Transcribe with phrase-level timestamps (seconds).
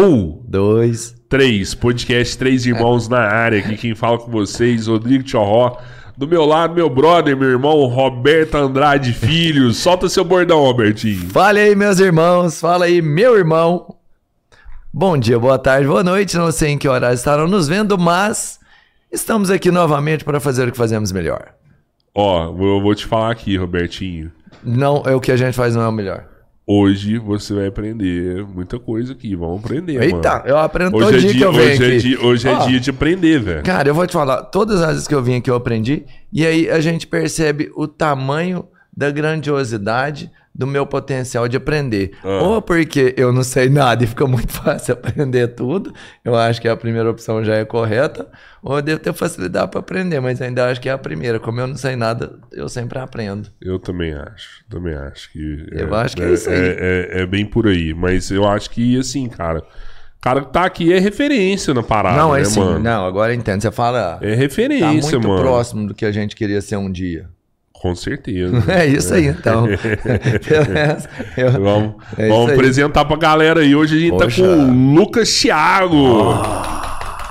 [0.00, 1.12] Um, Dois.
[1.28, 3.58] três, podcast Três Irmãos na área.
[3.58, 5.76] Aqui quem fala com vocês, Rodrigo Tchorró.
[6.16, 9.72] Do meu lado, meu brother, meu irmão, Roberto Andrade Filho.
[9.72, 11.28] Solta seu bordão, Robertinho.
[11.30, 12.60] Fala aí, meus irmãos.
[12.60, 13.96] Fala aí, meu irmão.
[14.94, 16.36] Bom dia, boa tarde, boa noite.
[16.36, 18.60] Não sei em que horário estarão nos vendo, mas
[19.10, 21.54] estamos aqui novamente para fazer o que fazemos melhor.
[22.14, 24.30] Ó, eu vou te falar aqui, Robertinho.
[24.62, 26.37] Não é o que a gente faz, não é o melhor.
[26.70, 29.34] Hoje você vai aprender muita coisa aqui.
[29.34, 30.42] Vamos aprender, Eita, mano.
[30.46, 31.98] eu aprendo Hoje todo é dia dia, que eu venho hoje é aqui.
[31.98, 33.62] dia, hoje é Ó, dia de aprender, velho.
[33.62, 36.46] Cara, eu vou te falar, todas as vezes que eu vim aqui eu aprendi, e
[36.46, 42.10] aí a gente percebe o tamanho da grandiosidade do meu potencial de aprender.
[42.24, 42.42] Ah.
[42.42, 46.66] Ou porque eu não sei nada e fica muito fácil aprender tudo, eu acho que
[46.66, 48.26] a primeira opção já é correta,
[48.60, 51.38] ou eu devo ter facilidade para aprender, mas ainda acho que é a primeira.
[51.38, 53.48] Como eu não sei nada, eu sempre aprendo.
[53.62, 54.64] Eu também acho.
[54.68, 55.66] Também acho que.
[55.70, 56.56] Eu acho que é isso aí.
[56.56, 57.94] É, é- é bem por aí.
[57.94, 59.60] Mas eu acho que, assim, cara.
[59.60, 62.80] O cara que tá aqui é referência na parada, não, é né, sim, mano?
[62.80, 63.60] não, agora entendo.
[63.62, 64.88] Você fala, É tá referência,
[65.18, 65.40] muito mano.
[65.40, 67.28] próximo do que a gente queria ser um dia.
[67.80, 68.62] Com certeza.
[68.72, 69.66] É isso aí, então.
[71.36, 72.54] Eu- Vamos, É vamos aí.
[72.54, 73.74] apresentar pra galera aí.
[73.74, 74.42] Hoje a gente Poxa.
[74.42, 76.24] tá com o Lucas Thiago,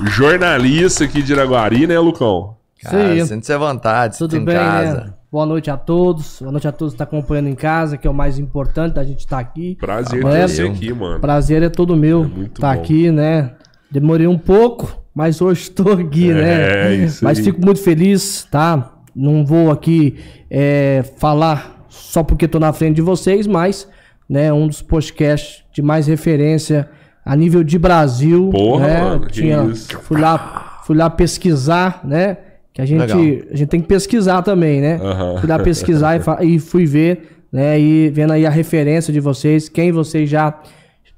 [0.10, 2.56] jornalista aqui de Iraguari, né, Lucão?
[2.82, 3.26] Isso Cara, aí.
[3.26, 5.02] sente-se à vontade, Tudo em bem, casa.
[5.02, 5.14] né?
[5.32, 6.38] Boa noite a todos.
[6.40, 9.04] Boa noite a todos que estão acompanhando em casa, que é o mais importante da
[9.04, 9.76] gente estar aqui.
[9.80, 10.48] Prazer Ah, ter é?
[10.48, 11.20] você aqui, mano.
[11.20, 12.82] Prazer é todo meu muito estar bom.
[12.82, 13.52] aqui, né?
[13.92, 16.96] Demorei um pouco, mas hoje estou aqui, É, né?
[16.96, 17.44] isso mas aí.
[17.44, 18.94] fico muito feliz, tá?
[19.18, 20.16] Não vou aqui
[20.48, 23.88] é, falar só porque estou na frente de vocês, mas
[24.30, 26.88] né, um dos podcasts de mais referência
[27.26, 28.50] a nível de Brasil.
[28.52, 29.02] Porra, né?
[29.02, 29.98] mano, que Tinha, isso.
[30.04, 32.38] fui lá, fui lá pesquisar, né?
[32.72, 33.20] Que a gente, Legal.
[33.52, 35.00] a gente tem que pesquisar também, né?
[35.02, 35.38] Aham.
[35.40, 37.80] Fui lá pesquisar e, e fui ver, né?
[37.80, 40.54] E vendo aí a referência de vocês, quem vocês já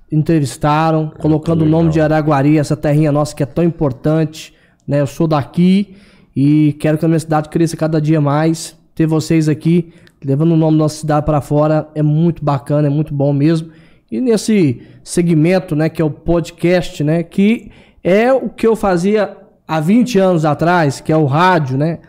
[0.09, 4.53] entrevistaram, colocando o nome de Araguari, essa terrinha nossa que é tão importante,
[4.87, 5.01] né?
[5.01, 5.95] Eu sou daqui
[6.41, 8.73] e quero que a minha cidade cresça cada dia mais.
[8.95, 9.91] Ter vocês aqui,
[10.23, 13.71] levando o nome da nossa cidade para fora, é muito bacana, é muito bom mesmo.
[14.09, 17.69] E nesse segmento, né, que é o podcast, né, que
[18.01, 19.35] é o que eu fazia
[19.67, 21.99] há 20 anos atrás, que é o rádio, né?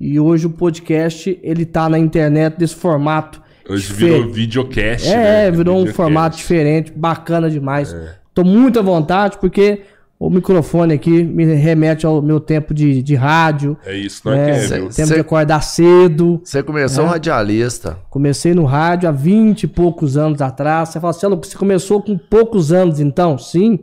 [0.00, 3.42] E hoje o podcast, ele tá na internet desse formato.
[3.68, 4.14] Hoje diferente.
[4.14, 5.06] virou videocast.
[5.08, 5.50] É, né?
[5.50, 5.96] virou um Videocast.
[5.96, 7.92] formato diferente, bacana demais.
[7.92, 8.14] É.
[8.32, 9.82] Tô muito à vontade, porque
[10.26, 13.76] o microfone aqui me remete ao meu tempo de, de rádio.
[13.84, 16.40] É isso, não é, É, que é, tempo Cê- de acordar cedo.
[16.44, 17.98] Você começou um radialista.
[18.10, 20.88] Comecei no rádio há 20 e poucos anos atrás.
[20.90, 23.36] Você fala assim, "Alô, você começou com poucos anos, então?
[23.38, 23.78] Sim.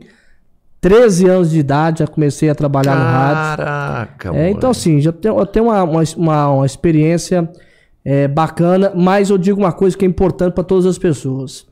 [0.80, 3.56] 13 anos de idade já comecei a trabalhar no rádio.
[3.64, 4.48] Caraca, É, mano.
[4.48, 7.48] então, assim, já tenho, eu tenho uma, uma, uma- uma experiência
[8.04, 11.64] é, bacana, mas eu digo uma coisa que é importante para todas as pessoas.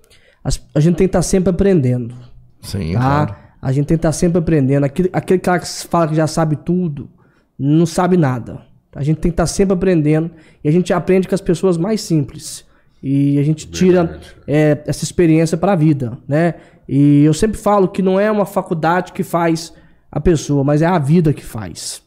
[0.45, 2.15] As- a gente tem que estar sempre aprendendo,
[2.63, 3.01] Sim, tá?
[3.01, 3.35] claro.
[3.61, 4.85] A gente tem que estar sempre aprendendo.
[4.85, 7.11] Aquele, aquele cara que fala que já sabe tudo,
[7.59, 8.63] não sabe nada.
[8.95, 10.31] A gente tem que estar sempre aprendendo
[10.65, 12.65] e a gente aprende com as pessoas mais simples.
[13.03, 16.55] E a gente tira é, essa experiência para a vida, né?
[16.89, 19.73] E eu sempre falo que não é uma faculdade que faz
[20.11, 22.03] a pessoa, mas é a vida que faz.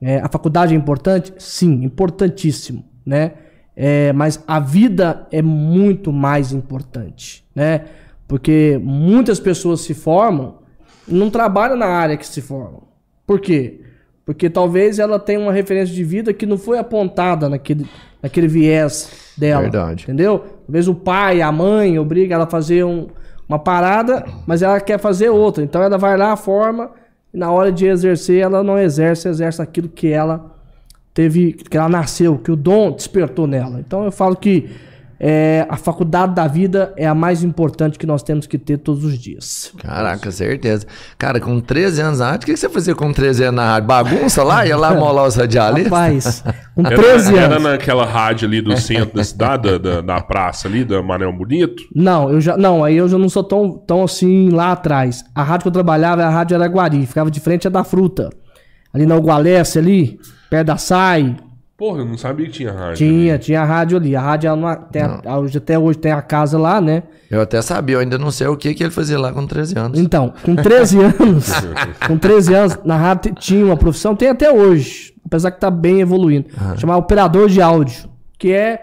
[0.00, 1.32] É, a faculdade é importante?
[1.38, 3.32] Sim, importantíssimo, né?
[3.74, 7.86] É, mas a vida é muito mais importante, né?
[8.28, 10.65] Porque muitas pessoas se formam
[11.06, 12.82] não trabalham na área que se formam.
[13.26, 13.80] Por quê?
[14.24, 17.86] Porque talvez ela tenha uma referência de vida que não foi apontada naquele,
[18.22, 19.62] naquele viés dela.
[19.62, 20.04] Verdade.
[20.04, 20.44] Entendeu?
[20.66, 23.06] Talvez o pai, a mãe obriga ela a fazer um-
[23.48, 25.62] uma parada, mas ela quer fazer outra.
[25.62, 26.90] Então ela vai lá, forma,
[27.32, 30.52] e na hora de exercer, ela não exerce, exerce aquilo que ela
[31.14, 33.78] teve, que ela nasceu, que o dom despertou nela.
[33.78, 34.68] Então eu falo que
[35.18, 39.04] é, a faculdade da vida é a mais importante que nós temos que ter todos
[39.04, 39.72] os dias.
[39.78, 40.86] Caraca, certeza.
[41.16, 43.66] Cara, com 13 anos na rádio, o que que você fazia com 13 anos na
[43.72, 43.88] rádio?
[43.88, 44.66] Bagunça lá?
[44.66, 45.90] Ia lá molar os radialistas?
[45.90, 46.44] Rapaz,
[46.74, 47.62] com Era, 13 era anos.
[47.62, 51.82] naquela rádio ali do centro da cidade, da, da, praça ali, da Manel Bonito.
[51.94, 55.24] Não, eu já, não, aí eu já não sou tão, tão assim lá atrás.
[55.34, 58.28] A rádio que eu trabalhava é a Rádio Araguari, ficava de frente à da fruta.
[58.92, 60.18] Ali na Ugualesse, ali,
[60.50, 61.36] perto da SAI,
[61.76, 62.96] Porra, eu não sabia que tinha rádio.
[62.96, 64.16] tinha, tinha a rádio ali.
[64.16, 67.02] A rádio, ela não- tem a- a- hoje, até hoje tem a casa lá, né?
[67.30, 69.78] Eu até sabia, eu ainda não sei o que, que ele fazia lá com 13
[69.78, 69.98] anos.
[69.98, 71.50] Então, com 13 anos,
[72.06, 76.00] com 13 anos, na rádio tinha uma profissão, tem até hoje, apesar que tá bem
[76.00, 76.46] evoluindo.
[76.78, 78.80] Chamar operador de áudio, que é,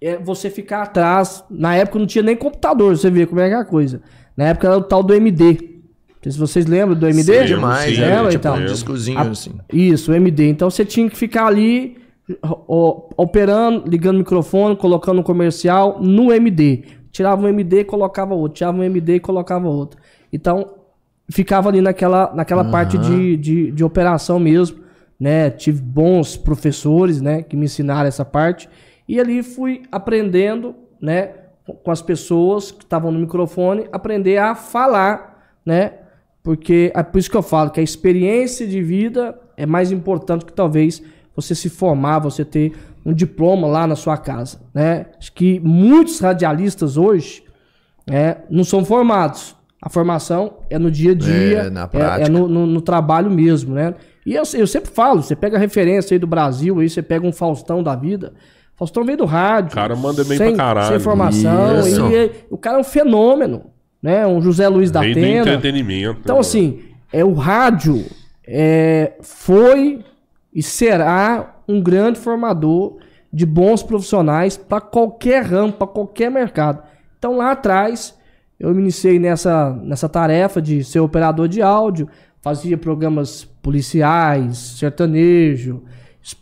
[0.00, 1.44] é você ficar atrás.
[1.50, 4.00] Na época não tinha nem computador, você vê como é que é a coisa.
[4.34, 5.44] Na época era o tal do MD.
[5.44, 7.40] Não sei se vocês lembram do MD?
[7.40, 8.56] Sim, Demais, lembra, tipo então?
[8.56, 9.50] um discozinho A- assim.
[9.70, 10.48] Isso, o MD.
[10.48, 12.00] Então você tinha que ficar ali
[13.16, 16.84] operando, ligando o microfone, colocando o comercial no MD.
[17.10, 18.56] Tirava um MD e colocava outro.
[18.56, 20.00] Tirava um MD e colocava outro.
[20.32, 20.74] Então
[21.28, 24.78] ficava ali naquela, naquela parte de, de, de operação mesmo.
[25.18, 25.50] Né?
[25.50, 28.68] Tive bons professores né, que me ensinaram essa parte.
[29.08, 31.30] E ali fui aprendendo né,
[31.66, 35.94] com- com as pessoas que estavam no microfone, aprender a falar, né?
[36.42, 40.44] Porque é por isso que eu falo que a experiência de vida é mais importante
[40.44, 41.00] que talvez
[41.34, 42.72] você se formar, você ter
[43.04, 45.06] um diploma lá na sua casa, né?
[45.18, 47.42] Acho que muitos radialistas hoje
[48.08, 49.54] né, não são formados.
[49.80, 52.26] A formação é no dia a dia, É, na é- prática.
[52.26, 53.94] é no, no- no trabalho mesmo, né?
[54.24, 57.26] E eu, eu sempre falo, você pega a referência aí do Brasil, aí você pega
[57.26, 58.32] um Faustão da vida.
[58.76, 59.72] Faustão veio do rádio.
[59.72, 60.88] O cara manda bem sem, pra caralho.
[60.88, 61.80] Sem formação.
[61.80, 62.06] Isso.
[62.12, 63.64] E, o cara é um fenômeno,
[64.00, 64.24] né?
[64.26, 65.20] Um José Luiz da Atena.
[65.40, 66.20] entretenimento.
[66.22, 66.80] Então, assim,
[67.12, 68.04] é, o rádio
[68.46, 70.04] é, foi
[70.52, 72.98] e será um grande formador
[73.32, 76.82] de bons profissionais para qualquer ramo, para qualquer mercado.
[77.18, 78.18] Então, lá atrás,
[78.60, 82.08] eu me iniciei nessa, nessa tarefa de ser operador de áudio,
[82.42, 85.82] fazia programas policiais, sertanejo.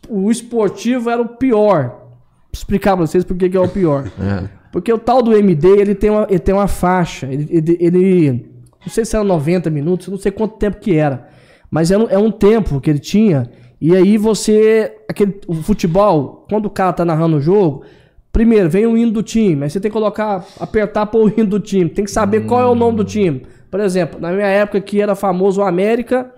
[0.08, 1.88] O esportivo era o pior.
[1.90, 2.10] Vou
[2.52, 4.04] explicar pra vocês por que é o pior.
[4.72, 7.26] Porque o tal do MD, ele tem uma, ele tem uma faixa.
[7.26, 8.50] Ele, ele- ele-
[8.80, 11.28] Não sei se era 90 minutos, não sei quanto tempo que era.
[11.70, 13.50] Mas é é um tempo que ele tinha.
[13.80, 14.96] E aí você.
[15.08, 17.82] Aquele, o futebol, quando o cara tá narrando o jogo,
[18.30, 19.64] primeiro vem o hino do time.
[19.64, 21.88] Aí você tem que colocar, apertar para o hino do time.
[21.88, 23.46] Tem que saber qual é o nome do time.
[23.70, 26.30] Por exemplo, na minha época que era famoso o América.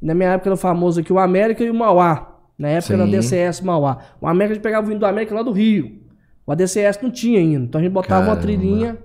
[0.00, 2.28] Na minha época era famoso aqui o América e o Mauá.
[2.58, 3.10] Na época era Sim.
[3.10, 3.98] DCS Mauá.
[4.20, 6.02] O América a gente pegava o hino do América lá do Rio.
[6.44, 7.66] O ADCS não tinha hino.
[7.66, 8.42] Então a gente botava uma Caramba.
[8.42, 8.98] trilhinha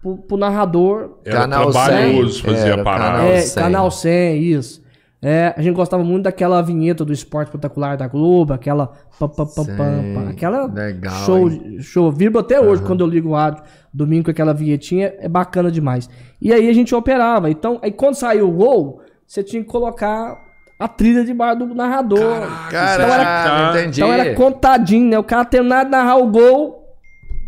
[0.00, 1.18] pro, pro narrador.
[1.24, 3.12] Era Canal trabalhoso 100, fazer era a parada.
[3.18, 3.62] canal é, 100.
[3.62, 4.83] Canal 100, isso.
[5.26, 8.92] É, a gente gostava muito daquela vinheta do esporte espetacular da Globo, aquela.
[9.18, 11.50] pam, pam, pam, pam, aquela Legal, show,
[11.80, 12.12] show.
[12.12, 16.10] Vibra até hoje, quando eu ligo o rádio, domingo com aquela vinhetinha, é bacana demais.
[16.42, 17.48] E aí a gente operava.
[17.48, 20.36] Então, aí quando saiu o gol, você tinha que colocar
[20.78, 22.42] a trilha debaixo do narrador.
[22.70, 24.02] Caraca, entendi.
[24.02, 25.18] Então era contadinho, né?
[25.18, 26.83] O cara terminar de narrar o gol,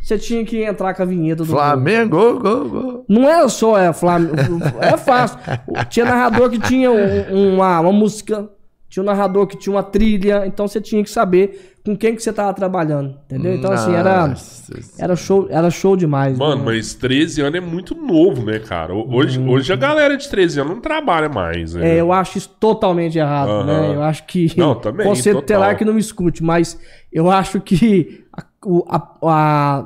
[0.06, 1.50] você tinha que entrar com a vinheta do.
[1.50, 3.04] Flamengo, gol, gol, gol.
[3.08, 4.36] Não era só é, Flamengo.
[4.80, 5.38] É fácil.
[5.90, 8.48] Tinha narrador que tinha um- uma, uma música
[8.88, 12.22] tinha um narrador que tinha uma trilha, então você tinha que saber com quem que
[12.22, 13.52] você tava trabalhando, entendeu?
[13.54, 14.72] Então assim, era Nossa.
[14.96, 16.38] era show, era show demais.
[16.38, 16.62] Mano, né?
[16.64, 18.94] mas 13 anos é muito novo, né, cara?
[18.94, 21.96] Hoje, hoje a galera de 13 anos não trabalha mais, né?
[21.96, 23.64] É, eu acho isso totalmente errado, Aham.
[23.66, 23.94] né?
[23.96, 24.52] Eu acho que.
[24.56, 25.42] Não, também, Você total.
[25.46, 26.78] terá que não me escute, mas
[27.12, 28.44] eu acho que a,
[28.88, 29.84] a- a-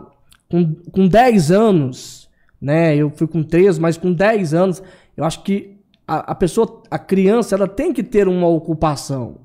[0.51, 2.29] com, com 10 anos,
[2.61, 2.97] né?
[2.97, 4.83] Eu fui com 13, mas com 10 anos,
[5.17, 5.77] eu acho que
[6.07, 9.37] a, a pessoa, a criança, ela tem que ter uma ocupação,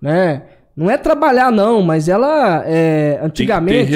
[0.00, 0.42] né?
[0.76, 3.90] Não é trabalhar, não, mas ela é, antigamente.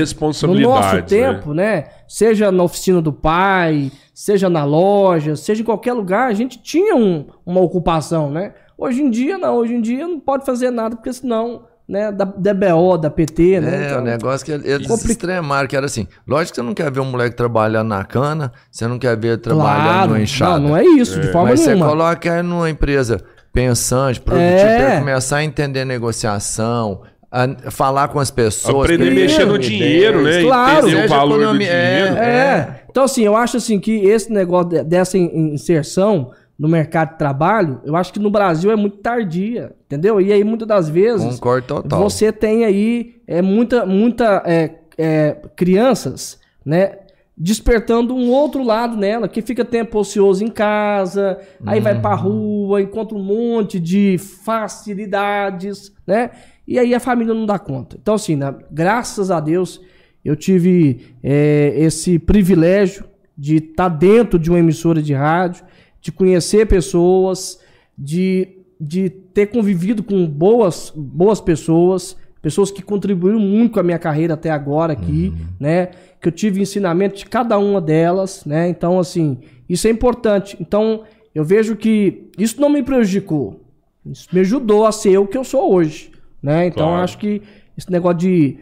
[0.48, 1.02] No nosso né?
[1.02, 1.84] tempo, né?
[2.08, 6.94] Seja na oficina do pai, seja na loja, seja em qualquer lugar, a gente tinha
[6.96, 8.54] um- uma ocupação, né?
[8.76, 9.54] Hoje em dia, não.
[9.56, 12.10] Hoje em dia não pode fazer nada, porque senão, né?
[12.10, 13.82] Da DBO, da PT, né?
[13.82, 16.06] É, Então, o negócio que eles extremaram, que era assim.
[16.26, 19.28] Lógico que você não quer ver um moleque trabalhando na cana, você não quer ver
[19.28, 20.58] ele trabalhando claro, numa enxada.
[20.60, 21.88] não, não é isso, de forma Mas você nenhuma.
[21.90, 23.20] coloca ele numa empresa
[23.52, 24.98] pensante, produtiva, É.
[24.98, 28.84] começar a entender negociação, a falar com as pessoas.
[28.84, 29.66] Aprender a que mexer no ideias.
[29.70, 30.42] dinheiro, né?
[30.42, 30.88] Claro.
[30.88, 32.16] Entender o valor do economia- dinheiro.
[32.16, 32.28] é.
[32.28, 32.80] É.
[32.90, 37.18] Então, assim, eu acho assim que esse negócio de- dessa in- inserção no mercado de
[37.18, 40.20] trabalho, eu acho que no Brasil é muito tardia, entendeu?
[40.20, 42.00] E aí, muitas das vezes, Concordo total.
[42.00, 46.98] você tem aí é, muita, muita é, é, crianças, né?
[47.36, 52.80] Despertando um outro lado nela, que fica tempo ocioso em casa, aí vai pra rua,
[52.80, 56.30] encontra um monte de facilidades, né?
[56.66, 57.96] E aí a família não dá conta.
[58.00, 59.80] Então, assim, né, graças a Deus,
[60.24, 63.04] eu tive é, esse privilégio
[63.36, 65.64] de estar dentro de uma emissora de rádio,
[66.04, 67.58] de conhecer pessoas,
[67.96, 73.98] de, de ter convivido com boas, boas pessoas, pessoas que contribuíram muito com a minha
[73.98, 75.86] carreira até agora aqui, né?
[76.20, 78.68] Que eu tive ensinamento de cada uma delas, né?
[78.68, 80.58] Então, assim, isso é importante.
[80.60, 83.62] Então, eu vejo que isso não me prejudicou.
[84.04, 86.12] Isso me ajudou a ser o que eu sou hoje,
[86.42, 86.66] né?
[86.66, 86.98] Então, Claro.
[87.00, 87.40] eu acho que
[87.78, 88.58] esse negócio de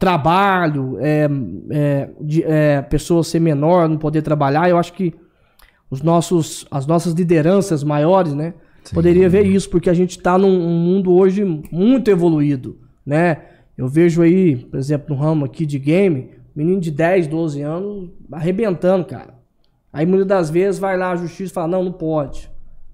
[0.00, 1.28] trabalho, é,
[1.70, 5.14] é, de é, pessoas ser menor, não poder trabalhar, eu acho que
[5.90, 8.54] os nossos, as nossas lideranças maiores, né?
[8.92, 13.42] Poderia ver isso, porque a gente está num um mundo hoje muito evoluído, né?
[13.76, 18.10] Eu vejo aí, por exemplo, no ramo aqui de game, menino de 10, 12 anos
[18.32, 19.34] arrebentando, cara.
[19.92, 22.50] Aí muitas das vezes vai lá a justiça e fala, não, não pode.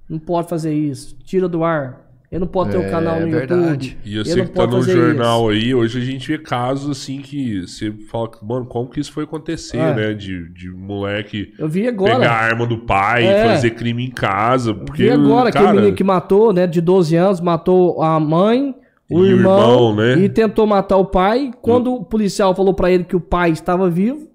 [0.08, 1.16] Não pode fazer isso.
[1.24, 2.01] Tira do ar.
[2.32, 3.88] Ele não pode ter um É, canal no verdade.
[3.90, 3.98] YouTube.
[4.06, 5.64] E eu ele sei não que tá pode no jornal isso.
[5.66, 9.24] aí, hoje a gente vê casos assim que você fala, mano, como que isso foi
[9.24, 9.94] acontecer, É.
[9.94, 10.14] né?
[10.14, 12.14] De, de moleque Eu vi agora.
[12.14, 13.44] pegar a arma do pai, É.
[13.48, 14.72] fazer crime em casa.
[14.72, 18.74] Porque, E agora, cara, aquele menino que matou, né, de 12 anos, matou a mãe,
[19.10, 20.14] o E o irmão, irmão, né?
[20.24, 21.50] e tentou matar o pai.
[21.60, 24.26] Quando o policial falou pra ele que o pai estava vivo,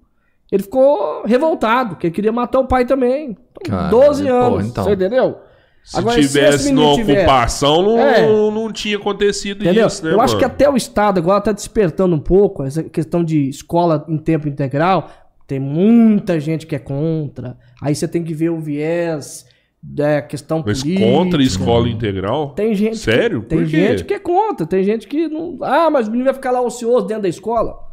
[0.52, 3.36] ele ficou revoltado, que ele queria matar o pai também.
[3.60, 4.84] Então, Caralho, 12 pô, anos, então.
[4.84, 5.38] você entendeu?
[5.84, 8.26] Se Agora, se tivesse numa tiver- ocupação, não, É.
[8.26, 9.86] não, não tinha acontecido Entendeu?
[9.86, 10.38] isso, né, Eu acho mano?
[10.38, 14.46] que até o Estado agora está despertando um pouco essa questão de escola em tempo
[14.48, 15.10] integral.
[15.46, 17.56] Tem muita gente que é contra.
[17.80, 19.46] Aí você tem que ver o viés
[19.82, 21.06] da questão Mas política.
[21.10, 22.50] contra a escola integral?
[22.50, 23.40] Tem gente Sério?
[23.42, 25.56] Que, tem gente que é contra, tem gente que não.
[25.62, 27.87] Ah, mas o menino vai ficar lá ocioso dentro da escola.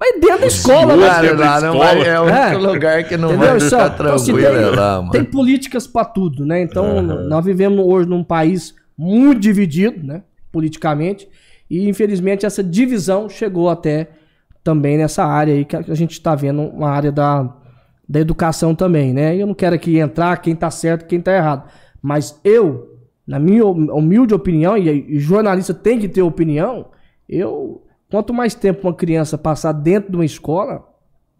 [0.00, 1.06] Mas dentro da escola, né?
[1.34, 2.46] Da lá não vai, é o É.
[2.56, 3.48] único lugar que não Entendeu?
[3.50, 5.10] vai ficar então, assim, tranquilo é tem, lá, mano.
[5.10, 6.62] tem políticas pra tudo, né?
[6.62, 10.22] Então, nós vivemos hoje num país muito dividido, né?
[10.50, 11.28] Politicamente.
[11.68, 14.08] E, infelizmente, essa divisão chegou até
[14.64, 17.48] também nessa área aí que a gente está vendo, uma área da,
[18.08, 19.36] da educação também, né?
[19.36, 21.64] Eu não quero aqui entrar quem tá certo quem tá errado.
[22.02, 26.86] Mas eu, na minha humilde opinião, e jornalista tem que ter opinião,
[27.28, 27.82] eu.
[28.10, 30.84] Quanto mais tempo uma criança passar dentro de uma escola,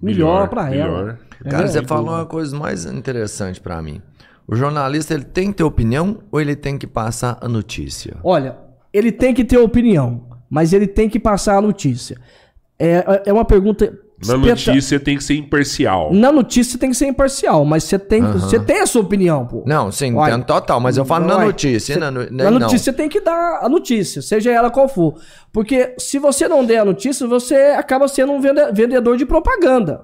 [0.01, 0.99] melhor, pra ela.
[0.99, 1.19] melhor.
[1.49, 4.01] Cara, É, você falou uma coisa mais interessante pra mim.
[4.47, 8.17] O jornalista, ele tem que ter opinião ou ele tem que passar a notícia?
[8.23, 8.57] Olha,
[8.93, 12.17] ele tem que ter opinião, mas ele tem que passar a notícia.
[12.79, 13.97] É, é uma pergunta.
[14.27, 16.13] Na espeta- notícia tem que ser imparcial.
[16.13, 19.63] Na notícia tem que ser imparcial, mas você tem, você tem a sua opinião, pô.
[19.67, 21.95] Não, sim, Olha, entendo total, mas eu falo não, na notícia.
[21.95, 22.59] cê- na, no- Na não.
[22.61, 25.15] notícia tem que dar a notícia, seja ela qual for.
[25.53, 30.03] Porque se você não der a notícia, você acaba sendo um vende- vendedor de propaganda.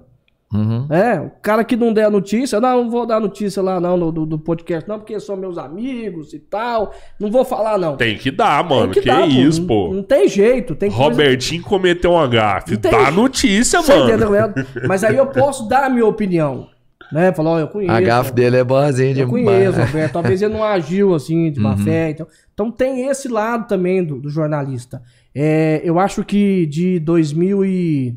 [0.54, 0.86] Uhum.
[0.90, 3.98] É, o cara que não der a notícia, não, não vou dar notícia lá não
[3.98, 6.94] do, do- do podcast, não, porque são meus amigos e tal.
[7.18, 7.96] Não vou falar, não.
[7.96, 8.92] Tem que dar, mano.
[8.92, 9.92] Tem que dar, isso, Não, pô.
[9.92, 10.74] não tem jeito.
[10.76, 12.72] Tem coisa- Robertinho cometeu um gafe.
[12.74, 14.08] Não tem- Dá notícia, Você mano.
[14.08, 14.30] entendeu?
[14.88, 16.68] Mas aí eu posso dar a minha opinião.
[17.12, 17.32] Né?
[17.32, 17.92] Falar, ó, eu conheço.
[17.92, 19.44] A gafe dele é boazinha Eu demais.
[19.44, 20.12] conheço, Roberto.
[20.12, 22.10] Talvez ele não agiu assim, de má fé.
[22.10, 25.00] Então, então tem esse lado também do, do jornalista.
[25.34, 28.16] É, eu acho que de 2000 e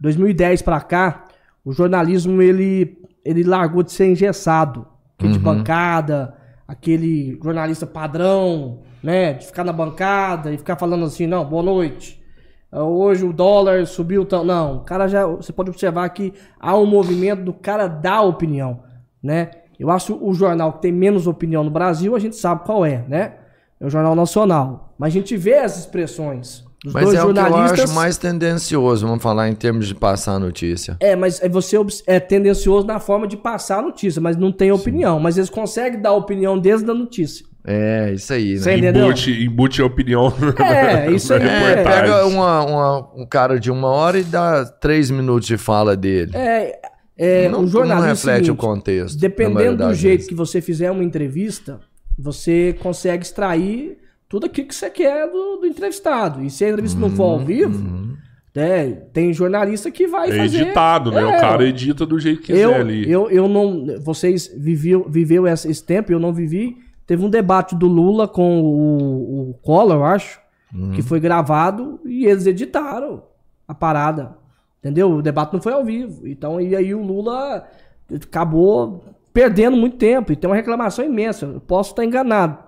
[0.00, 1.24] 2010 pra cá,
[1.66, 4.86] o jornalismo ele, ele largou de ser engessado.
[5.18, 6.34] Que de bancada.
[6.68, 9.32] aquele jornalista padrão, né?
[9.32, 12.22] De ficar na bancada e ficar falando assim, não, boa noite.
[12.70, 14.44] Ah, Hoje o dólar subiu tão.
[14.44, 15.26] Não, o cara já.
[15.26, 18.84] Você pode observar que há um movimento do cara dar opinião,
[19.20, 19.50] né?
[19.78, 23.04] Eu acho o jornal que tem menos opinião no Brasil, a gente sabe qual é,
[23.08, 23.38] né?
[23.80, 24.94] É o Jornal Nacional.
[24.96, 28.16] Mas a gente vê as expressões dos Mas dois é o que eu acho mais
[28.16, 30.96] tendencioso, vamos falar em termos de passar a notícia.
[31.00, 34.70] É, mas é você é tendencioso na forma de passar a notícia, mas não tem
[34.70, 35.18] opinião.
[35.18, 37.44] Mas eles conseguem dar a opinião desde a notícia.
[37.68, 38.58] É, isso aí, né?
[38.60, 38.76] Você?
[38.76, 40.32] Embute, embute a opinião.
[40.60, 41.42] É, isso aí.
[41.42, 45.96] É, pega uma- uma- um cara de uma hora e dá três minutos de fala
[45.96, 46.30] dele.
[46.34, 46.78] É,
[47.18, 48.02] é, não, o jornalismo.
[48.02, 49.18] não é o reflete seguinte, o contexto.
[49.18, 50.28] Dependendo do jeito vezes.
[50.28, 51.80] que você fizer uma entrevista,
[52.16, 56.42] você consegue extrair tudo aquilo que você quer do, do entrevistado.
[56.42, 58.16] E se a entrevista não for Uhum, ao vivo,
[58.54, 60.62] né, tem jornalista que vai É fazer.
[60.62, 61.20] editado, né?
[61.20, 63.10] É, o cara edita do jeito que quiser eu, ali.
[63.10, 63.86] eu, eu não.
[64.00, 66.76] Vocês viveu, viveu esse, esse tempo, eu não vivi.
[67.06, 70.40] Teve um debate do Lula com o, o Collor, eu acho,
[70.74, 70.90] Uhum.
[70.90, 73.22] que foi gravado e eles editaram
[73.68, 74.36] a parada.
[74.80, 75.10] Entendeu?
[75.12, 76.26] O debate não foi ao vivo.
[76.26, 77.64] Então, e aí o Lula
[78.12, 80.32] acabou perdendo muito tempo.
[80.32, 81.46] E tem uma reclamação imensa.
[81.46, 82.58] Eu posso estar enganado.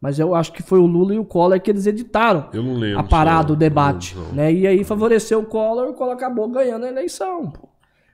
[0.00, 2.74] Mas eu acho que foi o Lula e o Collor que eles editaram Eu não
[2.74, 3.00] lembro.
[3.00, 4.14] a parada, o debate.
[4.16, 4.32] Não, não.
[4.32, 4.52] Né?
[4.52, 7.50] E aí favoreceu o Collor e o Collor acabou ganhando a eleição.
[7.50, 7.68] pô.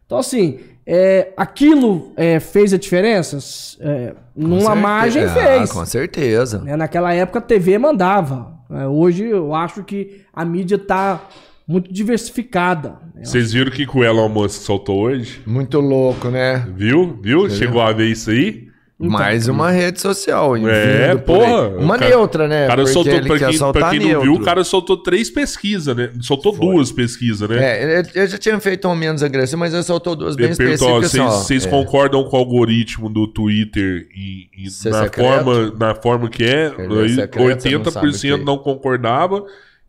[0.07, 3.38] Então, assim, é, aquilo é, fez a diferença?
[3.81, 5.47] É, numa Com margem certeza.
[5.47, 5.70] fez.
[5.70, 6.59] Ah, com certeza.
[6.61, 6.77] Né?
[6.77, 8.55] Naquela época a TV mandava.
[8.70, 11.20] É, hoje eu acho que a mídia tá
[11.66, 12.97] muito diversificada.
[13.14, 13.25] né?
[13.25, 15.40] Vocês viram o que o Elon Musk soltou hoje?
[15.47, 16.66] Muito louco, né?
[16.75, 17.18] Viu?
[17.23, 17.49] Viu?
[17.51, 18.68] Chegou a ver isso aí?
[18.96, 20.57] Mais uma rede social.
[20.57, 21.68] É, por porra.
[21.78, 22.64] Uma cara- neutra, né?
[22.64, 24.22] O cara Porque soltou, ele pra quer quem, pra quem não neutro.
[24.22, 26.11] viu, o cara soltou três pesquisas, né?
[26.20, 27.59] Soltou duas pesquisas, né?
[27.59, 31.11] É, ele, ele já tinha feito um menos agressivo, mas ele soltou duas bem específicas.
[31.12, 31.68] vocês É.
[31.68, 35.14] concordam com o algoritmo do Twitter e, e na, secreto?
[35.44, 36.72] forma, na forma que é?
[36.78, 38.44] Ele é Aí secreto, você não sabe 80% o que.
[38.44, 39.44] não concordava.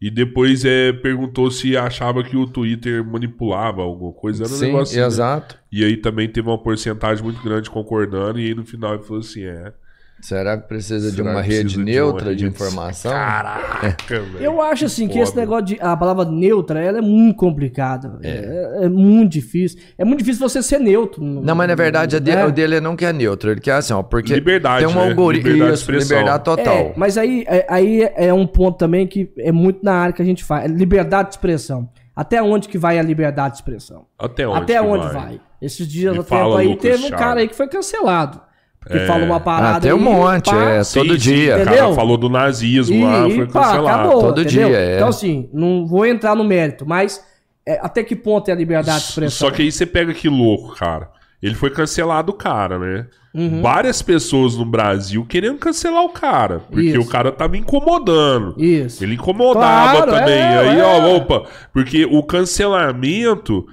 [0.06, 4.44] E depois é, perguntou se achava que o Twitter manipulava alguma coisa.
[4.44, 5.08] Era um Sim, negócio assim, né?
[5.08, 5.58] exato.
[5.72, 8.40] E aí também teve uma porcentagem muito grande concordando.
[8.40, 9.74] E aí no final ele falou assim: é.
[10.22, 13.12] Será que precisa de será uma que rede neutra uma de, rede- informação?
[13.12, 14.40] Caraca, velho.
[14.40, 15.78] Eu acho assim que esse negócio de.
[15.80, 18.18] A palavra neutra, ela é muito complicada.
[18.24, 19.80] É, é muito difícil.
[19.98, 21.24] É muito difícil você ser neutro.
[21.24, 22.44] Não, mas na verdade a de- né?
[22.46, 25.10] o dele não quer neutro, ele quer assim, ó, porque Liberdade, tem um né?
[25.10, 26.76] algoritmo, Liberdade de isso, liberdade total.
[26.76, 30.22] É, mas aí, é, aí é um ponto também que é muito na área que
[30.22, 30.66] a gente faz.
[30.66, 31.88] É liberdade de expressão.
[32.16, 34.06] Até onde que vai a liberdade de expressão?
[34.18, 34.60] Até onde?
[34.64, 35.40] Até onde vai?
[35.62, 37.20] Esses dias Me no fala, aí Lucas teve um Chaves.
[37.20, 38.42] cara aí que foi cancelado.
[38.86, 39.08] Porque É.
[39.08, 41.56] falou uma parada Ah, tem um monte, pá, é, Sim, todo sim, dia.
[41.56, 41.94] O cara Entendeu?
[41.96, 43.88] falou do nazismo E, lá, e foi pá, cancelado.
[43.88, 44.68] acabou, Todo entendeu?
[44.70, 44.96] dia, é.
[44.98, 47.20] Então assim, não vou entrar no mérito, mas
[47.68, 49.48] é, até que ponto é a liberdade de expressão?
[49.50, 51.10] Só que aí você pega que louco, cara.
[51.42, 53.08] Ele foi cancelado, o cara, né?
[53.34, 53.62] Uhum.
[53.62, 56.62] Várias pessoas no Brasil querendo cancelar o cara.
[56.72, 57.02] Porque Isso.
[57.02, 58.56] o cara tava incomodando.
[58.58, 59.04] Isso.
[59.04, 60.34] Ele incomodava Claro, também.
[60.40, 60.84] é, aí, é.
[60.84, 61.44] ó, opa.
[61.74, 63.66] Porque o cancelamento.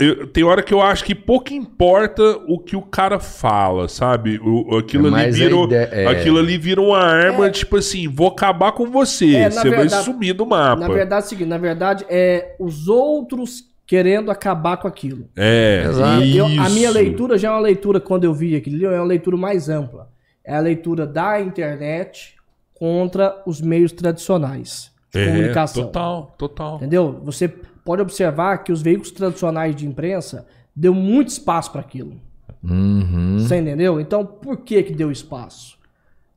[0.00, 4.38] Eu- tem hora que eu acho que pouco importa o que o cara fala, sabe?
[4.42, 6.06] O, aquilo, É ali vira, ideia- é.
[6.06, 9.34] aquilo ali vira uma arma, tipo assim, vou acabar com você.
[9.36, 10.80] É, você vai verdade- sumir do mapa.
[10.80, 15.28] Na verdade é o seguinte, na verdade é os outros querendo acabar com aquilo.
[15.36, 16.22] é, Exato.
[16.24, 19.36] Eu- a minha leitura já é uma leitura, quando eu vi aquilo, é uma leitura
[19.36, 20.08] mais ampla.
[20.44, 22.34] É a leitura da internet
[22.74, 25.84] contra os meios tradicionais de É, comunicação.
[25.84, 26.76] total, total.
[26.76, 27.20] Entendeu?
[27.24, 27.50] Você
[27.84, 32.20] pode observar que os veículos tradicionais de imprensa deu muito espaço para aquilo.
[32.62, 33.38] Uhum.
[33.38, 34.00] Você entendeu?
[34.00, 35.78] Então, por que que deu espaço?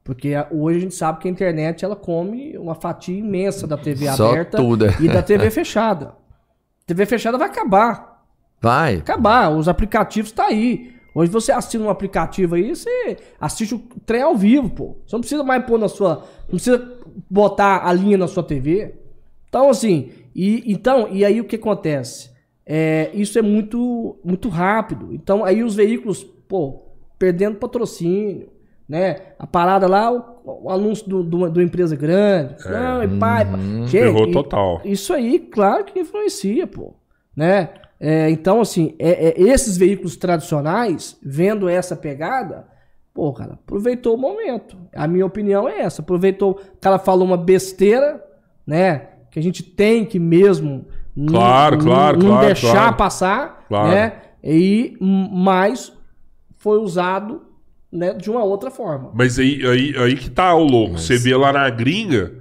[0.04, 3.78] Porque a- hoje a gente sabe que a internet ela come uma fatia imensa da
[3.78, 4.86] TV Só aberta tudo.
[5.02, 6.14] e da TV fechada.
[6.86, 8.24] TV fechada vai acabar.
[8.62, 8.96] Vai.
[8.98, 9.50] Acabar.
[9.50, 10.94] Os aplicativos tá aí.
[11.14, 14.98] Hoje você assina um aplicativo aí, você assiste o trem ao vivo, pô.
[15.06, 16.24] Você não precisa mais pôr na sua.
[16.44, 16.94] Não precisa
[17.30, 18.94] botar a linha na sua TV.
[19.50, 22.30] Então, assim, e, então, e aí o que acontece?
[22.66, 25.14] É, isso é muito, muito rápido.
[25.14, 26.84] Então, aí os veículos, pô,
[27.18, 28.50] perdendo patrocínio,
[28.88, 29.16] né?
[29.40, 30.24] A parada lá, o,
[30.64, 32.56] o anúncio do, do, do empresa grande.
[32.70, 33.60] Não, e pai, pai.
[33.60, 34.82] Gente, Ferrou e- total.
[34.86, 36.94] Isso aí, claro que influencia, pô.
[37.36, 37.70] Né?
[38.00, 42.68] É, então, assim, é- é, esses veículos tradicionais, vendo essa pegada,
[43.14, 44.78] pô, cara, aproveitou o momento.
[44.94, 46.02] A minha opinião é essa.
[46.02, 48.24] Aproveitou, o cara falou uma besteira,
[48.66, 49.08] né?
[49.38, 52.96] Que a gente tem que mesmo não- Claro, não- claro, não claro, deixar claro.
[52.96, 53.90] passar, Claro.
[53.90, 54.14] né?
[54.44, 55.94] E mais
[56.58, 57.42] foi usado
[57.92, 59.12] né, de uma outra forma.
[59.14, 60.98] Mas aí, aí, aí que tá o louco.
[60.98, 62.34] Você vê lá na gringa,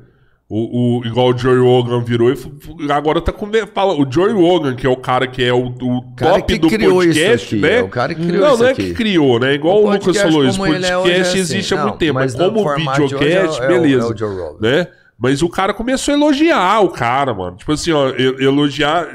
[0.48, 3.48] O, o, igual o Joey Rogan virou e agora tá com.
[3.74, 6.78] Fala, o Joey Rogan, que é o cara que é o, o top do isso
[6.94, 7.78] podcast, aqui, né?
[7.78, 9.54] é o cara que criou não, isso não é que criou, né?
[9.54, 11.38] Igual O o, Lucas falou, ele é podcast é assim.
[11.40, 14.06] existe há Não, muito tempo, mas mas como hoje videocast, é o- é o- beleza.
[14.06, 14.58] é o Joe Rogan.
[14.70, 14.88] né?
[15.18, 17.56] Mas o cara começou a elogiar o cara, mano.
[17.56, 19.08] Tipo assim, ó, elogiar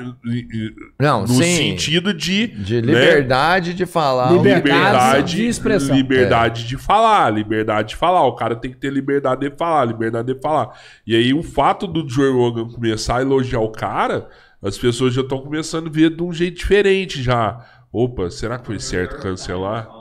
[0.99, 1.43] Não, no sim.
[1.43, 2.47] sentido de.
[2.47, 2.93] De né?
[2.93, 4.31] liberdade de falar.
[4.31, 5.95] Liberdade liberdade de expressão.
[5.95, 8.25] Liberdade de falar, liberdade de falar.
[8.25, 10.75] O cara tem que ter liberdade de falar, liberdade de falar.
[11.05, 14.27] E aí o fato do Joe Rogan começar a elogiar o cara,
[14.59, 17.63] as pessoas já estão começando a ver de um jeito diferente já.
[17.93, 20.00] Opa, será que foi certo cancelar?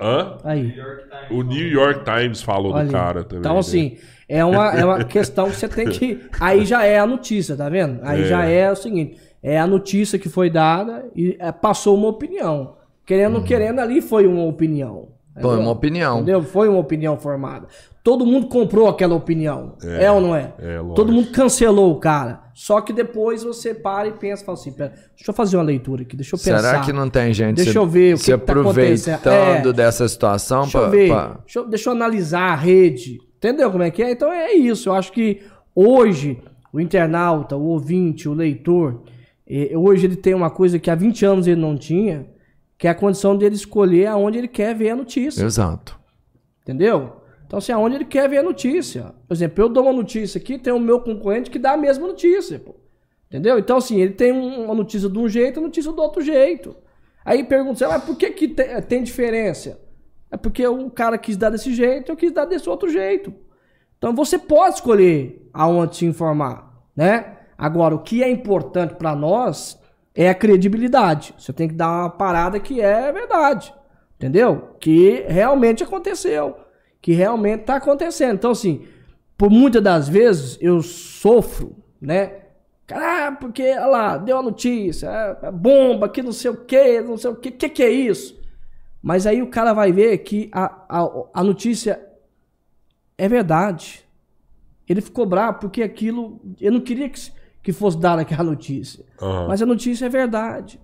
[0.00, 0.38] Hã?
[0.44, 0.74] Aí.
[1.30, 3.40] O New York Times falou Olha do cara também.
[3.40, 3.60] Então, né?
[3.60, 3.96] assim,
[4.28, 6.20] é uma, é uma questão que você tem que.
[6.40, 8.00] Aí já é a notícia, tá vendo?
[8.02, 8.24] Aí É.
[8.26, 12.76] já é o seguinte: é a notícia que foi dada e é, passou uma opinião.
[13.04, 15.08] Querendo ou querendo, ali foi uma opinião.
[15.40, 16.16] Foi uma opinião.
[16.16, 16.42] Entendeu?
[16.42, 17.66] Foi uma opinião formada.
[18.02, 19.74] Todo mundo comprou aquela opinião.
[19.82, 20.52] É, ou não é?
[20.58, 20.78] é.
[20.94, 22.40] Todo mundo cancelou o cara.
[22.54, 26.02] Só que depois você para e pensa, fala assim, pera, deixa eu fazer uma leitura
[26.02, 26.58] aqui, deixa eu pensar.
[26.60, 29.14] Será que não tem gente Deixa se, eu ver o que se que tá acontecendo.
[29.16, 29.72] aproveitando É.
[29.72, 33.18] dessa situação Deixa eu pra- ver, pra- Deixa, eu, deixa eu analisar a rede.
[33.36, 34.10] Entendeu como é que é?
[34.10, 34.88] Então é isso.
[34.88, 35.42] Eu acho que
[35.74, 36.38] hoje
[36.72, 39.02] o internauta, o ouvinte, o leitor,
[39.48, 42.26] eh, hoje ele tem uma coisa que há 20 anos ele não tinha,
[42.78, 45.44] que é a condição dele escolher aonde ele quer ver a notícia.
[45.44, 45.98] Exato.
[46.62, 47.16] Entendeu?
[47.46, 49.14] Então, assim, aonde ele quer ver a notícia.
[49.26, 52.06] Por exemplo, eu dou uma notícia aqui, tem o meu concorrente que dá a mesma
[52.06, 52.76] notícia, pô.
[53.26, 53.58] Entendeu?
[53.58, 56.76] Então, assim, ele tem um- uma notícia de um jeito, a notícia do outro jeito.
[57.24, 59.80] Aí pergunta, mas por que, que tem, tem diferença?
[60.30, 63.34] É porque o cara quis dar desse jeito, eu quis dar desse outro jeito.
[63.96, 67.38] Então você pode escolher aonde se informar, né?
[67.56, 69.78] Agora, o que é importante para nós
[70.18, 71.32] é a credibilidade.
[71.38, 73.72] Você tem que dar uma parada que é verdade,
[74.16, 74.74] entendeu?
[74.80, 76.56] Que realmente aconteceu,
[77.00, 78.34] que realmente está acontecendo.
[78.34, 78.84] Então, assim,
[79.36, 82.32] por muitas das vezes eu sofro, né?
[82.84, 87.00] Cara, porque, olha lá, deu a notícia, é, é bomba, que não sei o que,
[87.00, 88.36] não sei o que, que que é isso?
[89.00, 92.04] Mas aí o cara vai ver que a, a, a notícia
[93.16, 94.04] é verdade.
[94.88, 96.40] Ele ficou bravo porque aquilo.
[96.60, 97.20] Eu não queria que,
[97.68, 99.04] que fosse dar aquela notícia.
[99.20, 99.46] Aham.
[99.46, 100.80] Mas a notícia é verdade.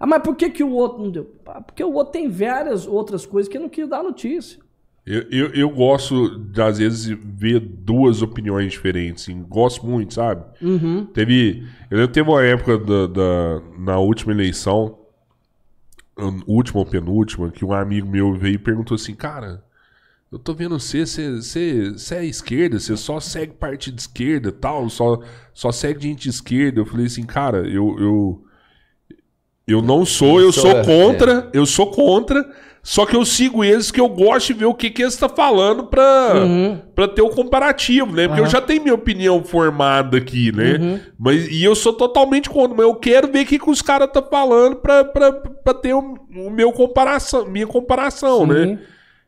[0.00, 1.34] Ah, mas por que, que o outro não deu?
[1.44, 4.58] Ah, Porque o outro tem várias outras coisas que não quis dar notícia.
[5.04, 9.24] Eu, eu, eu gosto, de, às vezes, ver duas opiniões diferentes.
[9.24, 10.42] Assim, gosto muito, sabe?
[10.62, 11.04] Uhum.
[11.12, 11.62] Teve.
[11.90, 14.96] Eu lembro teve uma época da, da- na última eleição,
[16.46, 19.62] última ou penúltima, que um amigo meu veio e perguntou assim, cara.
[20.34, 24.90] Eu tô vendo você, você, é esquerda, você só segue partido de esquerda e tal,
[24.90, 25.20] só,
[25.52, 26.80] só segue gente de esquerda.
[26.80, 28.44] Eu falei assim, cara, eu, eu,
[29.64, 30.84] eu não sou, eu sou é.
[30.84, 32.44] contra, eu sou contra,
[32.82, 35.28] só que eu sigo eles que eu gosto de ver o que, que eles estão
[35.28, 36.32] falando pra,
[36.96, 38.26] pra ter o comparativo, né?
[38.26, 38.50] Porque eu Aham.
[38.50, 41.00] já tenho minha opinião formada aqui, né?
[41.16, 44.08] Mas, e eu sou totalmente contra, mas eu quero ver o que, que os caras
[44.08, 48.52] estão falando pra, pra, pra ter o, o meu comparação, minha comparação, Sim.
[48.52, 48.78] né?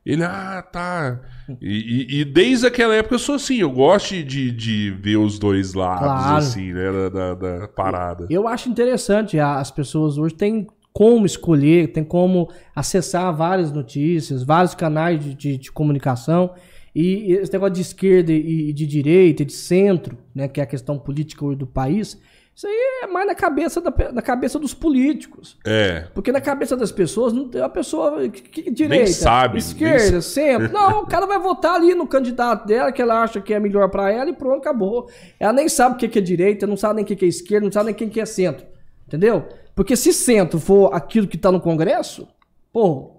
[0.06, 1.20] Ele, ah, tá.
[1.60, 5.36] E, e- e desde aquela época eu sou assim, eu gosto de, de ver os
[5.38, 6.36] dois lados, Claro.
[6.36, 8.26] assim, né, da, da, da parada.
[8.30, 14.74] Eu acho interessante, as pessoas hoje têm como escolher, tem como acessar várias notícias, vários
[14.74, 16.54] canais de, de- de comunicação.
[16.94, 20.98] E esse negócio de esquerda e de direita, de centro, né, que é a questão
[20.98, 22.18] política hoje do país,
[22.56, 25.58] isso aí é mais na cabeça, da, na cabeça dos políticos.
[25.62, 30.10] É, Porque na cabeça das pessoas, não tem a pessoa que, que- direita, sabe, esquerda,
[30.12, 30.72] nem centro.
[30.72, 33.90] Não, o cara vai votar ali no candidato dela, que ela acha que é melhor
[33.90, 35.06] pra ela e pronto, acabou.
[35.38, 37.72] Ela nem sabe o que é direita, não sabe nem o que é esquerda, não
[37.72, 38.66] sabe nem quem que é centro.
[39.06, 39.46] Entendeu?
[39.74, 42.26] Porque se centro for aquilo que tá no Congresso,
[42.72, 43.10] pô,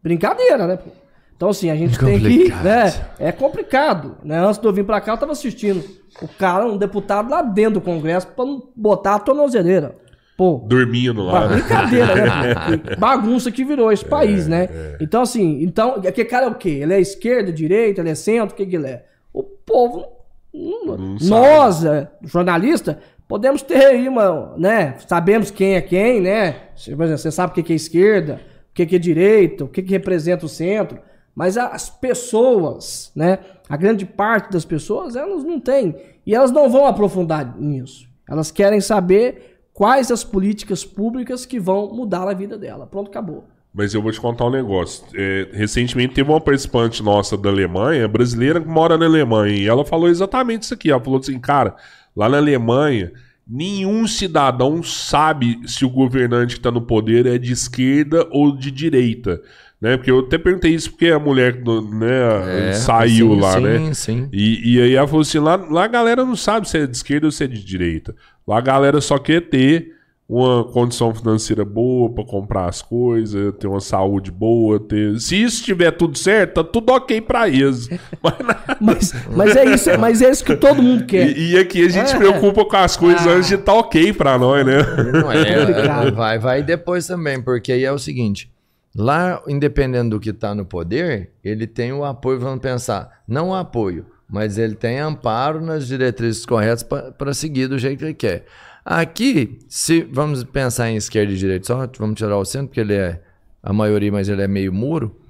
[0.00, 0.76] brincadeira, né?
[0.76, 0.90] pô?
[1.36, 2.48] Então, assim, a gente tem que.
[2.50, 4.16] Né, é complicado.
[4.22, 4.38] Né?
[4.38, 5.82] Antes de eu vir pra cá, eu tava assistindo
[6.22, 9.96] o cara, um deputado lá dentro do Congresso, pra não botar a tornozeleira.
[10.36, 11.46] Pô, dormindo lá.
[11.48, 11.56] né?
[11.56, 12.96] Brincadeira, né?
[12.98, 14.68] Bagunça que virou esse país, né?
[15.00, 16.70] Então, assim, então, aquele cara é o quê?
[16.82, 19.04] Ele é esquerda, direita, ele é centro, o que, que ele é?
[19.32, 20.04] O povo,
[20.52, 22.96] não- Não nós, é, jornalistas,
[23.28, 24.96] podemos ter aí uma, né?
[25.06, 26.56] Sabemos quem é quem, né?
[26.74, 29.68] Você, por exemplo, você sabe o que, é esquerda, o que, que é direita, o
[29.68, 30.98] que, que representa o centro.
[31.34, 33.38] Mas as pessoas, né?
[33.68, 35.96] A grande parte das pessoas, elas não têm.
[36.26, 38.08] E elas não vão aprofundar nisso.
[38.28, 42.86] Elas querem saber quais as políticas públicas que vão mudar a vida dela.
[42.86, 43.44] Pronto, acabou.
[43.74, 45.04] Mas eu vou te contar um negócio.
[45.14, 49.84] É, recentemente teve uma participante nossa da Alemanha, brasileira, que mora na Alemanha, e ela
[49.84, 50.92] falou exatamente isso aqui.
[50.92, 51.74] Ela falou assim, cara,
[52.14, 53.12] lá na Alemanha,
[53.46, 58.70] nenhum cidadão sabe se o governante que está no poder é de esquerda ou de
[58.70, 59.42] direita.
[59.84, 59.98] Né?
[59.98, 61.56] Porque eu até perguntei isso porque a mulher
[61.92, 63.92] né, É, saiu sim, lá, sim, né?
[63.92, 64.28] sim.
[64.32, 66.96] E, e aí ela falou assim: lá, lá a galera não sabe se é de
[66.96, 68.14] esquerda ou se é de direita.
[68.48, 69.92] Lá a galera só quer ter
[70.26, 75.18] uma condição financeira boa para comprar as coisas, ter uma saúde boa, ter.
[75.20, 77.86] Se isso estiver tudo certo, tá tudo ok para eles.
[78.80, 81.28] Mas Mas, é isso, mas é isso que todo mundo quer.
[81.36, 82.18] e, e aqui a gente se É.
[82.18, 83.32] preocupa com as coisas Ah.
[83.32, 84.78] antes de tá ok para nós, né?
[85.12, 88.50] Não é, é, vai, vai depois também, porque aí é o seguinte:
[88.94, 93.54] lá, independente do que está no poder, ele tem o apoio, vamos pensar, não o
[93.54, 98.44] apoio, mas ele tem amparo nas diretrizes corretas para seguir do jeito que ele quer.
[98.84, 102.94] Aqui, se vamos pensar em esquerda e direita só, vamos tirar o centro, porque ele
[102.94, 103.20] é
[103.62, 105.20] a maioria, mas ele é meio muro.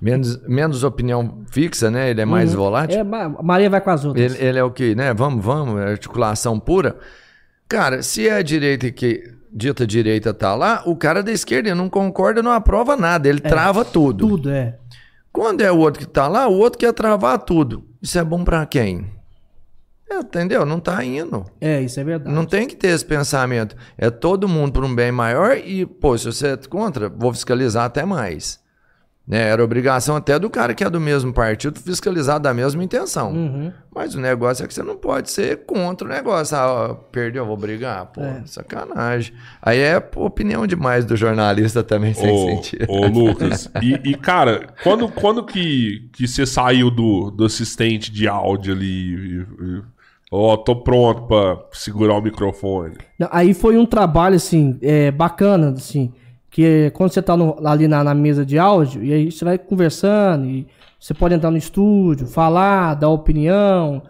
[0.00, 2.10] Menos, menos opinião fixa, né?
[2.10, 2.98] Ele é mais volátil.
[2.98, 4.34] É, Ma- Maria vai com as outras.
[4.34, 5.14] Ele, ele é o que, né?
[5.14, 6.96] Vamos, vamos, articulação pura.
[7.68, 11.88] Cara, se é a direita que dita direita tá lá, o cara da esquerda não
[11.88, 14.26] concorda, não aprova nada, ele trava tudo.
[14.26, 14.78] Tudo, é.
[15.32, 17.84] Quando é o outro que tá lá, o outro quer travar tudo.
[18.00, 19.06] Isso é bom pra quem?
[20.10, 20.66] É, entendeu?
[20.66, 21.44] Não tá indo.
[21.60, 22.34] É, isso é verdade.
[22.34, 23.74] Não tem que ter esse pensamento.
[23.96, 27.84] É todo mundo por um bem maior e, pô, se você é contra, vou fiscalizar
[27.84, 28.60] até mais.
[29.26, 29.48] Né?
[29.50, 33.30] Era obrigação até do cara que é do mesmo partido fiscalizar da mesma intenção.
[33.32, 33.72] Uhum.
[33.94, 36.56] Mas o negócio é que você não pode ser contra o negócio.
[36.56, 38.06] Ah, perdeu, vou brigar?
[38.06, 38.42] Pô, É.
[38.46, 39.32] sacanagem.
[39.62, 42.86] Aí é opinião demais do jornalista também, sem Ô, sentido.
[42.88, 48.26] ô, Lucas, e, e, cara, quando, quando que, que você saiu do, do assistente de
[48.26, 49.46] áudio ali?
[50.32, 52.96] Ó, tô pronto pra segurar o microfone.
[53.30, 56.10] Aí foi um trabalho, assim, é, bacana, assim,
[56.52, 59.58] que quando você tá no- ali na, na mesa de áudio, e aí você vai
[59.58, 60.66] conversando, e
[61.00, 64.02] você pode entrar no estúdio, falar, dar opinião,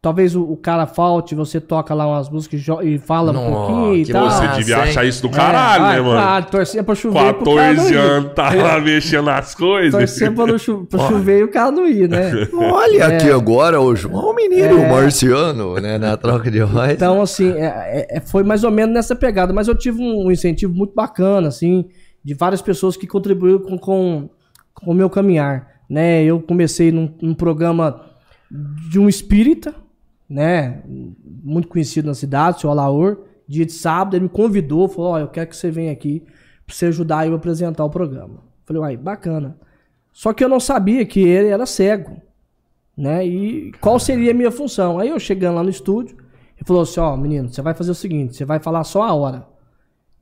[0.00, 3.50] talvez o, o cara falte, você toca lá umas músicas e e fala um Nossa,
[3.50, 4.30] pouquinho e que tal.
[4.30, 4.82] Você Ah, devia sim.
[4.82, 6.20] achar isso do caralho, É, né, ah, mano?
[6.20, 7.96] Claro, torcer pra chover pro cara não 14 ir.
[7.98, 9.90] anos, tá lá mexendo nas coisas.
[9.98, 12.30] Torcer pra, chu- pra chover e o cara não ir, né?
[12.54, 15.98] Olha aqui agora o João Menino, o Marciano, né?
[15.98, 16.92] Na troca de voz.
[16.92, 19.52] Então, assim, é- é- é- foi mais ou menos nessa pegada.
[19.52, 21.86] Mas eu tive um, um incentivo muito bacana, assim,
[22.24, 24.30] de várias pessoas que contribuíram com, com,
[24.74, 25.66] com o meu caminhar.
[25.90, 26.22] Né?
[26.24, 28.02] Eu comecei num, num programa
[28.90, 29.74] de um espírita,
[30.28, 30.82] né?
[31.42, 33.18] Muito conhecido na cidade, o seu Alaor.
[33.48, 36.20] Dia de sábado, ele me convidou, falou: Ó, eu quero que você venha aqui
[36.66, 38.40] pra você ajudar eu a apresentar o programa.
[38.64, 39.56] Falei, uai, bacana.
[40.12, 42.20] Só que eu não sabia que ele era cego
[42.96, 43.26] né?
[43.26, 44.98] E qual seria a minha função?
[44.98, 47.94] Aí eu chegando lá no estúdio, ele falou assim: Ó, menino, você vai fazer o
[47.94, 49.46] seguinte: você vai falar só a hora.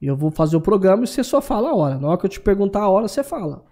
[0.02, 1.98] Eu vou fazer o programa e você só fala a hora.
[1.98, 3.64] Na hora que eu te perguntar a hora, você fala.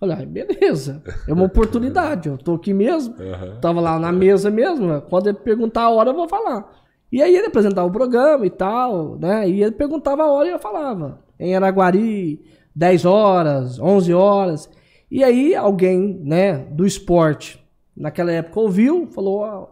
[0.00, 1.02] Olha, aí, beleza.
[1.28, 2.28] É uma oportunidade.
[2.28, 3.14] Eu tô aqui mesmo.
[3.60, 5.02] Tava lá na mesa mesmo.
[5.02, 6.80] Quando ele perguntar a hora, eu vou falar.
[7.12, 9.48] E aí ele apresentava o programa e tal, né?
[9.48, 11.20] E ele perguntava a hora e eu falava.
[11.38, 12.40] Em Araguari,
[12.74, 14.70] 10 horas, 11 horas.
[15.10, 17.62] E aí alguém, né, do esporte,
[17.96, 19.68] naquela época ouviu, falou, ó,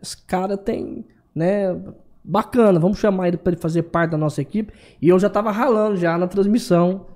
[0.00, 1.74] esse cara tem, né,
[2.22, 4.72] bacana, vamos chamar ele para ele fazer parte da nossa equipe.
[5.00, 7.06] E eu já tava ralando já na transmissão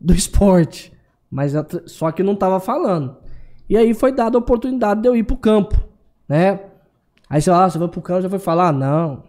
[0.00, 0.95] do esporte,
[1.30, 3.16] mas a só que não tava falando.
[3.68, 5.76] E aí foi dada a oportunidade de eu ir pro campo,
[6.28, 6.60] né?
[7.28, 8.72] Aí você fala, ah, você vai pro campo, já foi falar?
[8.72, 9.24] Não.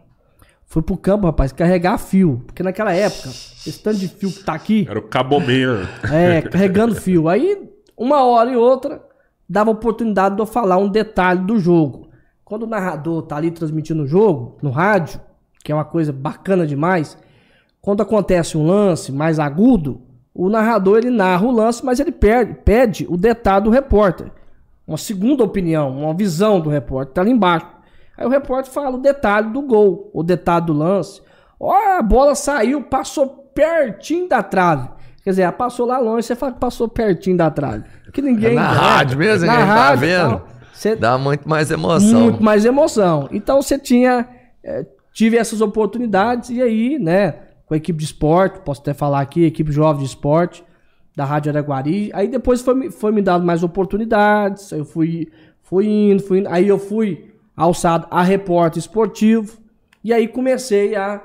[0.65, 2.43] Fui pro campo, rapaz, carregar fio.
[2.45, 5.88] Porque naquela época, esse tanto de fio que tá aqui, Era o Caboman.
[6.12, 7.27] é, carregando fio.
[7.27, 9.01] Aí, uma hora e outra,
[9.49, 12.10] dava oportunidade de eu falar um detalhe do jogo.
[12.43, 15.19] Quando o narrador tá ali transmitindo o jogo, no rádio,
[15.63, 17.17] que é uma coisa bacana demais,
[17.81, 20.01] quando acontece um lance mais agudo,
[20.45, 24.32] o narrador ele narra o lance, mas ele perde, pede o detalhe do repórter.
[24.88, 27.67] Uma segunda opinião, uma visão do repórter, tá ali embaixo.
[28.17, 31.21] Aí o repórter fala o detalhe do gol, o detalhe do lance.
[31.60, 34.88] Ó, a bola saiu, passou pertinho da trave.
[35.23, 37.84] Quer dizer, ela passou lá longe, você fala que passou pertinho da trave.
[38.13, 38.52] Que ninguém.
[38.52, 38.78] É na né?
[38.78, 40.30] rádio mesmo, Na ninguém tá rádio e vendo.
[40.30, 40.47] tal.
[40.73, 42.21] Você Dá muito mais emoção.
[42.21, 43.28] muito mais emoção.
[43.32, 44.28] Então você tinha.
[44.63, 47.34] eh, tive essas oportunidades e aí, né,
[47.68, 50.63] com a equipe de esporte, posso até falar aqui, equipe jovem de esporte
[51.13, 52.09] da Rádio Araguari.
[52.13, 54.72] Aí depois foi, foi me dado mais oportunidades.
[54.72, 55.30] Eu fui,
[55.61, 56.47] fui indo, fui indo.
[56.47, 59.57] Aí eu fui alçado a repórter esportivo.
[60.01, 61.22] E aí comecei a,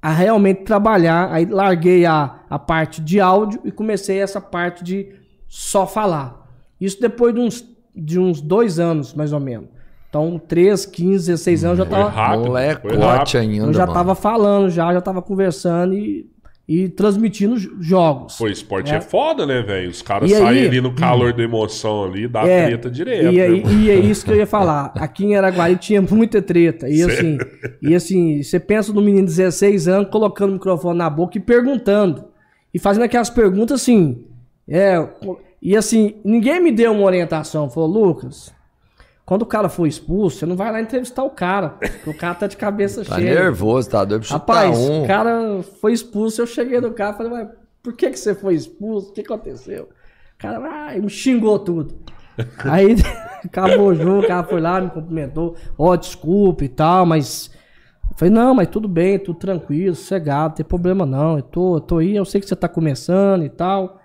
[0.00, 1.30] a realmente trabalhar.
[1.30, 5.14] Aí larguei a, a parte de áudio e comecei essa parte de
[5.46, 6.48] só falar.
[6.80, 9.68] Isso depois de uns, de uns dois anos, mais ou menos.
[10.12, 12.10] Então, 13, 15, 16 anos eu já Foi tava.
[12.10, 12.42] rápido.
[12.42, 12.50] foi
[12.98, 13.50] Molecote rápido.
[13.52, 13.92] ainda, Eu já mano.
[13.94, 16.26] tava falando, já, já tava conversando e,
[16.68, 18.36] e transmitindo jogos.
[18.36, 18.96] Pô, esporte É.
[18.96, 19.88] é, foda, né, velho?
[19.88, 23.32] Os caras E aí- saem ali no calor da emoção ali, dá É, treta direto.
[23.32, 24.92] E, né, aí- e é isso que eu ia falar.
[24.96, 26.90] Aqui em Araguari tinha muita treta.
[26.90, 27.38] E assim,
[27.80, 31.40] e assim, você pensa no menino de 16 anos colocando o microfone na boca e
[31.40, 32.24] perguntando.
[32.74, 34.26] E fazendo aquelas perguntas assim.
[34.68, 35.02] É,
[35.62, 37.70] e assim, ninguém me deu uma orientação.
[37.70, 38.52] Falou, Lucas,
[39.32, 41.70] quando o cara for expulso, você não vai lá entrevistar o cara.
[41.70, 43.34] Porque o cara tá de cabeça Tá cheia.
[43.34, 45.04] nervoso, tá doido pra Rapaz, um.
[45.04, 46.42] o cara foi expulso.
[46.42, 47.48] Eu cheguei no carro e falei, mas
[47.82, 49.08] por que, que você foi expulso?
[49.08, 49.84] O que aconteceu?
[49.84, 51.94] O cara ah, me xingou tudo.
[52.70, 52.94] Aí
[53.42, 55.56] acabou o jogo, o cara foi lá, me cumprimentou.
[55.78, 57.50] Ó, desculpa e tal, mas.
[58.10, 61.38] Eu falei, não, mas tudo bem, tudo tranquilo, sossegado, não tem problema não.
[61.38, 63.98] Eu tô, eu tô aí, eu sei que você tá começando e tal.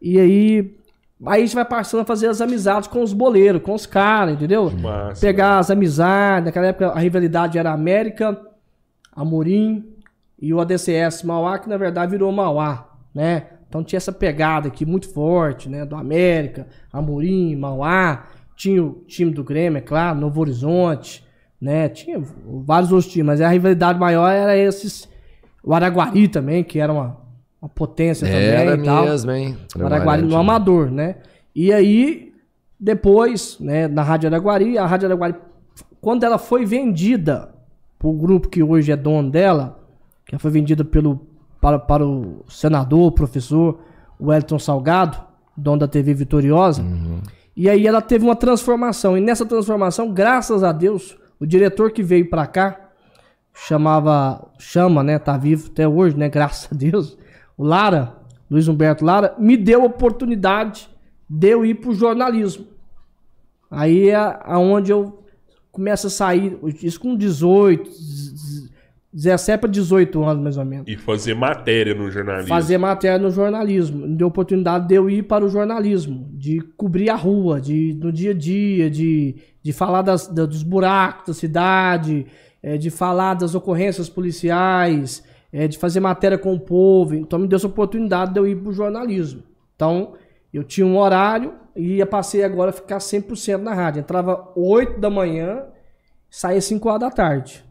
[0.00, 0.79] E aí.
[1.26, 4.34] Aí a gente vai passando a fazer as amizades com os boleiros, com os caras,
[4.34, 4.70] entendeu?
[4.70, 6.46] Massa, Pegar as amizades.
[6.46, 8.40] Naquela época a rivalidade era América,
[9.14, 9.84] Amorim
[10.40, 13.44] e o ADCS Mauá, que na verdade virou Mauá, né?
[13.68, 15.84] Então tinha essa pegada aqui muito forte, né?
[15.84, 18.26] Do América, Amorim, Mauá.
[18.56, 21.24] Tinha o time do Grêmio, é claro, Novo Horizonte,
[21.60, 21.88] né?
[21.88, 22.20] Tinha
[22.64, 25.08] vários outros times, mas a rivalidade maior era esses.
[25.62, 27.18] O Araguari também, que era uma,
[27.60, 29.04] uma potência Era também e tal.
[29.04, 29.56] mesmo, hein?
[29.78, 31.16] Araguari no Amador, né?
[31.54, 32.32] E aí,
[32.78, 35.34] depois, né, na Rádio Araguari, a Rádio Araguari,
[36.00, 37.54] quando ela foi vendida
[37.98, 39.78] pro grupo que hoje é dono dela,
[40.24, 41.26] que foi vendida pelo,
[41.60, 43.80] para, para o senador, o professor
[44.18, 45.18] Wellington Salgado,
[45.56, 46.82] dono da TV Vitoriosa,
[47.54, 49.18] e aí ela teve uma transformação.
[49.18, 52.88] E nessa transformação, graças a Deus, o diretor que veio para cá,
[53.52, 57.18] chamava, chama, né, tá vivo até hoje, né, graças a Deus,
[57.60, 58.16] o Lara,
[58.50, 60.88] Luiz Humberto Lara, me deu a oportunidade
[61.28, 62.66] de eu ir pro jornalismo.
[63.70, 65.22] Aí é aonde eu
[65.70, 67.88] começo a sair, isso com 18,
[69.12, 70.86] 17 para 18 anos mais ou menos.
[70.88, 72.48] E fazer matéria no jornalismo.
[72.48, 74.06] Fazer matéria no jornalismo.
[74.06, 77.94] Me deu a oportunidade de eu ir para o jornalismo, de cobrir a rua, de
[78.00, 82.26] no dia a dia, de, de falar das, da- dos buracos da cidade,
[82.62, 85.22] eh, de falar das ocorrências policiais,
[85.52, 87.14] eh, de fazer matéria com o povo.
[87.14, 89.42] Então me deu essa oportunidade de eu ir para o jornalismo.
[89.74, 90.14] Então
[90.52, 94.00] eu tinha um horário e ia passei agora a ficar 100% na rádio.
[94.00, 95.64] Entrava 8 da manhã,
[96.28, 97.64] saía 5 horas da tarde.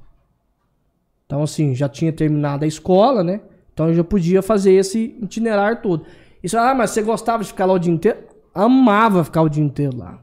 [1.26, 3.42] Então, assim, já tinha terminado a escola, né?
[3.72, 6.06] Então eu já podia fazer esse itinerário todo.
[6.42, 8.20] Isso, ah, mas você gostava de ficar lá o dia inteiro?
[8.54, 10.20] Amava ficar o dia inteiro lá.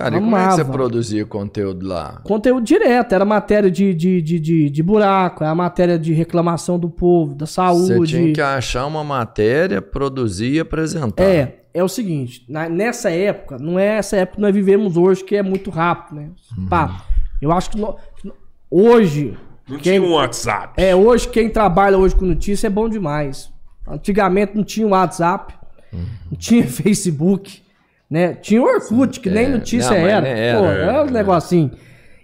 [0.00, 2.20] Cara, e como é que você produzia conteúdo lá?
[2.24, 6.88] Conteúdo direto, era matéria de, de, de, de, de buraco, era matéria de reclamação do
[6.90, 8.12] povo, da Você saúde.
[8.12, 11.22] tinha que achar uma matéria, produzir e apresentar.
[11.24, 15.22] É, é o seguinte, na- nessa época, não é essa época que nós vivemos hoje,
[15.24, 16.28] que é muito rápido, né?
[16.68, 17.04] Pá,
[17.40, 17.96] eu acho que no-
[18.70, 19.36] hoje,
[19.68, 20.74] Não quem- tinha um WhatsApp.
[20.80, 23.50] É, hoje quem trabalha hoje com notícia é bom demais.
[23.86, 25.54] Antigamente não tinha WhatsApp,
[25.92, 27.62] não tinha Facebook,
[28.10, 28.34] né?
[28.34, 30.20] Tinha o Orkut, que nem É, notícia não, era.
[30.22, 31.70] nem era, Pô, é, era um negocinho.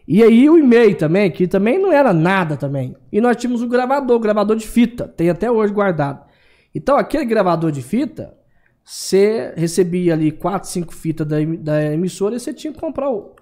[0.06, 2.94] E aí o e-mail também, que também não era nada também.
[3.10, 6.24] E nós tínhamos o gravador, o gravador de fita, tem até hoje guardado.
[6.74, 8.34] Então aquele gravador de fita,
[8.84, 13.34] você recebia ali 4, 5 fitas da, da emissora e você tinha que comprar o,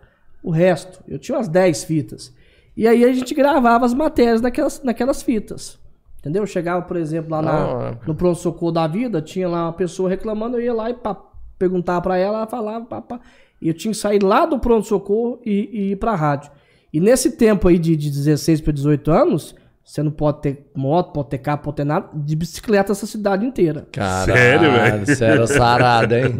[0.43, 1.03] o resto.
[1.09, 2.33] Eu tinha umas 10 fitas.
[2.77, 5.79] E aí a gente gravava as matérias naquelas, naquelas fitas.
[6.19, 6.43] Entendeu?
[6.43, 7.53] Eu chegava, por exemplo, lá na-
[8.07, 11.17] no pronto-socorro da vida, tinha lá uma pessoa reclamando, eu ia lá e pá,
[11.61, 13.21] perguntava pra ela, ela falava, pá, pá.
[13.61, 16.51] E eu tinha que sair lá do pronto-socorro e, e ir pra rádio.
[16.93, 19.55] E nesse tempo aí de, de 16 para 18 anos,
[19.85, 23.45] você não pode ter moto, pode ter carro, pode ter nada, de bicicleta essa cidade
[23.45, 23.87] inteira.
[23.93, 25.07] Caralho, Sério, velho?
[25.07, 26.35] Você era sarado, hein?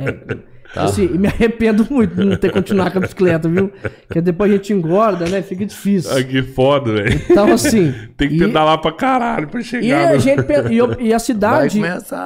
[0.73, 0.85] Tá.
[0.85, 3.73] Assim, e me arrependo muito de não ter continuado com a bicicleta, viu?
[4.07, 5.43] Porque depois a gente engorda, né?
[5.43, 6.17] Fica difícil.
[6.17, 7.21] Ah, que foda, velho.
[7.29, 7.93] Então, assim.
[8.17, 10.11] Tem que e- pedalar pra caralho pra E chegar.
[10.11, 11.81] a no- gente e, eu- e a cidade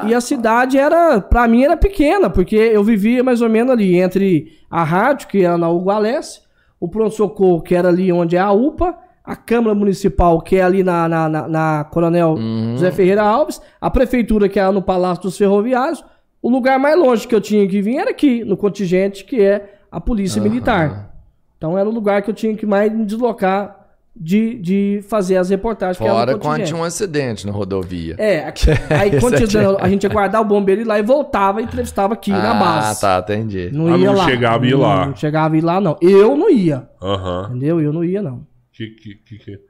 [0.06, 3.96] e a cidade era para mim era pequena porque eu vivia mais ou menos ali
[3.98, 6.40] entre a rádio que era na Hugo Alesse,
[6.78, 10.62] o pronto socorro que era ali onde é a UPA, a Câmara Municipal que é
[10.62, 12.36] ali na, na, na- na Coronel
[12.74, 16.04] José Ferreira Alves, a prefeitura que era no Palácio dos Ferroviários,
[16.44, 19.78] o lugar mais longe que eu tinha que vir era aqui no contingente que é
[19.90, 21.10] a Polícia Militar.
[21.56, 25.48] Então era o lugar que eu tinha que mais me deslocar de, de fazer as
[25.48, 28.14] reportagens Fora quando tinha um acidente na rodovia.
[28.18, 29.56] É, aqui- aí quando aqui.
[29.80, 32.60] a gente ia guardar o bombeiro ir lá e voltava e entrevistava aqui na ah,
[32.60, 33.00] base.
[33.00, 33.70] tá, entendi.
[33.72, 34.24] Não Ah, ia não lá.
[34.26, 35.06] chegava a ir lá.
[35.06, 35.96] Não chegava a ir lá, não.
[36.02, 37.46] Eu não ia, Aham.
[37.48, 37.80] entendeu?
[37.80, 38.46] Eu não ia, não.
[38.70, 39.60] Que, que, que, que...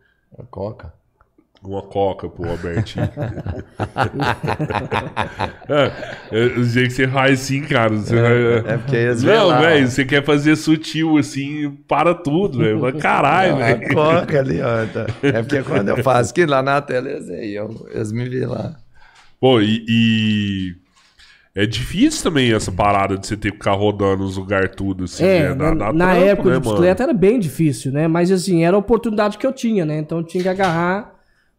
[0.51, 0.93] Coca.
[1.67, 3.09] Uma coca pro Albertinho.
[5.69, 5.93] é,
[6.31, 7.97] é, o jeito que você faz assim, cara.
[7.97, 12.59] Você vai- É porque eles Não, lá, velho, você quer fazer sutil assim, para tudo,
[12.59, 12.81] velho.
[12.81, 13.95] Mas Caralho, A velho.
[13.95, 14.87] coca ali, ó.
[14.87, 15.07] tá.
[15.23, 18.51] É porque quando eu faço aqui lá na tela, eles aí, ó, eles me viram
[18.53, 18.77] lá.
[19.41, 20.75] Pô, e, e
[21.55, 25.25] é difícil também essa parada de você ter que ficar rodando os lugares tudo, assim,
[25.25, 25.55] É, né?
[25.55, 28.07] Na, na trampo, época né, de bicicleta era bem difícil, né?
[28.09, 29.99] Mas assim, era a oportunidade que eu tinha, né?
[29.99, 31.14] Então eu tinha que agarrar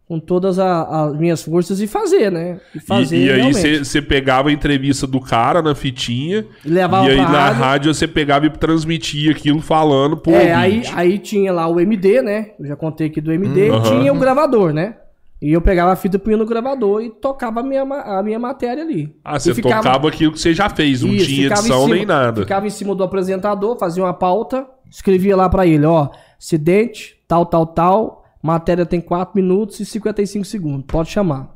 [0.07, 2.59] com todas as minhas forças e fazer, né?
[2.75, 6.45] E fazer E, e aí você pegava a entrevista do cara na fitinha.
[6.63, 7.91] E levava e aí na rádio.
[7.93, 10.93] você pegava e transmitia aquilo falando pro É, aí, ouvinte.
[10.95, 12.51] aí tinha lá o MD, né?
[12.59, 14.95] Eu já contei aqui do MD, Hum, e tinha o gravador, né?
[15.41, 18.83] E eu pegava a fita, punha no gravador e tocava a minha, a minha matéria
[18.83, 19.13] ali.
[19.23, 22.05] Ah, você ficava- tocava aquilo que você já fez, não Isso, tinha edição cima- nem
[22.05, 22.41] nada.
[22.41, 27.45] Ficava em cima do apresentador, fazia uma pauta, escrevia lá pra ele, ó, acidente, tal,
[27.45, 31.55] tal, tal, matéria tem 4 minutos e 55 segundos, pode chamar.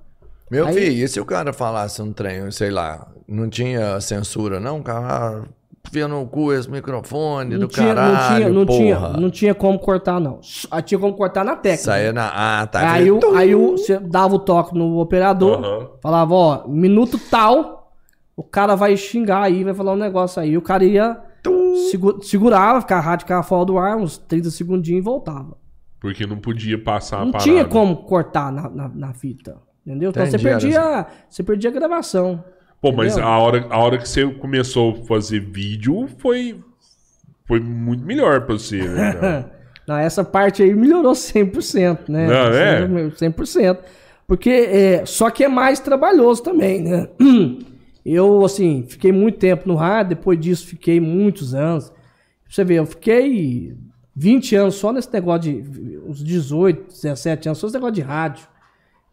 [0.50, 4.60] Meu Aí- filho, e se o cara falasse um trem, sei lá, não tinha censura,
[4.60, 4.80] não?
[4.80, 5.44] O cara
[5.92, 9.18] via no cu esse microfone Não do tinha, caralho, não, tinha, não, tinha, porra.
[9.20, 10.40] não tinha como cortar, não.
[10.70, 11.84] Ah, Tinha como cortar na técnica.
[11.84, 12.32] Saía na...
[12.62, 12.92] Ah, tá.
[12.92, 15.88] Aí, o, aí o, você dava o toque no operador, Aham.
[16.02, 17.92] falava, ó, minuto tal,
[18.36, 20.58] o cara vai xingar aí, vai falar um negócio aí.
[20.58, 21.18] O cara ia,
[21.92, 25.58] segu- segurava, ficava, a rádio ficava fora do ar, uns 30 segundinhos e voltava.
[26.00, 27.70] Porque não podia passar Não a tinha parada.
[27.70, 29.58] como cortar na, na, na fita.
[29.86, 30.12] Entendeu?
[30.12, 32.43] Então você Entendi, era perdia, você perdia a gravação.
[32.82, 36.60] Pô, mas a hora, a hora que você começou a fazer vídeo foi,
[37.45, 39.45] foi muito melhor pra você, né?
[39.86, 42.28] Não, essa parte aí melhorou 100%, né?
[42.28, 43.10] Não, é?
[43.10, 43.80] 100%.
[44.28, 47.10] Porque, é, só que é mais trabalhoso também, né?
[48.06, 51.89] Eu, assim, fiquei muito tempo no rádio, depois disso fiquei muitos anos.
[51.89, 51.97] Pra
[52.50, 53.76] você ver, eu fiquei
[54.16, 55.89] 20 anos só nesse negócio de...
[56.10, 58.47] Uns 18, 17 anos, só nesse negócio de rádio.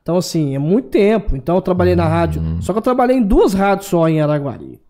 [0.02, 1.36] Então, assim, é muito tempo.
[1.36, 2.42] Então, eu trabalhei na rádio...
[2.60, 4.80] Só que eu trabalhei em duas rádios só em Araguari.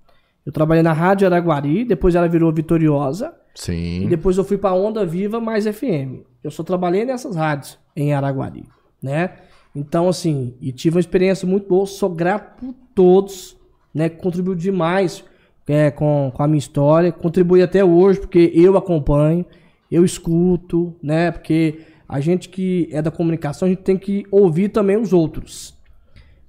[0.46, 3.34] Eu trabalhei na Rádio Araguari, depois ela virou Vitoriosa.
[3.57, 4.07] E Sim.
[4.09, 6.22] depois eu fui pra Onda Viva mais FM.
[6.44, 8.64] Eu só trabalhei nessas rádios em Araguari,
[9.02, 9.30] né?
[9.74, 11.84] Então, assim, e tive uma experiência muito boa.
[11.84, 13.57] Sou grato por todos,
[13.92, 14.09] né?
[14.09, 15.24] Contribuiu demais
[15.66, 17.11] é, com, com a minha história.
[17.11, 19.44] Contribui até hoje, porque eu acompanho,
[19.90, 21.32] eu escuto, né?
[21.32, 25.74] Porque a gente que é da comunicação, a gente tem que ouvir também os outros.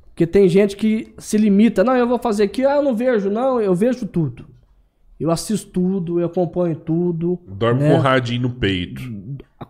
[0.08, 3.30] Porque tem gente que se limita, não, eu vou fazer aqui, ah, eu não vejo,
[3.30, 4.46] não, eu vejo tudo.
[5.20, 7.40] Eu assisto tudo, eu acompanho tudo.
[7.48, 7.92] Dorme né?
[7.92, 9.02] com o radinho no peito.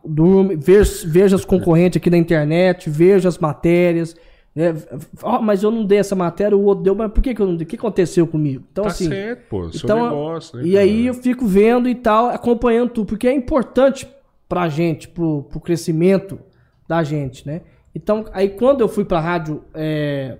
[0.05, 4.15] Durmo, vejo, vejo as concorrentes aqui na internet, vejo as matérias.
[4.53, 4.73] Né?
[5.21, 7.47] Ó, mas eu não dei essa matéria, o outro deu, mas por que, que eu
[7.47, 7.65] não dei?
[7.65, 8.63] O que aconteceu comigo?
[8.71, 9.07] Então, tá assim.
[9.07, 9.71] certo, pô.
[9.71, 10.63] Seu Então, negócio, né?
[10.65, 10.83] e cara?
[10.83, 14.07] aí eu fico vendo e tal, acompanhando tudo, porque é importante
[14.47, 16.39] pra gente, pro, pro crescimento
[16.87, 17.61] da gente, né?
[17.93, 20.37] Então, aí quando eu fui pra rádio é,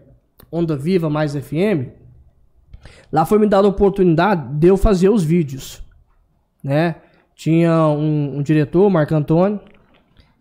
[0.52, 1.90] Onda Viva mais FM,
[3.12, 5.84] lá foi me dada a oportunidade de eu fazer os vídeos,
[6.64, 6.96] né?
[7.36, 9.60] Tinha um, um diretor, o Marco Antônio,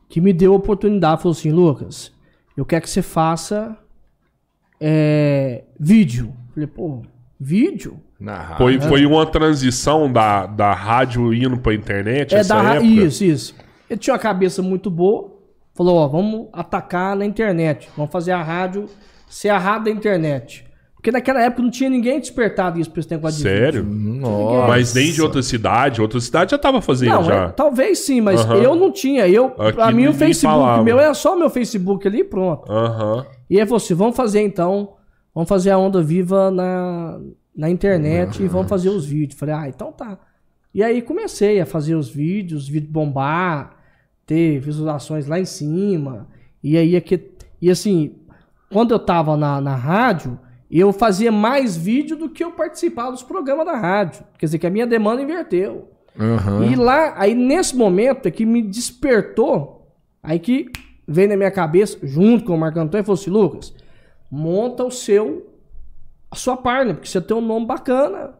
[0.09, 2.13] que me deu a oportunidade, falou assim, Lucas,
[2.57, 3.77] eu quero que você faça
[4.81, 6.35] é, vídeo.
[6.55, 7.03] Falei, pô,
[7.39, 8.01] vídeo?
[8.19, 8.57] Na rádio.
[8.57, 12.87] Foi, foi uma transição da, da rádio indo pra internet É essa da época?
[12.87, 13.55] Isso, isso.
[13.91, 15.35] Ele tinha uma cabeça muito boa.
[15.75, 17.89] Falou, ó, vamos atacar na internet.
[17.97, 18.87] Vamos fazer a rádio
[19.29, 20.65] ser a rádio da internet.
[20.95, 23.85] Porque naquela época não tinha ninguém despertado isso pra esse negócio de Sério?
[23.85, 24.67] Nossa.
[24.69, 26.01] Mas nem de outra cidade.
[26.01, 27.35] Outra cidade já tava fazendo Não, já.
[27.45, 28.57] é, talvez sim, mas Aham.
[28.57, 29.29] eu não tinha.
[29.29, 30.83] Eu, Aqui pra mim, o Facebook falava.
[30.83, 32.73] meu era só meu Facebook ali e pronto.
[32.73, 33.25] Aham.
[33.49, 34.95] E aí falou assim: vamos fazer então,
[35.35, 37.21] vamos fazer a onda viva na,
[37.57, 39.39] na internet e vamos fazer os vídeos.
[39.39, 40.19] Falei, ah, então tá.
[40.75, 43.77] E aí comecei a fazer os vídeos, os vídeos bombar,
[44.27, 46.29] ter visualizações lá em cima.
[46.63, 47.31] E aí aqui,
[47.63, 48.17] e assim,
[48.71, 50.39] quando eu tava na, na rádio,
[50.71, 54.25] eu fazia mais vídeo do que eu participava dos programas da rádio.
[54.39, 55.91] Quer dizer que a minha demanda inverteu.
[56.19, 56.67] Aham.
[56.67, 59.89] E lá, aí nesse momento é que me despertou,
[60.23, 60.71] aí que
[61.07, 63.75] veio na minha cabeça, junto com o Marco Antônio, e falou assim, Lucas,
[64.31, 65.47] monta o seu,
[66.37, 68.35] a sua página, porque você tem um nome bacana,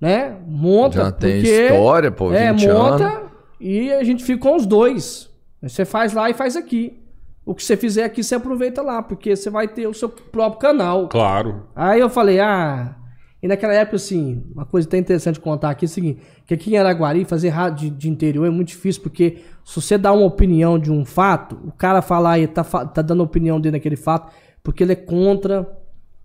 [0.00, 0.36] né?
[0.46, 1.66] Monta, Já tem porque...
[1.66, 3.30] história, pô, É, 20 monta anos.
[3.60, 5.30] e a gente fica com os dois.
[5.62, 7.02] Você faz lá e faz aqui.
[7.44, 10.60] O que você fizer aqui, você aproveita lá, porque você vai ter o seu próprio
[10.60, 11.08] canal.
[11.08, 11.66] Claro.
[11.74, 12.94] Aí eu falei, ah.
[13.42, 16.52] E naquela época, assim, uma coisa até interessante de contar aqui é o seguinte: que
[16.52, 20.12] aqui em Araguari, fazer rádio de, de interior é muito difícil, porque se você dá
[20.12, 23.76] uma opinião de um fato, o cara falar e tá, tá dando a opinião dele
[23.76, 24.32] naquele fato,
[24.62, 25.66] porque ele é contra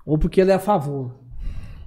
[0.06, 1.16] ou porque ele é a favor.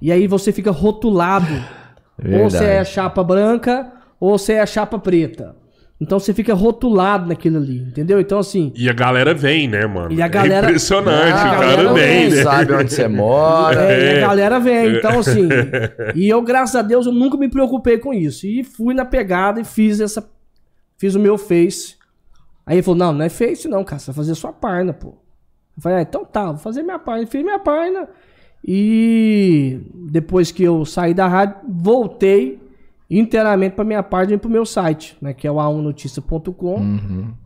[0.01, 1.47] E aí você fica rotulado.
[2.19, 2.89] ou você é Verdade.
[2.89, 5.55] chapa branca, ou você é chapa preta.
[5.99, 8.19] Então você fica rotulado naquilo ali, entendeu?
[8.19, 8.71] Então, assim.
[8.75, 10.13] E a galera vem, né, mano?
[10.13, 12.43] E a galera- É impressionante, Ah, o a cara galera vem, né?
[12.43, 13.81] Sabe onde você mora.
[13.81, 14.23] É, e É.
[14.23, 15.49] a galera vem, então assim.
[16.13, 18.45] e eu, graças a Deus, eu nunca me preocupei com isso.
[18.45, 20.23] E fui na pegada e fiz essa.
[20.99, 21.95] Fiz o meu Face.
[22.63, 23.97] Aí ele falou: não, não é Face, não, cara.
[23.99, 25.15] Você vai fazer a sua página, pô.
[25.77, 27.27] Eu falei, ah, então tá, vou fazer minha página.
[27.27, 28.09] Fiz minha página.
[28.65, 32.59] E depois que eu saí da rádio, voltei
[33.09, 35.33] inteiramente para minha página e para o meu site, né?
[35.33, 36.79] Que é o a1noticia.com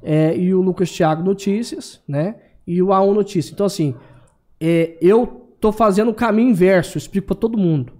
[0.01, 2.35] é, e o Lucas Thiago Notícias, né?
[2.65, 3.53] E o A1 Notícias.
[3.53, 3.93] Então, assim,
[4.59, 5.27] é, eu
[5.59, 7.93] tô fazendo o caminho inverso, eu explico para todo mundo.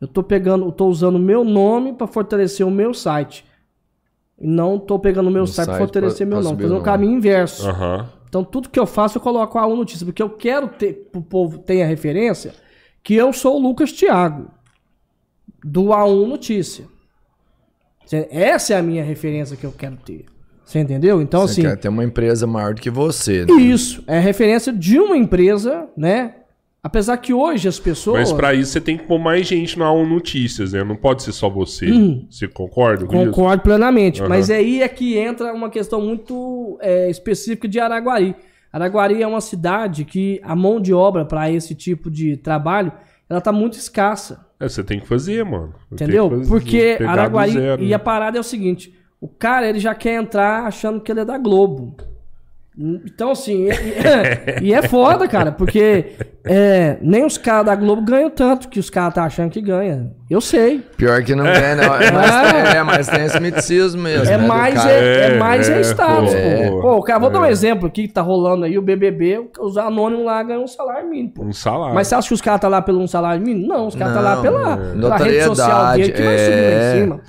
[0.00, 3.44] Eu tô pegando, eu tô usando o meu nome para fortalecer o meu site.
[4.40, 6.62] E não tô pegando o meu O site para site fortalecer pra- meu pra nome.
[6.62, 7.68] fazendo o caminho inverso.
[7.68, 8.08] Aham.
[8.28, 11.22] Então, tudo que eu faço, eu coloco a A1 Notícias, porque eu quero ter, pro
[11.22, 12.52] povo tenha referência,
[13.02, 14.50] que eu sou o Lucas Thiago,
[15.64, 16.84] do A1 Notícia.
[18.30, 20.26] Essa é a minha referência que eu quero ter.
[20.64, 21.22] Você entendeu?
[21.22, 23.54] Então, Você assim, quer ter uma empresa maior do que você, né?
[23.54, 26.34] isso é referência de uma empresa, né?
[26.82, 28.30] Apesar que hoje as pessoas.
[28.30, 30.84] Mas pra isso você tem que pôr mais gente na ONU Notícias, né?
[30.84, 31.86] Não pode ser só você.
[32.30, 33.30] Você concorda com isso?
[33.32, 34.20] Concordo plenamente.
[34.20, 34.28] Aham.
[34.28, 38.34] Mas aí é que entra uma questão muito é, específica de Araguari.
[38.72, 42.92] Araguari é uma cidade que a mão de obra para esse tipo de trabalho
[43.28, 44.46] ela tá muito escassa.
[44.60, 45.74] É, você tem que fazer, mano.
[45.90, 46.30] Tem Entendeu?
[46.30, 47.52] fazer- Porque Araguari.
[47.80, 47.94] e né?
[47.94, 51.24] a parada é o seguinte: o cara ele já quer entrar achando que ele é
[51.24, 51.96] da Globo.
[52.80, 56.12] Então, assim, e, e- e é foda, cara, porque
[56.44, 60.12] é, nem os caras da Globo ganham tanto que os caras tá achando que ganha.
[60.30, 60.84] Eu sei.
[60.96, 61.94] Pior que não é, não.
[61.96, 64.32] É, mas, tem, é, mas tem esse miticismo mesmo.
[64.32, 66.98] É né, mais é, é É, mais é é, status, pô, pô.
[66.98, 67.02] é.
[67.06, 70.40] Cara, vou dar um exemplo aqui que tá rolando aí, o BBB, os anônimos lá
[70.44, 71.44] ganham um salário mínimo, pô.
[71.44, 71.94] Um salário.
[71.96, 73.66] Mas você acha que os caras tá lá pelo um salário mínimo?
[73.66, 75.00] Não, os caras tá lá pela, é.
[75.00, 76.96] pela rede social dele que vai subir lá é.
[76.96, 77.20] em cima.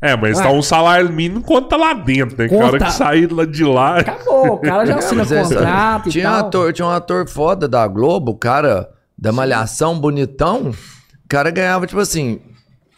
[0.00, 0.44] É, mas Ah.
[0.44, 2.48] tá um salário mínimo quanto tá lá dentro, né?
[2.48, 2.84] Que a hora Conta.
[2.84, 3.98] que sair lá de lá.
[4.00, 6.40] Acabou, o cara já assina Mas é contrato e tinha, um tal.
[6.46, 10.70] ator, tinha um ator foda da Globo, o cara da Malhação, bonitão.
[10.70, 12.40] O cara ganhava, tipo assim,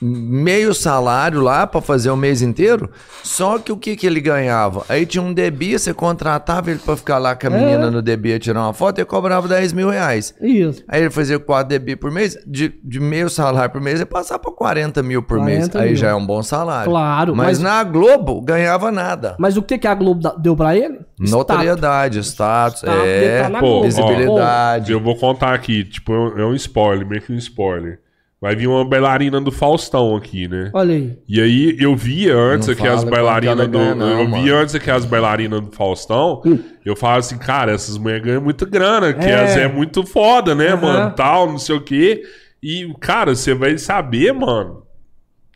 [0.00, 2.90] meio salário lá pra fazer o mês inteiro.
[3.22, 4.84] Só que o que que ele ganhava?
[4.88, 7.90] Aí tinha um DB, você contratava ele pra ficar lá com a menina É.
[7.90, 10.34] no DB tirar uma foto e cobrava 10 mil reais.
[10.40, 10.84] Isso.
[10.88, 14.38] Aí ele fazia 4 DB por mês, de, de meio salário por mês, ele passava
[14.40, 15.68] pra 40 mil por mês.
[15.68, 15.96] 40 Aí mil.
[15.96, 16.90] já é um bom salário.
[16.90, 19.34] Claro, Mas, mas- na Globo, ganhava nada.
[19.38, 21.00] Mas o que, que a Globo deu pra ele?
[21.18, 24.92] Notoriedade, status, Status, é, tá Pô, visibilidade.
[24.92, 27.98] Eu vou contar aqui, tipo, é um- é um spoiler, meio que um spoiler.
[28.40, 30.70] Vai vir uma bailarina do Faustão aqui, né?
[30.72, 31.18] Olha aí.
[31.28, 33.78] E aí eu via antes aqui as bailarinas do.
[33.78, 34.42] ganha, não, eu mano.
[34.44, 36.40] via antes aqui as bailarinas do Faustão.
[36.84, 39.30] Eu falava assim, cara, essas mulheres ganham muita grana, que É.
[39.30, 40.80] elas é muito foda, né, Aham.
[40.82, 41.14] mano?
[41.16, 42.22] Tal, não sei o quê.
[42.62, 44.84] E, cara, você vai saber, mano.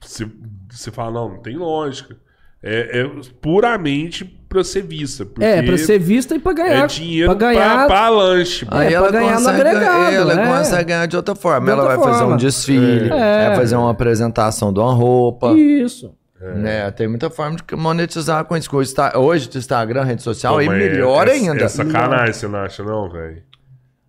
[0.00, 0.26] Você,
[0.68, 2.16] você fala, não, não tem lógica.
[2.60, 3.10] É, é
[3.40, 5.24] puramente pra ser vista.
[5.24, 6.84] Porque É, pra ser vista e pra ganhar.
[6.84, 7.76] é dinheiro pra ganhar.
[7.78, 8.64] pra, pra lanche.
[8.64, 10.58] É, Aí pra ela ganhar no consegue, agregado, ela é.
[10.58, 11.66] consegue ganhar de outra forma.
[11.66, 12.34] De ela outra vai fazer forma.
[12.34, 13.48] um desfile, É.
[13.48, 15.52] vai fazer uma apresentação de uma roupa.
[15.52, 16.14] Isso.
[16.56, 16.90] Né?
[16.90, 18.68] Tem muita forma de monetizar com isso.
[18.74, 21.62] O Hoje, do Instagram, rede social, Pô, aí mas melhor é, ainda.
[21.64, 23.42] É sacanagem, você não acha, não, velho?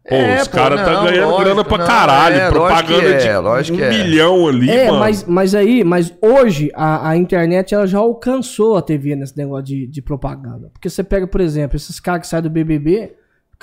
[0.08, 2.36] Pô, É, os caras tá ganhando lógico, grana pra não, caralho.
[2.36, 3.90] é, propaganda é, de um é.
[3.90, 5.00] milhão ali, É, mano.
[5.00, 9.64] mas, mas aí, mas hoje a, a internet ela já alcançou a TV nesse negócio
[9.66, 10.70] de, de propaganda.
[10.74, 13.14] Porque você pega, por exemplo, esses caras que saem do BBB,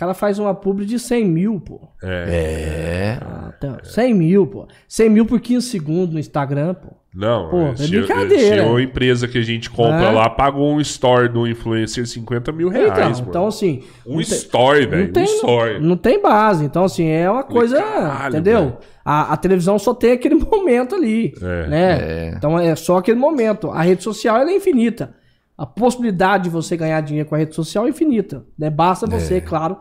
[0.01, 1.81] cara faz uma publi de 100 mil, pô.
[2.03, 3.19] É.
[3.21, 4.67] Ah, então, 100 mil, pô.
[4.89, 6.89] 100 mil por 15 segundos no Instagram, pô.
[7.13, 8.63] Não, Pô, é, é se, brincadeira.
[8.63, 10.11] se uma empresa que a gente compra É.
[10.13, 13.27] lá pagou um store do influencer 50 mil reais, Então, mano.
[13.29, 13.83] então assim.
[14.07, 15.03] um store, velho.
[15.03, 15.81] não Um tem, store.
[15.81, 16.65] não tem base.
[16.65, 17.83] Então, assim, é uma coisa.
[17.83, 18.79] caralho, entendeu?
[19.05, 21.35] A, a televisão só tem aquele momento ali.
[21.43, 21.99] É, né?
[22.01, 22.35] é.
[22.37, 23.71] Então é só aquele momento.
[23.71, 25.13] A rede social ela é infinita.
[25.61, 28.47] A possibilidade de você ganhar dinheiro com a rede social é infinita.
[28.59, 28.71] Né?
[28.71, 29.77] Basta você, claro,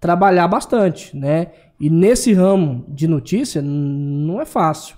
[0.00, 1.14] trabalhar bastante.
[1.14, 1.48] Né?
[1.78, 4.96] E nesse ramo de notícia, não é fácil.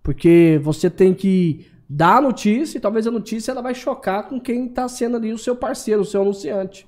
[0.00, 4.38] Porque você tem que dar a notícia e talvez a notícia ela vai chocar com
[4.38, 6.86] quem está sendo ali o seu parceiro, o seu anunciante.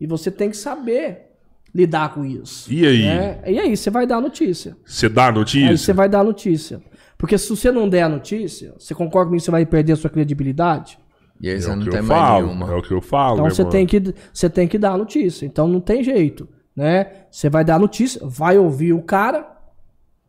[0.00, 1.36] E você tem que saber
[1.72, 2.72] lidar com isso.
[2.72, 3.04] E aí?
[3.04, 3.42] né?
[3.46, 4.76] E aí, você vai dar a notícia.
[4.84, 5.76] Você dá Aí notícia?
[5.76, 6.82] você vai dar a notícia.
[7.16, 9.96] Porque se você não der a notícia, você concorda comigo que você vai perder a
[9.96, 10.98] sua credibilidade?
[11.40, 12.46] E aí É não que tem eu mais falo.
[12.46, 12.72] nenhuma.
[12.72, 13.72] É o que eu falo, Então né, você mano?
[13.72, 15.44] tem, que, você tem que dar a notícia.
[15.46, 16.48] Então não tem jeito.
[16.76, 17.06] Né?
[17.30, 19.46] Você vai dar a notícia, vai ouvir o cara,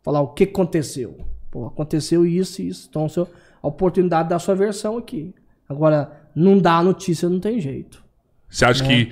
[0.04, 1.18] falar o que aconteceu.
[1.50, 2.88] Pô, aconteceu isso e isso.
[2.90, 3.28] Então seu,
[3.64, 5.34] a oportunidade da sua versão aqui.
[5.68, 8.04] Agora, não dá a notícia, não tem jeito.
[8.50, 8.88] Você acha É.
[8.88, 9.12] que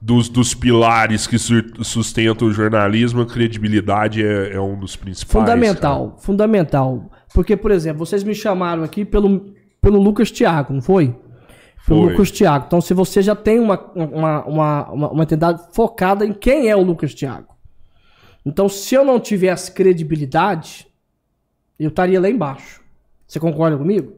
[0.00, 5.30] dos, dos pilares que su- sustentam o jornalismo, a credibilidade é, é um dos principais?
[5.32, 7.10] Fundamental, fundamental.
[7.32, 11.14] Porque, por exemplo, vocês me chamaram aqui pelo, pelo Lucas Thiago, não foi?
[11.82, 12.12] Foi.
[12.12, 12.64] Lucas Thiago.
[12.66, 16.76] Então, se você já tem uma, uma, uma, uma, uma entidade focada em quem é
[16.76, 17.48] o Lucas Thiago.
[18.46, 20.86] Então, se eu não tivesse credibilidade,
[21.78, 22.80] eu estaria lá embaixo.
[23.26, 24.14] Você concorda comigo?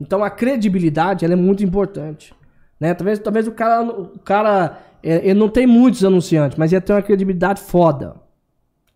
[0.00, 2.34] Então, a credibilidade ela é muito importante.
[2.80, 2.94] Né?
[2.94, 6.96] Talvez, talvez o cara, o cara é, ele não tem muitos anunciantes, mas ele tem
[6.96, 8.16] uma credibilidade foda.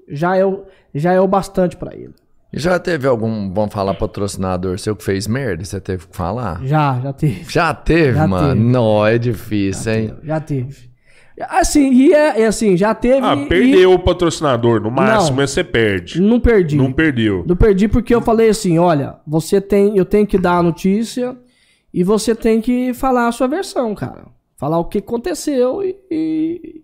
[0.09, 2.15] Já é o, já é o bastante pra ele.
[2.53, 5.65] Já teve algum, vamos falar, patrocinador seu que fez merda?
[5.65, 6.61] Você teve que falar?
[6.65, 7.45] Já, já teve.
[7.51, 8.49] Já teve, Já mano?
[8.55, 8.61] teve.
[8.61, 10.15] Não, é difícil, hein?
[10.23, 10.93] Já teve.
[11.49, 13.27] Assim, e é, é assim, já teve.
[13.27, 14.81] Ah, e- perdeu o patrocinador.
[14.83, 15.47] No máximo, Não.
[15.47, 16.21] você perde.
[16.21, 16.77] Não perdi.
[16.77, 17.43] Não perdeu.
[17.47, 21.35] Não perdi porque eu falei assim, olha, você tem, eu tenho que dar a notícia
[21.93, 24.27] e você tem que falar a sua versão, cara.
[24.59, 26.83] Falar o que aconteceu e e,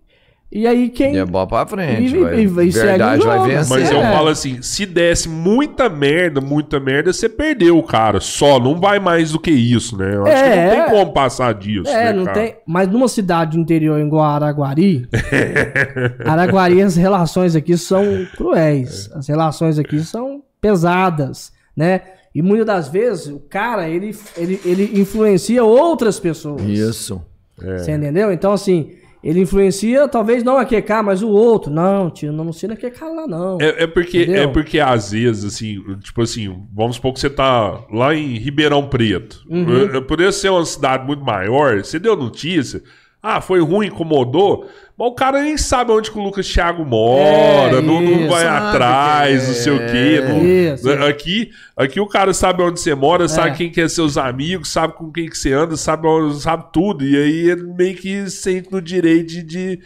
[0.51, 2.39] e aí quem E é bola pra frente, E- vai.
[2.39, 3.79] e- e Verdade vai vencer.
[3.79, 4.13] Mas eu É.
[4.13, 8.19] falo assim, se desse muita merda, muita merda, você perdeu o cara.
[8.21, 10.15] Só, não vai mais do que isso, né?
[10.15, 10.67] Eu acho que É.
[10.67, 12.39] não tem como passar disso, É, né, não cara?
[12.41, 12.57] tem.
[12.67, 15.07] Mas numa cidade interior igual a Araguari,
[16.25, 18.05] Araguari, as relações aqui são
[18.37, 19.11] cruéis.
[19.15, 22.01] As relações aqui são pesadas, né?
[22.35, 26.63] E muitas das vezes o cara, ele, ele, ele influencia outras pessoas.
[26.63, 27.21] Isso.
[27.59, 28.31] Você entendeu?
[28.33, 28.93] Então, assim,
[29.23, 31.73] ele influencia talvez não a QK, mas o outro.
[31.73, 33.59] Não, tio, não anuncia na QK lá, não.
[33.61, 34.43] É, é porque, Entendeu?
[34.43, 38.87] é porque às vezes, assim, tipo assim, vamos supor que você tá lá em Ribeirão
[38.87, 39.45] Preto.
[39.49, 39.93] Uhum.
[39.93, 42.83] É, é, Por isso ser uma cidade muito maior, você deu notícia.
[43.21, 44.67] Ah, foi ruim, incomodou.
[44.99, 48.29] Mas o cara nem sabe onde que o Lucas Thiago mora, É, não, não isso.
[48.29, 49.87] vai Sabe atrás, não sei o é.
[49.87, 50.21] quê.
[50.29, 50.91] não- Isso.
[51.05, 53.55] Aqui, aqui o cara sabe onde você mora, sabe É.
[53.55, 56.09] quem que é seus amigos, sabe com quem que você anda, sabe,
[56.41, 57.05] sabe tudo.
[57.05, 59.81] E aí ele meio que sente no direito de, de,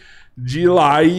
[0.44, 1.10] de ir lá e,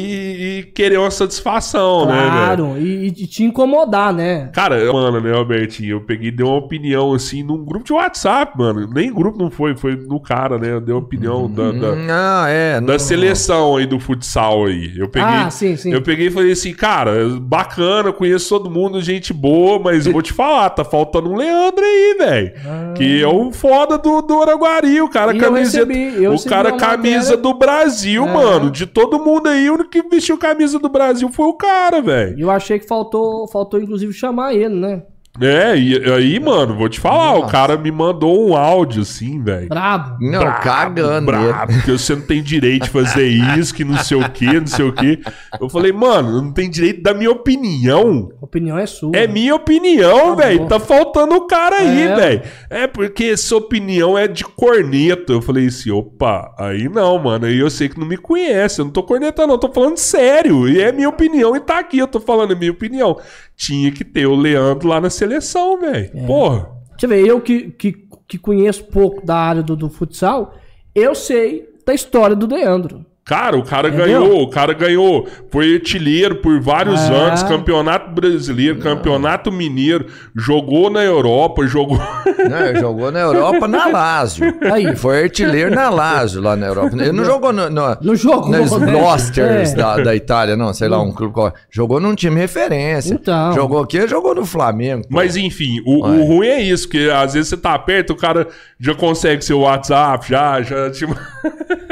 [0.59, 2.13] e querer uma satisfação, né?
[2.15, 2.31] velho?
[2.31, 4.49] Claro, e, e te incomodar, né?
[4.53, 5.97] Cara, mano, né, Albertinho?
[5.97, 8.89] Eu peguei e dei uma opinião assim num grupo de WhatsApp, mano.
[8.93, 10.71] Nem grupo não foi, foi no cara, né?
[10.73, 12.75] Eu dei uma opinião da, da, Hum, Ah, é.
[12.81, 14.93] da não- seleção aí do futsal aí.
[14.97, 15.91] Eu peguei, Ah, sim, sim.
[15.91, 20.21] eu peguei e falei assim, cara, bacana, conheço todo mundo, gente boa, mas eu vou
[20.21, 22.51] te falar, tá faltando um Leandro aí, velho.
[22.95, 26.43] Que é o foda do, do Araguari, o cara E eu camiseta, recebi- eu o
[26.45, 28.33] cara camisa matéria- do Brasil, É.
[28.33, 28.69] mano.
[28.71, 32.39] De todo mundo aí, o único que vestiu camisa do Brasil foi o cara, velho.
[32.39, 35.03] Eu achei que faltou, faltou inclusive chamar ele, né?
[35.41, 37.51] É, e aí, mano, vou te falar, o Nossa.
[37.51, 39.67] cara me mandou um áudio assim, velho.
[39.67, 40.17] Brabo.
[40.21, 41.25] Não, cagando.
[41.25, 43.25] Brabo, porque você não tem direito de fazer
[43.57, 45.19] isso, que não sei o que, não sei o que.
[45.59, 48.29] Eu falei, mano, não tem direito da minha opinião.
[48.39, 49.09] A opinião é sua.
[49.15, 50.67] É minha opinião, Tá velho.
[50.67, 52.15] Tá faltando o cara aí, É.
[52.15, 52.41] velho.
[52.69, 55.33] É porque sua opinião é de corneta.
[55.33, 57.47] Eu falei assim, opa, aí não, mano.
[57.47, 58.79] Aí eu sei que não me conhece.
[58.81, 59.55] Eu não tô cornetando, não.
[59.55, 60.69] Eu tô falando sério.
[60.69, 61.97] E é minha opinião e tá aqui.
[61.97, 63.17] Eu tô falando a minha opinião.
[63.55, 66.11] Tinha que ter o Leandro lá na seleção, velho.
[66.13, 66.25] É.
[66.25, 66.71] Porra.
[66.91, 70.55] Deixa eu ver, eu que, que, que conheço pouco da área do, do futsal,
[70.93, 73.05] eu sei da história do Leandro.
[73.25, 74.05] Cara, o cara Entendeu?
[74.05, 77.13] ganhou, o cara ganhou, foi artilheiro por vários É.
[77.13, 81.97] anos, campeonato brasileiro, campeonato mineiro, jogou na Europa, jogou.
[82.49, 84.53] Não, jogou na Europa na Lazio.
[84.69, 84.93] Aí.
[84.97, 86.89] Foi artilheiro na Lazio lá na Europa.
[86.93, 88.91] Ele não jogou no, no, Não jogou, nas né?
[88.91, 89.75] Blosters É.
[89.75, 91.33] da, da Itália, não, sei lá, um clube.
[91.33, 93.13] qual- Jogou num time referência.
[93.13, 93.53] Então.
[93.53, 95.03] Jogou aqui, jogou no Flamengo.
[95.03, 95.07] pô.
[95.15, 98.47] Mas enfim, o, o ruim é isso, porque às vezes você tá perto, o cara
[98.77, 101.05] já consegue seu WhatsApp, já, já te...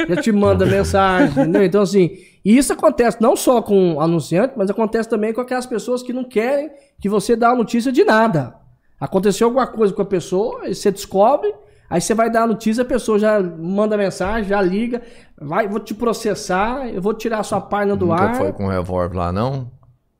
[0.09, 1.63] Já te manda mensagem, entendeu?
[1.63, 2.11] Então, assim,
[2.43, 6.23] e isso acontece não só com anunciante, mas acontece também com aquelas pessoas que não
[6.23, 6.69] querem
[6.99, 8.55] que você dê a notícia de nada.
[8.99, 11.51] Aconteceu alguma coisa com a pessoa, aí você descobre,
[11.89, 15.01] aí você vai dar a notícia, a pessoa já manda mensagem, já liga,
[15.39, 18.35] vai, vou te processar, eu vou tirar a sua página do Nunca ar.
[18.35, 19.71] foi com revólver lá, não?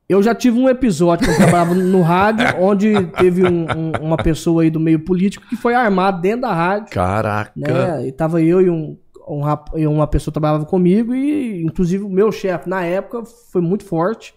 [0.08, 4.16] Eu já tive um episódio que eu trabalhava no rádio, onde teve um- um- uma
[4.16, 6.90] pessoa aí do meio político que foi armado dentro da rádio.
[6.92, 7.52] Caraca.
[7.56, 8.06] né?
[8.08, 8.98] E tava eu e, um,
[9.28, 13.84] um rap- uma pessoa trabalhava comigo e, inclusive, o meu chefe, na época, foi muito
[13.84, 14.34] forte.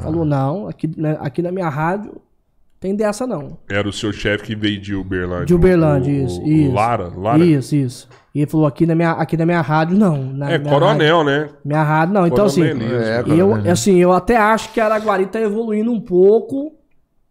[0.00, 2.20] Falou, não, aqui, né, aqui na minha rádio
[2.78, 3.58] tem dessa não.
[3.68, 5.46] Era o seu chefe que veio de Uberlândia.
[5.46, 6.72] De Uberlândia, o- isso, o isso.
[6.72, 7.44] Lara, Lara.
[7.44, 8.08] Isso, isso.
[8.32, 10.22] E ele falou, aqui na minha, aqui na minha rádio, não.
[10.22, 11.38] Na É, minha coronel, né?
[11.38, 12.26] Rádio, minha rádio, não.
[12.28, 12.62] Então, assim.
[12.62, 16.76] É, eu, assim, eu até acho que a Araguari tá evoluindo um pouco,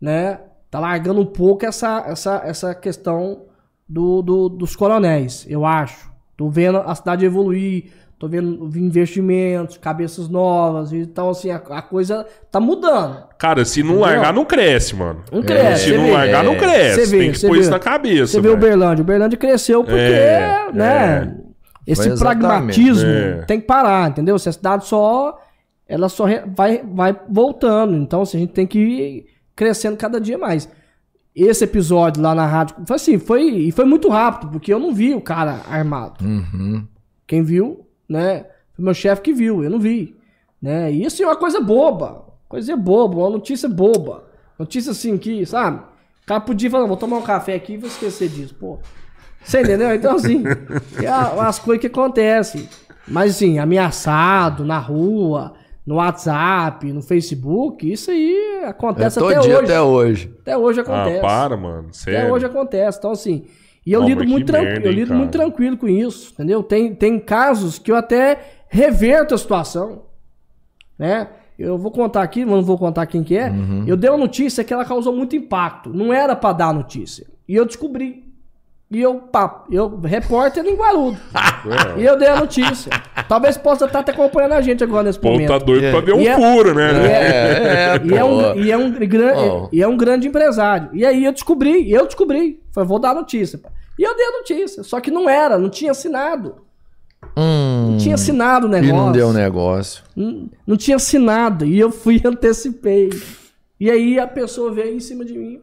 [0.01, 0.41] né?
[0.69, 3.43] Tá largando um pouco essa, essa, essa questão
[3.87, 6.11] do, do- dos coronéis, eu acho.
[6.37, 7.85] Tô vendo a cidade evoluir,
[8.19, 13.23] tô vendo investimentos, cabeças novas, então assim, a, a coisa tá mudando.
[13.39, 14.05] Cara, se não Entendeu?
[14.07, 15.23] largar, não cresce, mano.
[15.31, 16.11] Não cresce, Se você não vê.
[16.11, 16.57] largar, não É.
[16.57, 17.05] cresce.
[17.05, 17.59] Você vê, Tem que você pôr vê.
[17.61, 18.27] isso na cabeça.
[18.33, 18.53] Você vê o.
[18.53, 21.35] Uberlândia, o Uberlândia cresceu porque, É, né,
[21.87, 22.45] esse Foi exatamente.
[22.47, 23.45] pragmatismo É.
[23.47, 24.37] tem que parar, entendeu?
[24.37, 25.39] Se a cidade só,
[25.87, 26.25] ela só
[26.55, 29.25] vai, vai voltando, então assim, a gente tem que ir
[29.55, 30.69] crescendo cada dia mais.
[31.43, 34.91] Esse episódio lá na rádio, foi assim, foi, e foi muito rápido, porque eu não
[34.91, 36.25] vi o cara armado.
[36.25, 36.87] Uhum.
[37.27, 40.15] Quem viu, né, foi meu chefe que viu, eu não vi,
[40.59, 44.23] né, e isso é uma coisa boba, coisa boba, uma notícia boba,
[44.57, 45.77] notícia assim que, sabe,
[46.23, 48.79] o cara podia falar, vou tomar um café aqui e vou esquecer disso, pô.
[49.43, 49.93] Você entendeu?
[49.95, 50.43] Então, assim,
[51.01, 52.67] é as coisas que acontecem.
[53.07, 55.53] Mas, assim, ameaçado na rua,
[55.87, 59.63] no WhatsApp, no Facebook, isso aí É acontece todo até dia hoje.
[59.65, 60.35] até hoje.
[60.41, 61.21] Até hoje Ah, acontece.
[61.21, 61.87] para, mano.
[61.93, 62.19] Sério.
[62.19, 62.97] Até hoje acontece.
[62.99, 63.45] Então, assim.
[63.85, 65.17] E eu lido muito merda, Eu hein, lido cara?
[65.17, 66.33] muito tranquilo com isso.
[66.33, 66.61] Entendeu?
[66.61, 70.01] Tem, tem casos que eu até reverto a situação.
[70.99, 71.29] Né?
[71.57, 73.49] Eu vou contar aqui, mas não vou contar quem que é.
[73.49, 73.85] Uhum.
[73.87, 75.89] Eu dei uma notícia que ela causou muito impacto.
[75.93, 77.25] Não era pra dar a notícia.
[77.47, 78.26] E eu descobri.
[78.89, 81.17] E eu, pá, eu, repórter linguarudo.
[81.35, 81.99] É.
[81.99, 82.89] E eu dei a notícia.
[83.27, 85.49] Talvez possa estar até acompanhando a gente agora nesse O povo momento.
[85.49, 86.91] tá doido pra ver um E é- furo, né?
[86.93, 88.59] E é, É, e é um, pô.
[88.59, 90.89] e é um gran- e é um grande empresário.
[90.93, 92.61] E aí eu descobri, eu descobri.
[92.71, 93.57] Falei, vou dar a notícia.
[93.57, 93.69] pá.
[93.99, 94.83] E eu dei a notícia.
[94.83, 96.55] Só que não era, não tinha assinado.
[97.35, 98.95] Hum, Não tinha assinado o e negócio.
[98.95, 100.03] não deu negócio.
[100.15, 101.65] Não, não tinha assinado.
[101.65, 103.09] E eu fui e antecipei.
[103.79, 105.59] E aí a pessoa veio em cima de mim.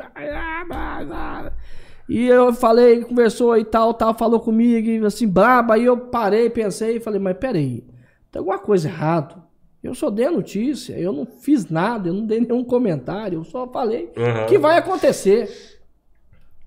[2.09, 5.74] E eu falei, conversou e tal, tal, falou comigo, e assim, braba.
[5.74, 7.82] Aí eu parei, pensei e falei, mas peraí,
[8.30, 9.36] tem alguma coisa errada.
[9.82, 13.44] Eu só dei a notícia, eu não fiz nada, eu não dei nenhum comentário, eu
[13.44, 14.46] só falei Aham.
[14.46, 15.48] que vai acontecer.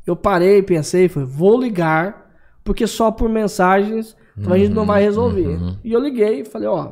[0.06, 2.32] Eu parei, pensei, falei, vou ligar,
[2.64, 5.58] porque só por mensagens então a gente não vai resolver.
[5.84, 6.92] E eu liguei e falei, ó,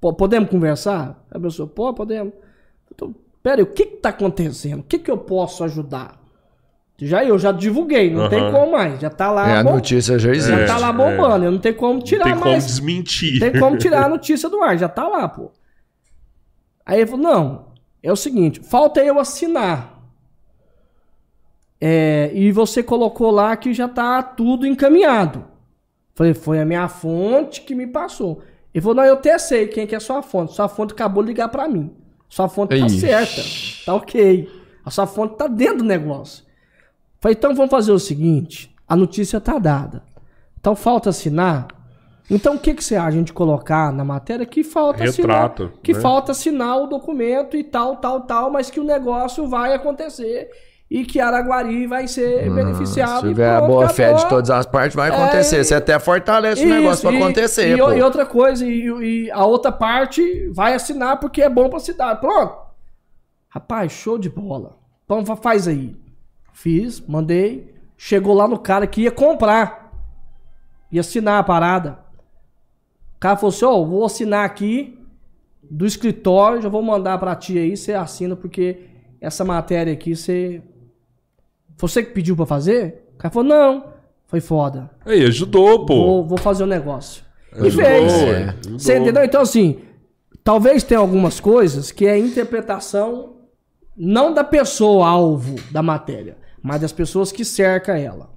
[0.00, 1.22] po- podemos conversar?
[1.30, 2.32] A pessoa, pô, podemos.
[2.90, 4.80] Então, peraí, o que que tá acontecendo?
[4.80, 6.18] O que que eu posso ajudar?
[6.98, 8.52] Já eu já divulguei, não tem Aham.
[8.52, 10.66] como mais, já tá lá, É, a bom- notícia já já existe.
[10.66, 12.66] tá lá É, bombando, eu não tenho como tirar tem como mais.
[12.66, 13.38] desmentir.
[13.38, 15.50] Tem como tirar a notícia do ar, já tá lá, pô.
[16.86, 17.66] Aí ele falou: não,
[18.02, 19.94] é o seguinte, falta eu assinar.
[21.80, 25.44] É, e você colocou lá que já tá tudo encaminhado.
[26.14, 28.40] Falei, foi a minha fonte que me passou.
[28.72, 30.54] Ele falou, não, eu até sei quem que é sua fonte.
[30.54, 31.94] Sua fonte acabou de ligar pra mim.
[32.28, 33.00] Sua fonte tá Ixi.
[33.00, 33.42] certa.
[33.84, 34.48] Tá ok.
[34.84, 36.45] A sua fonte tá dentro do negócio.
[37.26, 40.02] Falei, então vamos fazer o seguinte: a notícia tá dada.
[40.60, 41.66] Então falta assinar.
[42.30, 45.80] Então o que, que você acha a gente colocar na matéria que falta Retrato, assinar?
[45.82, 46.00] Que né?
[46.00, 50.48] falta assinar o documento e tal, tal, tal, mas que o negócio vai acontecer
[50.88, 53.22] e que Araguari vai ser beneficiado.
[53.22, 55.60] Se tiver a boa fé de todas as partes, vai É, acontecer.
[55.60, 58.86] e- Você até fortalece o negócio pra e- acontecer, E, e outra coisa, e,
[59.26, 62.20] e a outra parte vai assinar porque é bom pra cidade.
[62.20, 62.54] Pronto.
[63.48, 64.76] Rapaz, show de bola.
[65.04, 65.96] Então fa- faz aí.
[66.56, 67.74] Fiz, mandei.
[67.98, 69.92] Chegou lá no cara que ia comprar.
[70.90, 71.98] Ia assinar a parada.
[73.14, 74.98] O cara falou assim: Ó, vou assinar aqui
[75.62, 78.84] do escritório, já vou mandar pra ti aí, você assina, porque
[79.20, 80.62] essa matéria aqui você.
[81.76, 83.06] Você que pediu pra fazer?
[83.14, 83.92] O cara falou: Não.
[84.26, 84.90] Foi foda.
[85.04, 85.94] Aí, ajudou, pô.
[85.94, 87.22] Vou, vou fazer o negócio.
[87.54, 88.12] E Ajudou, fez.
[88.12, 88.54] é.
[88.70, 89.22] Você entendeu?
[89.22, 89.82] Então, assim,
[90.42, 93.36] talvez tenha algumas coisas que é interpretação
[93.94, 98.28] não da pessoa alvo da matéria, mas das pessoas que cercam ela.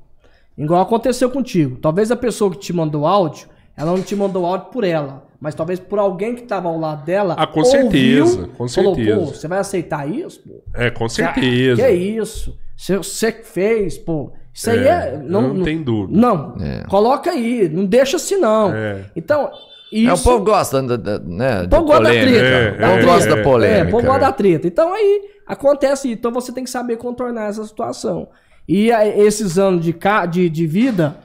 [0.57, 1.77] Igual aconteceu contigo.
[1.77, 3.47] Talvez a pessoa que te mandou áudio,
[3.77, 7.05] ela não te mandou áudio por ela, mas talvez por alguém que estava ao lado
[7.05, 7.35] dela.
[7.37, 9.19] Ah, com certeza, com falou, certeza.
[9.19, 10.61] Pô, você vai aceitar isso, pô?
[10.73, 11.75] É, com Ah, certeza.
[11.77, 12.57] Que é isso?
[12.75, 14.31] Você- Você que fez, pô.
[14.53, 15.17] Isso aí É, é.
[15.23, 16.19] Não, não tem dúvida.
[16.19, 16.55] Não.
[16.59, 16.83] É.
[16.89, 17.69] Coloca aí.
[17.69, 18.73] Não deixa assim, não.
[18.73, 19.05] É.
[19.15, 19.49] Então,
[19.93, 20.13] É, isso.
[20.21, 22.39] o povo gosta né, O povo gosta da polêmica.
[22.39, 22.75] treta.
[22.75, 23.87] O povo É, gosta é, da É, polêmica.
[23.87, 24.67] o povo gosta da treta.
[24.67, 26.09] Então aí acontece.
[26.11, 28.29] Então você tem que saber contornar essa situação.
[28.67, 31.17] E esses anos de, ca- de, de vida,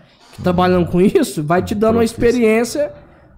[0.43, 2.89] trabalhando com isso, vai te dando uma experiência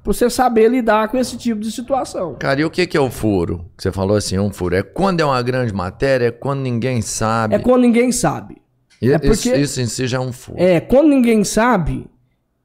[0.03, 2.37] pra você saber lidar com esse tipo de situação.
[2.39, 3.67] Cara, e o que, que é o furo?
[3.77, 4.77] Você falou assim, um furo.
[4.77, 7.57] É quando é uma grande matéria, é quando ninguém sabe.
[7.57, 8.59] É quando ninguém sabe.
[9.03, 10.57] E- é porque- isso, isso em si já é um furo.
[10.61, 12.07] É, quando ninguém sabe,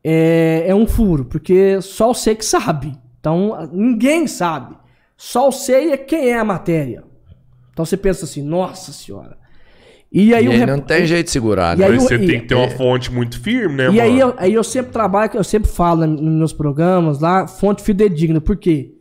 [0.03, 2.95] é, é um furo, porque só você que sabe.
[3.19, 4.75] Então, ninguém sabe.
[5.17, 7.03] Só sei é quem é a matéria.
[7.73, 9.37] Então você pensa assim, nossa senhora.
[10.11, 11.87] E aí, e o aí rep- não tem jeito de segurar, E né?
[11.87, 14.01] aí você e- tem que ter uma fonte muito firme, né, E mano?
[14.01, 18.41] aí eu, aí eu sempre trabalho, eu sempre falo nos meus programas lá, fonte fidedigna.
[18.41, 18.91] Por quê?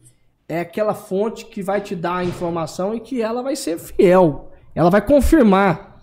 [0.49, 4.53] É aquela fonte que vai te dar a informação e que ela vai ser fiel.
[4.75, 6.01] Ela vai confirmar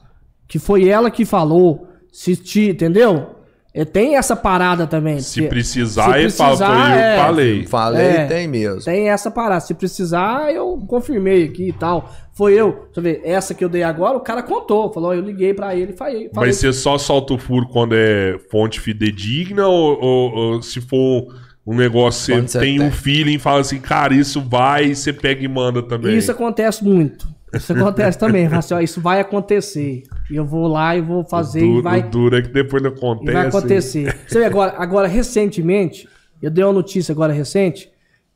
[0.47, 1.87] que foi ela que falou.
[2.11, 3.36] Se te, entendeu?
[3.77, 5.19] É, tem essa parada também.
[5.19, 7.15] Se porque- precisar, se precisar, eu é.
[7.15, 7.65] que falei.
[7.67, 8.25] Falei, É.
[8.25, 8.81] tem mesmo.
[8.83, 9.61] Tem essa parada.
[9.61, 12.11] Se precisar, eu confirmei aqui e tal.
[12.33, 12.71] Foi eu.
[12.93, 13.21] Deixa eu ver.
[13.23, 14.91] Essa que eu dei agora, o cara contou.
[14.91, 16.29] Falou, eu liguei pra ele e falei.
[16.33, 21.27] Mas você só solta o furo quando é fonte fidedigna ou, ou- ou se for
[21.65, 22.87] um negócio você você tem tem.
[22.87, 26.17] um feeling e fala assim, cara, isso vai e você pega e manda também.
[26.17, 27.27] Isso acontece muito.
[27.53, 28.45] Isso acontece também.
[28.47, 30.03] Assim, ó, isso vai acontecer.
[30.29, 32.49] E eu vou lá e vou fazer o e duro, vai, o duro é que
[32.49, 33.33] depois não e acontece.
[33.33, 34.17] vai acontecer.
[34.27, 36.07] Você vê, agora, agora, recentemente,
[36.41, 37.89] eu dei uma notícia agora recente,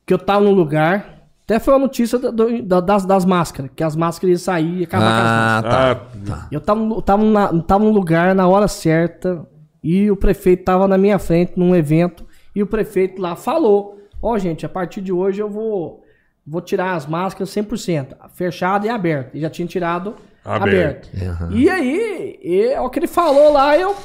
[0.06, 3.84] que eu tava num lugar, até foi uma notícia do- da- das, das máscaras, que
[3.84, 5.98] as máscaras iam sair e acabar com as máscaras.
[6.26, 6.36] Ah, tá.
[6.44, 9.46] Ah, Eu tava, eu tava, na, tava num lugar na hora certa,
[9.84, 14.38] e o prefeito tava na minha frente num evento e o prefeito lá falou: Ó,
[14.38, 16.04] gente, a partir de hoje eu vou,
[16.46, 19.38] vou tirar as máscaras 100%, fechada e aberta.
[19.38, 21.10] E já tinha tirado Aberto.
[21.16, 21.50] aberta.
[21.54, 23.96] E aí, e, o que ele falou lá, eu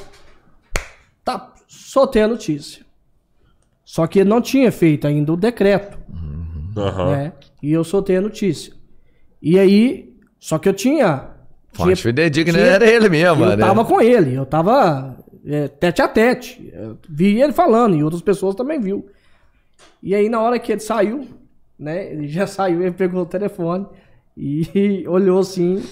[1.23, 2.85] tá, soltei a notícia.
[3.83, 5.97] Só que ele não tinha feito ainda o decreto,
[6.77, 7.11] Aham.
[7.11, 7.33] né?
[7.63, 8.73] E eu soltei a notícia.
[9.41, 11.29] E aí, só que eu tinha.
[11.73, 13.65] Fonte fidedigna tinha- era ele mesmo, eu né?
[13.65, 15.15] tava com ele, eu tava
[15.45, 16.69] é, tete a tete.
[16.73, 19.07] Eu vi ele falando e outras pessoas também viu.
[20.03, 21.27] E aí na hora que ele saiu,
[21.79, 23.85] né, ele já saiu, ele pegou o telefone
[24.35, 25.83] e olhou assim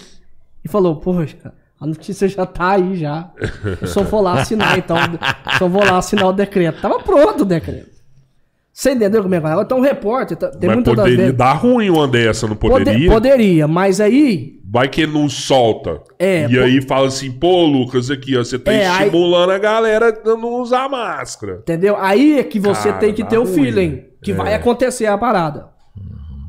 [0.64, 3.32] e falou: "Poxa, a notícia já tá aí já.
[3.82, 4.98] Eu só vou lá assinar então,
[5.60, 6.82] só vou lá assinar o decreto.
[6.82, 7.96] Tava pronto o decreto.
[8.72, 9.62] Você entendeu como é que é?
[9.62, 11.34] Então, um repórter, tá- tem Mas poderia vezes.
[11.34, 13.10] dar ruim uma dessa, não Pode- poderia?
[13.10, 16.02] poderia, mas aí Vai que não solta.
[16.20, 19.52] É, e po- aí fala assim, pô, Lucas, aqui, ó, você tá É, aí- estimulando
[19.52, 21.60] a galera a não usar máscara.
[21.62, 21.96] Entendeu?
[21.98, 23.54] Aí é que você Cara, tem que ter o ruim.
[23.54, 24.56] feeling que vai É.
[24.58, 25.70] acontecer a parada.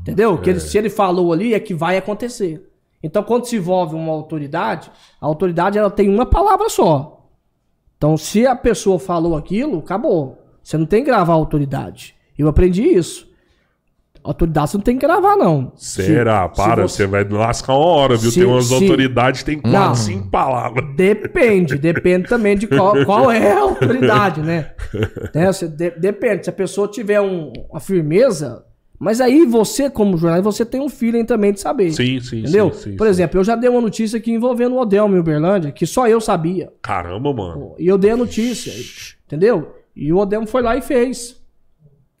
[0.07, 0.37] Entendeu?
[0.37, 2.63] Que ele- se ele falou ali é que vai acontecer.
[3.03, 4.89] Então, quando se envolve uma autoridade,
[5.21, 7.25] a autoridade ela tem uma palavra só.
[7.97, 10.37] Então, se a pessoa falou aquilo, acabou.
[10.63, 12.15] Você não tem que gravar a autoridade.
[12.37, 13.27] Eu aprendi isso.
[14.23, 15.71] Autoridade você não tem que gravar, não.
[15.75, 16.49] Será?
[16.49, 18.29] Se- se Para, você- você vai lascar uma hora, viu?
[18.29, 19.71] Se- tem umas se- autoridades que tem Não.
[19.71, 20.95] quatro, cinco palavras.
[20.97, 24.71] Depende, depende também de qual, qual é a autoridade, né?
[25.33, 28.65] Né, você de- depende, se a pessoa tiver um- uma firmeza,
[28.99, 31.91] mas aí você, como jornalista, você tem um feeling também de saber.
[31.91, 32.71] Sim, sim, Entendeu?
[32.73, 35.71] sim, sim, Por exemplo, eu já dei uma notícia aqui envolvendo o Odelmo em Uberlândia,
[35.71, 36.71] que só eu sabia.
[36.81, 37.75] Caramba, mano.
[37.77, 38.73] E eu dei a notícia,
[39.27, 39.75] entendeu?
[39.95, 41.35] E o Odelmo foi lá e fez.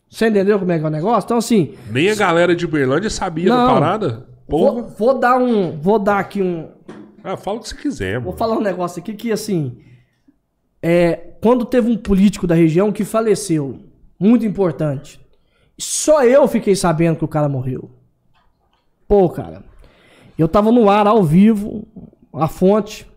[0.09, 1.25] Você entendeu como é que é o negócio?
[1.25, 3.73] Então, assim, Nem a galera de Uberlândia sabia da Não.
[3.73, 4.25] parada?
[4.47, 4.87] vou, Porra.
[4.97, 5.77] vou dar um.
[5.79, 6.69] Vou dar aqui um,
[7.23, 8.37] Ah, fala o que você quiser, Vou mano.
[8.37, 9.77] falar um negócio aqui que, assim,
[10.81, 13.79] é, quando teve um político da região que faleceu,
[14.19, 15.19] muito importante,
[15.77, 17.89] só eu fiquei sabendo que o cara morreu.
[19.07, 19.63] Pô, cara,
[20.37, 21.87] eu tava no ar, ao vivo,
[22.33, 23.07] a fonte,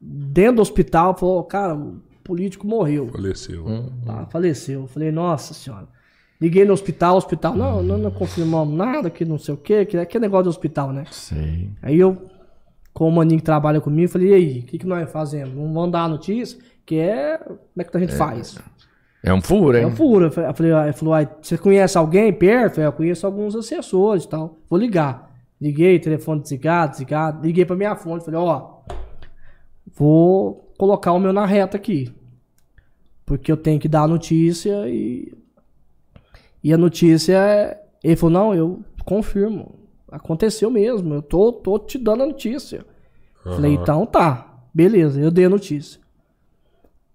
[0.00, 3.08] dentro do hospital, falou, cara, o político morreu.
[3.08, 3.64] Faleceu.
[4.04, 4.82] Tá, faleceu.
[4.82, 5.88] Eu falei, nossa senhora.
[6.40, 9.84] Liguei no hospital, o hospital, não, não, não confirmamos nada, que não sei o quê,
[9.84, 11.04] que aquele negócio de hospital, né?
[11.10, 11.72] Sim.
[11.82, 12.16] Aí eu,
[12.94, 15.52] com o maninho que trabalha comigo, falei, e aí, o que, que nós fazemos?
[15.54, 16.58] Não vamos dar a notícia?
[16.86, 17.38] Que é.
[17.38, 18.56] Como é que a gente faz?
[19.22, 19.86] É um furo, É hein?
[19.86, 20.26] um furo.
[20.26, 22.72] Eu falei, ah, ele falou, ah, você conhece alguém perto?
[22.72, 24.58] Eu falei, eu conheço alguns assessores e tal.
[24.68, 25.28] Vou ligar.
[25.60, 27.44] Liguei, telefone desligado, desligado.
[27.44, 28.78] Liguei pra minha fonte, falei, ó,
[29.94, 32.12] vou colocar o meu na reta aqui.
[33.26, 35.32] Porque eu tenho que dar a notícia e.
[36.62, 37.82] E a notícia é.
[38.02, 39.74] Ele falou, não, eu confirmo.
[40.10, 41.12] Aconteceu mesmo.
[41.14, 42.86] Eu tô, tô te dando a notícia.
[43.42, 44.62] Falei, então tá.
[44.72, 46.00] Beleza, eu dei a notícia.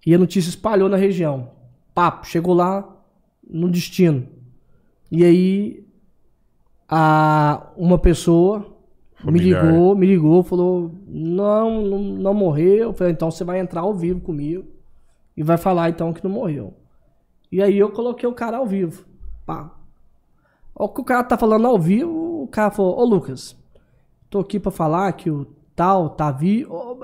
[0.06, 1.49] E a notícia espalhou na região.
[1.94, 2.88] Papo, chegou lá
[3.48, 4.28] no destino.
[5.12, 5.86] E aí
[6.89, 8.66] a, uma pessoa
[9.16, 9.64] Familiar.
[9.64, 12.89] me ligou, me ligou, falou: não, não, não morreu.
[12.89, 14.66] Eu falei, então você vai entrar ao vivo comigo
[15.36, 16.74] e vai falar então que não morreu.
[17.52, 19.06] E aí eu coloquei o cara ao vivo.
[19.46, 19.72] Pá.
[20.76, 23.56] O que o cara tá falando ao vivo, o cara falou, ô Lucas,
[24.30, 27.00] tô aqui pra falar que o tal tá vivo.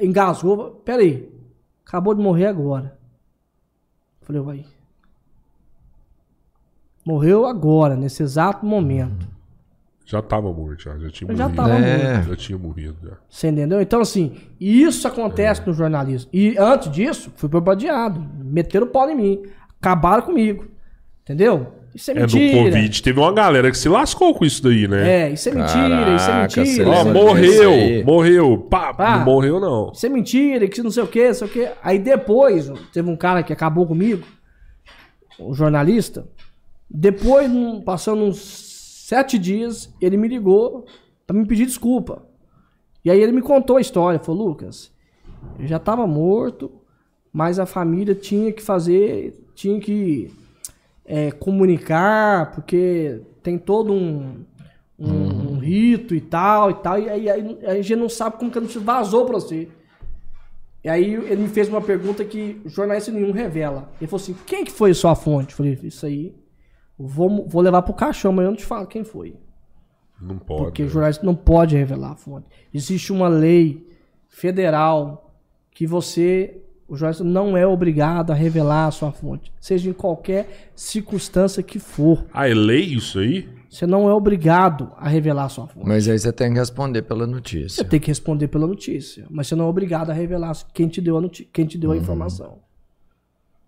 [0.00, 0.82] Engasgou.
[0.84, 1.32] Pera aí.
[1.86, 2.98] Acabou de morrer agora.
[4.22, 4.64] Falei, vai.
[7.04, 9.26] Morreu agora, nesse exato momento.
[10.04, 10.98] Já tava morto, já.
[10.98, 11.56] Já tinha Já morrido.
[11.62, 12.14] tava É.
[12.14, 12.28] morto.
[12.28, 13.16] Já tinha morrido, já.
[13.28, 13.80] Você entendeu?
[13.80, 16.30] Então, assim, isso acontece no jornalismo.
[16.32, 18.20] E antes disso, fui bombardeado.
[18.44, 19.42] Meteram o pau em mim.
[19.80, 20.66] Acabaram comigo.
[21.22, 21.72] Entendeu?
[21.94, 22.64] Isso é É, no mentira.
[22.64, 25.26] Covid teve uma galera que se lascou com isso daí, né?
[25.26, 26.64] É, isso é mentira, isso é Caraca, mentira.
[26.64, 27.40] isso Ó, é lembra mentira.
[27.40, 28.58] disso morreu, morreu.
[28.58, 29.18] Pá, Pá.
[29.18, 29.92] não morreu não.
[29.92, 31.68] Isso é mentira, que não sei o que, não sei o que.
[31.82, 34.24] Aí depois, teve um cara que acabou comigo,
[35.38, 36.26] um jornalista.
[36.90, 37.50] Depois,
[37.84, 38.38] passando uns
[39.08, 40.86] sete dias, ele me ligou
[41.26, 42.22] pra me pedir desculpa.
[43.04, 44.18] E aí ele me contou a história.
[44.20, 44.90] Falou, Lucas,
[45.58, 46.70] eu já tava morto,
[47.32, 50.30] mas a família tinha que fazer, tinha que
[51.04, 54.44] é, comunicar, porque tem todo um,
[54.98, 56.98] um, um rito e tal e tal.
[56.98, 59.68] E aí, aí a gente não sabe como que a notícia vazou pra você.
[60.84, 63.90] E aí ele me fez uma pergunta que jornalista nenhum revela.
[64.00, 65.52] Ele falou assim: quem que foi a sua fonte?
[65.52, 66.34] Eu falei, isso aí.
[66.98, 69.36] Vou, vou levar pro caixão, mas eu não te falo quem foi.
[70.20, 70.62] Não pode.
[70.62, 70.88] Porque né?
[70.88, 72.46] o jornalista não pode revelar a fonte.
[72.72, 73.88] Existe uma lei
[74.28, 75.34] federal
[75.72, 76.61] que você,
[76.92, 81.78] o jornalista não é obrigado a revelar a sua fonte, seja em qualquer circunstância que
[81.78, 82.24] for.
[82.34, 83.48] Ah, é lei isso aí?
[83.70, 85.88] Você não é obrigado a revelar a sua fonte.
[85.88, 87.70] Mas aí você tem que responder pela notícia.
[87.82, 91.00] Você tem que responder pela notícia, mas você não é obrigado a revelar quem te
[91.00, 91.96] deu a, noti- quem te deu Uhum.
[91.96, 92.58] a informação.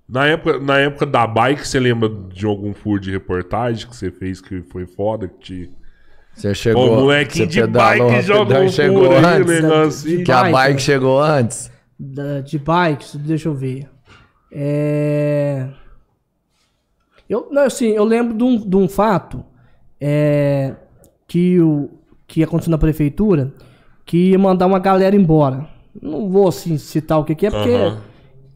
[0.06, 4.10] Na época, na época da bike, você lembra de algum furo de reportagem que você
[4.10, 5.26] fez que foi foda?
[5.28, 5.70] Que te...
[6.34, 6.94] Você chegou.
[7.00, 8.32] Molequinho você de pedalou bike e
[8.64, 9.48] um chegou aí, antes.
[9.50, 10.24] um negócio assim.
[10.24, 10.78] Que a Bike, bike né?
[10.80, 11.70] chegou antes.
[12.14, 13.88] Da- de bikes, deixa eu ver.
[14.52, 15.68] É...
[17.28, 19.44] Eu, não, assim, eu lembro de um, de um fato
[20.00, 20.74] é,
[21.26, 21.88] que, o,
[22.26, 23.52] que aconteceu na prefeitura,
[24.04, 25.66] que ia mandar uma galera embora.
[26.00, 27.70] Não vou assim, citar o que, que é, porque.
[27.70, 28.00] Aham.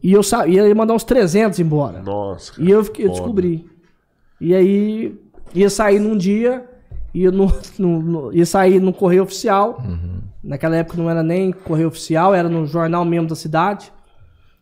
[0.01, 2.01] E eu sa- ia mandar uns 300 embora.
[2.01, 2.53] Nossa.
[2.61, 3.67] E eu, fiquei- eu descobri.
[4.39, 5.19] E aí
[5.53, 6.68] ia sair num dia,
[7.13, 9.81] ia, no, no- no- ia sair no correio oficial.
[10.43, 13.91] Naquela época não era nem correio oficial, era no jornal mesmo da cidade.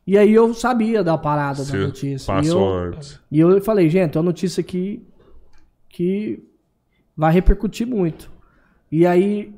[0.05, 2.31] E aí eu sabia da parada da Você notícia.
[2.31, 3.19] E passou eu, antes.
[3.31, 5.05] e eu falei, gente, é uma notícia aqui
[5.89, 6.43] que
[7.15, 8.31] vai repercutir muito.
[8.91, 9.53] E aí,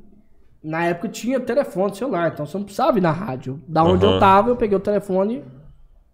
[0.63, 3.61] na época tinha telefone celular, então você não precisava ir na rádio.
[3.67, 4.15] Da onde Aham.
[4.15, 5.43] eu tava, eu peguei o telefone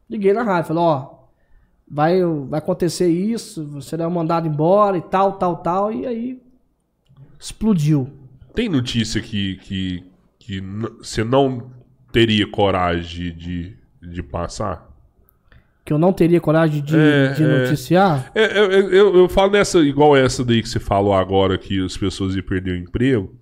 [0.09, 0.67] liguei na rádio.
[0.67, 1.07] Falei, ó,
[1.89, 5.91] vai, vai acontecer isso, você será mandado embora e tal, tal, tal.
[5.93, 6.41] E aí
[7.46, 8.10] explodiu.
[8.54, 10.04] Tem notícia que, que,
[10.39, 10.62] que
[11.00, 11.70] você não
[12.12, 14.89] teria coragem de, de passar?
[15.84, 17.48] Que eu não teria coragem de, É, de é.
[17.60, 18.32] noticiar.
[18.34, 21.84] É, eu, eu, eu- eu falo nessa, igual essa daí que você falou agora, que
[21.84, 23.36] as pessoas iam perder o emprego.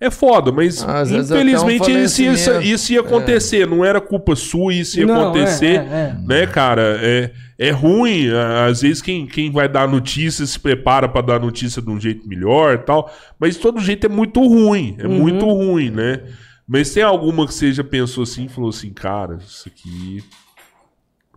[0.00, 3.66] É foda, mas Às até um infelizmente isso, ia, isso ia acontecer.
[3.66, 5.66] Não era culpa sua, isso ia Não, acontecer.
[5.66, 6.16] é, é, é.
[6.24, 6.98] Né, cara?
[7.02, 8.28] É, é ruim.
[8.68, 12.28] Às vezes quem, quem vai dar notícia se prepara pra dar notícia de um jeito
[12.28, 13.12] melhor e tal.
[13.40, 14.94] Mas de todo jeito é muito ruim.
[15.00, 15.18] É Uhum.
[15.18, 16.22] muito ruim, né?
[16.66, 20.22] Mas tem alguma que você já pensou assim e falou assim, cara, isso aqui.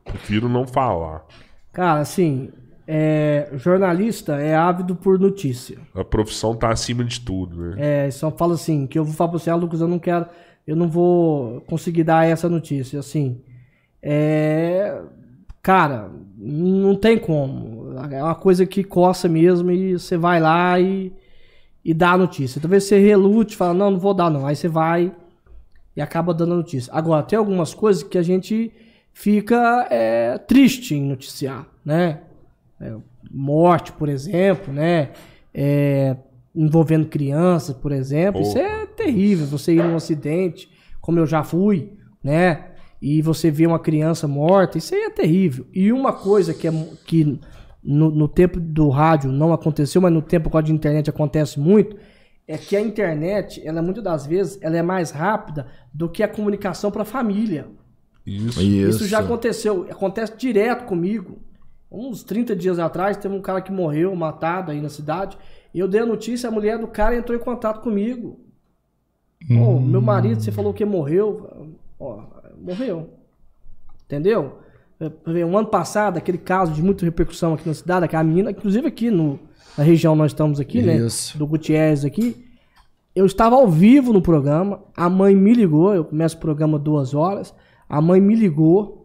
[0.03, 1.24] Prefiro não falar.
[1.74, 2.49] Cara, assim,
[2.93, 5.77] é, jornalista é ávido por notícia.
[5.95, 7.75] A profissão tá acima de tudo, né?
[7.77, 10.25] É, só fala assim, que eu vou falar pra você, ah, Lucas, eu não quero,
[10.67, 13.39] eu não vou conseguir dar essa notícia, assim.
[14.03, 15.01] É,
[15.63, 17.97] cara, não tem como.
[18.11, 21.13] É uma coisa que coça mesmo e você vai lá e,
[21.85, 22.59] e dá a notícia.
[22.59, 24.45] Talvez você relute, fala, não, não vou dar não.
[24.45, 25.13] Aí você vai
[25.95, 26.91] e acaba dando a notícia.
[26.93, 28.69] Agora, tem algumas coisas que a gente
[29.13, 32.23] fica é, triste em noticiar, né?
[32.82, 32.95] É,
[33.29, 35.11] morte, por exemplo, né?
[35.53, 36.15] É,
[36.55, 38.41] envolvendo crianças, por exemplo.
[38.41, 39.45] Isso é terrível.
[39.47, 40.69] Você ir num acidente,
[40.99, 42.65] como eu já fui, né?
[43.01, 45.65] E você vê uma criança morta, isso aí é terrível.
[45.73, 46.71] E uma coisa que, é,
[47.05, 47.39] que
[47.84, 51.95] no, no tempo do rádio não aconteceu, mas no tempo agora de internet acontece muito,
[52.47, 56.27] é que a internet, ela muitas das vezes, ela é mais rápida do que a
[56.27, 57.67] comunicação para a família.
[58.25, 58.61] Isso.
[58.61, 61.39] Isso já aconteceu, acontece direto comigo.
[61.91, 65.37] Uns 30 dias atrás, teve um cara que morreu, matado aí na cidade.
[65.73, 68.39] E eu dei a notícia, a mulher do cara entrou em contato comigo.
[69.49, 71.75] Ô, meu marido, você falou que morreu.
[71.99, 72.23] Ó,
[72.61, 73.09] morreu.
[74.05, 74.59] Entendeu?
[74.99, 78.87] É, Um ano passado, aquele caso de muita repercussão aqui na cidade, aquela menina, inclusive
[78.87, 79.39] aqui no,
[79.77, 81.33] na região nós estamos aqui, Isso.
[81.33, 81.39] né?
[81.39, 82.45] Do Gutierrez aqui.
[83.15, 87.13] Eu estava ao vivo no programa, a mãe me ligou, eu começo o programa duas
[87.13, 87.53] horas,
[87.89, 89.00] a mãe me ligou,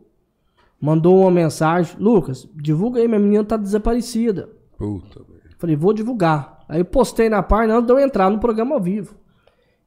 [0.81, 4.49] mandou uma mensagem, Lucas, divulga aí, minha menina tá desaparecida.
[4.79, 5.57] Puta, velho.
[5.59, 6.65] Falei, vou divulgar.
[6.69, 9.15] Aí eu postei na página antes de eu entrar no programa ao vivo.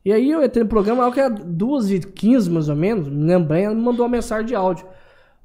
[0.04, 3.64] E aí eu entrei no programa, acho que era 2h15 mais ou menos, me lembrei,
[3.64, 4.86] ela me mandou uma mensagem de áudio.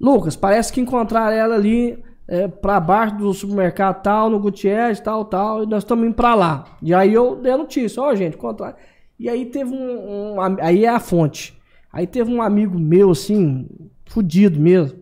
[0.01, 5.25] Lucas, parece que encontraram ela ali é, pra baixo do supermercado tal, no Gutierrez, tal,
[5.25, 6.65] tal, e nós estamos indo pra lá.
[6.81, 8.77] E aí eu dei a notícia, ó, gente, encontraram.
[9.19, 11.59] E aí teve um, um Aí é a fonte.
[11.93, 13.69] Aí teve um amigo meu, assim,
[14.07, 14.99] fudido mesmo,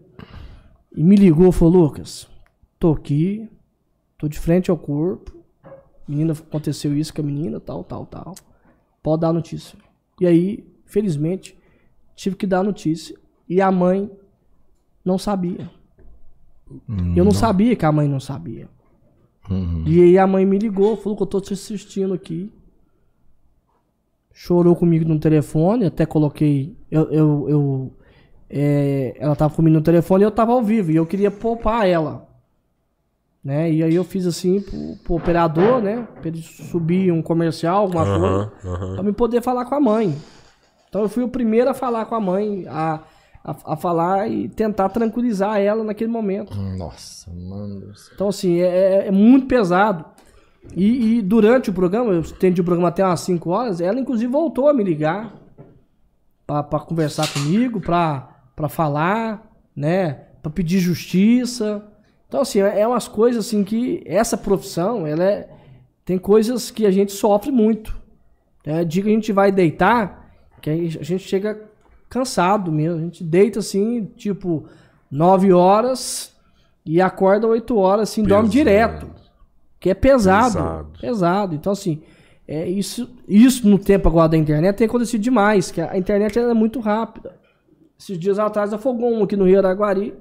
[0.95, 2.29] e me ligou e falou, Lucas,
[2.79, 3.49] tô aqui,
[4.19, 5.33] tô de frente ao corpo,
[6.07, 8.35] menina, aconteceu isso com a menina, tal, tal, tal.
[9.03, 9.79] Pode dar a notícia.
[10.21, 11.59] E aí, felizmente,
[12.15, 13.17] tive que dar a notícia.
[13.49, 14.11] E a mãe
[15.05, 15.71] não sabia.
[17.17, 18.69] Eu não sabia que a mãe não sabia.
[19.87, 22.51] E aí a mãe me ligou, falou que eu tô te assistindo aqui.
[24.33, 26.77] Chorou comigo no telefone, até coloquei.
[26.91, 27.97] Eu, eu, eu,
[28.53, 30.91] é, ela tava comigo no telefone e eu tava ao vivo.
[30.91, 32.29] E eu queria poupar ela.
[33.43, 33.73] Né?
[33.73, 36.07] E aí eu fiz assim pro, pro operador, né?
[36.21, 38.95] Pra ele subir um comercial, alguma coisa Aham, aham.
[38.95, 40.15] pra me poder falar com a mãe.
[40.89, 43.01] Então eu fui o primeiro a falar com a mãe, a,
[43.43, 46.55] a, a falar e tentar tranquilizar ela naquele momento.
[46.55, 47.91] Nossa, mano.
[48.15, 50.05] Então, assim, é, é muito pesado.
[50.77, 54.31] E, e durante o programa, eu estendi o programa até umas 5 horas, ela inclusive
[54.31, 55.35] voltou a me ligar
[56.47, 60.21] pra, pra conversar comigo, pra, pra falar, né?
[60.43, 61.85] Pra pedir justiça.
[62.29, 65.49] Então, assim, é é umas coisas assim que essa profissão, ela é,
[66.05, 67.97] tem coisas que a gente sofre muito.
[68.65, 71.61] É, dia que a gente vai deitar, que aí a gente chega
[72.09, 72.99] cansado mesmo.
[72.99, 74.65] A gente deita assim, tipo,
[75.11, 76.33] 9 horas,
[76.85, 78.53] e acorda 8 horas, assim, dorme Pesado.
[78.53, 79.11] direto.
[79.79, 80.53] Que é pesado.
[80.55, 80.91] Pesado.
[81.01, 81.55] Pesado.
[81.55, 82.03] Então, assim,
[82.47, 86.55] é isso, isso no tempo agora da internet tem acontecido demais, que a internet é
[86.55, 87.35] muito rápida.
[88.03, 90.13] Esses dias atrás afogou um aqui no Rio Araguari.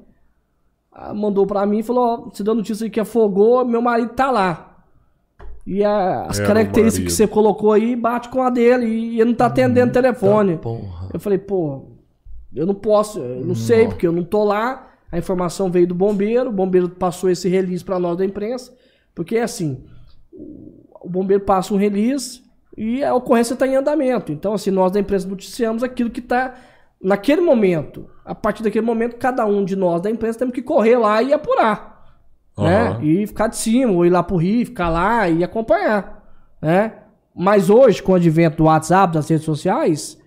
[0.92, 4.10] Ah, Mandou pra mim e falou: Ó, você deu notícia aí que afogou, meu marido
[4.14, 4.84] tá lá.
[5.66, 9.30] E a- as o características que você colocou aí bate com a dele e ele
[9.32, 10.58] não tá atendendo o telefone.
[10.58, 11.10] Porra.
[11.14, 11.86] Eu falei, pô,
[12.54, 14.88] eu não posso, eu não sei, porque eu não tô lá.
[15.12, 18.72] A informação veio do bombeiro, o bombeiro passou esse release pra nós da imprensa,
[19.16, 19.84] porque é assim,
[21.02, 22.42] o bombeiro passa um release
[22.78, 24.32] e a ocorrência está em andamento.
[24.32, 26.56] Então, assim, nós da imprensa noticiamos aquilo que está
[27.04, 28.08] naquele momento.
[28.26, 31.34] A partir daquele momento, cada um de nós da imprensa temos que correr lá e
[31.34, 31.90] apurar.
[32.58, 32.80] Né?
[32.90, 33.00] Aham.
[33.04, 36.24] E ficar de cima, ou ir lá pro Rio, ficar lá e acompanhar.
[36.62, 36.94] Né?
[37.36, 40.20] Mas hoje, com o advento do WhatsApp, das redes sociais,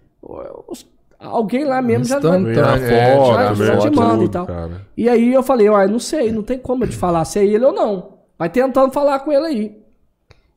[0.68, 0.86] os-
[1.20, 3.54] alguém lá mesmo já, já, É, tirar né?
[3.76, 4.46] foto, te manda Tudo, e tal.
[4.46, 4.80] cara.
[4.96, 7.44] E aí eu falei, ó, não sei, não tem como eu te falar se é
[7.46, 8.14] ele ou não.
[8.38, 9.78] Vai tentando falar com ele aí.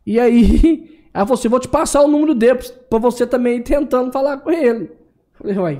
[0.05, 3.63] E aí, ela falou assim, vou te passar o número dele pra você também ir
[3.63, 4.91] tentando falar com ele.
[5.33, 5.77] Falei, uai,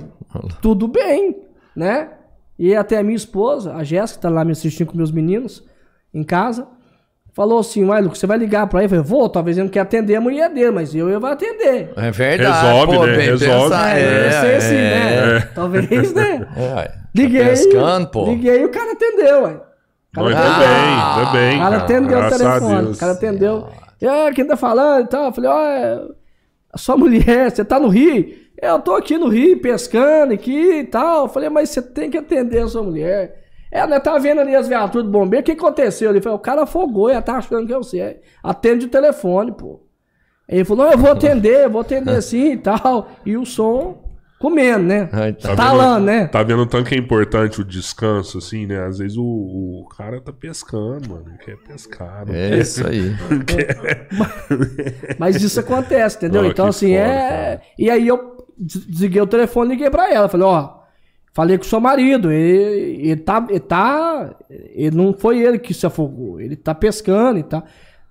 [0.62, 1.38] tudo bem,
[1.76, 2.10] né?
[2.58, 5.64] E até a minha esposa, a Jéssica, que tá lá me assistindo com meus meninos
[6.14, 6.68] em casa,
[7.34, 8.86] falou assim, uai, Lucas, você vai ligar pra ele?
[8.86, 11.30] Eu falei, vou, talvez ele não quer atender a mulher dele, mas eu, eu vou
[11.30, 11.94] atender.
[11.96, 12.66] É verdade.
[12.66, 13.16] Resolve, pô, né?
[13.16, 13.76] bem Resolve.
[13.76, 15.40] É, eu sei assim, é, né?
[15.54, 16.48] Talvez, né?
[16.58, 16.84] é.
[16.88, 17.46] Tá Liguei.
[17.46, 18.26] pescando, pô.
[18.26, 19.42] Liguei e o cara atendeu,
[20.16, 21.56] Não, cara bem, ainda bem.
[21.56, 21.84] O cara cara.
[21.84, 22.92] atendeu o telefone.
[22.92, 23.68] O cara atendeu.
[24.34, 25.26] Quem tá falando e tal?
[25.26, 26.02] Eu falei, ó, é
[26.74, 28.47] a sua mulher, você tá no Rio?
[28.62, 31.26] Eu tô aqui no Rio pescando aqui e tal.
[31.26, 33.44] Eu falei, mas você tem que atender a sua mulher.
[33.72, 34.00] É, né?
[34.00, 36.10] Tá vendo ali as viaturas do bombeiro, o que aconteceu?
[36.10, 38.22] Ele falou, o cara afogou, ela tá achando que é você.
[38.42, 39.82] Atende o telefone, pô.
[40.48, 43.10] Ele falou, não, eu vou atender, eu vou atender sim e tal.
[43.26, 44.07] E o som
[44.40, 45.10] comendo, né?
[45.12, 45.56] Ai, tá.
[45.56, 46.28] Talando, né?
[46.28, 48.86] Tá vendo o tanto que é importante o descanso, assim, né?
[48.86, 51.26] Às vezes o, o cara tá pescando, mano.
[51.28, 52.26] Ele quer pescar.
[52.26, 53.16] não É isso aí.
[55.18, 56.42] Mas isso acontece, entendeu?
[56.42, 57.30] Ó, então, assim, foda, é.
[57.30, 57.62] cara.
[57.78, 60.30] E aí eu des- desliguei o telefone e liguei pra ela.
[60.30, 60.70] Falei, ó,
[61.34, 63.46] falei com o seu marido, ele, ele tá.
[63.50, 64.36] Ele tá.
[64.50, 67.64] Ele não foi ele que se afogou, ele tá pescando e tal.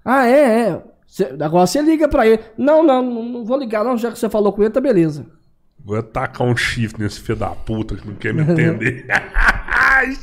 [0.05, 0.83] Ah, é, é.
[1.07, 2.41] Cê- agora você liga pra ele.
[2.59, 5.27] Não, não, não, não vou ligar, não, já que você falou com ele, tá beleza.
[5.87, 9.07] Vou tacar um chifre nesse filho da puta que não quer me entender.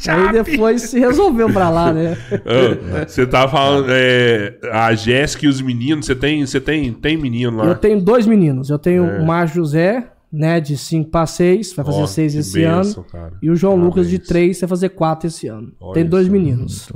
[0.09, 2.17] Aí depois se resolveu pra lá, né?
[2.45, 7.17] Ah, Você tava falando, é, a Jéssica e os meninos, você tem, você tem, tem
[7.17, 7.65] menino lá?
[7.65, 8.69] Eu tenho dois meninos.
[8.69, 9.19] Eu tenho É.
[9.19, 13.03] o Márcio José, né, de 5 para 6, vai fazer Ó, 6 que esse bênção,
[13.03, 13.11] ano.
[13.11, 13.33] cara.
[13.41, 14.27] E o João Lucas de Parabéns.
[14.29, 15.71] 3 vai fazer 4 esse ano.
[15.79, 16.91] Olha Tem dois meninos.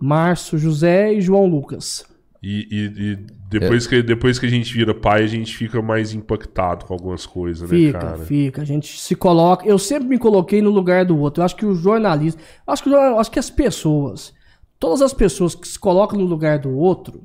[0.00, 2.04] Márcio José e João Lucas.
[2.42, 3.16] E, e- e
[3.48, 7.24] depois, que, depois que a gente vira pai, a gente fica mais impactado com algumas
[7.24, 8.18] coisas, né, Fica, cara?
[8.18, 8.62] fica.
[8.62, 9.64] A gente se coloca.
[9.64, 11.40] Eu sempre me coloquei no lugar do outro.
[11.40, 12.40] Eu acho que o jornalista.
[12.66, 14.34] Acho que, acho que as pessoas.
[14.78, 17.24] Todas as pessoas que se colocam no lugar do outro,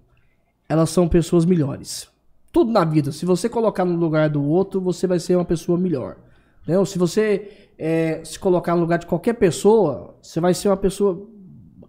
[0.69, 2.07] elas são pessoas melhores.
[2.52, 3.11] Tudo na vida.
[3.11, 6.18] Se você colocar no lugar do outro, você vai ser uma pessoa melhor.
[6.61, 6.85] Entendeu?
[6.85, 11.27] Se você é, se colocar no lugar de qualquer pessoa, você vai ser uma pessoa,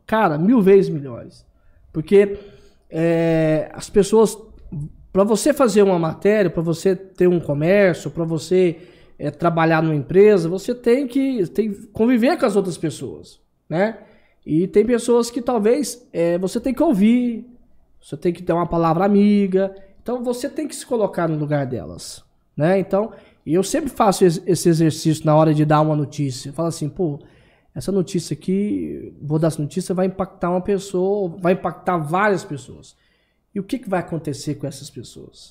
[0.07, 1.45] cara, mil vezes melhores.
[1.93, 2.39] Porque
[2.91, 4.37] é, as pessoas,
[5.13, 8.77] para você fazer uma matéria, para você ter um comércio, para você
[9.19, 13.99] é, trabalhar numa empresa, você tem que, tem conviver com as outras pessoas, né?
[14.47, 17.47] E tem pessoas que talvez é, você tem que ouvir,
[18.01, 21.67] você tem que ter uma palavra amiga, então você tem que se colocar no lugar
[21.67, 22.25] delas,
[22.57, 22.79] né?
[22.79, 23.13] Então,
[23.45, 26.53] eu sempre faço es- esse exercício na hora de dar uma notícia.
[26.53, 27.19] Falo assim, pô,
[27.79, 32.97] essa notícia aqui, vou dar essa notícia, vai impactar uma pessoa, vai impactar várias pessoas.
[33.55, 35.51] E o que, que vai acontecer com essas pessoas?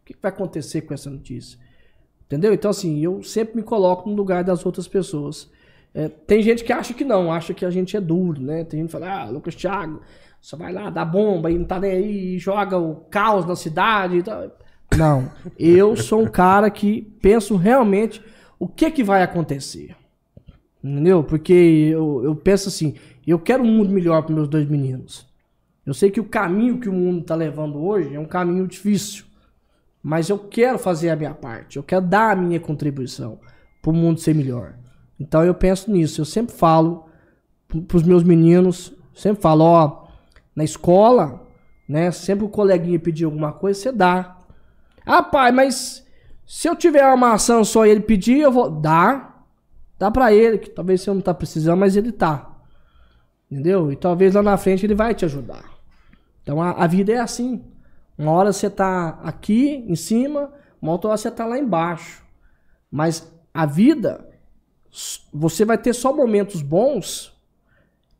[0.00, 1.58] O que, que vai acontecer com essa notícia?
[2.24, 2.54] Entendeu?
[2.54, 5.50] Então, assim, eu sempre me coloco no lugar das outras pessoas.
[5.92, 8.62] É, tem gente que acha que não, acha que a gente é duro, né?
[8.62, 10.02] Tem gente que fala, ah, Lucas Thiago,
[10.40, 14.18] só vai lá, dá bomba e não tá nem aí, joga o caos na cidade
[14.18, 14.56] e tal.
[14.96, 18.22] Não, eu sou um cara que penso realmente
[18.56, 19.96] o que que vai acontecer.
[20.82, 21.24] Entendeu?
[21.24, 22.94] Porque eu, eu penso assim,
[23.26, 25.26] eu quero um mundo melhor para meus dois meninos.
[25.84, 29.24] Eu sei que o caminho que o mundo está levando hoje é um caminho difícil.
[30.02, 33.40] Mas eu quero fazer a minha parte, eu quero dar a minha contribuição
[33.82, 34.74] para o mundo ser melhor.
[35.18, 37.06] Então eu penso nisso, eu sempre falo
[37.88, 40.06] para os meus meninos, sempre falo, ó,
[40.54, 41.44] na escola,
[41.88, 44.38] né, sempre o coleguinha pedir alguma coisa, você dá.
[45.04, 46.06] Ah, pai, mas
[46.46, 49.35] se eu tiver uma maçã só e ele pedir, eu vou dar.
[49.98, 52.54] Dá para ele, que talvez você não tá precisando, mas ele tá.
[53.50, 53.90] Entendeu?
[53.92, 55.64] E talvez lá na frente ele vai te ajudar.
[56.42, 57.64] Então a, a vida é assim.
[58.18, 62.24] Uma hora você tá aqui em cima, uma outra hora você tá lá embaixo.
[62.90, 64.28] Mas a vida,
[65.32, 67.32] você vai ter só momentos bons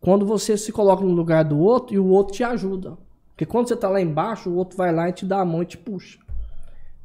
[0.00, 2.96] quando você se coloca no lugar do outro e o outro te ajuda.
[3.28, 5.62] Porque quando você tá lá embaixo, o outro vai lá e te dá a mão
[5.62, 6.18] e te puxa.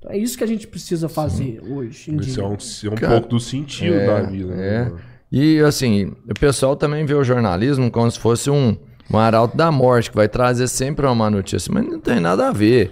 [0.01, 2.43] Então é isso que a gente precisa fazer hoje em Esse dia.
[2.43, 4.55] é um, é um Cara, pouco do sentido é, da vida.
[4.55, 4.91] né, é.
[5.31, 8.75] E assim, o pessoal também vê o jornalismo como se fosse um,
[9.13, 12.47] um arauto da morte, que vai trazer sempre uma má notícia, mas não tem nada
[12.49, 12.91] a ver.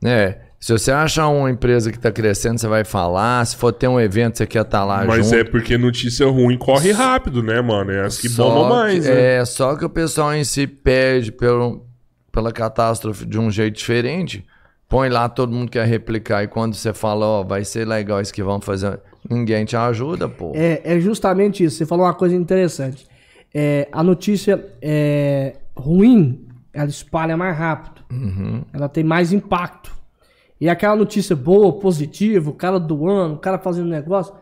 [0.00, 0.36] Né?
[0.60, 3.44] Se você achar uma empresa que está crescendo, você vai falar.
[3.44, 5.34] Se for ter um evento, você quer estar lá Mas junto.
[5.36, 7.90] é porque notícia ruim corre rápido, né, mano?
[7.90, 9.34] É as que Só bombam mais, que- né?
[9.38, 11.84] É, só que o pessoal em si perde pelo,
[12.32, 14.44] pela catástrofe de um jeito diferente.
[14.88, 16.44] Põe lá, todo mundo quer replicar.
[16.44, 20.28] E quando você fala, ó, vai ser legal isso que vão fazer, ninguém te ajuda,
[20.28, 20.52] pô.
[20.54, 21.76] É, é justamente isso.
[21.78, 23.06] Você falou uma coisa interessante.
[23.52, 28.02] É, a notícia é, ruim, ela espalha mais rápido.
[28.72, 29.92] Ela tem mais impacto.
[30.60, 34.32] E aquela notícia boa, positiva, o cara doando, o cara fazendo negócio,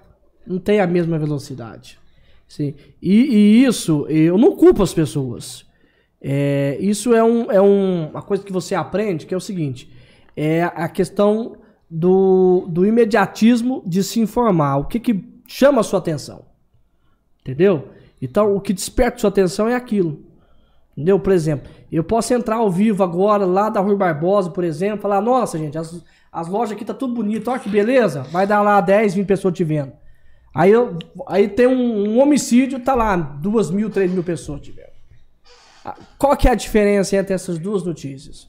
[0.47, 1.99] não tem a mesma velocidade.
[2.47, 2.75] Sim.
[3.03, 5.65] E, e isso, eu não culpo as pessoas.
[6.21, 9.91] É, isso é, um, é um- uma coisa que você aprende, que é o seguinte:
[10.37, 11.57] é a questão
[11.91, 14.79] do, do imediatismo de se informar.
[14.79, 16.45] O que, que chama a sua atenção?
[17.41, 17.89] Entendeu?
[18.21, 20.25] Então, o que desperta sua atenção é aquilo.
[20.93, 21.19] Entendeu?
[21.19, 25.21] Por exemplo, eu posso entrar ao vivo agora, lá da Rui Barbosa, por exemplo, falar:
[25.21, 26.03] nossa, gente, as,
[26.33, 28.23] as lojas aqui tá tudo bonito, olha que beleza.
[28.25, 29.93] Vai dar lá 10, 20 pessoas te vendo.
[30.55, 30.97] Aí, eu,
[31.27, 34.95] aí tem um, um homicídio, tá lá, 2 mil, 3 mil pessoas te vendo.
[35.85, 38.49] Ah, Qual que é a diferença entre essas duas notícias?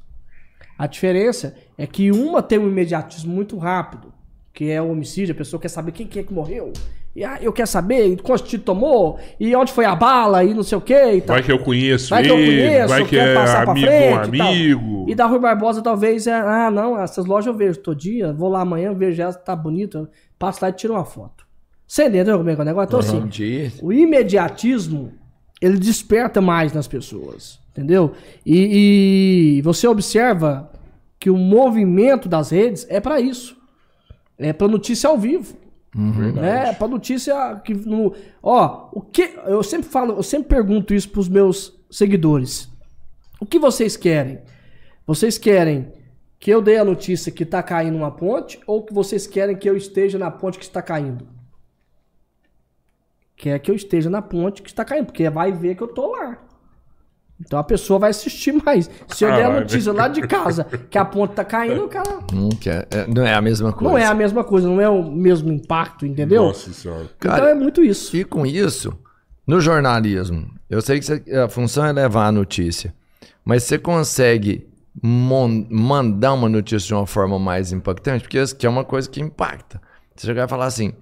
[0.78, 4.14] A diferença é que uma tem um imediatismo muito rápido,
[4.54, 6.72] que é o homicídio, a pessoa quer saber quem que é que morreu.
[7.16, 10.64] E ah, eu quero saber, quantos tiros tomou, e onde foi a bala, e não
[10.64, 11.36] sei o que e tal.
[11.36, 13.72] Vai que eu conheço Vai que eu ele, conheço, vai que quero é passar pra
[13.72, 15.06] amigo um frente e amigo.
[15.08, 18.50] E da Rui Barbosa talvez é, ah, não, essas lojas eu vejo todo dia, vou
[18.50, 21.46] lá amanhã, vejo ela, tá bonita, eu passo lá e tiro uma foto.
[21.88, 22.88] Você entendeu como é que é o negócio?
[22.88, 23.72] Então, assim, Entendi.
[23.82, 25.14] o imediatismo,
[25.62, 28.14] ele desperta mais nas pessoas, entendeu?
[28.46, 30.72] E, e você observa
[31.20, 33.58] que o movimento das redes é para isso.
[34.38, 35.58] É para notícia ao vivo.
[36.42, 36.70] né?
[36.70, 41.10] É para notícia que no, ó, o que eu sempre falo, eu sempre pergunto isso
[41.10, 42.70] pros meus seguidores.
[43.40, 44.40] O que vocês querem?
[45.06, 45.92] Vocês querem
[46.40, 49.70] que eu dê a notícia que tá caindo uma ponte ou que vocês querem que
[49.70, 51.28] eu esteja na ponte que está caindo?
[53.36, 56.12] Quer que eu esteja na ponte que está caindo, porque vai ver que eu tô
[56.12, 56.45] lá.
[57.40, 58.90] Então a pessoa vai assistir mais.
[59.10, 62.20] Se eu der a notícia lá de casa que a ponte tá caindo, o cara.
[62.34, 63.90] Hum, é- é- não é a mesma coisa.
[63.92, 66.44] Não é a mesma coisa, não é o mesmo impacto, entendeu?
[66.44, 67.10] Nossa senhora.
[67.20, 68.16] Cara, então é muito isso.
[68.16, 68.98] E com isso,
[69.46, 72.94] no jornalismo, eu sei que você- a função é levar a notícia,
[73.44, 74.68] mas você consegue
[75.04, 79.20] mon- mandar uma notícia de uma forma mais impactante, porque isso é uma coisa que
[79.20, 79.82] impacta.
[80.16, 80.94] Você chegar e falar assim,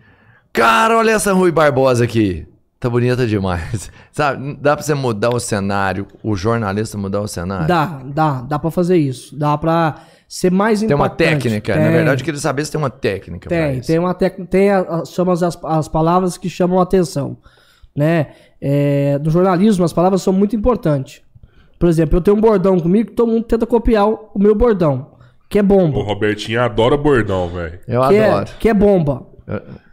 [0.51, 2.47] cara, olha essa Rui Barbosa aqui.
[2.83, 3.89] Tá bonita demais.
[4.11, 4.57] Sabe?
[4.59, 7.65] Dá pra você mudar o cenário, o jornalista mudar o cenário?
[7.65, 9.37] Dá, dá, dá pra fazer isso.
[9.39, 9.95] Dá pra
[10.27, 11.43] ser mais Tem uma impactante.
[11.43, 13.87] técnica, Tem, na verdade, eu queria saber se tem uma técnica pra Tem, isso.
[13.87, 17.37] tem uma técnica, tem a- a- chama as, as palavras que chamam a atenção,
[17.95, 18.27] né?
[18.59, 21.21] É, do jornalismo, as palavras são muito importantes.
[21.79, 24.55] Por exemplo, eu tenho um bordão comigo que todo mundo tenta copiar o, o meu
[24.55, 25.11] bordão,
[25.49, 25.97] que é bomba.
[25.99, 27.79] O Robertinho adora bordão, velho.
[27.87, 28.45] Eu que, adoro.
[28.49, 29.27] é, que é bomba.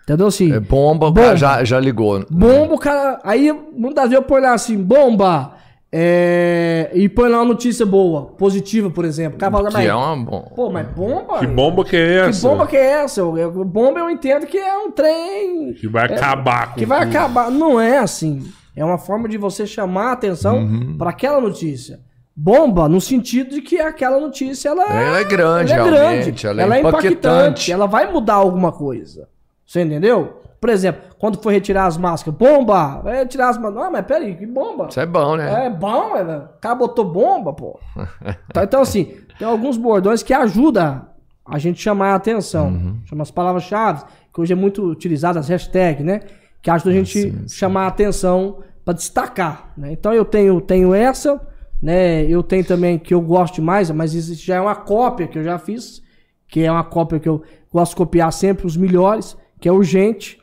[0.04, 0.52] Entendeu assim?
[0.52, 1.20] É bomba, Bomba.
[1.22, 2.24] cara já, já ligou.
[2.30, 3.20] Bomba, o cara.
[3.24, 5.52] Aí muitas vezes eu ponho lá assim, bomba.
[5.92, 9.36] é, e põe lá uma notícia boa, positiva, por exemplo.
[9.36, 10.50] O cara fala, Que mas, é uma bomba.
[10.54, 11.38] pô, mas bomba?
[11.40, 12.48] Que bomba que é Que essa?
[12.48, 13.22] bomba que é essa?
[13.24, 17.16] Bomba eu entendo que é um trem Que vai acabar com que vai tudo.
[17.16, 17.50] acabar.
[17.50, 18.42] Não é assim.
[18.76, 20.96] É uma forma de você chamar a atenção Uhum.
[20.96, 21.98] para aquela notícia.
[22.36, 26.60] Bomba no sentido de que aquela notícia ela, Ela é grande, ela é grande, ela
[26.60, 27.72] é ela é impactante, impactante.
[27.72, 29.28] ela vai mudar alguma coisa.
[29.70, 30.42] Você entendeu?
[30.60, 33.00] Por exemplo, quando for retirar as máscaras, bomba!
[33.02, 33.84] Vai retirar as máscaras.
[33.84, 34.88] Não, mas peraí, que bomba?
[34.90, 35.66] Isso é bom, né?
[35.66, 37.78] É bom, é, o cara botou bomba, pô.
[38.52, 41.06] Tá, então, assim, tem alguns bordões que ajudam
[41.46, 42.66] a gente chamar a atenção.
[42.66, 42.98] Uhum.
[43.04, 44.02] Chama as palavras-chave,
[44.34, 46.22] que hoje é muito utilizada, as hashtags, né?
[46.60, 47.56] Que ajudam a gente Ah, sim, sim.
[47.56, 49.92] chamar a atenção para destacar, né?
[49.92, 51.40] Então eu tenho, tenho essa,
[51.80, 52.24] né?
[52.24, 55.44] Eu tenho também que eu gosto mais, mas isso já é uma cópia que eu
[55.44, 56.02] já fiz,
[56.48, 57.40] que é uma cópia que eu
[57.72, 60.40] gosto de copiar sempre os melhores, que é urgente.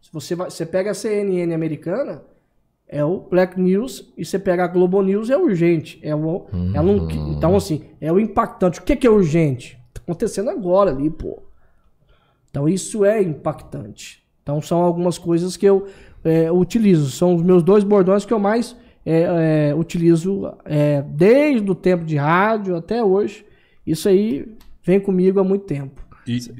[0.00, 2.22] Se você, vai, você pega a CNN americana,
[2.88, 5.98] é o Black News, e você pega a Globo News, é urgente.
[6.02, 8.80] É o, é um- então, assim, é o impactante.
[8.80, 9.78] O que, que é urgente?
[9.94, 11.42] Tá acontecendo agora ali, pô.
[12.50, 14.22] Então, isso é impactante.
[14.42, 15.86] Então, são algumas coisas que eu
[16.24, 17.10] é, utilizo.
[17.10, 18.76] São os meus dois bordões que eu mais
[19.06, 23.44] é, é, utilizo é, desde o tempo de rádio até hoje.
[23.86, 26.04] Isso aí vem comigo há muito tempo.
[26.26, 26.54] E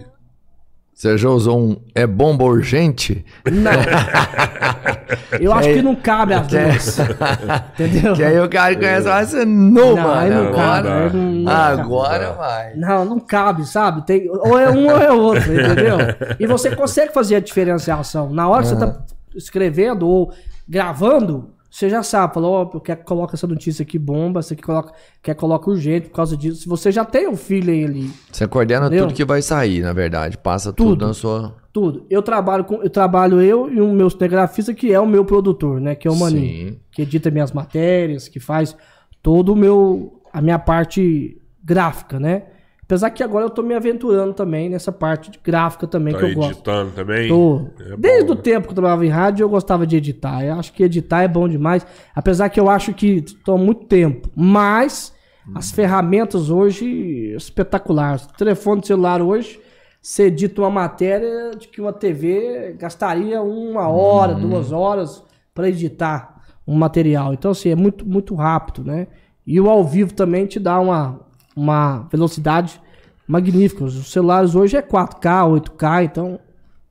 [1.02, 3.24] Você já usou um é bomba urgente?
[3.50, 3.72] Não.
[5.40, 6.98] Eu acho que não cabe as duas.
[7.74, 8.14] Entendeu?
[8.14, 10.44] Que aí o cara conhece, mas você não, Não, aí mano.
[10.44, 10.88] não cabe.
[10.88, 11.80] Agora, aí não- não cabe.
[11.80, 12.74] agora vai.
[12.76, 14.06] Não, não cabe, sabe?
[14.06, 15.96] Tem, ou é um ou é outro, entendeu?
[16.38, 18.30] E você consegue fazer a diferenciação.
[18.30, 18.96] Na hora que você tá
[19.34, 20.32] escrevendo ou
[20.68, 24.52] gravando, você já sabe, falou, ó, eu quero que coloque essa notícia aqui bomba, essa
[24.52, 24.92] aqui coloca,
[25.22, 26.68] quer que coloque urgente por causa disso.
[26.68, 29.06] Você já tem o feeling ali, Você coordena Entendeu?
[29.06, 30.36] tudo que vai sair, na verdade.
[30.36, 31.06] Passa tudo, Tudo.
[31.06, 31.56] na sua.
[31.72, 32.04] tudo.
[32.10, 35.80] Eu trabalho com, eu trabalho eu e o meu cinegrafista, que é o meu produtor,
[35.80, 35.94] né?
[35.94, 36.72] Que é o Maninho.
[36.72, 36.78] Sim.
[36.92, 38.76] que edita minhas matérias, que faz
[39.22, 42.42] todo o meu a minha parte gráfica, né?
[42.92, 46.26] Apesar que agora eu tô me aventurando também nessa parte de gráfica também Tá que
[46.26, 46.50] eu gosto.
[46.50, 47.26] editando também?
[47.26, 47.68] Tô.
[47.80, 48.42] É Desde bom, o né?
[48.42, 50.44] tempo que eu trabalhava em rádio, eu gostava de editar.
[50.44, 51.86] Eu acho que editar é bom demais.
[52.14, 54.28] Apesar que eu acho que toma muito tempo.
[54.36, 55.10] Mas
[55.54, 58.24] as ferramentas hoje, espetaculares.
[58.26, 59.58] O telefone celular hoje,
[59.98, 65.24] você edita uma matéria de que uma TV gastaria uma hora, duas horas
[65.54, 67.32] para editar um material.
[67.32, 69.06] Então, assim, é muito, muito rápido, né?
[69.46, 71.20] E o ao vivo também te dá uma,
[71.56, 72.80] uma velocidade
[73.26, 73.84] magnífica.
[73.84, 76.38] Os celulares hoje é 4K, 8K, então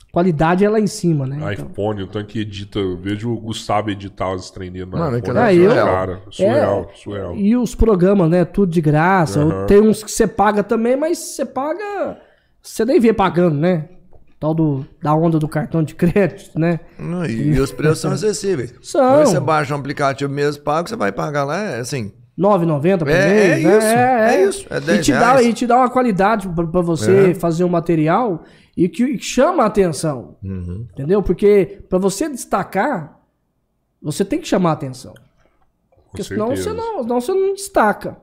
[0.09, 1.37] a qualidade é lá em cima, né?
[1.53, 2.79] Então, iPhone, o tanque edita.
[2.79, 5.37] Eu vejo o Gustavo editar as treininhas no Mano, iPhone.
[5.37, 5.85] é surreal.
[5.87, 7.35] Cara, surreal, surreal.
[7.35, 8.43] E os programas, né?
[8.43, 9.41] Tudo de graça.
[9.41, 9.65] Aham.
[9.67, 12.17] Tem uns que você paga também, mas você paga.
[12.61, 13.89] Você nem vê pagando, né?
[14.39, 16.79] Tal do, da onda do cartão de crédito, né?
[16.97, 18.73] Não, e, e os preços são acessíveis.
[18.81, 19.19] São.
[19.19, 22.11] Aí você baixa um aplicativo mesmo pago, você vai pagar lá, é assim.
[22.41, 23.63] 9,90 por É- é mês.
[23.63, 23.77] né?
[23.77, 26.81] isso, é isso, é 10 e, te dá, e te dá uma qualidade pra, pra
[26.81, 27.33] você É.
[27.35, 28.43] fazer um material
[28.75, 30.35] e que, que chama a atenção.
[30.43, 30.87] Uhum.
[30.93, 31.21] Entendeu?
[31.21, 33.19] Porque pra você destacar,
[34.01, 35.13] você tem que chamar a atenção.
[36.09, 38.17] Porque senão você, não, senão você não destaca.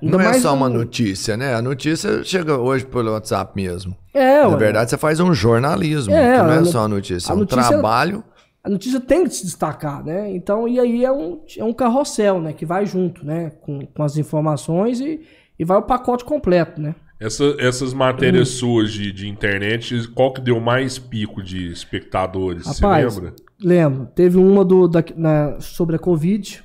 [0.00, 1.54] Ainda Não é só uma no- notícia, né?
[1.54, 3.96] A notícia chega hoje pelo WhatsApp mesmo.
[4.12, 4.56] É, Na ué.
[4.56, 7.40] verdade, você faz um jornalismo, É, que não é só a notícia, a é um
[7.40, 8.24] notícia- trabalho.
[8.64, 10.30] A notícia tem que se destacar, né?
[10.34, 12.52] Então, e aí é um, é um carrossel, né?
[12.52, 13.50] Que vai junto, né?
[13.60, 15.20] Com, com as informações e,
[15.58, 16.94] e vai o pacote completo, né?
[17.18, 18.58] Essa- essas matérias Hum.
[18.58, 22.66] suas de, de internet, qual que deu mais pico de espectadores?
[22.66, 23.36] Rapaz, Você lembra?
[23.60, 24.06] lembro.
[24.14, 26.62] Teve uma do, da, na- sobre a Covid,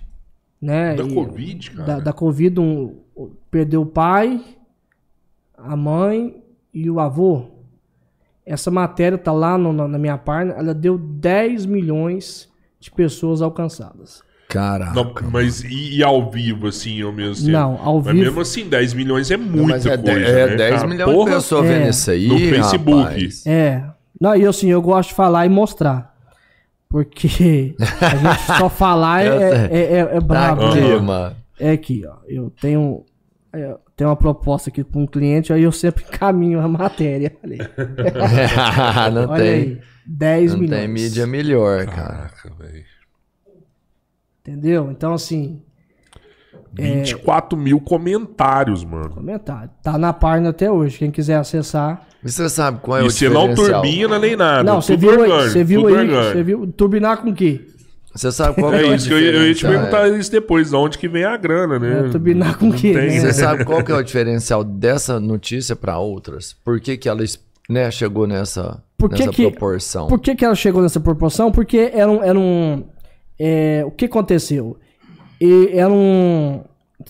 [0.62, 0.96] né?
[0.96, 1.86] Da E- Covid, cara.
[1.86, 2.96] Da, da Covid, um,
[3.52, 4.44] perdeu o pai,
[5.58, 6.44] a mãe
[6.74, 7.57] e o avô.
[8.48, 12.48] Essa matéria tá lá no- na, na minha página, ela deu 10 milhões
[12.80, 14.22] de pessoas alcançadas.
[14.48, 14.94] Caraca.
[14.94, 17.52] Não, mas e, e ao vivo, assim, ao mesmo tempo?
[17.58, 20.56] Não, ao mas vivo- mesmo assim, 10 milhões é muita Mas é, coisa, é né,
[20.56, 20.88] 10 cara?
[20.88, 21.78] milhões Porra, de pessoas É.
[21.80, 22.28] vendo isso aí.
[22.30, 23.02] No Facebook.
[23.04, 23.46] rapaz.
[23.46, 23.84] É.
[24.22, 26.16] Não, e assim, eu gosto de falar e mostrar.
[26.90, 30.66] Porque a gente só falar é, é, é, é Tá brabo.
[30.68, 30.98] aqui, né?
[31.00, 31.36] mano.
[31.60, 32.16] É aqui, ó.
[32.26, 33.04] Eu tenho,
[33.98, 37.36] é, tenho uma proposta aqui para um cliente, aí eu sempre encaminho a matéria.
[37.44, 37.58] Aí,
[39.12, 39.54] não Olha tem.
[39.54, 40.80] aí 10 Não milhões.
[40.82, 41.96] tem mídia melhor, cara.
[41.96, 42.86] Caraca, velho.
[44.42, 44.90] Entendeu?
[44.92, 45.62] Então, assim,
[46.74, 49.10] 24 mil comentários, mano.
[49.10, 49.70] comentário.
[49.84, 50.98] Tá na página até hoje.
[51.00, 52.08] Quem quiser acessar.
[52.24, 54.64] E você sabe qual é o E você não turbina nem nada.
[54.64, 55.94] não, você viu orgânico, Você viu aí.
[55.94, 56.32] orgânico.
[56.32, 56.68] Você viu.
[56.72, 57.68] Turbinar com o quê?
[58.18, 60.10] Você sabe qual que é, É o isso que eu, ia- eu ia te perguntar
[60.10, 62.08] isso depois, de onde que vem a grana, né?
[62.08, 63.20] É, turbinar com o Não quê, tem, né?
[63.20, 66.54] Você sabe qual que é o diferencial dessa notícia para outras?
[66.66, 67.22] Por que, que ela
[67.70, 70.08] né, chegou nessa, Por que nessa que- proporção?
[70.08, 71.52] Por que, que ela chegou nessa proporção?
[71.52, 72.24] Porque era um.
[72.24, 72.84] Era um
[73.40, 74.78] é, o que aconteceu?
[75.40, 76.62] E era um.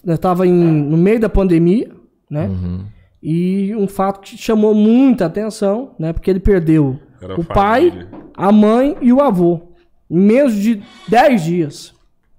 [0.05, 1.89] Eu tava em, no meio da pandemia,
[2.29, 2.47] né?
[2.47, 2.81] Uhum.
[3.23, 6.11] E um fato que chamou muita atenção, né?
[6.13, 8.09] Porque ele perdeu Era o a pai, família.
[8.35, 9.66] a mãe e o avô.
[10.09, 11.93] Em menos de 10 dias.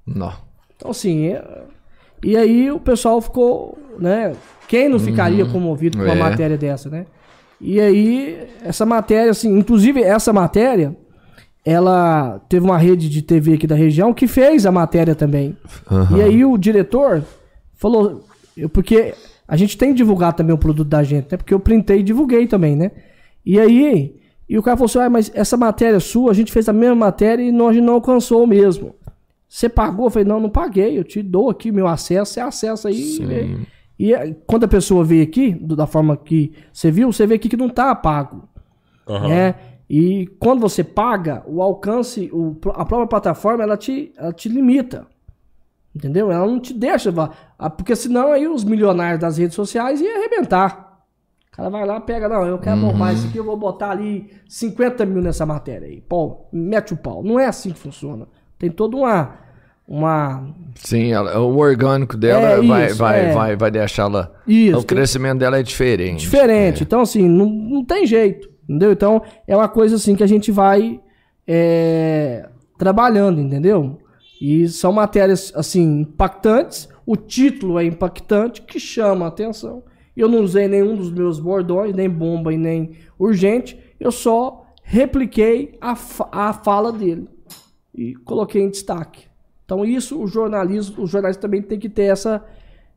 [0.06, 0.32] Não.
[0.76, 1.28] Então, assim.
[1.28, 1.44] é-
[2.24, 4.32] E aí o pessoal ficou, né?
[4.66, 6.18] Quem não ficaria comovido com uma É.
[6.18, 7.06] matéria dessa, né?
[7.60, 10.96] E aí, essa matéria, assim, inclusive essa matéria,
[11.64, 15.56] ela teve uma rede de TV aqui da região que fez a matéria também.
[16.16, 17.22] E aí o diretor
[17.74, 18.24] falou,
[18.56, 19.14] eu- porque
[19.46, 21.36] a gente tem que divulgar também o produto da gente, né?
[21.36, 22.90] Porque eu printei e divulguei também, né?
[23.44, 24.14] E aí,
[24.48, 26.96] e o cara falou assim, ah, mas essa matéria sua, a gente fez a mesma
[26.96, 28.94] matéria e nós não alcançou o mesmo.
[29.48, 30.06] Você pagou?
[30.06, 33.18] Eu falei, não, não paguei, eu te dou aqui meu acesso, você acessa aí.
[33.64, 33.78] e.
[33.98, 37.48] E eh, quando a pessoa vê aqui, da forma que você viu, você vê aqui
[37.48, 38.48] que não tá pago
[39.08, 39.28] Aham.
[39.28, 39.54] né?
[39.90, 45.06] E quando você paga, o alcance, o, a própria plataforma, ela te, ela te limita.
[45.94, 46.30] Entendeu?
[46.30, 47.12] Ela não te deixa.
[47.58, 50.87] ah, Porque senão aí os milionários das redes sociais iam arrebentar.
[51.58, 55.04] Cara vai lá, pega, não, eu quero bombar isso aqui, eu vou botar ali 50
[55.04, 56.00] mil nessa matéria aí.
[56.00, 57.20] Pô, mete o pau.
[57.20, 58.28] Não é assim que funciona.
[58.56, 59.34] Tem toda uma.
[59.86, 63.32] uma Sim, ela- o orgânico dela É vai, isso, vai, é.
[63.32, 64.30] vai, vai deixá-la.
[64.46, 66.20] Isso, o crescimento dela é diferente.
[66.20, 66.84] diferente.
[66.84, 68.48] Então, assim, não, não tem jeito.
[68.62, 68.92] Entendeu?
[68.92, 71.00] Então, é uma coisa assim que a gente vai
[71.44, 72.48] é,
[72.78, 73.98] trabalhando, entendeu?
[74.40, 76.88] E são matérias, assim, impactantes.
[77.04, 79.82] O título é impactante, que chama a atenção.
[80.18, 83.78] Eu não usei nenhum dos meus bordões, nem bomba e nem urgente.
[84.00, 87.28] Eu só repliquei a, fa a fala dele
[87.94, 89.26] e coloquei em destaque.
[89.64, 92.44] Então, isso o jornalismo, o jornalista também tem que ter essa,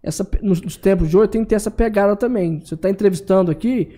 [0.01, 2.59] essa nos, nos tempos de hoje, tem que ter essa pegada também.
[2.59, 3.89] Você está entrevistando aqui,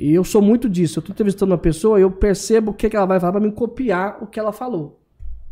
[0.00, 0.98] e eu sou muito disso.
[0.98, 3.52] Eu estou entrevistando uma pessoa, eu percebo o que, que ela vai falar para me
[3.52, 5.00] copiar o que ela falou.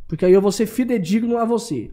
[0.09, 1.91] Porque aí eu vou ser fidedigno a você.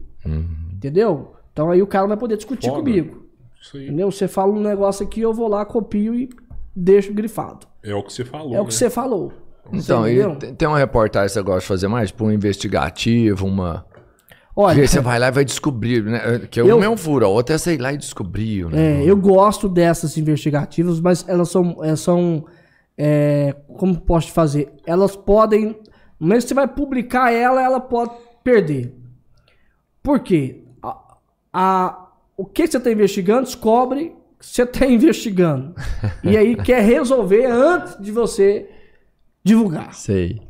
[0.74, 1.34] Entendeu?
[1.52, 2.82] Então aí o cara vai poder discutir Foda.
[2.82, 3.29] comigo.
[3.74, 4.10] Entendeu?
[4.10, 6.28] Você fala um negócio aqui, eu vou lá, copio e
[6.74, 7.66] deixo grifado.
[7.82, 8.54] É o que você falou.
[8.54, 8.68] É o né?
[8.68, 9.32] que você falou.
[9.72, 10.54] Então, Você e entendeu?
[10.56, 12.10] tem- uma reportagem que você gosta de fazer mais?
[12.10, 13.86] Tipo, um investigativo, uma.
[14.56, 16.40] Olha, Porque você vai lá e vai descobrir, né?
[16.50, 19.02] Que Eu- uma é um furo, a outra é sei lá e descobriu, né?
[19.02, 22.44] É, eu gosto dessas investigativas, mas elas são, elas são
[22.98, 24.72] é, como posso te fazer?
[24.84, 25.78] Elas podem,
[26.18, 28.10] mas você vai publicar ela, ela pode
[28.42, 28.94] perder.
[30.02, 30.64] Por quê?
[30.82, 30.98] A,
[31.52, 32.09] a-
[32.40, 35.74] o que você está investigando descobre que você está investigando.
[36.24, 38.66] e aí quer resolver antes de você
[39.44, 39.92] divulgar.
[39.92, 40.40] Sei.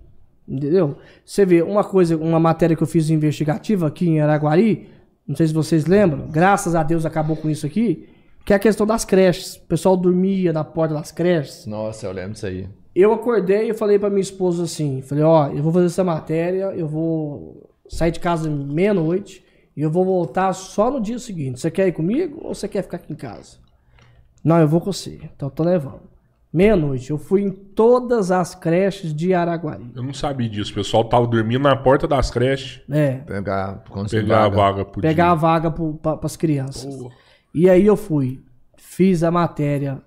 [0.46, 0.98] Entendeu?
[1.24, 4.88] Você vê uma coisa, uma matéria que eu fiz investigativa aqui em Araguari,
[5.26, 8.08] não sei se vocês lembram, graças a Deus acabou com isso aqui,
[8.44, 9.56] que é a questão das creches.
[9.56, 11.66] O pessoal dormia na porta das creches.
[11.66, 12.68] Nossa, eu lembro disso aí.
[12.94, 16.72] Eu acordei e falei pra minha esposa assim, falei, ó, eu vou fazer essa matéria,
[16.76, 19.44] eu vou sair de casa meia-noite
[19.80, 21.58] e eu vou voltar só no dia seguinte.
[21.58, 23.56] Você quer ir comigo ou você quer ficar aqui em casa?
[24.44, 25.18] Não, eu vou com você.
[25.34, 26.02] Então eu tô levando.
[26.52, 29.90] Meia-noite, eu fui em todas as creches de Araguari.
[29.94, 30.72] Eu não sabia disso.
[30.72, 32.82] O pessoal tava dormindo na porta das creches.
[32.90, 34.84] É, Pegar, Pegar a vaga.
[34.84, 35.36] por pegar a dia.
[35.36, 36.98] vaga para as crianças.
[37.54, 38.42] E aí eu fui,
[38.76, 40.02] fiz a matéria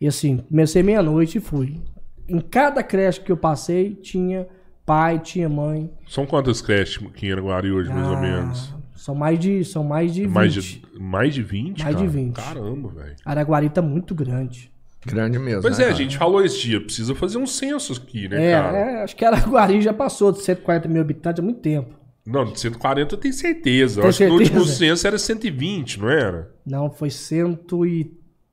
[0.00, 1.82] e assim, comecei meia-noite e fui.
[2.28, 4.46] Em cada creche que eu passei tinha
[4.86, 5.92] pai, tinha mãe.
[6.06, 8.74] São quantas creches aqui em Araguari hoje, mais ou Ah, menos?
[8.98, 10.32] São mais de, são mais de 20.
[10.32, 11.82] Mais de, mais de 20?
[11.84, 12.16] Mais de cara?
[12.16, 12.32] 20.
[12.34, 13.16] Caramba, velho.
[13.24, 14.72] Araguari tá muito grande.
[15.06, 15.62] Grande mesmo.
[15.62, 16.02] Pois né, é, a cara?
[16.02, 16.80] gente falou esse dia.
[16.80, 18.76] Precisa fazer um censo aqui, né, É, cara?
[18.76, 21.94] é, acho que Araguari já passou de 140 mil habitantes há muito tempo.
[22.26, 24.00] Não, de 140 eu tenho certeza.
[24.00, 24.78] Tem acho que no último certeza?
[24.78, 26.50] censo era 120, não era?
[26.66, 27.56] Não, foi 100
[27.86, 28.10] e,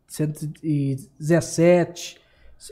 [0.07, 2.17] 117.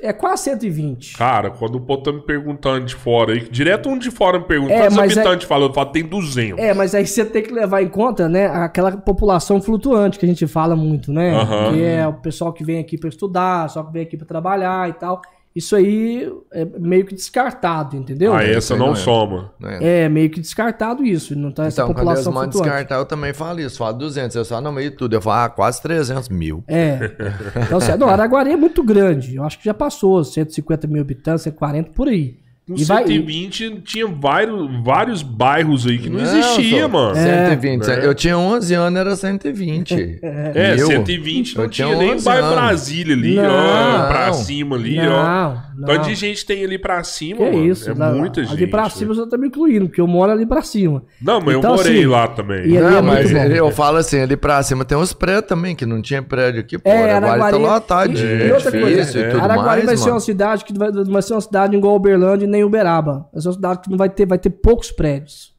[0.02, 1.18] É quase 120.
[1.18, 4.46] Cara, quando o povo tá me perguntando de fora aí, direto um de fora me
[4.46, 5.66] pergunta, É, quantos mas é- habitantes fala?
[5.66, 6.60] Eu falo, tem 200.
[6.64, 10.30] É, mas aí você tem que levar em conta, né, aquela população flutuante que a
[10.30, 11.32] gente fala muito, né?
[11.36, 11.74] Aham.
[11.74, 14.90] Que é o pessoal que vem aqui para estudar, só que vem aqui para trabalhar
[14.90, 15.22] e tal.
[15.56, 18.34] Isso aí é meio que descartado, entendeu?
[18.34, 18.96] Ah, isso essa não não é.
[18.96, 19.54] soma.
[19.60, 20.06] Né?
[20.06, 23.06] É meio que descartado isso, não tá essa Então, quando eles população mandam descartar, eu
[23.06, 23.78] também falo isso.
[23.78, 24.36] Falo 200.
[24.36, 25.14] Eu falo, no meio de tudo.
[25.14, 26.64] Eu falo, ah, quase 300 mil.
[26.68, 27.00] É.
[27.66, 29.36] Então, assim, não, Araguari é muito grande.
[29.36, 32.43] Eu acho que já passou 150 mil habitantes, 140 por aí.
[32.66, 37.14] No E vai- 120 tinha vários, vários bairros aí que não, Não, existia, só- mano.
[37.16, 37.90] 120.
[37.92, 38.06] É.
[38.06, 40.20] Eu tinha 11 anos, era 120.
[40.22, 40.88] É, Mil.
[40.88, 42.56] 120 não Eu tinha tinha nem 11 bairro anos.
[42.58, 43.44] Brasília ali, Não.
[43.54, 44.08] ó.
[44.08, 45.56] Pra cima ali, ó.
[45.86, 47.66] Tanto de gente tem ali pra cima, Que mano.
[47.66, 48.54] isso, é lá- muita gente.
[48.54, 51.04] Ali pra cima você tá me incluindo, porque eu moro ali pra cima.
[51.22, 52.60] Não, mas Então, eu morei assim, lá também.
[52.60, 53.56] e- ali Não, é mas muito bom.
[53.56, 56.78] eu falo assim, ali pra cima tem uns prédios também, que não tinha prédio aqui,
[56.78, 56.90] pô.
[56.90, 57.58] É, Araguari tá Araguari.
[57.74, 60.90] lotado de e, gente e outra difícil coisa, Araguari vai ser uma cidade que vai,
[60.92, 63.28] vai ser uma cidade igual Uberlândia nem Uberaba.
[63.34, 65.54] Vai ser uma cidade que não vai ter, vai ter poucos prédios.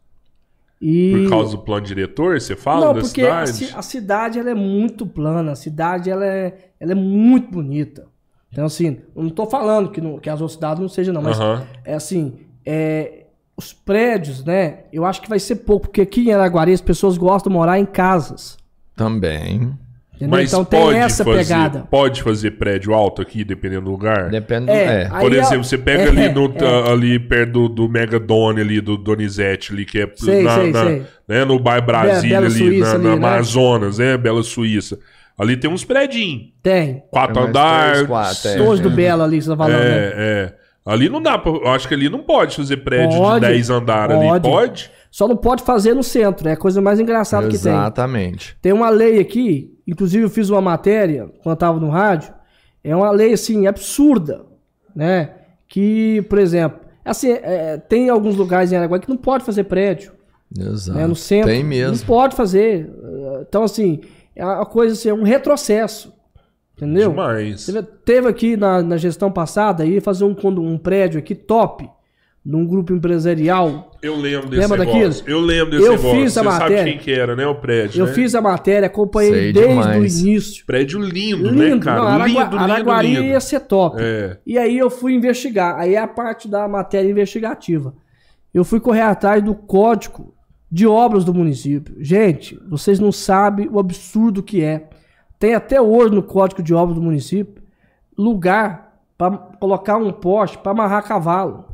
[0.81, 1.23] E...
[1.23, 3.67] Por causa do plano diretor, você fala Não, da porque a, cidade?
[3.71, 8.07] ci- a cidade ela é muito plana, a cidade ela é, ela é muito bonita.
[8.51, 11.23] Então, assim, eu não tô falando que, não- que as outras cidades não sejam, não,
[11.23, 11.63] mas Aham.
[11.85, 12.35] é assim,
[12.67, 13.27] é,
[13.57, 14.85] os prédios, né?
[14.93, 17.79] Eu acho que vai ser pouco, porque aqui em Araguari as pessoas gostam de morar
[17.79, 18.57] em casas.
[18.95, 19.73] Também.
[20.17, 20.29] Entendeu?
[20.31, 21.81] Mas então pode tem essa fazer, pegada.
[21.91, 24.31] Pode fazer prédio alto aqui, dependendo do lugar?
[24.31, 24.73] Depende do.
[24.73, 25.09] É, É.
[25.11, 26.93] aí Por é- exemplo, você pega é, ali, no, é.
[26.93, 30.85] ali perto do, do Megadone ali, do Donizete ali, que é Sei, na, sei, na-
[30.85, 31.03] sei.
[31.29, 33.35] Né, no bairro Brasília Bela ali, Suíça na, ali, na né?
[33.35, 34.17] Amazonas, né?
[34.17, 34.99] Bela Suíça.
[35.37, 36.43] Ali tem uns prédios.
[36.63, 37.03] Tem.
[37.11, 37.93] Quatro É andares.
[37.95, 38.77] três, quatro, é.
[38.83, 39.85] Do Belo ali, você tá falando, né?
[39.89, 40.53] É, é.
[40.87, 41.51] Ali não dá pra.
[41.51, 44.41] Eu acho que ali não pode fazer prédio Pode, de 10 andares ali.
[44.41, 44.91] pode.
[45.15, 47.71] Só não pode fazer no centro, é a coisa mais engraçada que tem.
[47.71, 48.59] Exatamente.
[48.61, 52.35] Tem uma lei aqui, inclusive eu fiz uma matéria quando eu tava no rádio,
[52.83, 54.45] é uma lei assim absurda,
[54.93, 55.31] né?
[55.69, 60.11] Que, por exemplo, assim, é, tem alguns lugares em Araguaia que não pode fazer prédio,
[60.53, 60.99] Exato.
[60.99, 61.07] né?
[61.07, 61.49] No centro.
[61.49, 61.97] Tem mesmo.
[61.97, 62.91] Não pode fazer.
[63.43, 64.01] Então, assim,
[64.35, 66.13] é uma coisa assim, é um retrocesso.
[66.77, 67.11] Entendeu?
[67.11, 67.67] Demais.
[67.67, 71.89] Teve, teve aqui na, na gestão passada aí fazer um, um prédio aqui top.
[72.45, 73.91] Num grupo empresarial.
[74.03, 75.09] Eu lembro desse Lembra negócio.
[75.09, 75.29] daquilo?
[75.31, 76.21] Eu lembro desse Eu negócio.
[76.21, 76.85] fiz a Você sabe matéria.
[76.93, 77.47] quem que era, né?
[77.47, 78.13] O prédio, Eu né?
[78.13, 80.15] fiz a matéria, acompanhei Sei desde demais.
[80.15, 80.67] o início.
[80.67, 82.01] Prédio lindo, né, Lindo, cara?
[82.01, 83.23] não, Aragua- lindo, lindo, Araguari lindo.
[83.25, 83.97] ia ser top.
[83.99, 84.37] É.
[84.47, 85.79] E aí eu fui investigar.
[85.79, 87.95] Aí é a parte da matéria investigativa.
[88.53, 90.35] Eu fui correr atrás do código
[90.71, 91.95] de obras do município.
[91.99, 94.89] Gente, vocês não sabem o absurdo que é.
[95.39, 97.63] Tem até hoje no código de obras do município
[98.17, 101.65] lugar para colocar um poste para amarrar cavalo.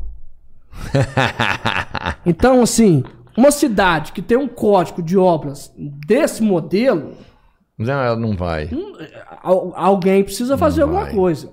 [2.27, 3.03] Então, assim,
[3.37, 5.73] uma cidade que tem um código de obras
[6.07, 7.15] desse modelo,
[7.79, 8.69] Não, ela não vai.
[9.43, 11.51] Al- alguém precisa fazer alguma coisa.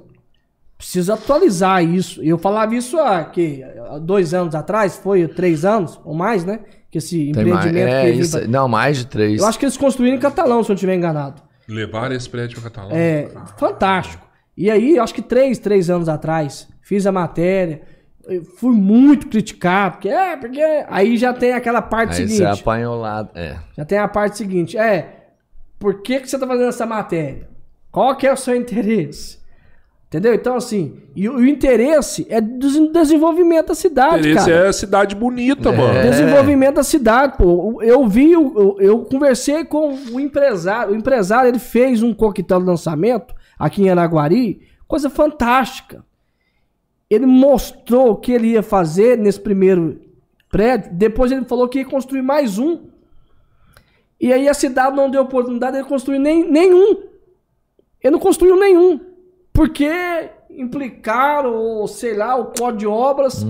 [0.78, 2.22] Precisa atualizar isso.
[2.22, 6.60] Eu falava isso há, que, há dois anos atrás, foi três anos ou mais, né?
[6.92, 9.42] Que esse Tem mais, empreendimento é, que isso, não, mais de três.
[9.42, 11.42] Eu acho que eles construíram em Catalão, se eu não estiver enganado.
[11.68, 12.92] Levaram esse prédio pra Catalão.
[12.96, 14.26] É, fantástico.
[14.56, 17.82] E aí, acho que três, três anos atrás, fiz a matéria,
[18.28, 20.62] eu fui muito criticado, porque é, porque.
[20.90, 22.38] Aí já tem aquela parte Aí seguinte.
[22.38, 23.28] você apanhou lá.
[23.34, 23.56] É.
[23.76, 25.28] Já tem a parte seguinte, é,
[25.80, 27.48] por que, que você tá fazendo essa matéria?
[27.92, 29.38] Qual que é o seu interesse?
[30.08, 30.34] Entendeu?
[30.34, 34.66] Então, assim, e o, o interesse é do desenvolvimento da cidade, Esse cara.
[34.66, 35.76] é a cidade bonita, É.
[35.76, 36.02] mano.
[36.02, 37.82] Desenvolvimento da cidade, pô.
[37.84, 40.94] Eu vi, eu, eu conversei com o empresário.
[40.94, 46.06] O empresário, ele fez um coquetel de lançamento aqui em Araguari, coisa fantástica.
[47.10, 50.02] Ele mostrou o que ele ia fazer nesse primeiro
[50.50, 52.88] prédio, depois ele falou que ia construir mais um.
[54.20, 57.04] E aí a cidade não deu oportunidade de construir nem, nenhum.
[58.04, 59.00] Ele não construiu nenhum.
[59.54, 59.90] Porque
[60.58, 63.46] implicaram, ou sei lá, o código de obras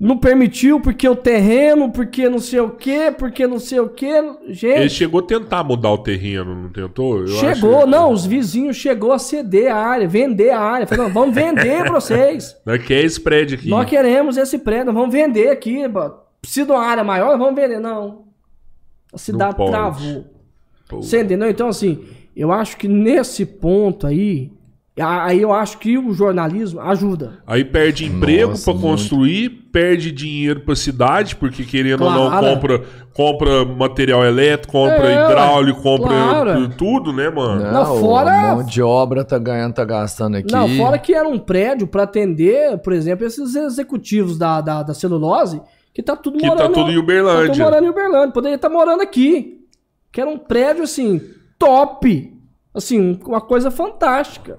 [0.00, 4.06] não permitiu, porque o terreno, porque não sei o quê, porque não sei o quê.
[4.06, 7.20] Ele Gente, chegou a tentar mudar o terreno, não tentou?
[7.20, 10.86] Eu chegou, acho- não, os vizinhos chegou a ceder a área, vender a área.
[10.86, 12.56] Falei, não, vamos vender pra vocês.
[12.64, 13.68] Nós quer esse prédio aqui.
[13.68, 15.82] Nós queremos esse prédio, nós vamos vender aqui.
[16.40, 17.78] Precisa de uma área maior, vamos vender.
[17.78, 18.24] Não.
[19.12, 20.26] A cidade travou.
[20.88, 21.02] Pô.
[21.02, 21.48] Você entendeu?
[21.50, 22.04] Então, assim,
[22.34, 24.50] eu acho que nesse ponto aí,
[25.00, 27.38] aí eu acho que o jornalismo ajuda.
[27.46, 28.80] Aí perde emprego muito.
[28.80, 32.46] construir, perde dinheiro pra cidade, porque querendo ou não, Claro.
[32.54, 32.82] compra,
[33.14, 36.68] compra material elétrico, compra É, hidráulico, compra claro.
[36.70, 37.70] tu- tudo, né, mano?
[37.70, 40.52] Não, fora- O monte de obra tá ganhando, tá gastando aqui.
[40.52, 44.94] Não, fora que era um prédio para atender, por exemplo, esses executivos da, da, da
[44.94, 45.60] celulose,
[45.94, 46.72] que tá tudo Que tá morando.
[46.74, 47.52] tudo em Tá Uberlândia.
[47.52, 48.32] tudo morando em Uberlândia.
[48.32, 49.54] Poderia estar morando aqui.
[50.10, 51.20] Que era um prédio, assim,
[51.58, 52.32] top.
[52.74, 54.58] Assim, uma coisa fantástica.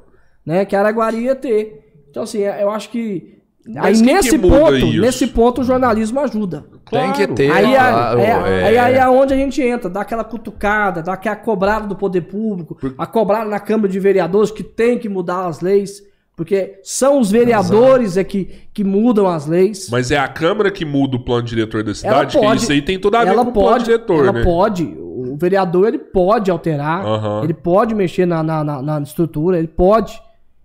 [0.49, 0.65] Né?
[0.65, 1.93] Que Araguari ia ter.
[2.09, 3.37] Então, assim, eu acho que.
[3.67, 4.99] Aí Mas quem nesse que ponto, isso?
[5.01, 6.65] nesse ponto, o jornalismo ajuda.
[6.89, 7.35] Tem que Claro.
[7.35, 8.19] ter, Aí, claro.
[8.19, 8.63] é, é.
[8.67, 12.21] aí, aí é onde a gente entra, dá aquela cutucada, dá aquela cobrada do poder
[12.21, 16.01] público, a cobrada na Câmara de Vereadores que tem que mudar as leis,
[16.35, 19.87] porque são os vereadores é que, que mudam as leis.
[19.91, 22.71] Mas é a Câmara que muda o plano diretor da ela cidade, que pode, isso
[22.71, 24.43] aí tem tudo a ver ela com o plano pode, diretor, ela né?
[24.43, 27.43] pode, o vereador ele pode alterar, Aham.
[27.43, 30.19] ele pode mexer na, na, na- na estrutura, ele pode.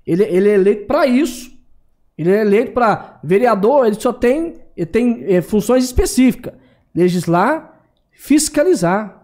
[0.07, 1.53] Ele, ele é eleito para isso.
[2.17, 6.53] Ele é eleito para vereador, ele só tem, ele tem eh, funções específicas:
[6.95, 7.81] legislar,
[8.13, 9.21] fiscalizar.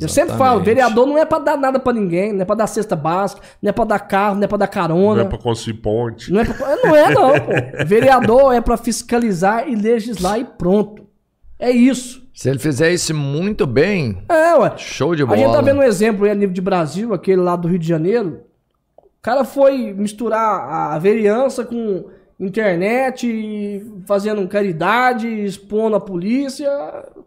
[0.00, 0.64] Eu sempre falo, Exatamente.
[0.64, 3.70] vereador não é pra dar nada pra ninguém, não é pra dar cesta básica, não
[3.70, 5.22] é pra dar carro, não é pra dar Não carona.
[5.22, 6.32] é pra construir ponte.
[6.32, 7.52] Não é, pra- não, é não, pô.
[7.86, 11.06] Vereador é pra fiscalizar e legislar e pronto.
[11.56, 12.20] É isso.
[12.34, 14.72] Se ele fizer isso muito bem, É, ué.
[14.76, 15.38] show de A bola.
[15.38, 17.86] gente tá vendo um exemplo aí a nível de Brasil, aquele lá do Rio de
[17.86, 18.40] Janeiro.
[19.20, 22.06] O cara foi misturar a vereança com
[22.40, 26.70] internet, fazendo caridade, expondo a polícia.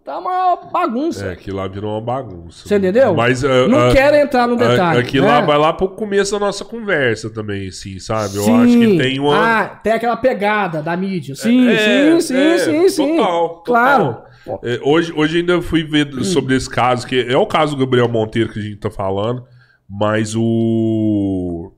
[0.04, 1.28] Tá uma bagunça.
[1.28, 2.68] É, que lá virou uma bagunça.
[2.68, 3.14] Você entendeu?
[3.14, 5.00] Mas ah, não ah, quero entrar no ah, detalhe.
[5.00, 5.28] Aqui né?
[5.28, 8.38] lá vai lá pro começo da nossa conversa também, sim, sabe?
[8.38, 8.64] Eu Sim.
[8.64, 9.62] acho que tem uma.
[9.62, 11.36] Ah, tem aquela pegada da mídia.
[11.36, 13.18] Sim, É, sim, sim, é, sim, sim.
[13.18, 13.64] Total, total.
[13.64, 14.24] Claro.
[14.64, 16.24] É, hoje, hoje ainda fui ver Hum.
[16.24, 19.46] sobre esse caso, que é o caso do Gabriel Monteiro que a gente tá falando,
[19.88, 21.72] mas o.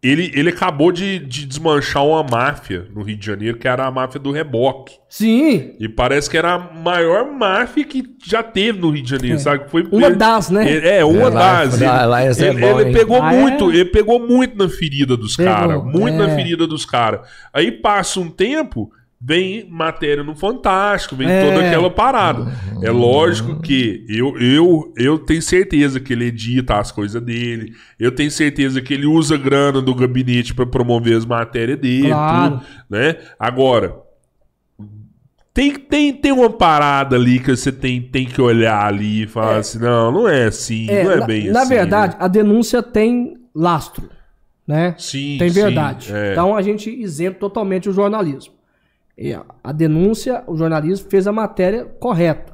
[0.00, 3.90] Ele, ele acabou de, de desmanchar uma máfia no Rio de Janeiro, que era a
[3.90, 4.94] máfia do reboque.
[5.08, 5.74] Sim.
[5.80, 9.64] E parece que era a maior máfia que já teve no Rio de Janeiro, sabe?
[9.64, 9.96] Que Foi É.
[9.96, 10.70] Uma das, né?
[10.70, 11.80] Ele- É, uma É, lá- das.
[11.80, 13.40] lá- Ele- lá é ele, bom, ele pegou Ah, é?
[13.40, 15.82] muito, ele pegou muito na ferida dos caras.
[15.82, 16.34] Muito na é.
[16.36, 17.22] ferida dos caras.
[17.52, 21.44] Aí passa um tempo, vem matéria no Fantástico, vem É.
[21.50, 22.52] toda aquela parada.
[22.82, 27.72] É lógico que eu, eu, eu tenho certeza que ele edita as coisas dele.
[27.98, 32.58] Eu tenho certeza que ele usa grana do gabinete para promover as matérias dele, Claro.
[32.58, 33.16] tudo, né?
[33.38, 33.96] Agora,
[35.52, 39.56] tem, tem, tem uma parada ali que você tem, tem que olhar ali e falar
[39.56, 41.68] assim, não, não é assim, É, não é na, bem na assim.
[41.74, 44.08] verdade, a denúncia tem lastro,
[44.64, 44.94] né?
[44.96, 46.12] Sim, Tem sim, verdade.
[46.14, 46.30] é.
[46.32, 48.54] Então a gente isenta totalmente o jornalismo.
[49.64, 52.52] A- denúncia, o jornalismo fez a matéria correto.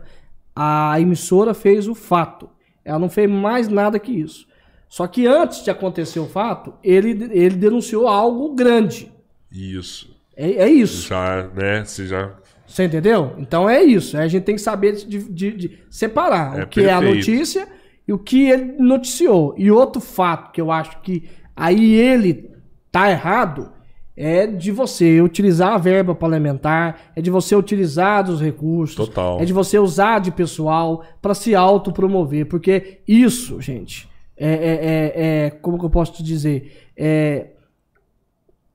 [0.57, 2.49] A emissora fez o fato.
[2.85, 4.47] Ela não fez mais nada que isso.
[4.89, 9.11] Só que antes de acontecer o fato, ele, ele denunciou algo grande.
[9.51, 10.15] Isso.
[10.37, 11.09] É, é isso.
[11.09, 11.85] Já, né?
[11.85, 12.35] Você já.
[12.67, 13.35] Você entendeu?
[13.39, 14.17] Então é isso.
[14.17, 17.17] A gente tem que saber de, de- de separar É o que é a perfeito.
[17.31, 17.69] notícia
[18.07, 19.55] e o que ele noticiou.
[19.59, 22.51] E outro fato que eu acho que aí ele
[22.91, 23.73] tá errado
[24.17, 29.41] é de você utilizar a verba parlamentar, é de você utilizar dos recursos, Total.
[29.41, 35.47] é de você usar de pessoal para se autopromover, porque isso, gente, é, é, é-
[35.47, 37.47] é- como que eu posso te dizer, é,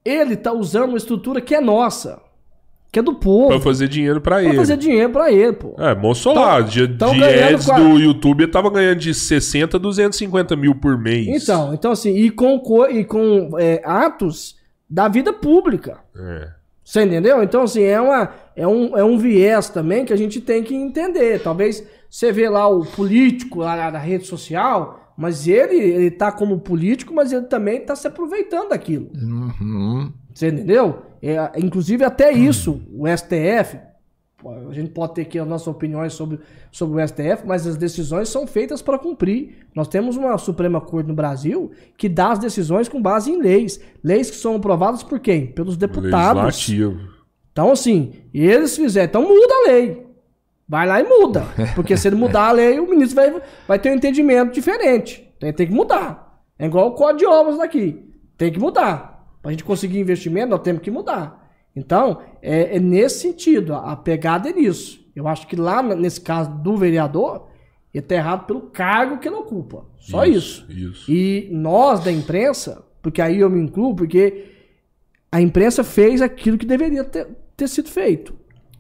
[0.04, 2.22] ele tá usando uma estrutura que é nossa,
[2.92, 3.50] que é do povo.
[3.50, 4.56] Pra fazer dinheiro pra Pra ele.
[4.58, 5.76] fazer dinheiro pra ele, pô.
[5.78, 6.60] É, mostrou lá.
[6.62, 10.98] De, tão de ads do YouTube, eu tava ganhando de 60 a 250 mil por
[10.98, 11.44] mês.
[11.44, 14.58] Então, então assim, e com, co- e com é, atos
[14.90, 16.00] da vida pública.
[16.16, 16.50] É.
[16.84, 17.44] Você entendeu?
[17.44, 20.74] Então, assim, é, uma, é, um, é um viés também que a gente tem que
[20.74, 21.40] entender.
[21.40, 26.60] Talvez você vê lá o político lá na rede social, mas ele, ele tá como
[26.60, 29.12] político, mas ele também tá se aproveitando daquilo.
[29.14, 30.12] Uhum.
[30.34, 31.04] Você entendeu?
[31.22, 33.78] É, inclusive, até isso, o STF,
[34.70, 36.40] a gente pode ter aqui as nossas opiniões sobre,
[36.72, 39.68] sobre o STF, mas as decisões são feitas para cumprir.
[39.76, 43.82] Nós temos uma Suprema Corte no Brasil que dá as decisões com base em leis.
[44.02, 45.48] Leis que são aprovadas por quem?
[45.48, 46.44] Pelos deputados.
[46.44, 47.00] Legislativo.
[47.52, 50.08] Então, assim, eles fizerem, então muda a lei.
[50.68, 51.44] Vai lá e muda.
[51.76, 55.30] Porque se ele mudar a lei, o ministro vai, vai ter um entendimento diferente.
[55.40, 56.42] Tem, tem que mudar.
[56.58, 58.06] É igual o código de obras daqui.
[58.38, 59.28] Tem que mudar.
[59.42, 61.39] Pra gente conseguir investimento, nós temos que mudar.
[61.76, 63.74] Então, é, é nesse sentido.
[63.74, 65.00] A, a pegada é nisso.
[65.16, 67.48] Eu acho que lá, nesse caso do vereador,
[67.94, 69.86] ele tá errado pelo cargo que ele ocupa.
[70.00, 70.66] Só isso.
[70.70, 71.12] Isso.
[71.12, 74.46] E nós da imprensa, porque aí eu me incluo, porque
[75.32, 78.34] a imprensa fez aquilo que deveria ter, ter sido feito.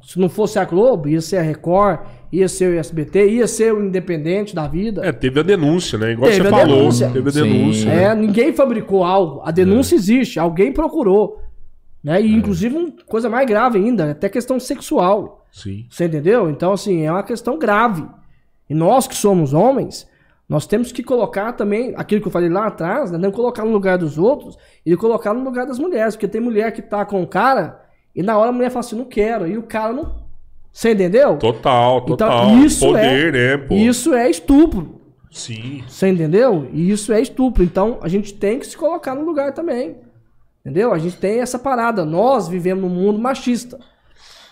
[0.03, 1.99] Se não fosse a Globo, ia ser a Record,
[2.31, 5.05] ia ser o SBT, ia ser o Independente da vida.
[5.05, 6.13] É, teve a denúncia, né?
[6.13, 6.77] Igual Teve você falou.
[6.77, 7.09] denúncia.
[7.09, 7.89] Teve a denúncia.
[7.89, 8.15] É, né?
[8.15, 9.41] ninguém fabricou algo.
[9.43, 11.41] A denúncia existe, alguém procurou.
[12.03, 12.21] Né?
[12.21, 15.45] E, inclusive, uma coisa mais grave ainda, até questão sexual.
[15.51, 15.85] Sim.
[15.89, 16.49] Você entendeu?
[16.49, 18.05] Então, assim, é uma questão grave.
[18.69, 20.07] E nós que somos homens,
[20.47, 23.17] nós temos que colocar também aquilo que eu falei lá atrás, né?
[23.17, 26.15] não colocar no lugar dos outros e colocar no lugar das mulheres.
[26.15, 27.81] Porque tem mulher que tá com o cara
[28.15, 29.47] e na hora a mulher fala assim, não quero.
[29.47, 30.27] E o cara não.
[30.71, 31.37] Você entendeu?
[31.37, 32.45] Total, total.
[32.45, 33.75] Então, isso Poder, é, né, pô?
[33.75, 35.01] Isso é estupro.
[35.31, 35.83] Sim.
[35.87, 36.67] Você entendeu?
[36.73, 37.63] E isso é estupro.
[37.63, 39.97] Então a gente tem que se colocar no lugar também.
[40.61, 40.91] Entendeu?
[40.91, 42.05] A gente tem essa parada.
[42.05, 43.79] Nós vivemos num mundo machista.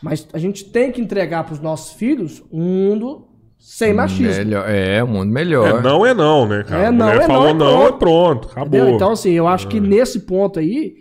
[0.02, 3.28] Mas a gente tem que entregar para os nossos filhos um mundo
[3.58, 4.46] sem machismo.
[4.46, 5.84] Melhor, é, um mundo É, melhor.
[5.84, 6.84] não é não, né, cara?
[6.86, 7.98] É não, é falou não, é não, é pronto.
[7.98, 8.48] pronto.
[8.52, 8.68] Acabou.
[8.80, 8.96] Entendeu?
[8.96, 10.96] Então, assim, eu acho que nesse ponto aí,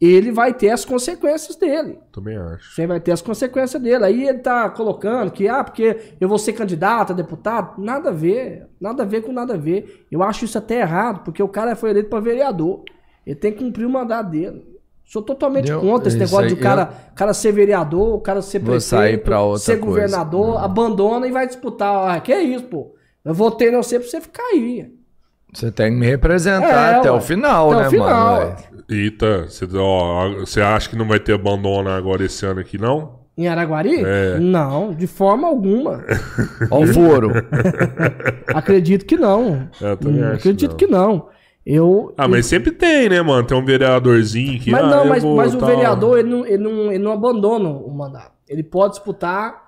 [0.00, 1.98] ele vai ter as consequências dele.
[2.12, 2.74] Também acho.
[2.74, 4.04] Você vai ter as consequências dele.
[4.04, 7.80] Aí ele tá colocando que, ah, porque eu vou ser candidato a deputado.
[7.80, 8.66] Nada a ver.
[8.80, 10.06] Nada a ver com nada a ver.
[10.10, 12.82] Eu acho isso até errado, porque o cara foi eleito para vereador.
[13.26, 14.64] Ele tem que cumprir o mandato dele.
[15.04, 18.40] Sou totalmente Eu- contra esse negócio aí, de o cara, cara ser vereador, o cara
[18.40, 19.86] ser prefeito, sair pra outra ser coisa.
[19.86, 22.16] governador, abandona e vai disputar.
[22.16, 22.94] Ah, que é isso, pô.
[23.24, 24.90] Eu votei em você pra você ficar aí.
[25.52, 27.16] Você tem que me representar É, até ué.
[27.18, 28.56] o final, Até o né, final, mano?
[28.88, 33.20] Eita, você, ó, você acha que não vai ter abandono agora esse ano aqui, não?
[33.36, 34.02] Em Araguari?
[34.04, 34.38] É.
[34.38, 36.04] Não, de forma alguma.
[36.70, 37.30] Ó o furo.
[38.54, 39.68] Acredito que não.
[39.80, 40.76] Eu também Hum, acho acredito não.
[40.76, 41.28] que não.
[41.64, 43.46] Eu, Ah, mas sempre tem, né, mano?
[43.46, 44.70] Tem um vereadorzinho que.
[44.70, 45.68] Mas ah, não, eu mas, vou mas o tal.
[45.68, 48.32] vereador, ele não, ele, não, ele não abandona o mandato.
[48.48, 49.62] Ele pode disputar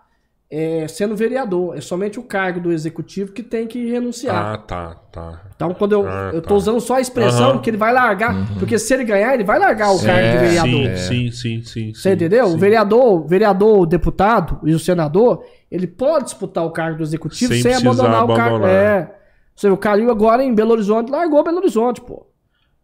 [0.50, 1.76] é, sendo vereador.
[1.76, 4.54] É somente o cargo do executivo que tem que renunciar.
[4.54, 5.42] Ah, tá, tá.
[5.54, 6.48] Então, quando eu, ah, eu tá.
[6.48, 7.58] tô usando só a expressão Aham.
[7.60, 8.34] que ele vai largar.
[8.58, 10.96] Porque se ele ganhar, ele vai largar o cargo de É, vereador.
[10.96, 11.94] Sim, sim, sim, sim.
[11.94, 12.48] Você sim, entendeu?
[12.48, 12.54] sim.
[12.54, 17.04] O vereador, o vereador, o deputado e o senador, ele pode disputar o cargo do
[17.04, 18.56] executivo Sem sem, precisar abandonar, o cargo.
[18.56, 18.74] abandonar.
[18.74, 19.14] É.
[19.54, 22.26] Você, o Calil agora em Belo Horizonte largou Belo Horizonte, pô.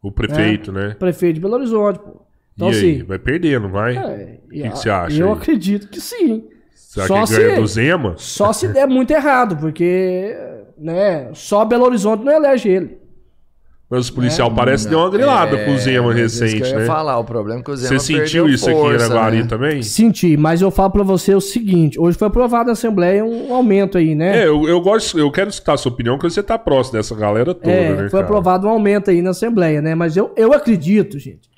[0.02, 0.94] O prefeito, né?
[0.98, 2.22] Prefeito de Belo Horizonte, pô.
[2.54, 2.94] Então, e aí?
[2.96, 3.02] assim.
[3.04, 3.96] Vai perder, não vai?
[3.96, 5.20] é, O que, que você acha?
[5.20, 5.32] Eu aí?
[5.34, 6.48] acredito que sim.
[6.74, 8.14] Será só que ganha se- do Zema?
[8.16, 10.34] Só se der muito errado, porque
[10.78, 12.98] né, só Belo Horizonte não elege ele.
[13.90, 16.68] Mas os policial parece que deu uma grilada com o Zema É, recente, que eu
[16.68, 16.86] ia né?
[16.86, 19.46] falar, o problema é que o Zema Você sentiu isso aqui em força, Araguari né?
[19.48, 19.82] também?
[19.82, 23.98] Senti, mas eu falo pra você o seguinte: hoje foi aprovado na Assembleia um aumento
[23.98, 24.42] aí, né?
[24.42, 27.16] É, eu, eu gosto, eu quero escutar a sua opinião, porque você tá próximo dessa
[27.16, 27.96] galera toda, É, né?
[28.02, 28.22] foi cara?
[28.24, 29.96] aprovado um aumento aí na Assembleia, né?
[29.96, 31.50] Mas eu, eu acredito, gente,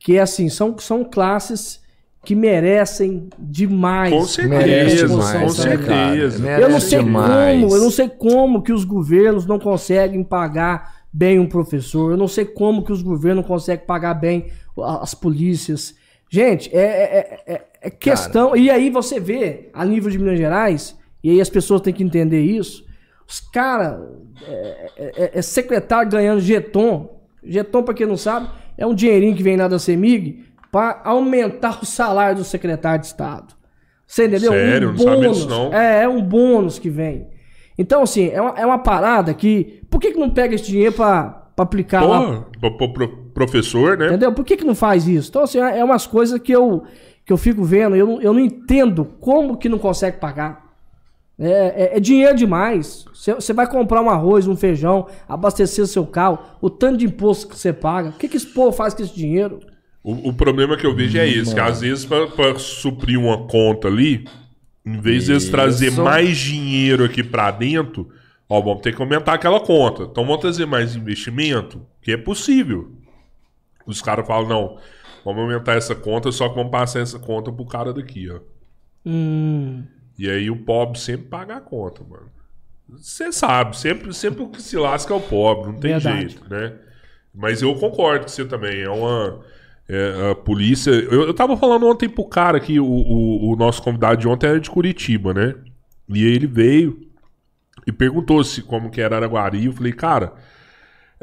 [0.00, 1.80] que assim, são, são classes
[2.24, 4.12] que merecem demais.
[4.12, 6.48] Com certeza, Merece com né, certeza.
[6.60, 7.60] Eu não sei demais.
[7.62, 12.10] como, eu não sei como que os governos não conseguem pagar bem um professor.
[12.12, 14.46] Eu não sei como que os governos não conseguem pagar bem
[15.00, 15.94] as polícias.
[16.30, 18.54] Gente, é, é- é- é questão.
[18.56, 22.02] E aí você vê, a nível de Minas Gerais, e aí as pessoas têm que
[22.04, 22.84] entender isso.
[23.26, 23.98] Os caras.
[24.46, 27.18] É, é- é secretário ganhando jeton.
[27.42, 31.80] Jeton, pra quem não sabe, é um dinheirinho que vem lá da CEMIG pra aumentar
[31.82, 33.54] o salário do secretário de Estado.
[34.06, 34.52] Você entendeu?
[34.52, 34.88] Sério?
[34.90, 35.36] Um Não sabia bônus.
[35.36, 35.72] disso, não.
[35.74, 37.26] É, é um bônus que vem.
[37.78, 39.77] Então, assim, é uma, é uma parada que.
[39.90, 41.24] Por que, que não pega esse dinheiro pra,
[41.56, 44.08] pra aplicar lá Porra, pro- pro- pro professor, né?
[44.08, 44.32] Entendeu?
[44.32, 45.30] Por que, que não faz isso?
[45.30, 46.84] Então, assim, é umas coisas que eu,
[47.24, 50.66] que eu fico vendo, eu não, eu não entendo como que não consegue pagar.
[51.38, 53.04] É, é- é dinheiro demais.
[53.14, 57.56] Você vai comprar um arroz, um feijão, abastecer seu carro, o tanto de imposto que
[57.56, 58.08] você paga.
[58.10, 59.60] O que, que esse povo faz com esse dinheiro?
[60.02, 63.46] O, o problema que eu vejo é esse, que às vezes pra, pra suprir uma
[63.46, 64.24] conta ali,
[64.84, 66.02] em vez de eles trazer Isso.
[66.02, 68.08] mais dinheiro aqui pra dentro,
[68.48, 70.04] ó, vamos ter que aumentar aquela conta.
[70.04, 72.92] Então vamos trazer mais investimento, que é possível.
[73.86, 74.78] Os caras falam, não,
[75.24, 78.40] vamos aumentar essa conta, só que vamos passar essa conta pro cara daqui, ó.
[79.06, 79.84] Hum,
[80.18, 82.26] E aí o pobre sempre paga a conta, mano.
[82.88, 86.18] Você sabe, sempre, sempre o que se lasca é o pobre, não tem Verdade.
[86.30, 86.74] jeito, né?
[87.34, 88.80] Mas eu concordo com você também.
[88.82, 89.40] É uma.
[89.88, 90.90] é, a polícia.
[90.90, 94.46] Eu, eu tava falando ontem pro cara que o, o, o nosso convidado de ontem
[94.48, 95.54] era de Curitiba, né?
[96.08, 97.07] E ele veio
[97.88, 99.64] e perguntou se como que era Araguari.
[99.64, 100.34] Eu falei, cara,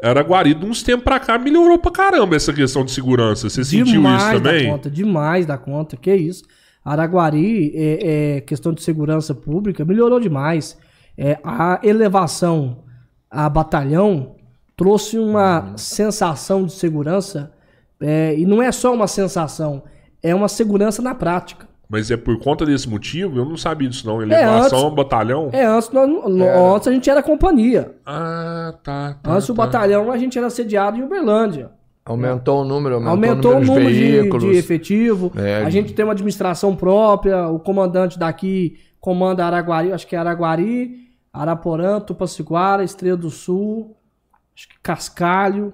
[0.02, 3.48] Araguari, de uns tempos pra cá, melhorou pra caramba essa questão de segurança.
[3.48, 4.68] Você sentiu demais isso da também?
[4.68, 5.96] conta, demais da conta.
[5.96, 6.42] Que isso?
[6.84, 10.76] Araguari, é, é, questão de segurança pública, melhorou demais.
[11.16, 12.84] É, a elevação
[13.30, 14.34] a batalhão
[14.76, 17.52] trouxe uma sensação de segurança,
[18.00, 19.84] é, e não é só uma sensação,
[20.22, 21.65] é uma segurança na prática.
[21.88, 23.38] Mas é por conta desse motivo?
[23.38, 24.20] Eu não sabia disso, não.
[24.20, 25.50] Elevação antes- ao batalhão?
[25.52, 26.08] É, antes, nós,
[26.74, 27.94] antes a gente era companhia.
[28.04, 29.18] Ah, tá.
[29.22, 29.64] tá Antes o tá.
[29.64, 31.70] batalhão a gente era sediado em Uberlândia.
[32.04, 34.44] Aumentou o número, aumentou, Aumentou o o número número de de, veículos.
[34.44, 35.32] de efetivo.
[35.36, 37.48] É, a gente tem uma administração própria.
[37.48, 43.96] O comandante daqui comanda Araguari, acho que é Araguari, Araporã, Tupaciguara, Estrela do Sul,
[44.56, 45.72] acho que Cascalho.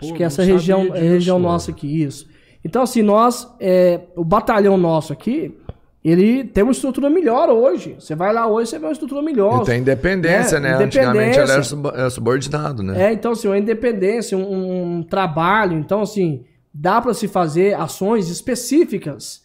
[0.00, 2.26] acho Pô, que não essa região é a região disso, nossa aqui, isso.
[2.64, 5.56] Então, assim, nós, é, o batalhão nosso aqui,
[6.04, 7.96] ele tem uma estrutura melhor hoje.
[7.98, 9.62] Você vai lá hoje, você vê uma estrutura melhor.
[9.62, 10.74] E tem independência, né?
[10.74, 11.62] Antigamente independência.
[11.62, 13.08] sub- era subordinado, né?
[13.08, 15.76] É, então, assim, uma independência, um, um trabalho.
[15.78, 19.42] Então, assim, dá para se fazer ações específicas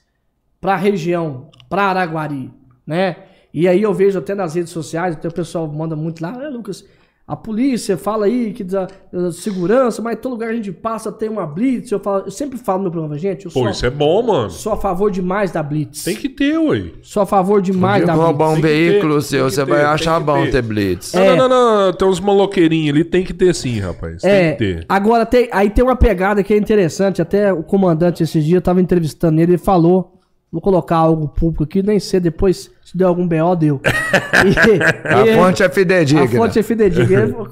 [0.62, 2.52] para a região, para Araguari,
[2.86, 3.18] né?
[3.54, 6.50] E aí eu vejo até nas redes sociais, até o pessoal manda muito lá, "Ah,
[6.50, 6.86] Lucas,
[7.28, 11.28] a polícia fala aí que da, da segurança, mas todo lugar a gente passa tem
[11.28, 11.92] uma blitz.
[11.92, 14.22] Eu, falo, eu sempre falo no meu programa, gente, eu Pô, sou, isso é bom,
[14.22, 14.50] mano.
[14.52, 16.04] sou a favor demais da blitz.
[16.04, 16.92] Tem que ter, ué.
[17.02, 18.60] Sou a favor demais da roubar blitz.
[18.60, 20.52] um Tem que ter, veículo tem seu, você ter, vai tem achar bom ter.
[20.52, 21.14] ter blitz.
[21.14, 21.36] Não, É.
[21.36, 21.94] não, não, não.
[21.94, 24.22] Tem uns maloqueirinhos ali, tem que ter sim, rapaz.
[24.22, 24.86] Tem É, que ter.
[24.88, 28.62] agora tem, aí tem uma pegada que é interessante, até o comandante esse dia eu
[28.62, 30.20] tava entrevistando ele, ele falou,
[30.56, 33.82] vou colocar algo público aqui, nem sei, depois se der algum BO, deu.
[33.84, 36.24] E- A e- fonte é fidedigna.
[36.24, 37.28] a fonte é fidedigna.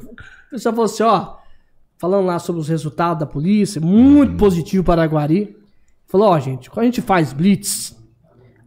[0.47, 1.33] O pessoal falou assim, ó,
[1.97, 5.57] falando lá sobre os resultados da polícia, muito positivo para Araguari.
[6.07, 7.97] Falou, ó, gente, quando a gente faz blitz,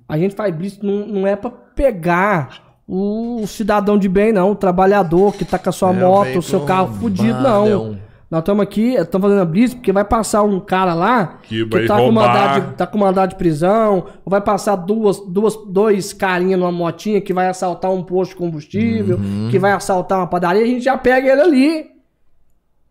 [0.09, 4.57] a gente faz blitz não, não é pra pegar o cidadão de bem, não, o
[4.57, 7.85] trabalhador que tá com a sua É, moto, o seu carro fudido, roubado, é não.
[7.93, 7.99] um-
[8.29, 11.87] Nós estamos aqui, estamos fazendo a blitz porque vai passar um cara lá Que vai
[11.87, 16.13] tá, com mandado de, tá com mandado de prisão, ou vai passar duas, duas, dois
[16.13, 19.49] carinha numa motinha que vai assaltar um posto de combustível, Uhum.
[19.51, 21.91] que vai assaltar uma padaria, a gente já pega ele ali.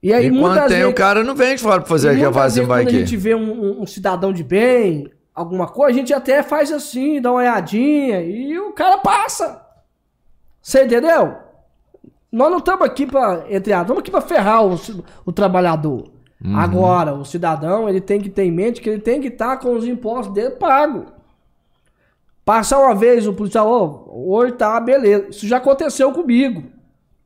[0.02, 2.24] E aí, E muitas tem, vezes, o cara não vem de fora pra fazer aqui,
[2.24, 3.00] assim, vezes vai quando a aqui.
[3.00, 7.20] gente vê um, um- um cidadão de bem, alguma coisa, a gente até faz assim,
[7.20, 9.62] dá uma olhadinha, e o cara passa.
[10.62, 11.36] Você entendeu?
[12.36, 14.78] Nós não estamos aqui para entre aspas, estamos aqui para ferrar o,
[15.26, 16.10] o trabalhador.
[16.44, 16.58] Uhum.
[16.58, 19.74] Agora, o cidadão, ele tem que ter em mente que ele tem que estar com
[19.74, 21.06] os impostos dele pago.
[22.44, 25.28] Passar uma vez o policial, ô, hoje tá, beleza.
[25.30, 26.64] Isso já aconteceu comigo.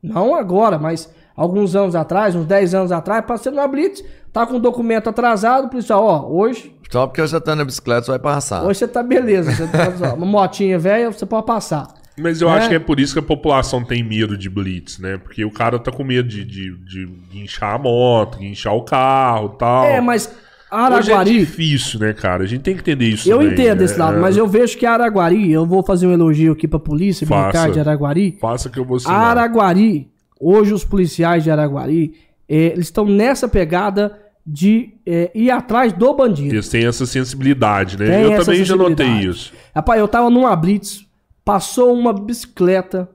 [0.02, 4.58] Não agora, mas alguns anos atrás, uns 10 anos atrás, passei numa blitz, tá com
[4.58, 8.20] o documento atrasado, o policial, ó, hoje, Só porque você tá na bicicleta, você vai
[8.20, 8.64] passar.
[8.64, 11.99] hoje você tá beleza, você tá uma motinha velha, você pode passar.
[12.22, 12.58] Mas eu É.
[12.58, 15.18] acho que é por isso que a população tem medo de blitz, né?
[15.18, 19.54] Porque o cara tá com medo de, de, de guinchar a moto, guinchar o carro
[19.56, 19.86] e tal.
[19.86, 20.32] É, mas Hoje
[20.72, 20.76] é
[21.16, 22.44] Araguari, difícil, né, cara?
[22.44, 23.86] A gente tem que entender isso eu também, entendo né?
[23.86, 26.78] esse lado, É, mas eu vejo que Araguari, eu vou fazer um elogio aqui pra
[26.78, 27.42] polícia Faça.
[27.42, 29.38] militar de Araguari, Faça que eu vou A assinar.
[29.38, 30.08] Araguari,
[30.40, 32.14] hoje os policiais de Araguari,
[32.48, 34.16] eh, eles estão nessa pegada
[34.46, 36.54] de eh, ir atrás do bandido.
[36.54, 38.06] Eles têm essa sensibilidade, né?
[38.06, 39.52] Tem eu também já notei isso.
[39.76, 41.04] Rapaz, eu tava numa blitz,
[41.50, 43.10] passou uma bicicleta,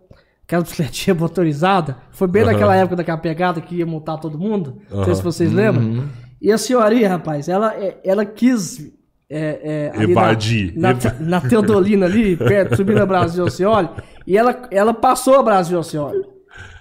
[0.45, 2.51] aquela bicicletinha motorizada, foi bem Aham.
[2.51, 6.09] naquela época daquela pegada que ia multar todo mundo, não sei se vocês lembram.
[6.43, 8.93] E a senhorinha, rapaz, ela, eh, ela quis
[9.31, 10.73] é, é, Evadir.
[10.77, 13.89] Na, na, na Teodolina ali, perto, subindo a Brasil Oceoli,
[14.27, 16.27] e ela, ela passou a Brasil Oceoli.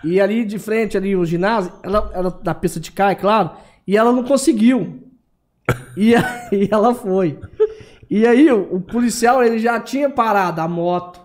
[0.03, 3.51] E ali de frente, ali o ginásio, ela, ela da pista de cai, claro,
[3.88, 5.03] e ela não conseguiu.
[5.95, 7.38] E aí ela foi.
[8.09, 11.22] E aí o, o policial, ele já tinha parado a moto.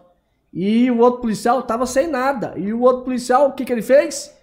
[0.52, 2.54] E o outro policial tava sem nada.
[2.56, 4.34] E o outro policial, o que que ele fez?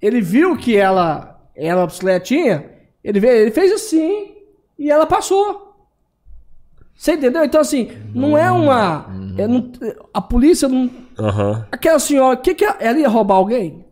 [0.00, 2.70] Ele viu que ela era uma bicicletinha,
[3.02, 4.34] ele, veio, ele fez assim
[4.78, 5.68] e ela passou.
[6.94, 7.42] Você entendeu?
[7.44, 9.06] Então, assim, não é uma.
[9.38, 9.70] é não-
[10.12, 10.90] a polícia não.
[11.18, 11.66] Aham.
[11.72, 13.84] Aquela senhora, o que, que ela, ela ia roubar alguém?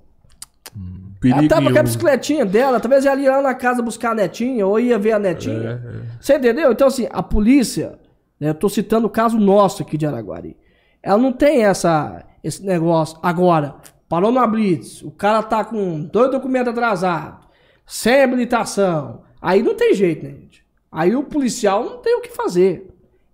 [1.20, 4.14] Perigo Ela tava com a bicicletinha dela, talvez ela ia lá na casa buscar a
[4.14, 5.82] netinha, ou ia ver a netinha.
[6.20, 6.70] Você entendeu?
[6.70, 7.98] Então, assim, a polícia,
[8.38, 10.56] né, eu tô citando o caso nosso aqui de Araguari.
[11.02, 13.18] Ela não tem essa, esse negócio.
[13.22, 13.76] Agora,
[14.08, 17.46] parou na Blitz, o cara tá com dois documentos atrasados,
[17.86, 19.22] sem habilitação.
[19.40, 20.64] Aí não tem jeito, né, gente?
[20.90, 22.88] Aí o policial não tem o que fazer.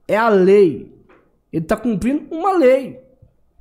[0.07, 0.93] É a lei.
[1.53, 3.01] Ele tá cumprindo uma lei,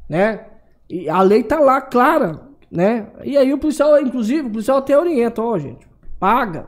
[0.10, 0.48] né?
[0.90, 3.08] E a lei tá lá, clara, né?
[3.24, 5.88] E aí o policial, inclusive, o policial até orienta, ó, gente,
[6.20, 6.68] paga.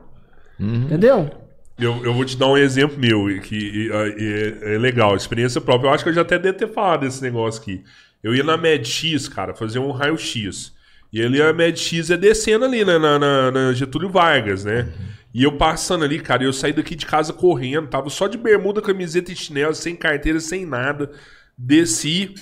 [0.85, 1.29] Entendeu?
[1.77, 5.89] Eu, eu vou te dar um exemplo meu, que é, é legal, experiência própria.
[5.89, 7.83] Eu acho que eu já até devo ter falado desse negócio aqui.
[8.23, 10.73] Eu ia na MedX, cara, fazer um raio-x.
[11.11, 14.87] E ali a MedX é descendo ali, né, na, na- na Getúlio Vargas, né?
[15.33, 18.81] E eu passando ali, cara, eu saí daqui de casa correndo, tava só de bermuda,
[18.81, 21.11] camiseta e chinelo, sem carteira, sem nada.
[21.57, 22.33] Desci,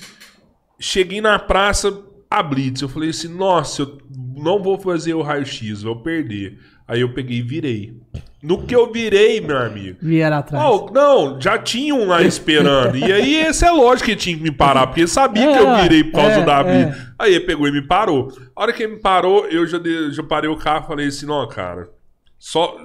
[0.80, 1.92] cheguei na praça,
[2.30, 2.82] a Blitz.
[2.82, 3.98] Eu falei assim, nossa, eu
[4.36, 6.60] não vou fazer o raio-x, vou perder.
[6.88, 7.98] Aí eu peguei e virei.
[8.44, 9.98] No que eu virei, meu amigo.
[10.02, 10.66] Vieram atrás.
[10.66, 12.98] Oh, não, já tinha um lá esperando.
[12.98, 15.64] E aí, esse é lógico que tinha que me parar, porque ele sabia É, que
[15.64, 16.96] eu virei por causa é, da é.
[17.18, 18.34] Aí ele pegou e me parou.
[18.56, 21.08] A hora que ele me parou, eu já, dei- já parei o carro e falei
[21.08, 21.90] assim: não, cara,
[22.38, 22.76] só,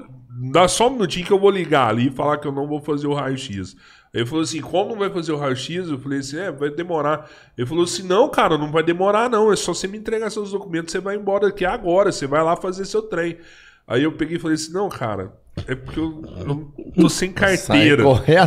[0.52, 2.80] dá só um minutinho que eu vou ligar ali e falar que eu não vou
[2.80, 3.74] fazer o raio-x.
[4.14, 5.88] Aí ele falou assim: como não vai fazer o raio-x?
[5.88, 7.28] Eu falei assim: é, vai demorar.
[7.56, 9.52] Ele falou assim: não, cara, não vai demorar, não.
[9.52, 12.54] É só você me entregar seus documentos, você vai embora daqui agora, você vai lá
[12.54, 13.38] fazer seu trem.
[13.86, 15.32] Aí eu peguei e falei assim: não, cara,
[15.66, 18.04] é porque eu, eu tô sem carteira.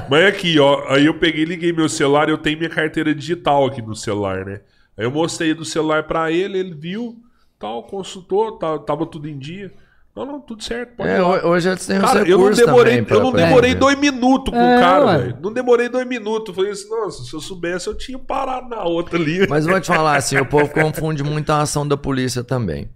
[0.10, 0.86] Mas aqui, ó.
[0.90, 4.46] Aí eu peguei e liguei meu celular eu tenho minha carteira digital aqui no celular,
[4.46, 4.62] né?
[4.98, 7.16] Aí eu mostrei do celular pra ele, ele viu,
[7.60, 9.72] tal, consultou, tá- tava tudo em dia.
[10.14, 11.28] Não, não, tudo certo, pode ir É, lá.
[11.42, 14.60] ho- hoje têm os Cara, eu não demorei, pra- eu não demorei dois minutos com
[14.60, 15.38] É, o cara, velho.
[15.42, 16.50] Não demorei dois minutos.
[16.50, 19.48] Eu falei assim, nossa, se eu soubesse, eu tinha parado na outra ali.
[19.50, 22.90] Mas eu vou te falar assim, o povo confunde muito a ação da polícia também.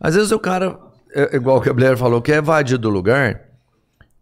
[0.00, 0.78] Às vezes o cara,
[1.22, 3.40] é, igual o que a Blair falou, quer evadir do lugar,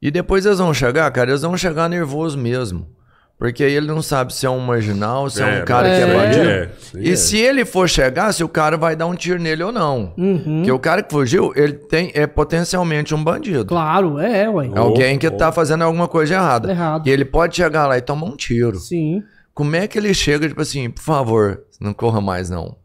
[0.01, 2.89] e depois eles vão chegar, cara, eles vão chegar nervoso mesmo.
[3.37, 5.95] Porque aí ele não sabe se é um marginal, se é, É, um cara que
[5.97, 6.49] é é, bandido.
[6.49, 7.17] é, e é.
[7.17, 10.15] se ele for chegar, se o cara vai dar um tiro nele ou não.
[10.17, 10.59] Uhum.
[10.59, 13.65] Porque o cara que fugiu, ele tem, é potencialmente um bandido.
[13.67, 14.71] Claro, é, ué.
[14.73, 16.71] É alguém que Oh, tá fazendo alguma coisa errada.
[16.71, 17.09] Errado.
[17.09, 18.79] E ele pode chegar lá e tomar um tiro.
[18.79, 19.21] Sim.
[19.53, 22.77] Como é que ele chega, tipo assim, por favor, não corra mais não?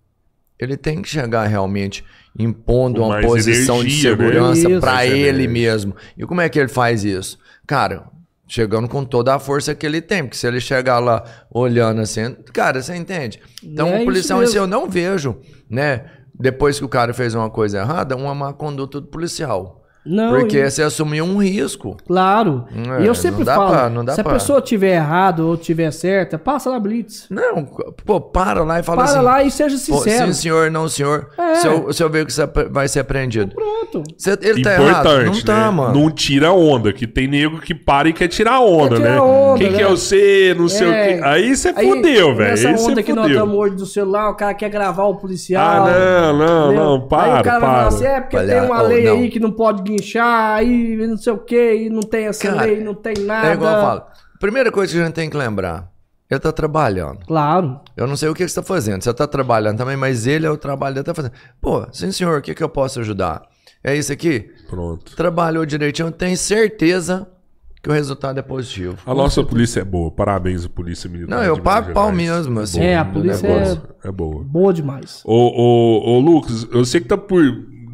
[0.60, 2.04] Ele tem que chegar realmente
[2.38, 4.18] impondo uma posição de energia, né?
[4.18, 4.80] segurança Isso.
[4.80, 5.50] pra Mais ele energia.
[5.50, 5.96] mesmo.
[6.18, 7.38] E como é que ele faz isso?
[7.68, 8.04] Cara,
[8.48, 12.36] chegando com toda a força que ele tem, porque se ele chegar lá olhando assim,
[12.54, 13.40] cara, você entende?
[13.64, 14.58] Então, É o isso policial mesmo.
[14.58, 15.38] eu não vejo,
[15.70, 19.79] né, depois que o cara fez uma coisa errada, uma má conduta do policial.
[20.06, 21.98] Não, porque e- você assumiu um risco.
[22.08, 22.66] Claro.
[23.00, 24.96] É, e eu sempre não dá falo, pra- não dá se a pra- pessoa tiver
[24.96, 27.28] errado ou tiver certa, passa na blitz.
[27.30, 27.66] Não,
[28.06, 29.22] pô, para lá e fala Para assim.
[29.24, 30.28] lá e seja Pô, sincero.
[30.28, 31.28] sim, senhor, não, senhor.
[31.38, 31.56] É.
[31.56, 33.54] Se, eu, se eu ver que você vai ser apreendido.
[33.54, 34.04] Pronto.
[34.18, 34.90] Você- ele tá errado?
[35.08, 35.70] Importante, Não tá, né?
[35.72, 36.00] mano.
[36.00, 39.22] Não tira onda, que tem nego que para e quer tirar onda, Quer tirar né?
[39.22, 39.78] onda, Quem né?
[39.78, 40.90] que é você, não sei É.
[40.90, 41.22] o quê.
[41.26, 42.50] Aí você fudeu, velho.
[42.52, 43.38] Nessa Aí onda você que nós fudeu.
[43.40, 45.64] estamos hoje do celular, o cara quer gravar o policial.
[45.86, 46.84] Ah, não, não, entendeu?
[46.86, 47.78] não, para, Aí o cara vai para.
[47.78, 49.14] falar assim, é porque Olha, tem uma lei não.
[49.14, 52.64] aí que não pode guinchar, aí não sei o que, e não tem essa Cara,
[52.64, 53.50] lei, não tem nada.
[53.50, 54.04] É igual eu falo.
[54.40, 55.92] Primeira coisa que a gente tem que lembrar.
[56.30, 57.26] Ele tá trabalhando.
[57.26, 57.82] Claro.
[57.98, 59.04] Eu não sei o que que você tá fazendo.
[59.04, 61.34] Você tá trabalhando também, mas ele é o trabalho dele tá fazendo.
[61.60, 63.42] Pô, sim, senhor, o que que eu posso ajudar?
[63.84, 64.52] É isso aqui?
[64.70, 65.16] Pronto.
[65.16, 67.28] Trabalhou direitinho, tenho certeza
[67.82, 68.98] que o resultado é positivo.
[69.06, 70.12] A nossa polícia é boa.
[70.12, 71.36] Parabéns, a polícia militar.
[71.36, 72.82] Não, eu pago pau mesmo, assim.
[72.82, 73.82] É, a polícia negócio.
[74.04, 74.44] É boa.
[74.44, 75.22] Boa demais.
[75.26, 77.42] Ô, ô, ô, Lucas, eu sei que tá por,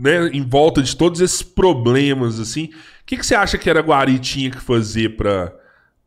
[0.06, 2.66] né, em volta de todos esses problemas, assim.
[2.66, 5.52] O que, que você acha que Araguari tinha que fazer pra,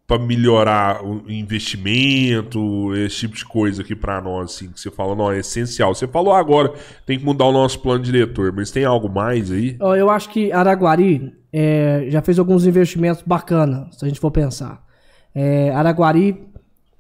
[0.06, 5.16] pra melhorar o investimento, esse tipo de coisa aqui pra nós, assim, que você fala,
[5.16, 5.92] não, é essencial.
[5.92, 6.72] Você falou agora,
[7.04, 9.76] tem que mudar o nosso plano diretor, mas tem algo mais aí?
[9.80, 14.80] Eu acho que Araguari é, já fez alguns investimentos bacanas, se a gente for pensar.
[15.34, 16.46] É, Araguari,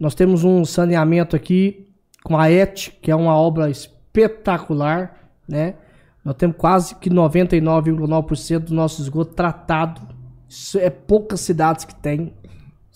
[0.00, 1.86] nós temos um saneamento aqui
[2.24, 5.16] com a ET, que é uma obra espetacular,
[5.48, 5.74] né?
[6.28, 10.00] Nós temos quase que 99,9% do nosso esgoto tratado.
[10.46, 12.34] Isso é poucas cidades que tem.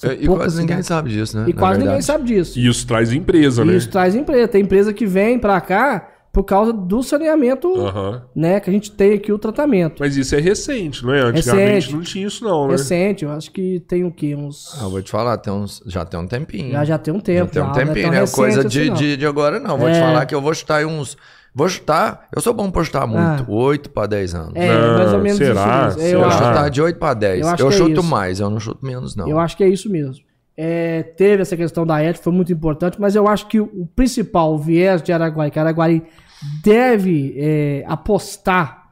[0.02, 0.86] É, E quase ninguém cidades.
[0.86, 1.44] sabe disso, né?
[1.48, 2.04] E na quase ninguém verdade.
[2.04, 2.58] sabe disso.
[2.58, 3.74] E isso traz empresa, né?
[3.74, 4.48] Isso traz empresa.
[4.48, 8.22] Tem empresa que vem pra cá por causa do saneamento, Aham.
[8.36, 8.58] né?
[8.60, 9.96] Que a gente tem aqui o tratamento.
[10.00, 11.20] Mas isso é recente, não é?
[11.20, 11.94] Antigamente Recente.
[11.94, 12.72] não tinha isso, não, né?
[12.72, 14.34] Recente, eu acho que tem o quê?
[14.34, 14.76] Uns.
[14.78, 16.72] Ah, vou te falar, tem uns, já tem um tempinho.
[16.72, 17.50] Já, já tem um Já tempo.
[17.52, 18.20] tem um já, não é tempinho, tão né?
[18.20, 18.94] recente Coisa assim, de, não.
[18.96, 19.78] de, de agora não.
[19.78, 20.00] Vou te É.
[20.00, 21.16] falar que eu vou chutar aí uns.
[21.54, 22.28] Vou chutar.
[22.34, 23.42] Eu sou bom pra chutar muito.
[23.42, 23.44] Ah.
[23.46, 24.52] 8 pra 10 anos.
[24.54, 25.88] É, Não, mais ou menos será?
[25.88, 26.18] isso mesmo.
[26.18, 27.40] Eu, acho, chutar de 8 pra 10.
[27.40, 28.02] Eu Eu, é chuto isso.
[28.02, 29.28] mais, eu não chuto menos, não.
[29.28, 30.24] eu acho que é isso mesmo.
[30.56, 33.86] É, teve essa questão da ética, foi muito importante, mas eu acho que o, o
[33.86, 36.02] principal o viés de Araguari, que Araguari
[36.62, 38.82] deve é, apostar,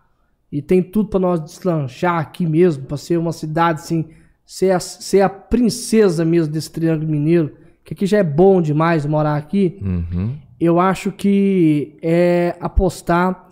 [0.50, 4.08] e tem tudo para nós deslanchar aqui mesmo, para ser uma cidade assim,
[4.44, 7.52] ser a, ser a princesa mesmo desse Triângulo Mineiro,
[7.84, 9.78] que aqui já é bom demais morar aqui.
[9.82, 10.36] Uhum.
[10.60, 13.50] Eu acho que é apostar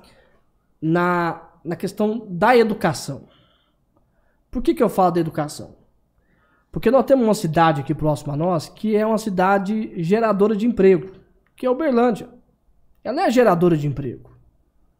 [0.80, 3.22] na, na questão da educação.
[4.50, 5.76] Por que, que eu falo da educação?
[6.70, 10.66] Porque nós temos uma cidade aqui próxima a nós que é uma cidade geradora de
[10.66, 11.12] emprego,
[11.56, 12.28] que é Uberlândia.
[13.02, 14.36] Ela é geradora de emprego.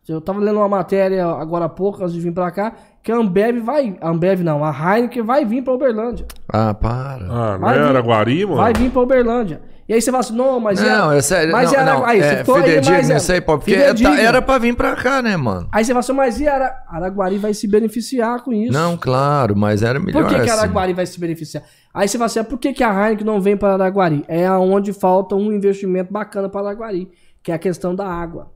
[0.09, 2.75] Eu estava lendo uma matéria agora há pouco, antes de vir para cá,
[3.09, 3.97] que a Ambev vai.
[4.03, 6.27] A Ambev não, a Heineken vai vir para Uberlândia.
[6.47, 7.25] Ah, para.
[7.25, 8.57] Ah, não Vai é vir- Araguari, mano?
[8.59, 9.63] Vai vir para Uberlândia.
[9.89, 11.51] E aí você fala assim, não, mas não, é, é sério.
[11.51, 13.57] Mas não, era, não, aí, você é ficou aí, mas é- aí, pô.
[13.57, 14.15] Porque fidedigno.
[14.15, 15.67] tá- era pra vir pra cá, né, mano?
[15.73, 16.85] Aí você fala assim, mas e Ara...
[16.87, 18.75] Araguari vai se beneficiar com isso?
[18.75, 20.61] Não, claro, mas era melhor Por que, que assim.
[20.61, 21.63] Araguari vai se beneficiar?
[21.95, 24.23] Aí você fala assim, ah, por que, que a Heineken não vem para Araguari?
[24.29, 27.11] É aonde falta um investimento bacana para Araguari,
[27.43, 28.53] que é a questão da água.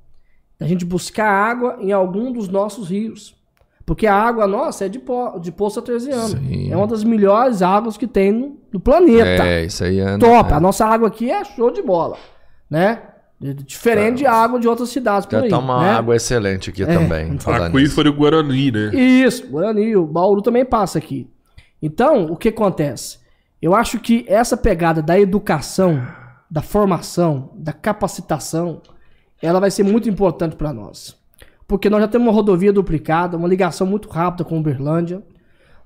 [0.61, 3.41] A gente buscar água em algum dos nossos rios.
[3.85, 5.39] Porque a água nossa é de, po...
[5.39, 6.29] de poço artesiano.
[6.29, 6.73] Sim.
[6.73, 9.45] É uma das melhores águas que tem no, no planeta.
[9.45, 10.17] É, isso aí é...
[10.19, 10.51] Top.
[10.51, 10.55] é.
[10.55, 12.17] A nossa água aqui é show de bola.
[12.71, 13.01] Né?
[13.41, 15.51] Diferente de água de outras cidades por Já aí.
[15.51, 15.91] tá uma né?
[15.91, 17.37] água excelente aqui também.
[17.41, 17.77] falando nisso.
[17.77, 18.95] Aquífero e Guarani, né?
[18.95, 21.29] Isso, Guarani, o Bauru também passa aqui.
[21.83, 23.19] Então, o que acontece?
[23.61, 26.01] Eu acho que essa pegada da educação,
[26.49, 28.81] da formação, da capacitação,
[29.43, 31.21] ela vai ser muito importante para nós.
[31.73, 35.23] Porque nós já temos uma rodovia duplicada, uma ligação muito rápida com Uberlândia.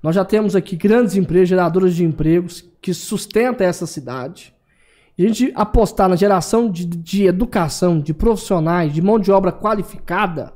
[0.02, 4.52] Nós já temos aqui grandes empresas geradoras de empregos que sustentam essa cidade.
[5.16, 9.52] E a gente apostar na geração de, de educação, de profissionais, de mão de obra
[9.52, 10.52] qualificada,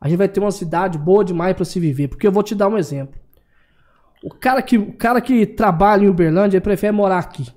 [0.00, 2.06] a gente vai ter uma cidade boa demais para se viver.
[2.06, 3.20] Porque eu vou te dar um exemplo.
[4.22, 7.48] O cara que, o cara que trabalha em Uberlândia, ele prefere morar aqui.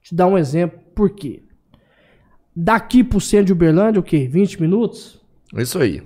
[0.00, 0.78] Te dar um exemplo.
[0.94, 1.42] Por quê?
[2.54, 4.28] Daqui pro centro de Uberlândia, o quê?
[4.28, 5.23] 20 minutos?
[5.56, 6.02] Isso aí.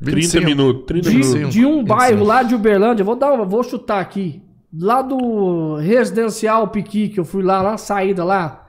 [0.00, 0.44] 30 25.
[0.44, 1.52] minutos, 30 De, minutos.
[1.54, 1.86] de um 25.
[1.86, 4.42] bairro lá de Uberlândia, vou dar uma, vou chutar aqui.
[4.72, 8.68] Lá do residencial Piqui, que eu fui lá, na saída lá,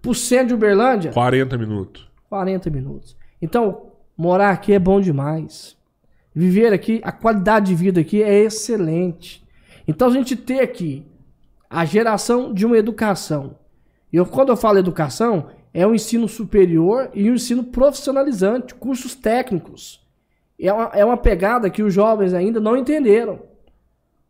[0.00, 2.08] pro centro de Uberlândia, 40 minutos.
[2.28, 3.16] 40 minutos.
[3.40, 5.76] Então, morar aqui é bom demais.
[6.34, 9.44] Viver aqui, a qualidade de vida aqui é excelente.
[9.88, 11.04] Então, a gente ter aqui
[11.68, 13.56] a geração de uma educação.
[14.12, 15.46] E eu, quando eu falo educação,
[15.80, 20.00] é o ensino superior e o ensino profissionalizante, cursos técnicos.
[20.60, 23.38] É uma, é uma pegada que os jovens ainda não entenderam.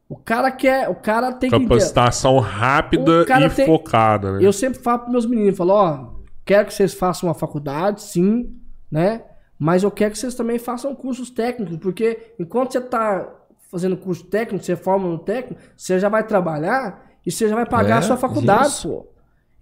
[0.08, 1.68] O cara quer, o cara tem que entender.
[1.68, 4.38] Capacitação rápida O cara e tem- focada, né?
[4.46, 6.06] Eu sempre falo para meus meninos, falo, ó,
[6.44, 8.54] quero que vocês façam uma faculdade, sim,
[8.90, 9.22] né?
[9.58, 13.26] Mas eu quero que vocês também façam cursos técnicos, porque enquanto você tá
[13.70, 17.66] fazendo curso técnico, você forma no técnico, você já vai trabalhar e você já vai
[17.66, 18.88] pagar É, a sua faculdade, isso.
[18.88, 19.06] pô.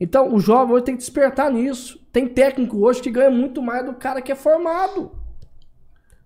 [0.01, 1.99] Então, o jovem hoje tem que despertar nisso.
[2.13, 5.11] Tem técnico hoje que ganha muito mais do cara que é formado.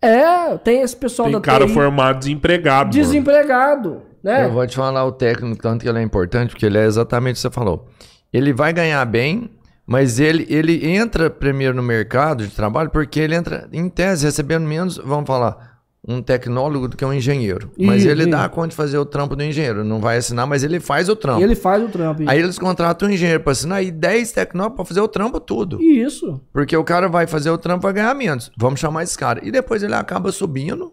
[0.02, 2.78] É, tem esse pessoal Tem da cara TI formado desempregado.
[2.86, 2.90] mano.
[2.90, 4.46] desempregado, né?
[4.46, 7.32] Eu vou te falar o técnico, tanto que ele é importante, porque ele é exatamente
[7.32, 7.86] o que você falou.
[8.32, 9.50] Ele vai ganhar bem,
[9.86, 14.66] mas ele, ele entra primeiro no mercado de trabalho porque ele entra, em tese, recebendo
[14.66, 15.69] menos, vamos falar,
[16.06, 17.70] um tecnólogo do que um engenheiro.
[17.78, 18.30] Mas ele isso.
[18.30, 19.84] dá conta de fazer o trampo do engenheiro.
[19.84, 21.42] Não vai assinar, mas ele faz o trampo.
[21.42, 22.22] Ele faz o trampo.
[22.26, 25.80] Aí eles contratam um engenheiro para assinar e 10 tecnólogos para fazer o trampo tudo.
[25.80, 26.40] Isso.
[26.52, 28.50] Porque o cara vai fazer o trampo vai ganhar menos.
[28.56, 29.40] Vamos chamar esse cara.
[29.42, 30.92] E depois ele acaba subindo,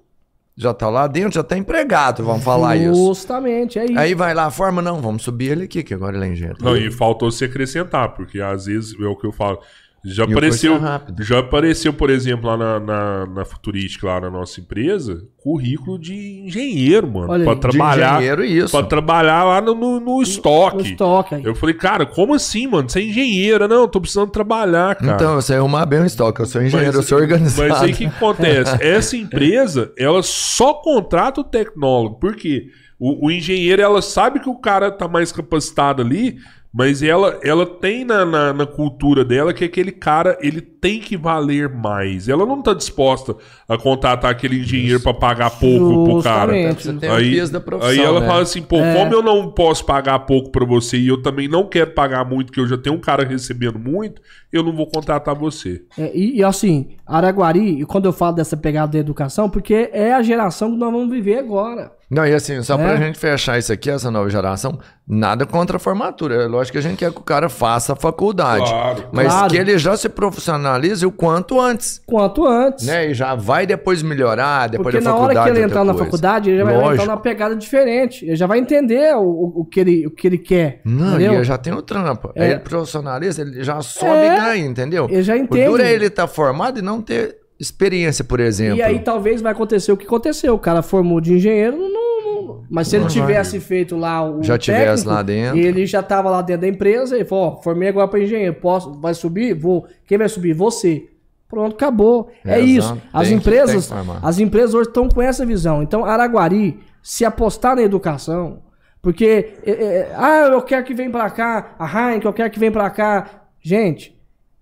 [0.57, 3.07] já tá lá dentro, já tá empregado, vamos falar isso.
[3.07, 3.99] Justamente, é isso.
[3.99, 6.57] Aí vai lá, forma, não, vamos subir ele aqui, que agora ele é engenheiro.
[6.61, 9.59] Não, e faltou se acrescentar, porque às vezes é o que eu falo.
[10.05, 14.29] Já o apareceu, é já apareceu, por exemplo, lá na, na, na Futurística, lá na
[14.29, 17.31] nossa empresa, currículo de engenheiro, mano.
[17.31, 18.71] Olha Pra trabalhar, engenheiro, isso.
[18.71, 20.77] pra trabalhar lá no, no, no estoque.
[20.77, 21.43] No estoque aí.
[21.43, 22.89] Eu falei, cara, como assim, mano?
[22.89, 23.67] Você é engenheiro?
[23.67, 25.15] Não, eu tô precisando trabalhar, cara.
[25.15, 27.69] Então, você arrumar bem o estoque, eu sou engenheiro, eu sou organizado.
[27.69, 28.77] Mas aí o que, que acontece?
[28.83, 32.19] Essa empresa, ela só contrata o tecnólogo.
[32.19, 32.67] Por quê?
[32.99, 36.37] O, o engenheiro, ela sabe que o cara tá mais capacitado ali,
[36.73, 41.17] Mas ela, ela tem na, na, na cultura dela que aquele cara ele tem que
[41.17, 42.29] valer mais.
[42.29, 43.35] Ela não tá disposta
[43.67, 46.53] a contratar aquele engenheiro pra pagar pouco pro cara.
[46.53, 46.83] Justamente.
[46.83, 48.27] Você tem o Aí, peso da profissão, aí ela né?
[48.27, 51.67] fala assim, pô, como eu não posso pagar pouco pra você e eu também não
[51.67, 54.21] quero pagar muito, que eu já tenho um cara recebendo muito,
[54.51, 55.83] eu não vou contratar você.
[55.97, 60.13] É, e, e, assim, Araguari, e quando eu falo dessa pegada da educação, porque é
[60.13, 61.96] a geração que nós vamos viver agora.
[62.09, 62.97] Não, e assim, só pra É.
[62.97, 66.35] gente fechar isso aqui, essa nova geração, nada contra a formatura.
[66.43, 68.63] É lógico que a gente quer que o cara faça a faculdade.
[68.69, 69.03] Claro.
[69.11, 69.49] Mas Claro.
[69.51, 72.01] que ele já se profissionalize o quanto antes.
[72.05, 72.85] Quanto antes.
[72.85, 73.09] Né?
[73.11, 75.39] E já vai depois melhorar, depois Porque da na faculdade.
[75.39, 76.05] hora que ele entrar na coisa.
[76.05, 77.05] faculdade, ele já vai entrar Lógico.
[77.07, 78.25] numa pegada diferente.
[78.25, 80.79] Ele já vai entender o, o, o que, ele, o que ele quer.
[80.85, 81.33] Não, entendeu?
[81.33, 82.31] e ele já tem o trampo.
[82.35, 82.43] É.
[82.45, 84.33] Aí ele profissionaliza, ele já sobe É.
[84.33, 85.07] e ganha, entendeu?
[85.09, 85.65] Ele já O entende.
[85.65, 88.77] duro é ele estar formado e não ter experiência, por exemplo.
[88.77, 90.53] E aí talvez vai acontecer o que aconteceu.
[90.53, 94.57] O cara formou de engenheiro, não, não- mas se ele tivesse feito lá o Já
[94.57, 95.57] tivesse técnico, lá dentro.
[95.57, 98.53] e ele já tava lá dentro da empresa, ele falou, ó, formei agora para engenheiro,
[98.55, 99.53] posso, vai subir?
[99.53, 99.85] Vou.
[100.05, 100.53] Quem vai subir?
[100.53, 101.07] Você.
[101.49, 102.29] Pronto, acabou.
[102.45, 102.97] É, É, isso.
[103.13, 103.89] As empresas,
[104.21, 105.81] as empresas hoje estão com essa visão.
[105.81, 108.59] Então, Araguari, se apostar na educação,
[109.01, 112.59] porque é, é, ah, eu quero que venha para cá, a Heineken, eu quero que
[112.59, 113.45] venha para cá.
[113.61, 114.13] Gente,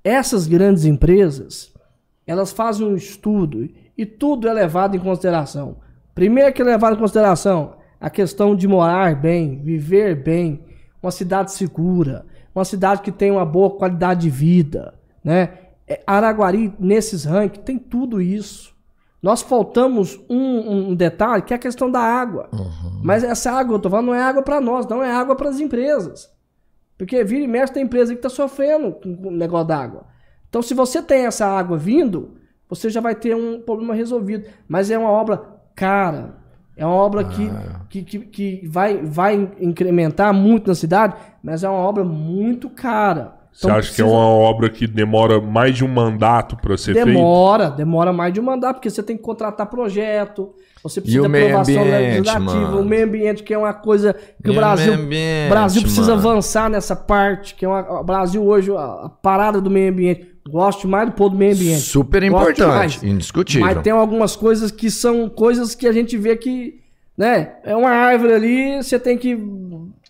[0.04, 1.72] essas grandes empresas,
[2.26, 5.78] elas fazem um estudo e tudo é levado em consideração.
[6.14, 10.64] Primeiro que é levado em consideração a questão de morar bem, viver bem,
[11.02, 14.94] uma cidade segura, uma cidade que tem uma boa qualidade de vida,
[15.24, 15.50] né?
[15.88, 18.74] É, Araguari, nesses rankings, tem tudo isso.
[19.22, 22.50] Nós faltamos um, um detalhe, que é a questão da água.
[23.04, 25.50] Mas essa água, eu tô falando, não é água para nós, não é água para
[25.50, 26.32] as empresas.
[26.98, 30.06] Porque vira e mexe tem empresa que está sofrendo com com o negócio da água.
[30.56, 32.36] Então, se você tem essa água vindo,
[32.70, 34.46] você já vai ter um problema resolvido.
[34.70, 35.42] Mas é uma obra
[35.76, 36.38] cara.
[36.78, 37.52] É uma obra que,
[37.90, 41.14] que, que, que vai, vai incrementar muito na cidade,
[41.44, 43.34] mas é uma obra muito cara.
[43.52, 46.78] Você Então, acha que é precisa- uma obra que demora mais de um mandato pra
[46.78, 47.06] ser feita?
[47.12, 51.44] Demora, demora mais de um mandato, porque você tem que contratar projeto, você precisa de
[51.44, 55.82] aprovação legislativa, o meio ambiente, que é uma coisa que E o Brasil, ambiente, Brasil
[55.82, 56.30] precisa mano?
[56.30, 60.35] avançar nessa parte, que é uma, o Brasil hoje, a, a parada do meio ambiente.
[60.48, 61.82] Gosto mais do pôr do meio ambiente.
[61.82, 63.66] Super importante, indiscutível.
[63.66, 66.80] Mas tem algumas coisas que são coisas que a gente vê que,
[67.18, 69.38] né, é uma árvore ali, você tem que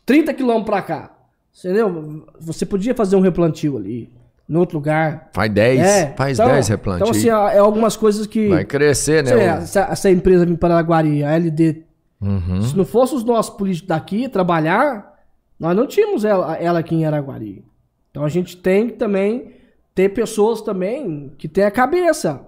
[0.06, 1.12] 30 quilômetros pra cá.
[1.58, 2.26] Entendeu?
[2.40, 4.10] Você podia fazer um replantio ali,
[4.50, 5.30] em outro lugar.
[5.34, 7.10] Faz 10, É, faz então- 10 replantios.
[7.18, 8.50] Então, assim, é algumas coisas que.
[8.50, 9.30] Vai crescer, né?
[9.30, 11.84] Sei, o- essa, essa empresa em Paraguari, a LD,
[12.22, 12.62] Uhum.
[12.62, 15.14] se não fosse os nossos políticos daqui trabalhar,
[15.58, 17.64] nós não tínhamos ela, ela aqui em Araguari.
[18.12, 19.55] Então a gente tem que também
[19.96, 22.42] ter pessoas também que tenham a cabeça,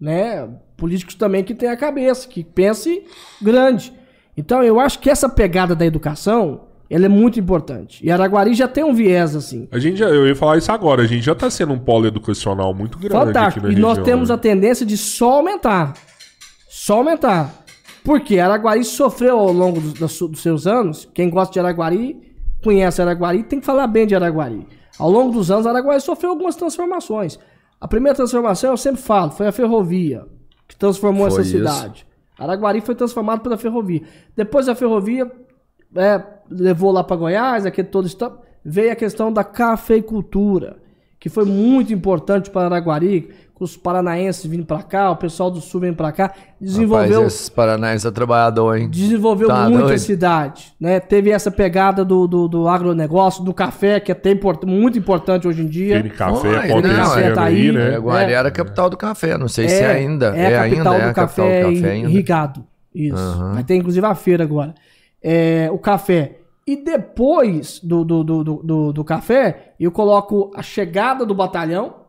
[0.00, 0.48] né?
[0.76, 3.02] Políticos também que tenham a cabeça, que pense
[3.42, 3.92] grande.
[4.36, 8.04] Então eu acho que essa pegada da educação, ela é muito importante.
[8.04, 9.68] E Araguari já tem um viés assim.
[9.72, 12.06] A gente já, eu ia falar isso agora, a gente já tá sendo um polo
[12.06, 13.66] educacional muito grande Fantástico.
[13.66, 14.34] aqui E na nós região, temos né?
[14.36, 15.94] a tendência de só aumentar.
[16.68, 17.64] Só aumentar.
[18.04, 21.08] Porque Araguari sofreu ao longo dos, dos seus anos.
[21.14, 22.20] Quem gosta de Araguari,
[22.62, 24.66] conhece Araguari, tem que falar bem de Araguari.
[24.98, 27.38] Ao longo dos anos, Araguari sofreu algumas transformações.
[27.80, 30.24] A primeira transformação, eu sempre falo, foi a ferrovia,
[30.68, 31.58] que transformou Foi essa isso.
[31.58, 32.06] cidade.
[32.38, 34.02] Araguari foi transformado pela ferrovia.
[34.36, 35.30] Depois da ferrovia,
[35.96, 40.78] é, levou lá para Goiás, aquele todo estado, veio a questão da cafeicultura,
[41.20, 45.60] que foi muito importante para Araguari, com os paranaenses vindo para cá, o pessoal do
[45.60, 48.88] sul vem para cá, desenvolveu, Rapaz, esses paranaenses é trabalhador, hein?
[48.90, 49.98] desenvolveu Tá muito a doido?
[50.00, 50.98] cidade, né?
[50.98, 55.46] Teve essa pegada do, do, do agronegócio, do café, que é até import- muito importante
[55.46, 55.98] hoje em dia.
[55.98, 56.48] Fene Café
[56.82, 57.94] não, é, tá aí, né?
[57.94, 58.32] É.
[58.32, 60.36] era a capital do café, não sei se ainda.
[60.36, 62.08] É, É, a capital ainda, é do a capital café, do café ainda.
[62.10, 62.64] irrigado.
[62.92, 63.16] Isso.
[63.16, 63.52] Aham.
[63.54, 64.74] Vai ter inclusive a feira agora.
[65.22, 66.38] É, o café.
[66.66, 72.02] E depois do, do, do, do, do- do café, eu coloco a chegada do batalhão,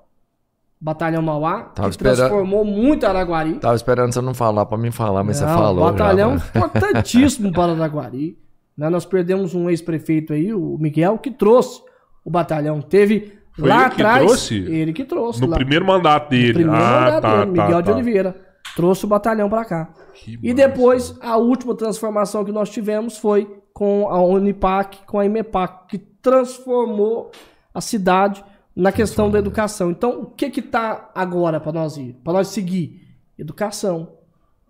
[0.80, 3.54] Batalhão Mauá, Tava que esperando- transformou muito Araguari.
[3.56, 5.86] Tava esperando você não falar pra mim falar, mas você Não, falou.
[5.86, 6.42] já, Batalhão mano.
[6.56, 8.38] importantíssimo para Araguari.
[8.78, 11.82] Né, Nós perdemos um ex-prefeito aí, o Miguel, que trouxe
[12.26, 12.82] o batalhão.
[12.82, 14.26] Teve Foi lá ele que atrás.
[14.26, 14.56] trouxe?
[14.56, 15.40] Ele que trouxe.
[15.42, 15.56] No lá.
[15.56, 16.54] primeiro mandato dele.
[16.54, 17.96] Primeiro ah, mandato tá, dele, tá, Miguel de tá.
[17.96, 18.36] Oliveira.
[18.76, 19.90] Trouxe o batalhão pra cá.
[20.14, 20.56] Que E massa.
[20.56, 25.98] depois, a última transformação que nós tivemos foi com a Unipac, com a IMEPAC, que
[25.98, 27.32] transformou
[27.74, 28.44] a cidade
[28.76, 29.90] na questão da educação.
[29.92, 32.16] Então, o que que tá agora para nós ir?
[32.24, 33.02] Para nós seguir?
[33.38, 34.10] Educação.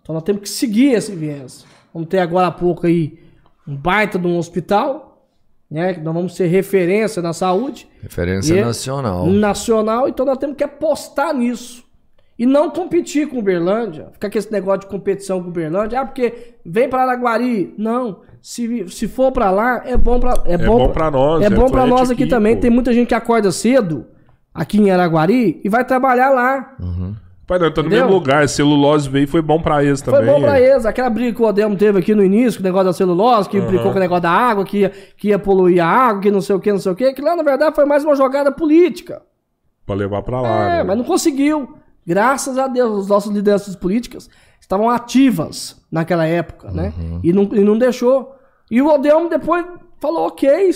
[0.02, 1.66] Então, nós temos que seguir esse viés.
[1.94, 3.20] Vamos ter agora há pouco aí
[3.68, 5.28] um baita de um hospital,
[5.72, 5.94] né?
[5.94, 9.26] que Nós vamos ser referência na saúde Referência E- nacional.
[9.28, 11.84] nacional, então nós temos que apostar nisso.
[12.38, 14.10] E não competir com Uberlândia.
[14.12, 16.02] Ficar com esse negócio de competição com Uberlândia.
[16.02, 17.74] Ah, porque vem para Araguari.
[17.78, 18.22] Não.
[18.42, 21.70] Se, se for para lá, é bom para é, bom pra nós, É é bom
[21.70, 22.56] para Atlético nós aqui aqui, também.
[22.56, 22.62] pô.
[22.62, 24.06] Tem muita gente que acorda cedo
[24.54, 26.76] aqui em Araguari e vai trabalhar lá.
[27.48, 28.06] Pai, não, tá no Entendeu?
[28.06, 28.48] mesmo lugar.
[28.50, 30.26] Celulose veio foi bom pra eles também.
[30.26, 30.72] Foi bom pra é.
[30.72, 30.86] eles.
[30.86, 33.58] Aquela briga que o Odemo teve aqui no início, com o negócio da celulose, que
[33.58, 36.42] implicou com o negócio da água, que ia, que ia poluir a água, que não
[36.42, 37.14] sei o que, não sei o que.
[37.14, 39.22] Que lá, na verdade, foi mais uma jogada política.
[39.86, 40.64] Pra levar pra lá.
[40.64, 40.84] É, né?
[40.84, 41.78] mas não conseguiu.
[42.06, 44.30] Graças a Deus, as nossas lideranças políticas
[44.60, 46.94] estavam ativas naquela época, né?
[46.98, 47.20] Uhum.
[47.24, 48.36] E, não, e não deixou.
[48.70, 49.66] E o Odeon depois
[50.00, 50.72] falou, ok,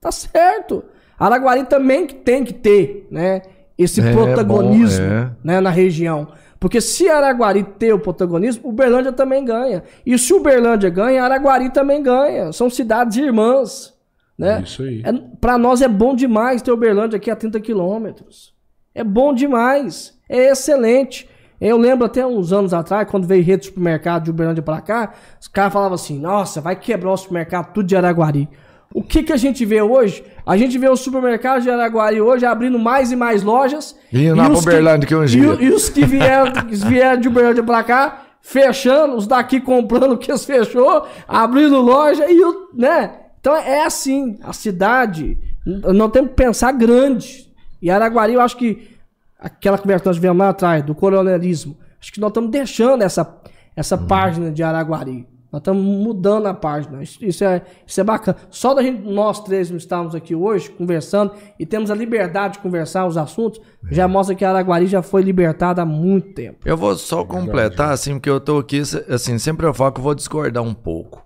[0.00, 0.84] tá certo.
[1.18, 3.42] Araguari também tem que ter, né?
[3.76, 5.30] Esse É, protagonismo bom, é.
[5.42, 6.28] né, na região.
[6.58, 9.84] Porque se Araguari ter o protagonismo, Uberlândia também ganha.
[10.04, 12.52] E se Uberlândia ganha, Araguari também ganha.
[12.52, 13.94] São cidades irmãs.
[14.36, 14.62] Né?
[14.64, 15.02] Isso aí.
[15.04, 18.52] É, para nós é bom demais ter Uberlândia aqui a 30 quilômetros.
[18.94, 20.17] É bom demais.
[20.28, 21.28] É excelente.
[21.60, 25.12] Eu lembro até uns anos atrás, quando veio rede de supermercado de Uberlândia pra cá,
[25.40, 28.48] os caras falavam assim: nossa, vai quebrar o supermercado tudo de Araguari.
[28.94, 30.24] O que, que a gente vê hoje?
[30.46, 33.94] A gente vê o supermercado de Araguari hoje abrindo mais e mais lojas.
[34.12, 35.56] Indo os Uberlândia que um e dia.
[35.60, 40.16] E, os que vieram, que vieram de Uberlândia pra cá, fechando, os daqui comprando o
[40.18, 43.10] que eles fechou, abrindo loja e o, né?
[43.40, 45.36] Então é assim, a cidade,
[45.66, 47.46] n- nós temos que pensar grande.
[47.82, 48.96] E Araguari, eu acho que
[49.38, 53.40] aquela conversa que nós tivemos lá atrás, do coronelismo, acho que nós estamos deixando essa,
[53.76, 55.26] essa página de Araguari.
[55.50, 57.02] Nós estamos mudando a página.
[57.02, 58.36] Isso, isso é, isso é bacana.
[58.50, 63.06] Só da gente, nós três estarmos aqui hoje conversando e temos a liberdade de conversar
[63.06, 63.58] os assuntos,
[63.90, 66.58] já mostra que Araguari já foi libertada há muito tempo.
[66.66, 70.04] Eu vou só completar, assim, porque eu tô aqui, assim, sempre eu falo que eu
[70.04, 71.24] vou discordar um pouco.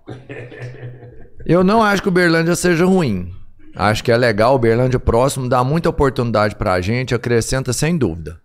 [1.45, 3.29] Eu não acho que o Uberlândia seja ruim.
[3.75, 8.39] Acho que é legal, o Uberlândia próximo dá muita oportunidade pra gente, acrescenta sem dúvida.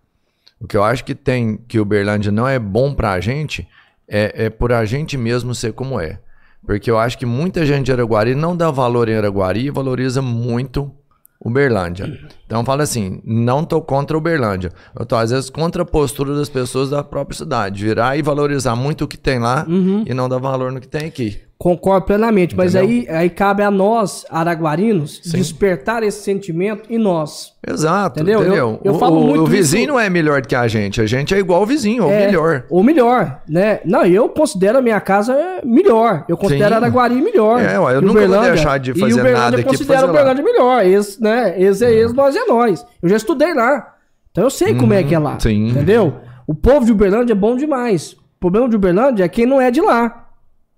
[0.59, 3.67] O que eu acho que tem que o Uberlândia não é bom pra gente
[4.07, 6.19] é, é por a gente mesmo ser como é.
[6.65, 10.21] Porque eu acho que muita gente de Araguari não dá valor em Araguari e valoriza
[10.21, 10.91] muito
[11.39, 12.19] Uberlândia.
[12.45, 14.71] Então fala assim, não tô contra Uberlândia.
[14.97, 18.75] Eu tô às vezes contra a postura das pessoas da própria cidade, virar e valorizar
[18.75, 19.65] muito o que tem lá
[20.05, 21.39] e não dar valor no que tem aqui.
[21.61, 23.17] Concordo plenamente, mas aí, Entendeu?
[23.17, 27.51] aí cabe a nós, araguarinos, despertar esse sentimento em nós.
[27.67, 28.39] Exato, Entendeu?
[28.39, 28.55] entendeu?
[28.57, 31.01] Eu- eu o, falo o- muito o vizinho isso- não é melhor que a gente,
[31.01, 32.63] a gente é igual ao vizinho, ou É, melhor.
[32.69, 33.81] Ou melhor, né?
[33.83, 36.23] Não, eu considero a minha casa é, melhor.
[36.29, 36.75] Eu considero Sim.
[36.75, 37.59] Araguari melhor.
[37.59, 40.05] É, eu E nunca vou Uberlândia- deixar de e fazer Uberlândia nada aqui pra considero
[40.05, 40.11] lá.
[40.13, 40.85] Uberlândia melhor.
[40.85, 41.61] Esse, né?
[41.61, 42.85] Esse é eles, nós é nós.
[43.03, 43.95] Eu já estudei lá.
[44.31, 45.33] Então eu sei como é que é lá.
[45.33, 45.67] Uhum, sim.
[45.71, 46.13] Entendeu?
[46.47, 48.13] O povo de Uberlândia é bom demais.
[48.13, 50.27] O problema de Uberlândia é quem não é de lá.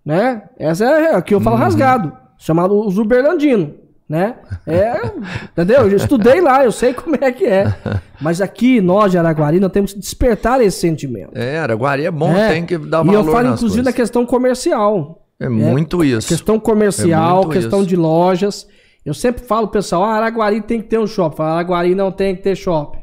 [0.06, 0.44] Né?
[0.58, 1.62] Essa é a que eu falo Uhum.
[1.64, 2.12] rasgado.
[2.38, 3.70] Chamado os Uberlandinos.
[4.10, 4.36] Né?
[4.68, 4.94] É,
[5.54, 5.88] entendeu?
[5.90, 7.74] Eu estudei lá, eu sei como é que é.
[8.20, 11.32] Mas aqui, nós de Araguari, nós temos que despertar esse sentimento.
[11.34, 12.50] É, Araguari é bom, É.
[12.50, 13.96] tem que dar E valor eu falo, inclusive, na coisas.
[13.96, 15.26] questão comercial.
[15.40, 16.28] É muito isso.
[16.28, 17.88] Questão É comercial, muito questão isso.
[17.88, 18.68] de lojas.
[19.06, 21.38] Eu sempre falo, pessoal, ah, Araguari tem que ter um shopping.
[21.38, 23.00] Falo, Araguari não tem que ter shopping.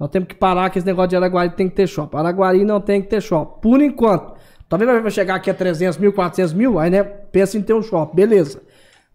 [0.00, 2.16] Nós temos que parar com esse negócio de Araguari tem que ter shopping.
[2.16, 3.60] Araguari não tem que ter shopping.
[3.60, 4.32] Por enquanto.
[4.70, 7.82] Talvez vai chegar aqui a 300 mil, 400 mil, aí, né, pensa em ter um
[7.82, 8.16] shopping.
[8.16, 8.62] Beleza.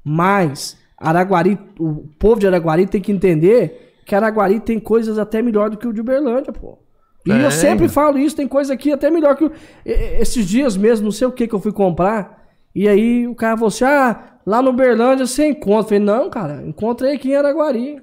[0.04, 5.70] Mas, Araguari, o povo de Araguari tem que entender que Araguari tem coisas até melhor
[5.72, 6.78] do que o de Uberlândia, pô.
[7.26, 7.52] E eu Tem.
[7.52, 9.52] sempre falo isso, tem coisa aqui até melhor que o...
[9.84, 12.46] e- e- Esses dias mesmo, não sei o que que eu fui comprar,
[12.76, 15.80] e aí o cara falou assim, ah, lá no Uberlândia você encontra.
[15.80, 17.96] Eu falei, não, cara, encontrei aqui em Araguari.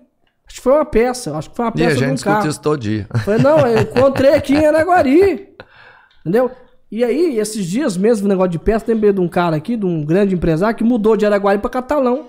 [0.49, 2.25] Acho que foi uma peça, acho que foi uma E a peça de um gente
[2.25, 2.49] carro.
[2.49, 3.07] isso todo dia.
[3.15, 5.49] Eu Falei, não, eu encontrei aqui em Araguari.
[6.27, 6.51] Entendeu?
[6.93, 9.87] E aí, esses dias mesmo, o negócio de peça, lembrei de um cara aqui, de
[9.87, 12.27] um grande empresário, que mudou de Araguari para Catalão.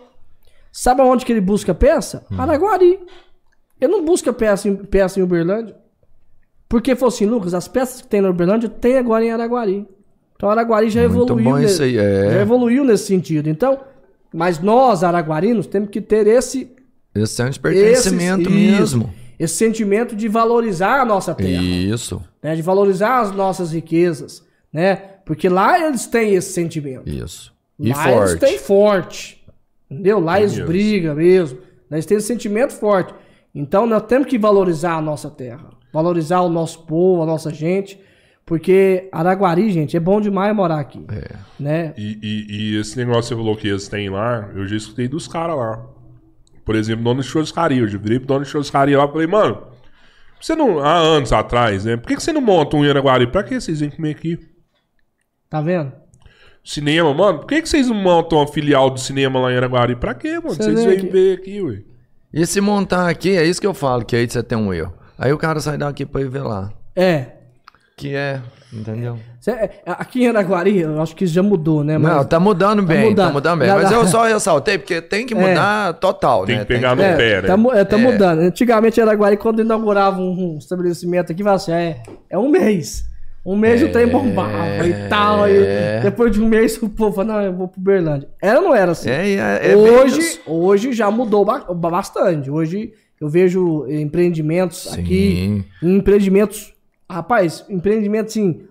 [0.72, 2.26] Sabe aonde que ele busca peça?
[2.38, 2.98] Araguari.
[3.82, 5.76] Ele não busca peça em, peça em Uberlândia.
[6.70, 9.86] Porque falou assim, Lucas, as peças que tem na Uberlândia tem agora em Araguari.
[10.36, 11.56] Então Araguari já Muito evoluiu.
[11.82, 12.32] aí, é.
[12.32, 13.50] Já evoluiu nesse sentido.
[13.50, 13.78] Então,
[14.34, 16.72] mas nós, araguarinos, temos que ter esse
[17.14, 19.14] Esse é um esse- pertencimento isso, mesmo.
[19.38, 24.44] Esse sentimento de valorizar a nossa terra Isso, né, de valorizar as nossas riquezas,
[24.74, 24.96] né?
[25.26, 27.08] Porque lá eles têm esse sentimento.
[27.08, 27.54] isso.
[27.80, 28.40] E lá eles forte.
[28.40, 29.46] têm forte.
[29.90, 30.20] Entendeu?
[30.20, 30.68] Lá eles mesmo.
[30.68, 31.60] brigam mesmo.
[31.90, 33.14] Lá Eles têm esse sentimento forte.
[33.54, 35.70] Então nós temos que valorizar a nossa terra.
[35.94, 38.00] Valorizar o nosso povo, a nossa gente.
[38.46, 41.06] Porque Araguari, gente, é bom demais morar aqui.
[41.10, 41.36] É.
[41.60, 41.94] Né?
[41.98, 42.46] E, e-
[42.76, 45.56] e esse negócio que você falou que eles têm lá, eu já escutei dos caras
[45.56, 45.86] lá.
[46.66, 47.80] Por exemplo, dono de churrascaria.
[47.82, 49.68] Eu já virei pro dono de churrascaria lá e falei, mano,
[50.42, 50.80] você não.
[50.80, 51.96] Há anos atrás, né?
[51.96, 53.28] Por que, que você não monta um em Araguari?
[53.28, 54.40] Pra que vocês vêm comer aqui?
[55.54, 55.92] Tá vendo?
[56.64, 59.96] Cinema, mano, por que, que vocês não montam uma filial do cinema lá em Araguari?
[59.96, 60.50] Pra quê, mano?
[60.50, 61.08] Você Vocês vem vêm aqui.
[61.10, 61.78] ver aqui, ué.
[62.34, 64.92] E se montar aqui, é isso que eu falo, que aí você tem um erro.
[65.16, 66.72] Aí o cara sai daqui pra ir ver lá.
[66.96, 67.28] É.
[67.96, 68.42] Que é,
[68.74, 69.20] entendeu?
[69.40, 72.00] Cê- é, Aqui em Araguari, eu acho que isso já mudou, né?
[72.00, 73.28] Não, tá mudando bem, mudando.
[73.28, 73.68] tá mudando bem.
[73.68, 76.62] Já Mas dá- eu só ressaltei, porque tem que mudar total, Tem né?
[76.62, 77.48] que pegar no É, pé, né?
[77.50, 78.40] tá, mu- é, tá mudando.
[78.40, 82.02] Antigamente, Araguari, quando inaugurava um, um estabelecimento aqui, falava assim: é,
[82.32, 83.06] é um mês.
[83.46, 85.50] Um mês o trem bombava e tal.
[85.50, 88.30] E depois de um mês, o povo falou: não, eu vou pro Berlândia.
[88.42, 89.10] Era ou não era assim?
[89.10, 92.50] É, é, é hoje, hoje já mudou ba- bastante.
[92.50, 96.74] Hoje eu vejo empreendimentos aqui, empreendimentos,
[97.10, 98.62] rapaz, empreendimentos assim,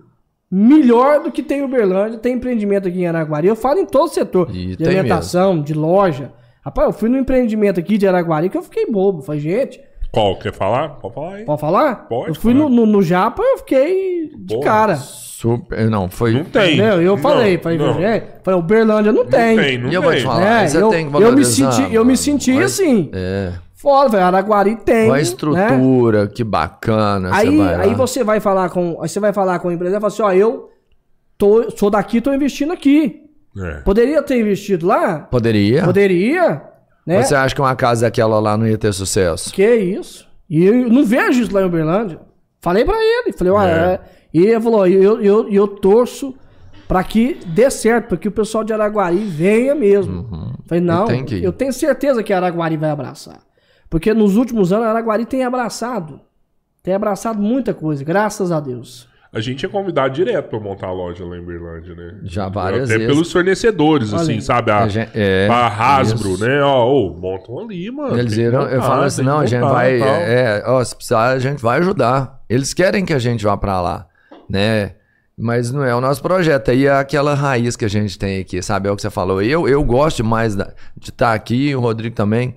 [0.51, 3.49] melhor do que tem em Uberlândia, tem empreendimento aqui em Araguari.
[3.49, 6.33] Eu falo em todo o setor, E de alimentação, de loja.
[6.65, 9.21] Rapaz, eu fui num empreendimento aqui de Araguari que eu fiquei bobo.
[9.23, 9.81] Falei, gente,
[10.13, 10.39] Qual?
[10.39, 10.91] Quer falar?
[10.91, 11.45] Pode falar aí.
[11.45, 11.95] pode falar?
[12.07, 14.65] Pode Eu fui no, no, no Japa, eu fiquei de Porra.
[14.67, 14.97] cara.
[14.97, 15.89] Super.
[15.91, 16.33] Não, foi.
[16.35, 16.75] Não tem.
[16.75, 17.01] Entendeu?
[17.03, 17.95] Eu Não, falei, falei, não.
[17.95, 19.57] gente, falei, Uberlândia não tem.
[19.57, 20.25] Não tem, não E eu vou te tem.
[20.27, 20.63] falar.
[20.63, 23.53] É, você eu, tem que eu me valorizar, senti, eu me senti Mas- assim, É.
[23.75, 25.07] foda, velho, Araguari tem.
[25.07, 25.23] Uma né?
[25.23, 27.31] estrutura, que bacana.
[27.33, 27.83] Aí, você vai lá.
[27.83, 30.23] aí você vai falar com, aí você vai falar com o empresário e fala assim,
[30.23, 30.69] ó, eu
[31.39, 33.19] tô, sou daqui, tô investindo aqui.
[33.59, 33.81] É.
[33.81, 35.19] Poderia ter investido lá?
[35.31, 35.83] Poderia?
[35.85, 36.63] Poderia,
[37.07, 37.23] né?
[37.23, 39.53] Você acha que uma casa daquela lá não ia ter sucesso?
[39.53, 40.27] Que isso?
[40.49, 42.21] E eu não vejo isso lá em Uberlândia.
[42.61, 43.75] Falei pra ele, falei, olha, É.
[43.95, 44.01] é.
[44.35, 46.35] e ele falou, eu, eu, eu torço
[46.87, 50.57] pra que dê certo, pra que o pessoal de Araguari venha mesmo.
[50.67, 51.25] Falei, não, Uhum.
[51.25, 51.45] que ir.
[51.45, 53.41] eu tenho certeza que Araguari vai abraçar.
[53.91, 56.21] Porque nos últimos anos Araguari tem abraçado.
[56.83, 59.09] Tem abraçado muita coisa, graças a Deus.
[59.35, 62.17] A gente é convidado direto pra montar a loja lá em Berlândia, né?
[62.25, 63.15] Já várias Até vezes.
[63.15, 64.71] pelos fornecedores, Olha assim, sabe?
[64.71, 66.45] A, A gente- é, a Hasbro, isso.
[66.45, 66.63] né?
[66.63, 68.19] Ó, ô, montam ali, mano.
[68.19, 71.39] Eles viram, eu falo assim, não, a gente montar, vai, é, ó, se precisar, a
[71.39, 72.41] gente vai ajudar.
[72.49, 74.07] Eles querem que a gente vá pra lá,
[74.51, 74.97] né?
[75.39, 76.71] Mas não é o nosso projeto.
[76.71, 78.87] Aí é aquela raiz que a gente tem aqui, sabe?
[78.87, 79.41] É o que você falou.
[79.41, 82.55] Eu, eu gosto mais da- de estar aqui, o Rodrigo também.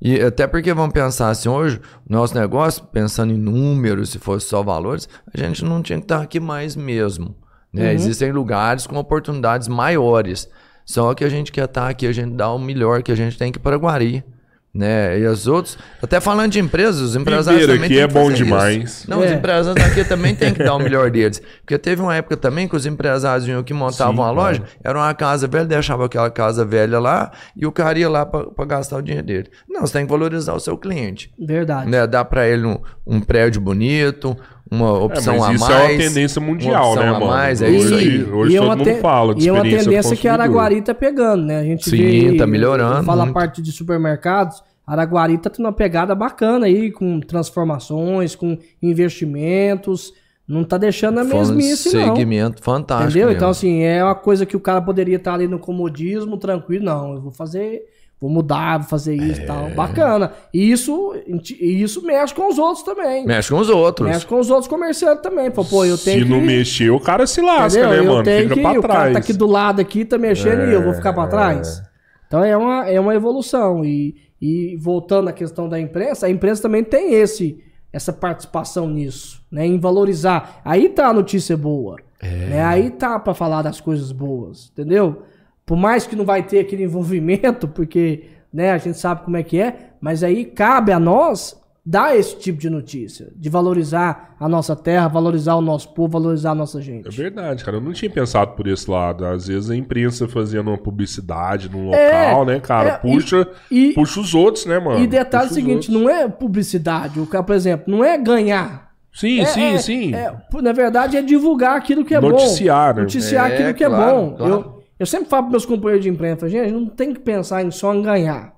[0.00, 4.62] E até porque vamos pensar assim, hoje, nosso negócio, pensando em números, se fosse só
[4.62, 7.36] valores, a gente não tinha que estar aqui mais mesmo.
[7.72, 7.92] Né?
[7.92, 10.48] Existem lugares com oportunidades maiores.
[10.86, 13.38] Só que a gente quer estar aqui, a gente dá o melhor que a gente
[13.38, 14.24] tem que ir para Guari.
[14.72, 15.18] Né?
[15.18, 18.44] E os outros, até falando de empresas, os empresários também é que bom fazer isso.
[18.44, 19.04] demais.
[19.08, 19.34] Não, os É.
[19.34, 21.42] empresários aqui também têm que dar o melhor deles.
[21.62, 24.34] Porque teve uma época também que os empresários vinham aqui montavam Sim, claro.
[24.36, 28.24] loja, era uma casa velha, deixava aquela casa velha lá e o cara ia lá
[28.24, 29.50] para gastar o dinheiro dele.
[29.68, 31.32] Não, você tem que valorizar o seu cliente.
[31.36, 31.90] Verdade.
[31.90, 32.06] Né?
[32.06, 34.36] Dar para ele um, um prédio bonito,
[34.70, 35.74] uma opção É, mas a isso mais.
[35.74, 37.26] é uma tendência mundial, opção né, a mano?
[37.26, 38.22] mais, é hoje isso aí.
[38.24, 40.32] hoje é todo uma mundo fala de E é uma tendência que a.
[40.32, 41.58] Araguari tá pegando, né?
[41.58, 41.96] A gente Sim,
[42.30, 43.34] vê, tá melhorando Fala a muito.
[43.34, 50.12] parte de supermercados, Araguari tá tendo uma pegada bacana aí, com transformações, com investimentos.
[50.46, 52.16] Não tá deixando a mesmice, não.
[52.16, 53.10] segmento fantástico.
[53.10, 53.26] Entendeu?
[53.28, 53.36] mesmo.
[53.36, 56.84] Então, assim, é uma coisa que o cara poderia estar ali no comodismo, tranquilo.
[56.84, 57.84] Não, eu vou fazer,
[58.20, 59.46] vou mudar, vou fazer isso e É.
[59.46, 59.70] tal.
[59.70, 60.32] Bacana.
[60.52, 61.14] E isso,
[61.58, 63.24] e isso mexe com os outros também.
[63.24, 64.08] Mexe com os outros.
[64.08, 65.50] Mexe com os outros comerciantes também.
[65.50, 66.30] Pô, pô, eu tenho Se que...
[66.30, 67.90] não mexer, o cara se lasca, Entendeu?
[67.90, 68.24] né, eu mano?
[68.24, 69.12] tenho Fica que, pra o cara trás.
[69.14, 71.82] tá aqui do lado aqui, tá mexendo e eu vou ficar pra trás.
[72.26, 73.84] Então é uma, é uma evolução.
[73.84, 77.58] E, e voltando à questão da imprensa, a imprensa também tem esse,
[77.92, 79.66] essa participação nisso, né?
[79.66, 80.60] Em valorizar.
[80.64, 81.96] Aí tá a notícia boa.
[82.22, 82.62] Né?
[82.62, 85.22] Aí tá pra falar das coisas boas, entendeu?
[85.70, 89.42] Por mais que não vai ter aquele envolvimento, porque né, a gente sabe como é
[89.44, 91.56] que é, mas aí cabe a nós
[91.86, 96.50] dar esse tipo de notícia, de valorizar a nossa terra, valorizar o nosso povo, valorizar
[96.50, 97.06] a nossa gente.
[97.06, 97.76] É verdade, cara.
[97.76, 99.24] Eu não tinha pensado por esse lado.
[99.24, 102.88] Às vezes a imprensa fazendo uma publicidade num É, local, né, cara?
[102.88, 104.98] é, puxa, e- puxa os outros, né, mano?
[104.98, 106.02] E detalhe Puxa os seguinte, outros.
[106.02, 108.90] não é publicidade, o cara, por exemplo, não é ganhar.
[109.12, 110.14] Sim, É- sim, é- sim.
[110.16, 112.96] é, na verdade, é divulgar aquilo que é Noticiar, bom.
[112.98, 113.02] né?
[113.02, 114.34] Noticiar É, aquilo que é claro, bom.
[114.36, 114.52] claro.
[114.52, 117.64] Eu, eu sempre falo para meus companheiros de imprensa, falo, gente, não tem que pensar
[117.64, 118.54] em só em ganhar.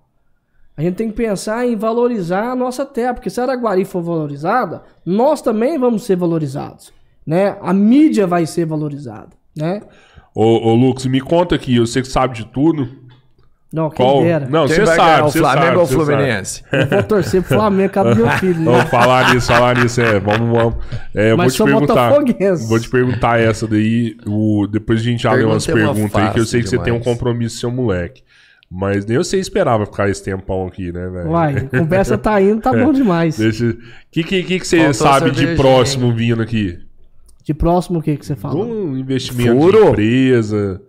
[0.76, 4.02] A gente tem que pensar em valorizar a nossa terra, porque se a Araguari for
[4.02, 6.92] valorizada, nós também vamos ser valorizados.
[7.24, 7.56] Né?
[7.60, 9.28] A mídia vai ser valorizada.
[9.56, 9.82] Né?
[10.34, 12.88] Ô, ô, Lucas, me conta aqui, eu sei que sabe de tudo.
[13.72, 14.22] Não, quem Qual?
[14.22, 14.46] dera.
[14.50, 16.04] Não, você sabe, o Flamengo sabe, ou o você sabe.
[16.04, 16.62] Fluminense?
[16.70, 18.60] Eu vou torcer pro Flamengo causa do meu filho.
[18.60, 18.64] Né?
[18.70, 20.20] Vamos falar nisso, falar nisso, é.
[20.20, 20.74] Vamos, vamos.
[21.14, 22.12] É, eu Mas vou te sou perguntar.
[22.68, 24.14] Vou te perguntar essa daí.
[24.26, 26.68] O, depois a gente já lê umas é uma perguntas aí, que eu sei que
[26.68, 28.22] você tem um compromisso com seu moleque.
[28.70, 31.30] Mas nem você esperava ficar esse tempão aqui, né, velho?
[31.30, 33.36] Uai, a conversa tá indo, tá bom demais.
[33.36, 33.66] Deixa.
[33.66, 33.76] O
[34.10, 36.78] que, que, que, que você Faltou sabe de próximo vindo aqui?
[37.44, 38.64] De próximo, o que, que você fala?
[38.64, 39.78] Um investimento Furo?
[39.78, 40.80] de empresa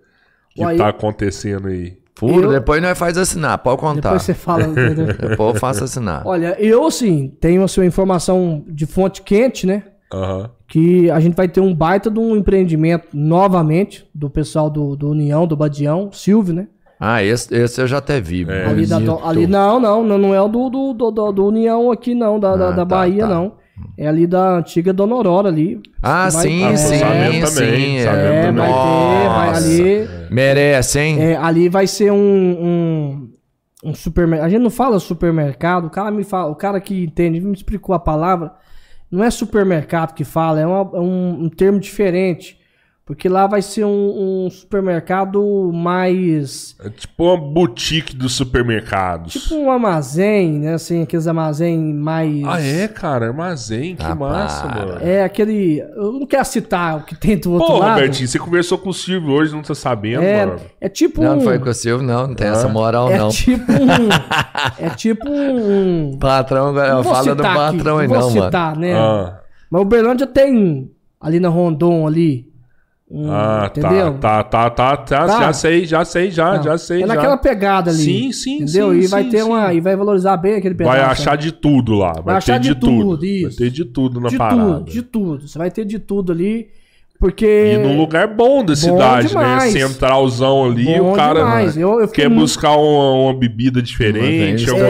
[0.53, 1.97] que Uai, tá acontecendo aí.
[2.15, 4.01] Furo, Eu- depois nós faz assinar, pode contar.
[4.09, 4.63] Depois você fala.
[4.67, 5.07] entendeu?
[5.07, 6.21] Depois eu faço assinar.
[6.25, 9.83] Olha, eu assim, tenho a sua informação de fonte quente, né?
[10.13, 10.49] Aham.
[10.67, 15.09] Que a gente vai ter um baita de um empreendimento novamente do pessoal do, do
[15.09, 16.67] União, do Badião, Silvio, né?
[16.99, 18.45] Ah, esse, esse eu já até vi.
[18.49, 18.65] É.
[18.65, 22.39] ali, da, ali não, não, não, é o do, do, do, do- União aqui, não,
[22.39, 23.29] da, da, Ah, da tá, Bahia, tá.
[23.33, 23.53] não.
[23.97, 25.81] É ali da antiga Dona Aurora ali.
[26.01, 27.97] Ah, Vai- sim, sim, Sabendo sim.
[27.97, 28.01] é.
[28.03, 30.07] É, vai ter, vai ali.
[30.29, 31.19] Merece, hein?
[31.19, 33.29] É, ali vai ser um, um,
[33.83, 34.45] um supermercado.
[34.45, 37.95] A gente não fala supermercado, o cara me fala, o cara que entende, me explicou
[37.95, 38.53] a palavra.
[39.11, 42.57] Não é supermercado que fala, é, uma- é um, um termo diferente.
[43.05, 46.73] Porque lá vai ser um, um supermercado mais.
[46.79, 49.33] É tipo uma boutique dos supermercados.
[49.33, 50.75] Tipo um armazém, né?
[50.75, 52.41] Assim, aqueles armazém mais.
[52.45, 53.27] Ah, é, cara?
[53.27, 54.85] Armazém, que Ah, massa, para.
[54.85, 54.97] mano.
[55.01, 55.79] É aquele.
[55.97, 57.95] Eu não quero citar o que tem do outro Pô, lado.
[57.95, 60.61] Robertinho, você conversou com o Silvio hoje, não tá sabendo, é, mano?
[60.79, 61.35] é tipo Não, um.
[61.35, 62.27] não foi com o Silvio, não.
[62.27, 63.27] Não tem essa moral, é não.
[63.27, 64.09] tipo um.
[64.79, 66.17] é tipo um.
[66.17, 68.45] Patrão, Não vou fala do citar aqui, patrão aí, não não, vou mano.
[68.45, 68.93] citar, né?
[68.93, 69.39] Ah,
[69.69, 70.89] Mas o Berlândia tem
[71.19, 72.52] ali na Rondon ali.
[73.15, 74.13] Um, ah, entendeu?
[74.19, 75.39] tá, tá, tá, tá, tá, Tá.
[75.43, 77.13] já sei, já sei, já, Não, já sei, É já.
[77.13, 77.99] naquela pegada ali.
[78.01, 78.91] Sim, sim, entendeu?
[78.91, 79.49] sim, e vai sim, ter sim.
[79.49, 80.97] uma e vai valorizar bem aquele pedaço.
[80.97, 83.09] Vai achar de tudo lá, vai, achar ter de, de tudo.
[83.11, 83.43] tudo, isso.
[83.49, 84.61] Vai ter de tudo na de parada.
[84.79, 85.47] tudo, de tudo.
[85.47, 86.69] Você vai ter de tudo ali,
[87.19, 89.73] porque E num lugar bom da cidade, demais.
[89.75, 89.79] né?
[89.87, 91.77] Centralzão ali, Bom o cara demais.
[91.77, 94.87] Eu- eu quer muito- buscar uma, uma bebida diferente, coisa.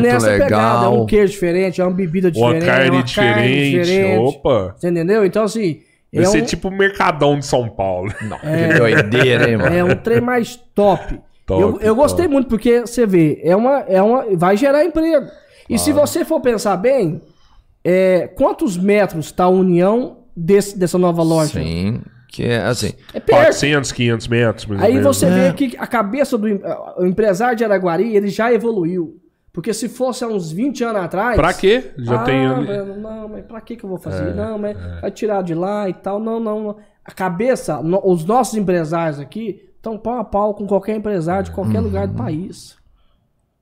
[0.00, 1.02] nessa pegada, é legal.
[1.02, 3.70] um queijo diferente, é uma bebida Uma diferente, carne é uma diferente.
[3.82, 4.18] diferente.
[4.20, 4.74] Opa!
[4.76, 5.24] Você entendeu?
[5.26, 5.80] Então assim,
[6.16, 8.12] Vai é ser um, tipo o Mercadão de São Paulo.
[8.18, 9.74] Que doideira, hein, mano?
[9.76, 11.20] é um trem mais top.
[11.46, 12.32] Top, eu, eu gostei top.
[12.34, 15.26] muito porque você vê, é uma, é uma, vai gerar emprego.
[15.70, 17.20] E se você for pensar bem,
[17.84, 21.60] é, quantos metros está a união desse, dessa nova loja?
[21.60, 22.92] Sim, que é assim.
[23.14, 23.42] É perto.
[23.42, 25.16] 400, 500 metros, mais ou Aí menos.
[25.16, 25.30] você É.
[25.30, 26.60] vê que a cabeça do em-
[26.98, 29.16] o empresário de Araguari, ele já evoluiu.
[29.56, 31.34] Porque se fosse há uns 20 anos atrás.
[31.34, 31.92] Pra quê?
[31.96, 34.34] Já ah, tem mano, não, mas pra que eu vou fazer?
[34.34, 36.20] não, mas vai tirar de lá e tal.
[36.20, 36.76] Não, não, não.
[37.02, 41.52] A cabeça, no- os nossos empresários aqui estão pau a pau com qualquer empresário de
[41.52, 42.76] qualquer lugar do país.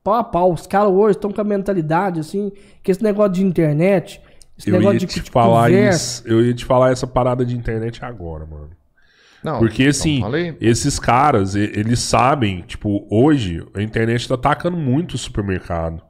[0.03, 0.51] Pau a pau.
[0.51, 2.51] Os caras hoje estão com a mentalidade, assim,
[2.83, 4.21] que esse negócio de internet,
[4.57, 5.95] esse Eu negócio ia de, te de falar conversa.
[5.95, 6.27] isso.
[6.27, 8.71] Eu ia te falar essa parada de internet agora, mano.
[9.45, 10.57] Não, Porque assim, falei.
[10.59, 16.01] esses caras, eles sabem, tipo, hoje a internet tá atacando muito o supermercado.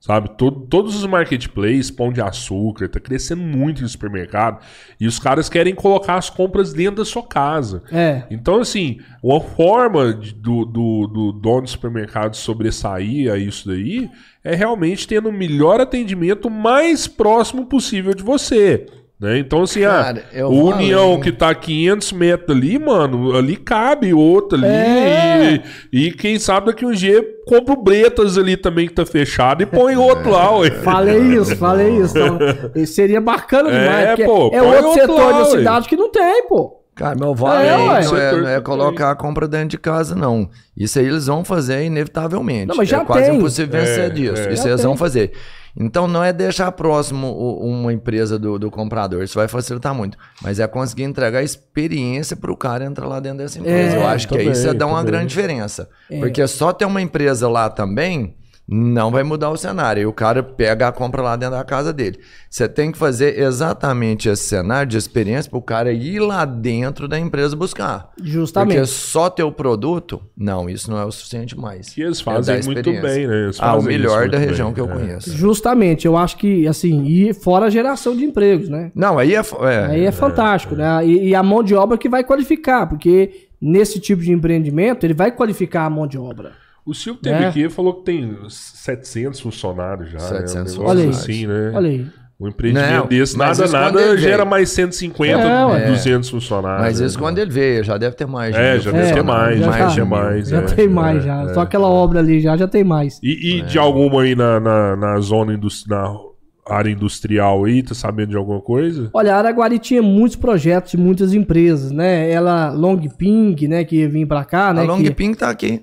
[0.00, 0.36] Sabe?
[0.36, 4.62] Todo- todos os marketplaces, pão de açúcar, tá crescendo muito no supermercado.
[5.00, 7.82] E os caras querem colocar as compras dentro da sua casa.
[7.90, 8.24] É.
[8.30, 14.10] Então, assim, uma forma de- do, do, do dono do supermercado sobressair a isso daí
[14.44, 18.84] é realmente tendo o melhor atendimento mais próximo possível de você.
[19.20, 19.38] Né?
[19.38, 21.20] Então, assim, Cara, ah, o União além.
[21.20, 24.66] que tá a 500 metros ali, mano, ali cabe outro ali.
[24.66, 25.62] É.
[25.92, 29.62] E, e quem sabe daqui um dia compra o Bretas ali também que tá fechado
[29.62, 30.70] e põe outro lá, ué.
[30.82, 32.18] Falei isso, falei isso.
[32.18, 32.38] Então,
[32.86, 34.08] seria bacana É, demais.
[34.08, 35.50] porque pô, é outro outro setor lá, da ué.
[35.50, 36.80] cidade que não tem, pô.
[36.96, 37.76] Cara, meu É, vale ué.
[38.04, 40.48] não, é, não é colocar a compra dentro de casa, não.
[40.76, 42.66] Isso aí eles vão fazer inevitavelmente.
[42.66, 43.36] Não, mas já é quase tem.
[43.38, 44.42] impossível vencer É, disso.
[44.42, 44.52] é.
[44.52, 44.86] Isso Já eles tem.
[44.88, 45.32] vão fazer.
[45.76, 49.24] Então não é deixar próximo uma empresa do, do comprador.
[49.24, 50.16] Isso vai facilitar muito.
[50.40, 53.96] Mas é conseguir entregar experiência para o cara entrar lá dentro dessa empresa.
[53.96, 55.88] É, Eu acho que aí você dá uma grande diferença.
[56.20, 60.02] Porque só ter uma empresa lá também não vai mudar o cenário.
[60.02, 62.18] E o cara pega a compra lá dentro da casa dele.
[62.48, 67.06] Você tem que fazer exatamente esse cenário de experiência para o cara ir lá dentro
[67.06, 68.10] da empresa buscar.
[68.22, 68.76] Justamente.
[68.76, 71.90] Porque só ter o produto, não, isso não é o suficiente mais.
[71.90, 73.42] Que eles É fazem dar muito bem, né?
[73.44, 74.92] Eles Ah, o melhor muito da bem, região que eu é.
[74.92, 75.30] conheço.
[75.36, 78.90] Justamente, eu acho que, assim, e fora a geração de empregos, né?
[78.94, 79.40] Não, aí é.
[79.40, 81.04] é, Aí é fantástico, né?
[81.06, 85.14] E, e a mão de obra que vai qualificar, porque nesse tipo de empreendimento, ele
[85.14, 86.52] vai qualificar a mão de obra.
[86.86, 87.46] O Silvio teve É.
[87.48, 90.18] aqui e falou que tem 700 funcionários já.
[90.18, 90.84] 700 né?
[90.84, 91.08] Um Olha aí.
[91.08, 91.72] assim, né?
[91.74, 92.06] Olha aí.
[92.38, 94.48] Um empreendimento Não, desse, nada, nada ele gera veio.
[94.50, 95.86] mais 150, É, ué.
[95.86, 96.82] 200 funcionários.
[96.82, 97.06] Mas né?
[97.06, 98.54] isso quando ele veio, já deve ter mais.
[98.56, 99.78] É, mil já deve ter mais, já já tá.
[99.78, 100.48] deve ter mais.
[100.48, 100.62] Já é.
[100.62, 101.42] tem mais, É, já.
[101.42, 101.54] é.
[101.54, 103.20] Só aquela obra ali já, já tem mais.
[103.22, 106.34] E, e de alguma aí na, na, na zona industrial,
[106.68, 109.08] na área industrial aí, tá sabendo de alguma coisa?
[109.14, 112.28] Olha, a Araguari tinha muitos projetos de muitas empresas, né?
[112.30, 114.82] Ela, Long Ping, né, que vir pra cá, A né?
[114.82, 115.10] Long que...
[115.12, 115.82] Ping tá aqui.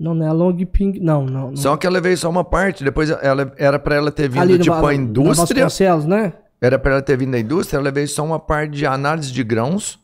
[0.00, 1.48] Não, não é a Long Ping, não, não.
[1.48, 1.56] não.
[1.56, 4.52] Só que ela veio só uma parte, depois ela era pra ela ter vindo Ali
[4.58, 5.64] no- tipo na- a indústria.
[5.64, 6.32] Vasconcelos, né?
[6.60, 9.42] Era pra ela ter vindo da indústria, ela veio só uma parte de análise de
[9.42, 9.98] grãos.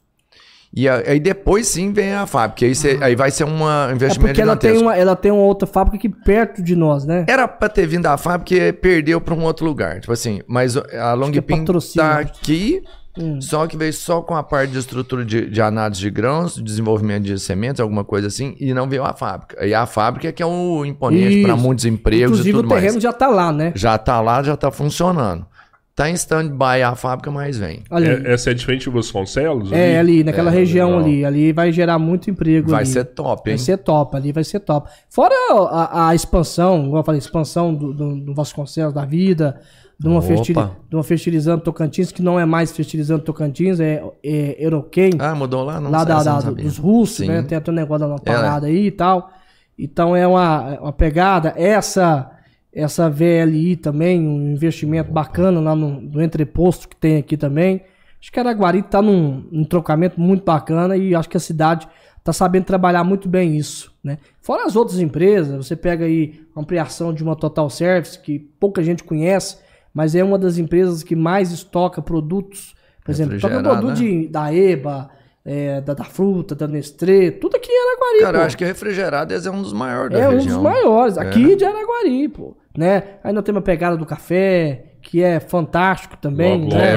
[0.76, 2.66] E a- aí depois sim vem a fábrica.
[2.66, 4.84] Aí, cê- aí vai ser um É investimento porque ela tem, gigantesco.
[4.84, 7.24] uma, ela tem uma outra fábrica aqui perto de nós, né?
[7.28, 10.00] Era pra ter vindo da fábrica e perdeu pra um outro lugar.
[10.00, 12.82] Tipo assim, mas a Long é Ping patrocínio, tá aqui,
[13.16, 13.40] Hum.
[13.40, 17.22] só que veio só com a parte de estrutura de, de análise de grãos, desenvolvimento
[17.24, 19.64] de sementes, alguma coisa assim, e não veio a fábrica.
[19.64, 22.92] E a fábrica que é um imponente para muitos empregos Inclusive e o tudo terreno
[22.94, 23.02] mais.
[23.02, 23.72] já tá lá, né?
[23.76, 25.46] Já tá lá, já tá funcionando.
[25.94, 27.84] Tá em stand-by a fábrica, mas vem.
[27.92, 29.70] É, essa é de frente de Vasconcelos?
[29.70, 31.04] É, ali, naquela É, região legal.
[31.04, 31.24] ali.
[31.24, 32.90] Ali vai gerar muito emprego Vai ali.
[32.90, 33.56] ser top, hein?
[33.56, 34.90] Vai ser top, ali vai ser top.
[35.08, 35.32] Fora
[35.70, 39.60] a, a expansão, igual eu falei, expansão do, do, do Vasconcelos da vida,
[39.98, 40.26] de uma, Opa.
[40.26, 40.60] fertili,
[40.90, 45.62] de uma fertilizante Tocantins, que não é mais fertilizante Tocantins, é, é Euroquem, Ah, mudou
[45.64, 45.80] lá?
[45.80, 47.28] Não lá sei, da, da- não dos russos, Sim.
[47.28, 47.42] né?
[47.42, 48.18] Tem até um negócio da É.
[48.18, 49.30] parada aí e tal.
[49.78, 51.52] Então é uma, uma pegada.
[51.56, 52.30] Essa
[52.76, 57.82] essa VLI também, um investimento bacana lá no, no entreposto que tem aqui também.
[58.20, 61.86] Acho que Araguari está num, num trocamento muito bacana e acho que a cidade
[62.18, 64.18] está sabendo trabalhar muito bem isso, né?
[64.40, 68.82] Fora as outras empresas, você pega aí a ampliação de uma Total Service que pouca
[68.82, 69.58] gente conhece,
[69.94, 73.94] mas é uma das empresas que mais estoca produtos, por exemplo, toca produto né?
[73.94, 75.08] de, da EBA,
[75.44, 78.44] é, da, da fruta, da Nestlé, tudo aqui em Araguari, Cara, pô.
[78.46, 80.54] acho que refrigerado esse é um dos maiores da É um região.
[80.54, 81.20] dos maiores, É.
[81.20, 82.56] aqui de Araguari, pô.
[82.76, 83.02] Né?
[83.22, 86.96] Aí nós temos a pegada do café, que é fantástico também, Logo, né?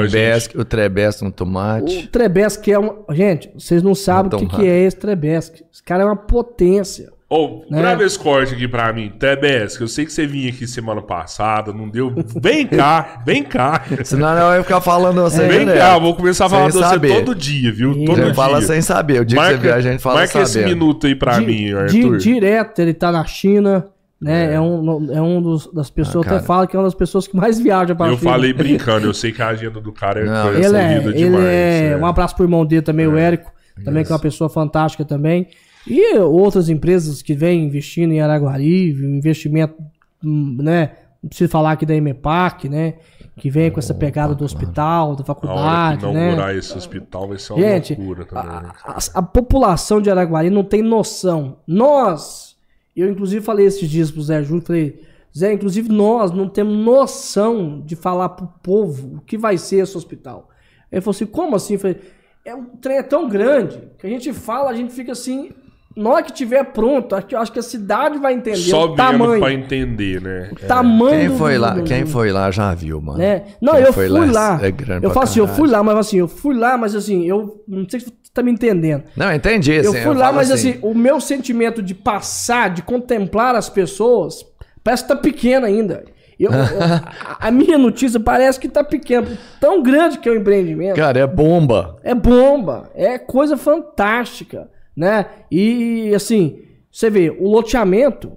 [0.55, 2.05] o Trebesque no tomate.
[2.05, 3.03] O Trebesque é um.
[3.11, 5.63] Gente, vocês não sabem o que, que é esse Trebesque.
[5.71, 7.11] Esse cara é uma potência.
[7.29, 7.81] Ô, Né?
[7.81, 9.11] grava esse corte aqui pra mim.
[9.19, 12.13] Tebes, que eu sei que você vinha aqui semana passada, não deu.
[12.41, 13.83] Vem cá, vem cá.
[14.05, 15.77] Senão não vai ficar falando você Vem direto.
[15.77, 17.15] cá, vou começar a falar Sem de você saber.
[17.25, 18.05] todo dia, viu?
[18.05, 18.33] Todo dia.
[18.33, 19.21] fala sem saber.
[19.21, 20.69] O dia que você vier, a gente fala marca esse sabendo.
[20.69, 22.17] minuto aí pra Di- mim, di- Arthur.
[22.17, 23.85] direto, ele tá na China,
[24.21, 24.53] né?
[24.53, 27.27] É, um, é um dos, das pessoas, Ah, até fala que é uma das pessoas
[27.27, 28.31] que mais viaja pra Eu China.
[28.31, 31.43] falei brincando, eu sei que a agenda do cara é Não, Ele é, ele demais.
[31.43, 31.97] é, é.
[31.97, 33.51] Um abraço pro irmão dele também, o Érico,
[33.83, 35.47] também que é uma pessoa fantástica também.
[35.89, 39.75] E outras empresas que vêm investindo em Araguari, investimento,
[40.23, 40.91] hum, né?
[41.21, 42.95] Não preciso falar aqui da EMEPAC, né?
[43.37, 46.57] Que vem com essa pegada do hospital, da A hora faculdade, que inaugurar né?
[46.57, 48.45] esse hospital vai ser uma Gente, loucura também.
[48.61, 48.69] né?
[48.83, 51.57] a, a- a população de Araguari não tem noção.
[51.67, 52.55] Nós,
[52.95, 55.01] eu inclusive falei esses dias pro Zé Júlio, falei,
[55.37, 59.95] Zé, inclusive nós não temos noção de falar pro povo o que vai ser esse
[59.95, 60.49] hospital.
[60.91, 61.73] Ele falou assim, como assim?
[61.73, 61.97] Eu falei,
[62.43, 65.51] é um trem é tão grande que a gente fala, a gente fica assim,
[65.97, 68.95] na hora que tiver pronto, acho que, acho que a cidade vai entender Só o
[68.95, 69.39] tamanho.
[69.41, 70.49] pra entender, né?
[70.51, 73.17] o tamanho Quem do- foi do- lá, quem foi lá já viu, mano.
[73.19, 73.43] né?
[73.61, 74.59] Não, Quem eu foi fui lá.
[74.61, 77.25] É grande eu falo assim, eu fui lá, mas assim, eu fui lá, mas assim,
[77.25, 79.03] eu não sei se você tá me entendendo.
[79.15, 79.71] Não, entendi.
[79.73, 83.67] Eu assim, fui lá, falo mas assim, o meu sentimento de passar, de contemplar as
[83.69, 84.45] pessoas,
[84.83, 86.03] parece que tá pequeno ainda.
[86.39, 89.27] Eu- eu- a, a minha notícia parece que tá pequena.
[89.59, 90.95] Tão grande que é o empreendimento.
[90.95, 91.95] Cara, é bomba.
[92.03, 92.91] É bomba.
[92.93, 94.69] É coisa fantástica.
[94.97, 95.27] Né?
[95.51, 96.59] E assim,
[96.91, 98.31] você vê, o loteamento.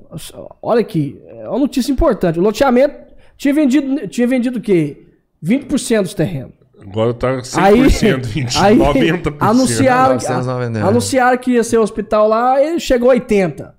[0.60, 2.38] Olha aqui, é uma notícia importante.
[2.38, 2.94] O loteamento
[3.38, 5.06] tinha vendido, tinha vendido o quê?
[5.42, 6.52] 20% dos terrenos.
[6.82, 9.36] Agora tá 100%, Aí, 20%, aí 90%.
[9.40, 10.88] anunciaram, 999.
[10.88, 13.74] anunciaram que ia ser o hospital lá e chegou a 80.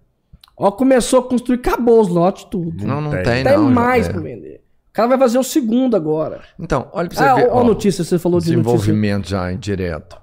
[0.58, 2.86] Ó, começou a construir, acabou os lotes, tudo.
[2.86, 3.24] Não, não tem.
[3.24, 3.72] tem, Tem não.
[3.72, 4.12] mais é.
[4.12, 4.62] pra vender.
[4.90, 6.42] O cara vai fazer o segundo agora.
[6.60, 7.48] Então, olha pra você Ah, ver.
[7.52, 8.62] ó, notícia, você falou de notícia.
[8.64, 10.21] Desenvolvimento já indireto.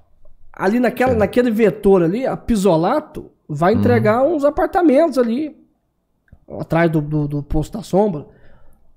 [0.59, 3.79] Ali naquela, naquele vetor ali, a Pisolato vai Uhum.
[3.79, 5.55] entregar uns apartamentos ali,
[6.59, 8.25] atrás do, do, do posto da sombra.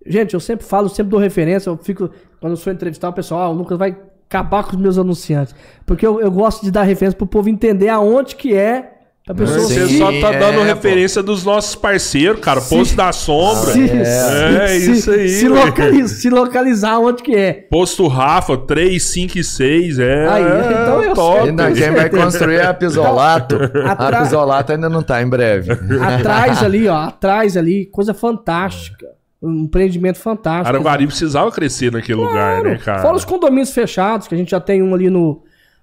[0.05, 3.43] Gente, eu sempre falo, sempre dou referência, eu fico, quando eu sou entrevistar o pessoal,
[3.43, 3.97] ah, o Lucas vai
[4.29, 5.55] acabar com os meus anunciantes.
[5.87, 8.92] Porque eu, eu gosto de dar referência pro povo entender aonde que é,
[9.25, 12.61] pra pessoa Você Sim, só tá dando é, referência dos nossos parceiros, cara.
[12.61, 13.73] Posto da Sombra.
[13.73, 17.53] se, É, se- isso aí, Se, localiza- se localizar onde que é.
[17.53, 19.99] Posto Rafa, 3, 5 e 6.
[19.99, 21.41] É, Aí, então eu top.
[21.41, 21.51] sei.
[21.51, 23.57] Ainda quem vai construir é a Pisolato.
[23.85, 25.73] A Atra- Pisolato ainda não tá em breve.
[25.73, 29.07] Atrás ali, ó, atrás ali, coisa fantástica.
[29.45, 30.69] Um empreendimento fantástico.
[30.69, 33.03] Araguari precisava crescer naquele lugar, né, cara?
[33.03, 35.43] Fora os condomínios fechados, que a gente já tem um ali no.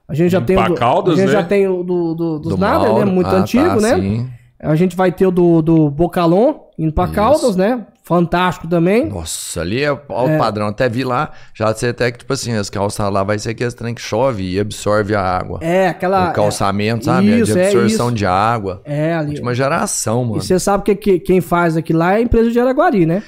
[0.10, 1.32] A gente já Em tem o do, Pacaldas, A gente né?
[1.34, 3.06] já tem o do, do- dos Do nada, Mauro.
[3.06, 3.12] né?
[3.12, 3.96] Muito Ah, antigo, tá, né?
[3.96, 4.28] sim.
[4.62, 7.86] A gente vai ter o do, do Bocalon, indo pra Caldas, né?
[8.04, 9.08] Fantástico também.
[9.08, 10.68] Nossa, ali é alto padrão.
[10.68, 13.72] Até vi lá, já sei até que, tipo assim, as calças lá vai ser aquele
[13.72, 15.60] trem que chove e absorve a água.
[15.62, 16.32] É, aquela.
[16.32, 17.32] o calçamento, sabe?
[17.32, 18.16] É Isso, de é absorção isso.
[18.16, 18.82] de água.
[18.84, 19.30] É, ali.
[19.30, 20.38] Última geração, mano.
[20.40, 23.22] E você sabe que, que quem faz aquilo lá é a empresa de Araguari, né?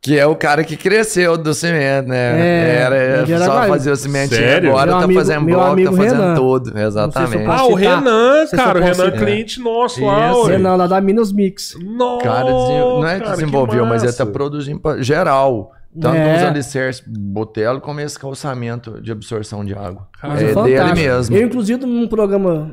[0.00, 2.16] Que é o cara que cresceu do cimento, né?
[2.40, 4.70] É, Era, é só fazer o cimentinho Sério?
[4.70, 6.34] agora, Meu tá amigo- fazendo bloco, tá fazendo Renan.
[6.36, 6.78] tudo.
[6.78, 7.44] Exatamente.
[7.44, 8.78] posso Ah, o Renan, se cara.
[8.78, 9.12] O Renan é citar.
[9.18, 10.44] cliente nosso lá, Isso.
[10.46, 11.74] Renan, lá da Minas Mix.
[11.82, 15.72] Nossa, Cara, não é que cara, desenvolveu, mas ele tá produzindo pra geral.
[16.00, 16.32] Tanto É.
[16.34, 20.06] nos alicerces botelo como esse calçamento de absorção de água.
[20.20, 20.62] Cara, é Fantástico.
[20.64, 21.36] dele mesmo.
[21.36, 22.70] Eu, inclusive, num programa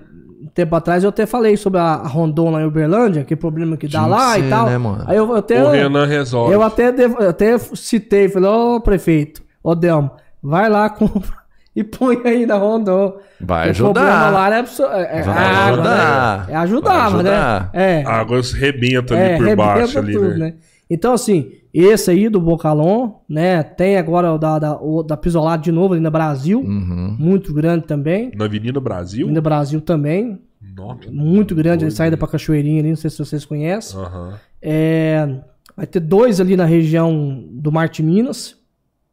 [0.56, 3.88] tempo atrás, eu até falei sobre a a Rondon lá em Uberlândia, que problema que
[3.88, 4.66] dá Tinha lá que e ser, tal.
[4.66, 5.04] né, mano?
[5.06, 5.64] Aí eu até.
[5.64, 6.54] O Renan resolve.
[6.54, 10.10] Eu até, devo- eu até citei, falei, ô prefeito, ô Delmo,
[10.42, 13.18] vai lá, compra e põe aí na Rondon.
[13.42, 13.94] Vai O ajudar.
[14.02, 16.48] problema lá é, absor- é, é Vai água, ajudar.
[16.48, 16.54] né?
[16.54, 17.64] É ajudava, ajudar.
[17.64, 17.70] né?
[17.74, 18.04] É.
[18.06, 20.38] A água rebenta ali É, por rebenta baixo ali, tudo, né?
[20.38, 20.54] né?
[20.90, 23.62] Então, assim, esse aí do Bocalon, né?
[23.64, 26.60] Tem agora o da, da, o da Pisolado de novo ali na Brasil.
[26.60, 27.16] Uhum.
[27.20, 28.32] Muito grande também.
[28.36, 29.28] Na Avenida Brasil?
[29.28, 30.40] No Brasil também.
[30.74, 31.12] Nossa.
[31.12, 34.00] Muito grande, a saída pra Cachoeirinha ali, não sei se vocês conhecem.
[34.00, 34.40] Aham.
[34.62, 35.42] É,
[35.76, 38.56] vai ter dois ali na região do Marte Minas,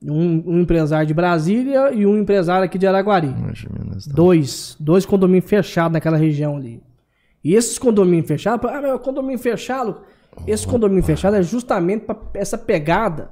[0.04, 3.28] Um, um empresário de Brasília e um empresário aqui de Araguari.
[3.28, 4.12] Minas, tá.
[4.12, 4.76] Dois.
[4.80, 6.82] Dois condomínios fechados naquela região ali.
[7.44, 10.00] E esses condomínios fechados, ah, meu condomínio fechado.
[10.46, 13.30] Esse condomínio fechado é justamente para essa pegada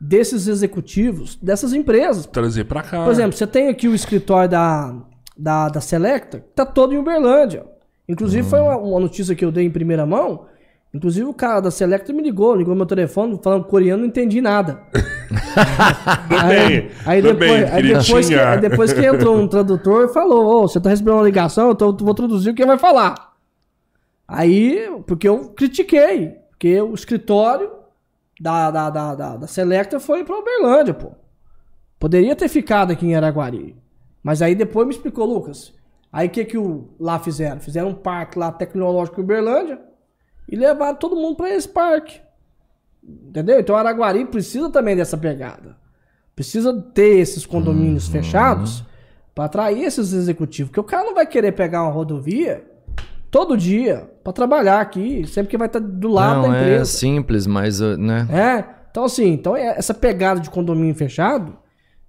[0.00, 2.26] desses executivos, dessas empresas.
[2.26, 3.04] Trazer pra cá.
[3.04, 4.94] Por exemplo, você tem aqui o escritório da,
[5.42, 7.64] da, da Selecta, que tá todo em Uberlândia.
[8.08, 10.46] Inclusive, foi uma, uma notícia que eu dei em primeira mão.
[10.94, 14.78] Inclusive, o cara da Selecta me ligou, ligou meu telefone, falando coreano, não entendi nada.
[17.06, 20.62] Aí, tudo depois, bem, aí, depois que, aí depois que entrou um tradutor e falou:
[20.62, 23.32] Ô, você tá recebendo uma ligação, eu tô- vou traduzir o que vai falar.
[24.28, 27.70] Aí, porque eu critiquei, porque o escritório
[28.40, 31.12] da, da, da, da, da Selecta foi pra Uberlândia, pô.
[31.98, 33.76] Poderia ter ficado aqui em Araguari.
[34.22, 35.72] Mas aí depois me explicou, Lucas.
[36.12, 37.60] Aí o que que o, lá fizeram?
[37.60, 39.80] Fizeram um parque lá tecnológico em Uberlândia
[40.48, 42.20] e levaram todo mundo pra esse parque.
[43.02, 43.58] Entendeu?
[43.58, 45.76] Então Araguari precisa também dessa pegada.
[46.36, 48.12] Precisa ter esses condomínios Uhum.
[48.12, 48.84] fechados
[49.34, 50.70] para atrair esses executivos.
[50.70, 52.64] Porque o cara não vai querer pegar uma rodovia
[53.30, 56.84] todo dia para trabalhar aqui, sempre que vai estar do lado Não, da é empresa.
[56.84, 58.28] simples, mas, uh, né?
[58.30, 58.64] É.
[58.90, 61.56] Então, assim, então é- essa pegada de condomínio fechado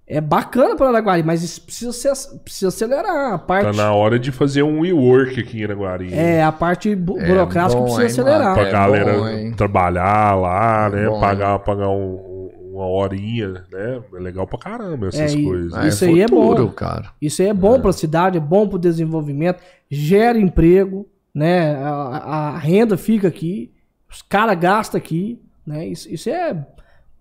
[0.06, 3.34] é bacana para Araguari, mas isso precisa, ser, precisa acelerar.
[3.34, 6.12] A Tá parte, na hora de fazer um WeWork aqui em Araguari.
[6.12, 8.54] é, a parte bu- É burocrática bom, precisa hein, acelerar.
[8.54, 11.08] pra É galera bom, trabalhar lá, né?
[11.08, 14.00] bom, pagar pagar um- uma horinha, né?
[14.14, 15.72] É legal pra caramba essas É, e- coisas.
[15.74, 16.72] Ah, Isso aí é futuro, bom.
[16.72, 17.04] cara.
[17.22, 21.76] Isso aí é bom para a cidade, é bom para o desenvolvimento, gera emprego, né?
[21.76, 23.70] A, a renda fica aqui,
[24.10, 25.86] os caras gastam aqui, né?
[25.86, 26.52] Isso, isso é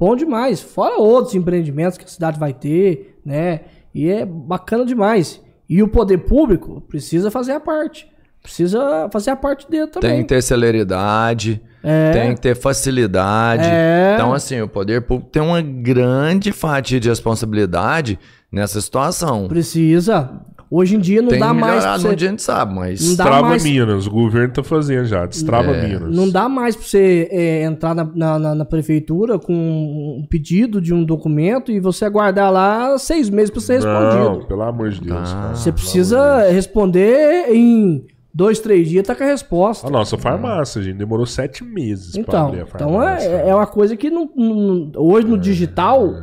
[0.03, 0.59] bom demais.
[0.61, 3.61] Fora outros empreendimentos que a cidade vai ter, né?
[3.95, 5.41] E é bacana demais.
[5.69, 8.11] E o poder público precisa fazer a parte.
[8.41, 10.11] Precisa fazer a parte dele também.
[10.11, 12.11] Tem que ter celeridade, É.
[12.11, 13.63] tem que ter facilidade.
[13.65, 14.15] É.
[14.15, 18.19] Então, assim, o poder público tem uma grande fatia de responsabilidade
[18.51, 19.47] nessa situação.
[19.47, 20.29] Precisa.
[20.75, 22.07] Hoje em dia não tem dá mais pra você...
[22.07, 23.07] a gente sabe, mas...
[23.09, 26.15] Não dá mais- Minas, o governo tá fazendo já, destrava É, Minas.
[26.15, 30.81] Não dá mais pra você é, entrar na, na- na- na prefeitura com um pedido
[30.81, 34.47] de um documento e você aguardar lá seis meses pra ser Não, respondido.
[34.47, 35.31] pelo amor de Deus.
[35.31, 35.53] Cara.
[35.55, 39.85] Você precisa responder em dois, três dias, tá com a resposta.
[39.85, 43.29] A nossa farmácia, gente, demorou sete meses pra Então, abrir a então farmácia.
[43.29, 46.15] é, é uma coisa que não, não- hoje no digital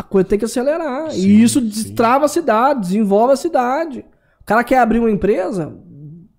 [0.00, 1.10] a coisa tem que acelerar.
[1.10, 1.68] Sim, e isso sim.
[1.68, 4.04] destrava a cidade, desenvolve a cidade.
[4.40, 5.76] O cara quer abrir uma empresa,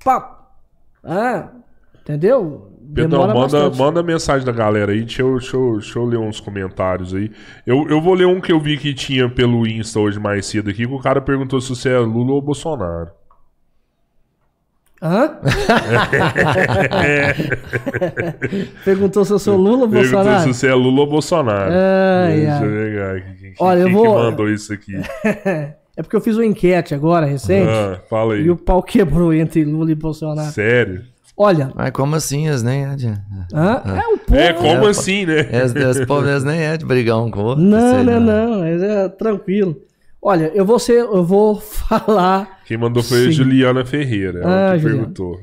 [0.03, 0.39] pá,
[1.03, 1.45] é,
[2.01, 2.67] entendeu?
[2.93, 3.77] Pedrão, Demora manda, bastante.
[3.77, 7.31] manda mensagem da galera aí, deixa eu, deixa, eu, deixa eu ler uns comentários aí.
[7.65, 10.69] Eu, eu vou ler um que eu vi que tinha pelo Insta hoje mais cedo
[10.69, 13.11] aqui, que o cara perguntou se você é Lula ou Bolsonaro.
[15.03, 15.39] Hã?
[18.85, 20.53] Perguntou se eu sou Lula ou Perguntou Bolsonaro?
[20.53, 21.71] se você é Lula ou Bolsonaro.
[21.73, 22.63] Ai, Deixa ai.
[22.65, 23.40] eu ver aqui.
[23.57, 24.93] Quem, Olha, eu quem vou- que mandou isso aqui?
[25.97, 28.43] É porque eu fiz uma enquete agora, recente, Ah, fala aí.
[28.45, 30.49] e o pau quebrou entre Lula e Bolsonaro.
[30.49, 31.03] Sério?
[31.35, 32.47] Olha, Mas como assim?
[32.47, 33.07] Eles nem é de...
[33.53, 33.81] hã?
[33.85, 34.39] é o povo.
[34.39, 35.39] É, como assim, né?
[35.51, 37.63] Eles, eles, povos, eles nem é de brigar um com o outro.
[37.63, 38.19] Não, não, lá.
[38.21, 39.75] não, mas é tranquilo.
[40.21, 42.61] Olha, eu vou ser, eu vou falar.
[42.65, 43.29] Quem mandou foi a.
[43.31, 44.99] Juliana Ferreira, ela Ah, que Juliana.
[45.01, 45.39] perguntou.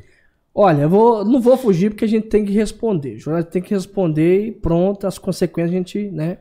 [0.55, 3.17] Olha, eu vou, não vou fugir porque a gente tem que responder.
[3.17, 6.39] O jornalista tem que responder e pronto, as consequências a gente, né,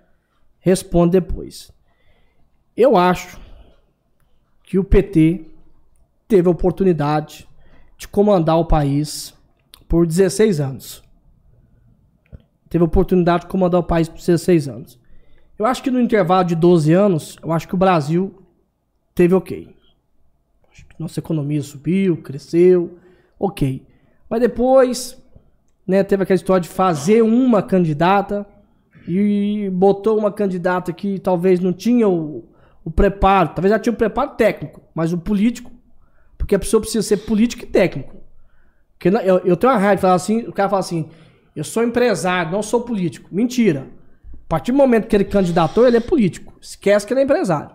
[0.68, 1.72] responde depois.
[2.76, 3.40] Eu acho
[4.64, 5.46] que o PT
[6.28, 7.48] teve a oportunidade
[7.98, 9.34] de comandar o país
[9.88, 11.04] por 16 anos.
[12.70, 15.00] Teve a oportunidade de comandar o país por 16 anos.
[15.58, 18.44] Eu acho que no intervalo de 12 anos, eu acho que o Brasil
[19.16, 19.74] teve ok.
[21.00, 23.00] Nossa economia subiu, cresceu,
[23.40, 23.88] ok.
[24.30, 25.18] Mas depois,
[25.88, 28.46] né, teve aquela história de fazer uma candidata
[29.08, 32.44] e botou uma candidata que talvez não tinha o,
[32.84, 35.72] o preparo, talvez já tinha o preparo técnico, mas o político,
[36.38, 38.16] porque a pessoa precisa ser político e técnico.
[38.94, 41.08] Porque eu, eu tenho uma raiva de falar assim, o cara fala assim,
[41.56, 43.30] eu sou empresário, não sou político.
[43.32, 43.88] Mentira.
[44.34, 46.53] A partir do momento que ele candidatou, ele é político.
[46.61, 47.72] Esquece que ele é empresário.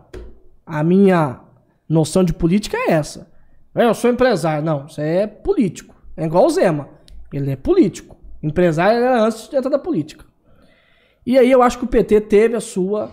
[0.64, 1.40] A minha
[1.88, 3.30] noção de política é essa.
[3.74, 4.64] É, Eu sou empresário.
[4.64, 5.94] Não, você é político.
[6.16, 6.88] É igual o Zema.
[7.32, 8.16] Ele é político.
[8.42, 10.24] Empresário era antes de entrar da política.
[11.24, 13.10] E aí eu acho que o PT teve a sua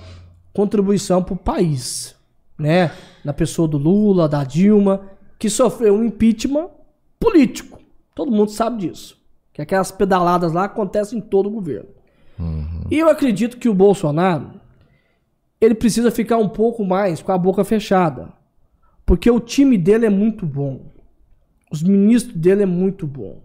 [0.54, 2.16] contribuição para o país.
[2.58, 2.92] Né?
[3.24, 5.02] Na pessoa do Lula, da Dilma,
[5.38, 6.70] que sofreu um impeachment
[7.20, 7.80] político.
[8.16, 9.18] Todo mundo sabe disso.
[9.54, 11.90] Que aquelas pedaladas lá acontecem em todo o governo.
[12.90, 14.60] E eu acredito que o Bolsonaro
[15.60, 18.32] ele precisa ficar um pouco mais com a boca fechada.
[19.06, 20.86] Porque o time dele é muito bom.
[21.72, 23.42] Os ministros dele é muito bom.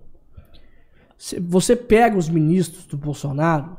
[1.40, 3.76] Você pega os ministros do Bolsonaro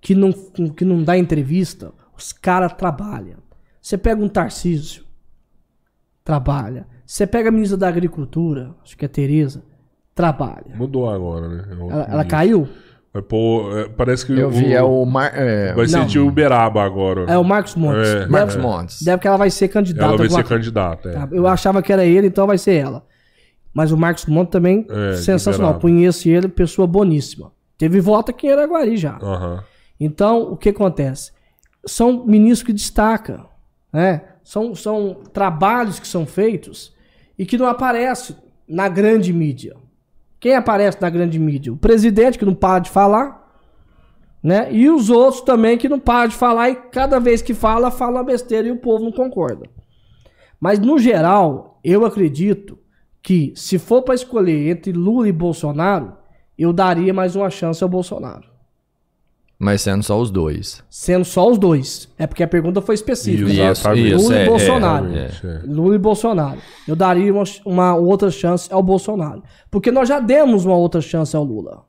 [0.00, 3.38] que não, que não dá entrevista, Os caras trabalham.
[3.80, 5.04] Você pega um Tarcísio,
[6.24, 6.86] trabalha.
[7.06, 9.62] Você pega a ministra da Agricultura, acho que é Tereza,
[10.14, 10.74] trabalha.
[10.74, 11.64] Mudou agora, né?
[11.70, 12.68] É Ela, ela caiu?
[13.12, 15.30] Vai pôr- é, parece que Eu vi, é o Mar...
[15.34, 16.06] é, vai ser Não.
[16.06, 17.22] de Uberaba agora.
[17.30, 18.08] É o Marcos Montes.
[18.08, 19.02] É, Deve- Marcos Montes.
[19.02, 20.06] Deve que ela vai ser candidata.
[20.08, 21.08] Ela vai ser candidata.
[21.08, 21.12] é.
[21.12, 23.06] Tá, Eu achava que era ele, então vai ser ela.
[23.72, 25.78] Mas o Marcos Monte também, É, sensacional.
[25.78, 27.52] Conheço ele, pessoa boníssima.
[27.78, 29.16] Teve voto aqui em Araguari já.
[29.22, 29.62] Aham.
[29.98, 31.32] Então, o que acontece?
[31.86, 33.46] São ministros que destacam,
[33.92, 34.22] né?
[34.42, 36.94] São, são trabalhos que são feitos
[37.38, 38.36] e que não aparecem
[38.66, 39.76] na grande mídia.
[40.40, 41.72] Quem aparece na grande mídia?
[41.72, 43.38] O presidente, que não para de falar,
[44.42, 44.72] né?
[44.72, 48.22] E os outros também que não param de falar e cada vez que fala, fala
[48.22, 49.68] besteira e o povo não concorda.
[50.60, 52.78] Mas, no geral, eu acredito
[53.22, 56.16] que se for para escolher entre Lula e Bolsonaro,
[56.56, 58.48] eu daria mais uma chance ao Bolsonaro.
[59.58, 60.84] Mas sendo só os dois.
[60.88, 62.08] Sendo só os dois.
[62.16, 63.50] É porque a pergunta foi específica.
[63.50, 65.16] Isso, isso, Lula e é, Bolsonaro.
[65.16, 65.46] é, é.
[65.46, 65.62] É.
[65.66, 66.58] Lula e Bolsonaro.
[66.86, 69.42] Eu daria uma, uma outra chance ao Bolsonaro.
[69.68, 71.84] Porque nós já demos uma outra chance ao Lula.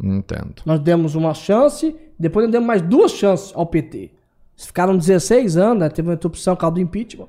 [0.00, 0.62] Entendo.
[0.64, 3.98] Nós demos uma chance, depois nós demos mais duas chances ao PT.
[3.98, 5.88] Eles ficaram 16 anos, né?
[5.88, 7.28] teve uma interrupção por causa do impeachment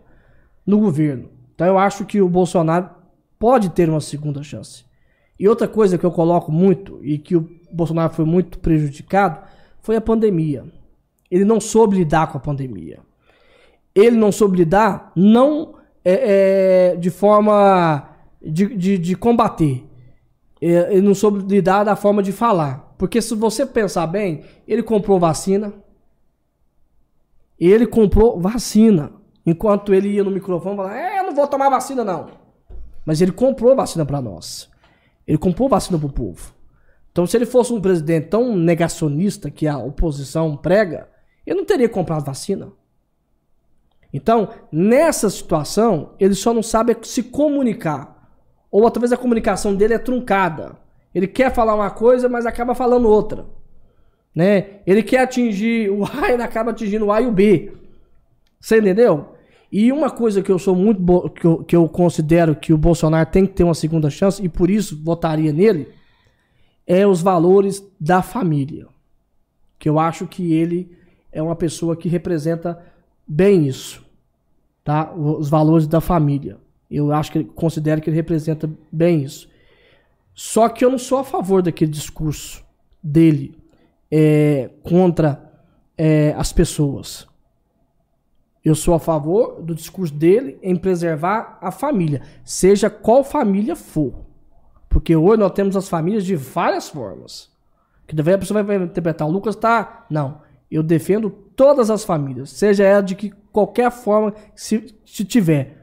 [0.64, 1.30] no governo.
[1.56, 2.88] Então eu acho que o Bolsonaro
[3.40, 4.86] pode ter uma segunda chance.
[5.40, 9.42] E outra coisa que eu coloco muito, e que o Bolsonaro foi muito prejudicado,
[9.82, 10.66] foi a pandemia.
[11.30, 13.00] Ele não soube lidar com a pandemia.
[13.94, 18.10] Ele não soube lidar, não é, é, de forma
[18.42, 19.86] de, de, de combater.
[20.62, 22.94] É, Ele não soube lidar da forma de falar.
[22.98, 25.74] Porque se você pensar bem, ele comprou vacina.
[27.60, 29.12] Ele comprou vacina.
[29.46, 32.28] Enquanto ele ia no microfone falava, é, eu não vou tomar vacina não.
[33.06, 34.70] Mas ele comprou vacina para nós.
[35.26, 36.54] Ele comprou vacina pro povo.
[37.20, 41.10] Então se ele fosse um presidente tão negacionista que a oposição prega,
[41.46, 42.72] ele não teria comprado vacina.
[44.14, 48.32] Então, nessa situação, ele só não sabe se comunicar.
[48.72, 50.78] Ou talvez a comunicação dele é truncada.
[51.14, 53.46] Ele quer falar uma coisa, mas acaba falando outra.
[54.34, 54.80] Né?
[54.88, 57.74] Ele quer atingir o A e acaba atingindo o A e o B.
[58.62, 59.36] Você entendeu?
[59.70, 63.30] E uma coisa que eu sou muito que eu, que eu considero que o Bolsonaro
[63.30, 65.99] tem que ter uma segunda chance e por isso votaria nele
[66.90, 68.88] é os valores da família.
[69.78, 70.92] Que eu acho que ele
[71.32, 72.84] é uma pessoa que representa
[73.28, 74.04] bem isso,
[74.84, 75.14] tá?
[75.14, 76.58] Os valores da família.
[76.90, 79.48] Eu acho que considero que ele representa bem isso.
[80.34, 82.66] Só que eu não sou a favor daquele discurso
[83.04, 83.56] dele
[84.10, 85.48] é, contra
[85.96, 87.28] é, as pessoas.
[88.66, 94.29] Eu sou a favor do discurso dele em preservar a família, seja qual família for.
[94.90, 97.50] Porque hoje nós temos as famílias de várias formas.
[98.08, 100.08] Que daí a pessoa vai interpretar, o Lucas tá.
[100.10, 100.42] Não.
[100.70, 105.78] Eu defendo todas as famílias, seja ela de que qualquer forma se, se tiver.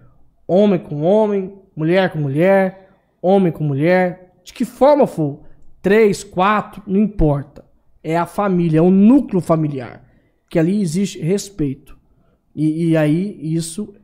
[0.47, 2.91] Homem com homem, mulher com mulher,
[3.23, 5.41] homem com mulher, de que forma for.
[5.81, 7.65] Três, quatro, não importa.
[8.03, 10.05] É a família, é o núcleo familiar.
[10.49, 11.97] Que ali existe respeito.
[12.55, 13.95] E, e aí, isso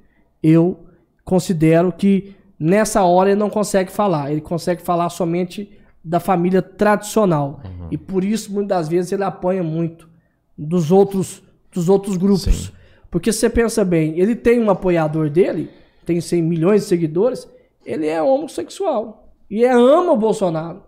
[0.43, 0.85] eu
[1.25, 4.31] considero que nessa hora ele não consegue falar.
[4.31, 5.71] Ele consegue falar somente
[6.05, 7.61] da família tradicional.
[7.91, 10.09] E por isso, muitas das vezes, ele apanha muito
[10.57, 11.43] dos outros,
[11.73, 12.73] dos outros grupos.
[13.11, 15.71] Porque se você pensa bem, ele tem um apoiador dele,
[16.07, 17.49] tem 100 milhões de seguidores,
[17.85, 19.29] ele é homossexual.
[19.51, 20.83] E é, ama o Bolsonaro.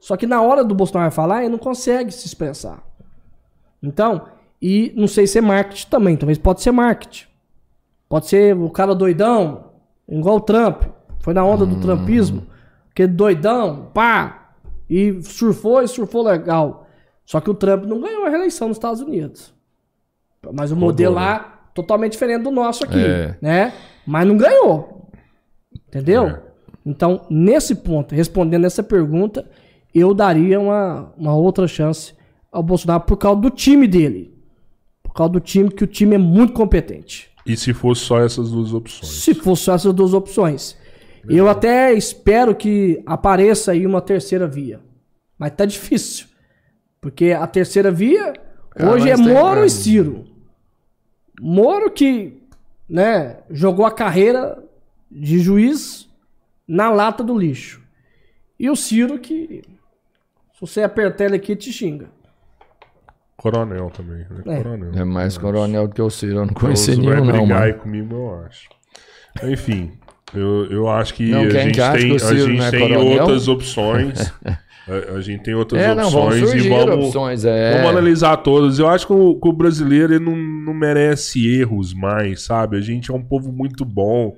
[0.00, 2.82] Só que na hora do Bolsonaro falar, ele não consegue se expressar.
[3.82, 4.22] Então,
[4.60, 7.26] e não sei se é marketing também, talvez pode ser marketing.
[8.08, 9.71] Pode ser o cara doidão,
[10.18, 10.82] igual o Trump.
[11.20, 12.46] Foi na onda do trumpismo.
[12.90, 14.54] Aquele doidão, pá,
[14.88, 16.86] e surfou e surfou legal.
[17.24, 19.54] Só que o Trump não ganhou a reeleição nos Estados Unidos.
[20.52, 21.20] Mas o modelo né?
[21.20, 21.38] lá,
[21.74, 23.36] totalmente diferente do nosso aqui, É.
[23.40, 23.72] né?
[24.06, 25.08] Mas não ganhou.
[25.88, 26.26] Entendeu?
[26.26, 26.40] É.
[26.84, 29.48] Então, nesse ponto, respondendo essa pergunta,
[29.94, 32.12] eu daria uma, uma outra chance
[32.50, 34.36] ao Bolsonaro por causa do time dele.
[35.02, 37.30] Por causa do time, que o time é muito competente.
[37.46, 39.10] E se fosse só essas duas opções?
[39.12, 40.76] Se fosse só essas duas opções.
[41.28, 44.80] Eu até espero que apareça aí uma terceira via.
[45.38, 46.26] Mas tá difícil.
[47.00, 48.32] Porque a terceira via
[48.70, 50.24] Cara, hoje é tem- Moro e Ciro.
[51.40, 52.40] Moro que
[52.88, 54.62] né, jogou a carreira
[55.10, 56.08] de juiz
[56.66, 57.80] na lata do lixo.
[58.58, 59.62] E o Ciro que,
[60.54, 62.10] se você apertar ele aqui, te xinga.
[63.42, 64.42] Coronel também, né?
[64.46, 64.62] É.
[64.62, 64.92] Coronel.
[64.94, 66.32] É mais coronel do que o Ciro.
[66.32, 67.82] Eu não Então, conheci você nenhum, vai não, brigar aí mano.
[67.82, 68.68] comigo, eu acho.
[69.44, 69.92] Enfim,
[70.34, 73.20] eu, eu acho que Não, a quem gente tem, a Ciro gente é tem coronel?
[73.20, 74.32] outras opções.
[74.88, 77.74] A, a gente tem outras É, não, opções e vamos, opções, é.
[77.76, 78.78] vamos analisar todas.
[78.78, 82.76] Eu acho que o, que o brasileiro ele não, não merece erros mais, sabe?
[82.76, 84.36] A gente é um povo muito bom.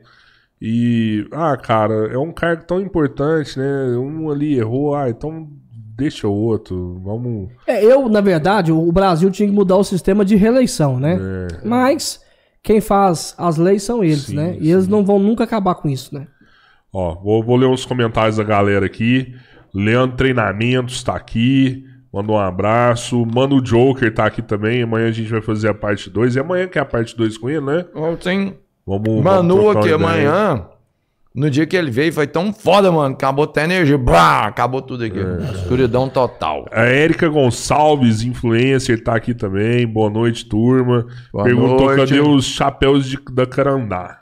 [0.60, 3.96] E, ah, cara, é um cargo tão importante, né?
[3.98, 5.48] Um ali errou, ah, então
[5.96, 7.00] deixa o outro.
[7.04, 7.50] Vamos.
[7.66, 11.18] É, eu, na verdade, o Brasil tinha que mudar o sistema de reeleição, né?
[11.64, 12.20] Mas
[12.62, 14.56] quem faz as leis são eles, Sim, né?
[14.60, 16.26] E eles não vão nunca acabar com isso, né?
[16.92, 19.34] Ó, vou, vou ler uns comentários da galera aqui.
[19.74, 21.84] Leandro Treinamentos tá aqui.
[22.12, 23.26] Manda um abraço.
[23.26, 24.82] Mano Joker tá aqui também.
[24.82, 26.36] Amanhã a gente vai fazer a parte 2.
[26.36, 27.84] E amanhã que é a parte 2 com ele, né?
[27.92, 28.56] Ó, Tem
[28.86, 29.06] Vamos.
[29.06, 30.66] vamos Manu trocar aqui amanhã.
[31.34, 33.14] No dia que ele veio, foi tão foda, mano.
[33.14, 33.98] Acabou até a energia.
[33.98, 35.18] Brá, acabou tudo aqui.
[35.18, 35.52] É.
[35.62, 36.64] Escuridão total.
[36.70, 39.84] A Érica Gonçalves, influencer, tá aqui também.
[39.86, 41.06] Boa noite, turma.
[41.32, 42.08] Boa Perguntou noite.
[42.10, 44.20] cadê os chapéus de- da Carandá.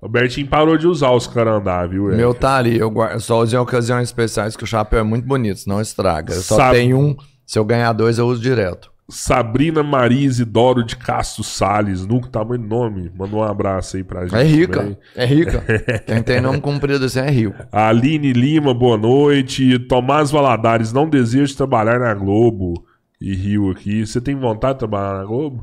[0.00, 2.06] O Bertinho parou de usar os Carandá, viu?
[2.08, 2.16] Érica?
[2.16, 2.78] Meu tá ali.
[2.78, 6.32] Eu guardo, só uso em ocasiões especiais que o chapéu é muito bonito, senão estraga.
[6.34, 7.16] Eu só Sabe- tenho um.
[7.46, 8.90] Se eu ganhar dois, eu uso direto.
[9.08, 13.12] Sabrina Maria Isidoro de Castro Salles, nunca tamanho do nome.
[13.16, 14.34] Mandou um abraço aí pra gente.
[14.34, 14.80] É rica.
[14.80, 14.98] também.
[15.14, 15.64] É rica.
[16.06, 17.56] Quem tem nome comprido assim é rico.
[17.70, 19.78] Aline Lima, boa noite.
[19.80, 22.86] Tomás Valadares, não desejo trabalhar na Globo.
[23.20, 24.04] E Rio aqui.
[24.04, 25.62] Você tem vontade de trabalhar na Globo?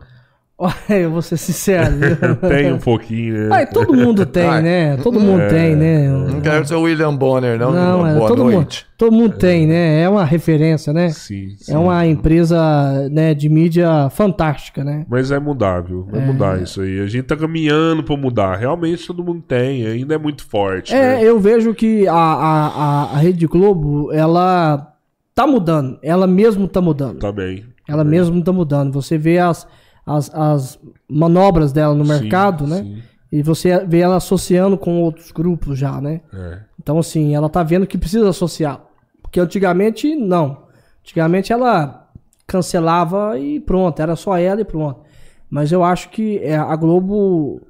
[0.61, 1.95] Olha, eu vou ser sincero.
[2.49, 3.55] tem um pouquinho, né?
[3.55, 4.61] Ai, todo mundo tem, Ai.
[4.61, 4.97] né?
[4.97, 5.47] Todo mundo É.
[5.47, 6.09] tem, né?
[6.09, 7.71] Não quero ser o William Bonner, não.
[7.71, 8.85] Não, é, Boa todo, mundo, noite.
[8.97, 10.01] todo mundo tem, né?
[10.01, 11.11] É uma referência, né?
[11.11, 11.73] Sim, sim.
[11.73, 15.05] É uma empresa né, de mídia fantástica, né?
[15.07, 16.05] Mas mudar, viu?
[16.11, 16.99] Vai mudar isso aí.
[16.99, 18.57] A gente tá caminhando pra mudar.
[18.57, 19.87] Realmente todo mundo tem.
[19.87, 20.93] Ainda é muito forte.
[20.93, 21.23] É, né?
[21.23, 24.93] eu vejo que a, a, a, a Rede Globo, ela
[25.33, 25.97] tá mudando.
[26.03, 27.19] Ela mesmo tá mudando.
[27.19, 27.63] Tá bem.
[27.87, 28.91] Ela mesmo tá mudando.
[28.93, 29.65] Você vê as,
[30.09, 32.77] as, as manobras dela no Sim, mercado, né?
[32.77, 33.03] sim.
[33.31, 36.21] E você vê ela associando com outros grupos já, né?
[36.33, 36.61] É.
[36.81, 38.83] Então, assim, ela tá vendo que precisa associar.
[39.21, 40.63] Porque antigamente, não.
[41.01, 42.09] Antigamente ela
[42.47, 45.01] cancelava e pronto, era só ela e pronto.
[45.47, 47.61] Mas eu acho que é, a Globo,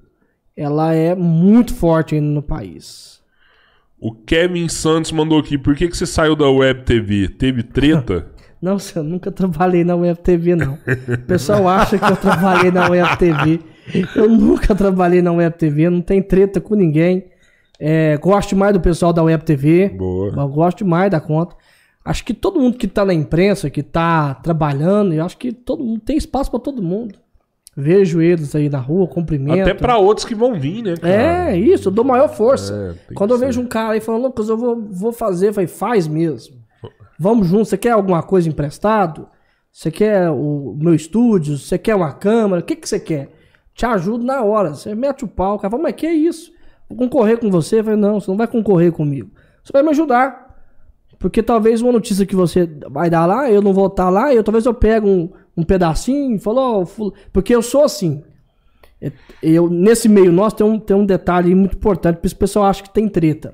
[0.56, 3.19] ela é muito forte ainda no país.
[4.00, 5.58] O Kevin Santos mandou aqui.
[5.58, 7.27] Por que, que você saiu da Web TV?
[7.27, 8.27] Teve treta?
[8.61, 10.73] Não, eu nunca trabalhei na Web TV, não.
[10.73, 13.59] O pessoal acha que eu trabalhei na Web TV.
[14.15, 17.25] Eu nunca trabalhei na Web TV, não tem treta com ninguém.
[17.79, 19.89] É, gosto mais do pessoal da Web TV.
[19.89, 20.33] Boa.
[20.35, 21.55] Eu gosto mais da conta.
[22.03, 25.83] Acho que todo mundo que tá na imprensa, que tá trabalhando, eu acho que todo
[25.83, 27.15] mundo tem espaço para todo mundo.
[27.77, 29.61] Vejo eles aí na rua, cumprimento.
[29.61, 30.95] Até pra outros que vão vir, né?
[30.97, 31.51] cara?
[31.51, 32.95] É, isso, eu dou maior força.
[33.09, 33.45] É, Quando eu ser.
[33.45, 36.58] vejo um cara aí falando, Lucas, eu vou, vou fazer, eu falei, faz mesmo.
[37.19, 39.27] Vamos juntos, você quer alguma coisa emprestado?
[39.72, 41.57] Você quer o meu estúdio?
[41.57, 42.61] Você quer uma câmera?
[42.61, 43.30] O que, que você quer?
[43.73, 44.73] Te ajudo na hora.
[44.73, 45.69] Você mete o pau, cara.
[45.69, 46.51] Fala, mas que é isso?
[46.88, 47.80] Vou concorrer com você?
[47.80, 49.30] Eu falei, não, você não vai concorrer comigo.
[49.64, 50.48] Você vai me ajudar.
[51.19, 54.41] Porque talvez uma notícia que você vai dar lá, eu não vou estar lá, eu
[54.41, 58.23] talvez eu pego um, um pedacinho e falo, ful- porque eu sou assim.
[59.43, 62.65] Eu, nesse meio nosso tem um, tem um detalhe muito importante, por isso o pessoal
[62.65, 63.53] acha que tem treta.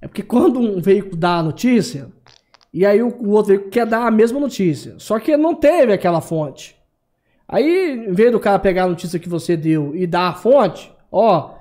[0.00, 2.08] É porque quando um veículo dá a notícia,
[2.74, 5.92] e aí o, o outro veículo quer dar a mesma notícia, só que não teve
[5.92, 6.76] aquela fonte.
[7.46, 10.92] Aí, em vez do cara pegar a notícia que você deu e dar a fonte,
[11.12, 11.54] ó,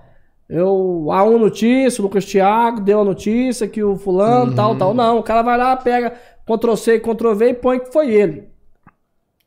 [0.50, 4.94] eu, a um notícia, o Lucas Thiago deu a notícia que o fulano, tal, tal.
[4.94, 6.14] Não, o cara vai lá, pega
[6.46, 8.48] Ctrl C, Ctrl V e põe que foi ele.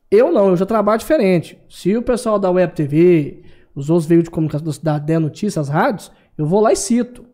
[0.09, 1.59] Eu não, eu já trabalho diferente.
[1.67, 3.43] Se o pessoal da Web TV,
[3.75, 6.77] os outros veículos de comunicação da cidade der notícia, as rádios, eu vou lá e
[6.77, 7.25] cito.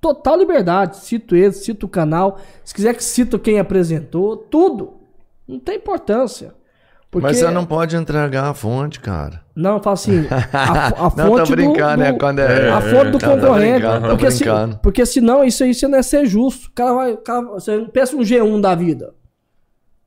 [0.00, 0.96] Total liberdade.
[0.98, 2.38] Cito eles, cito o canal.
[2.64, 4.94] Se quiser que cito quem apresentou, tudo.
[5.46, 6.54] Não tem importância.
[7.10, 7.26] Porque...
[7.26, 9.40] Mas você não pode entregar a fonte, cara.
[9.56, 12.12] Não, eu falo assim, a, a Não, tô fonte brincando, do, né?
[12.12, 13.78] do- Quando é- a fonte do Não, tô concorrente.
[13.80, 14.78] brincando, tô porque, se, brincando.
[14.82, 16.68] porque senão isso aí você não é ser justo.
[16.68, 19.14] O cara vai, o cara, você pensa um G1 da vida.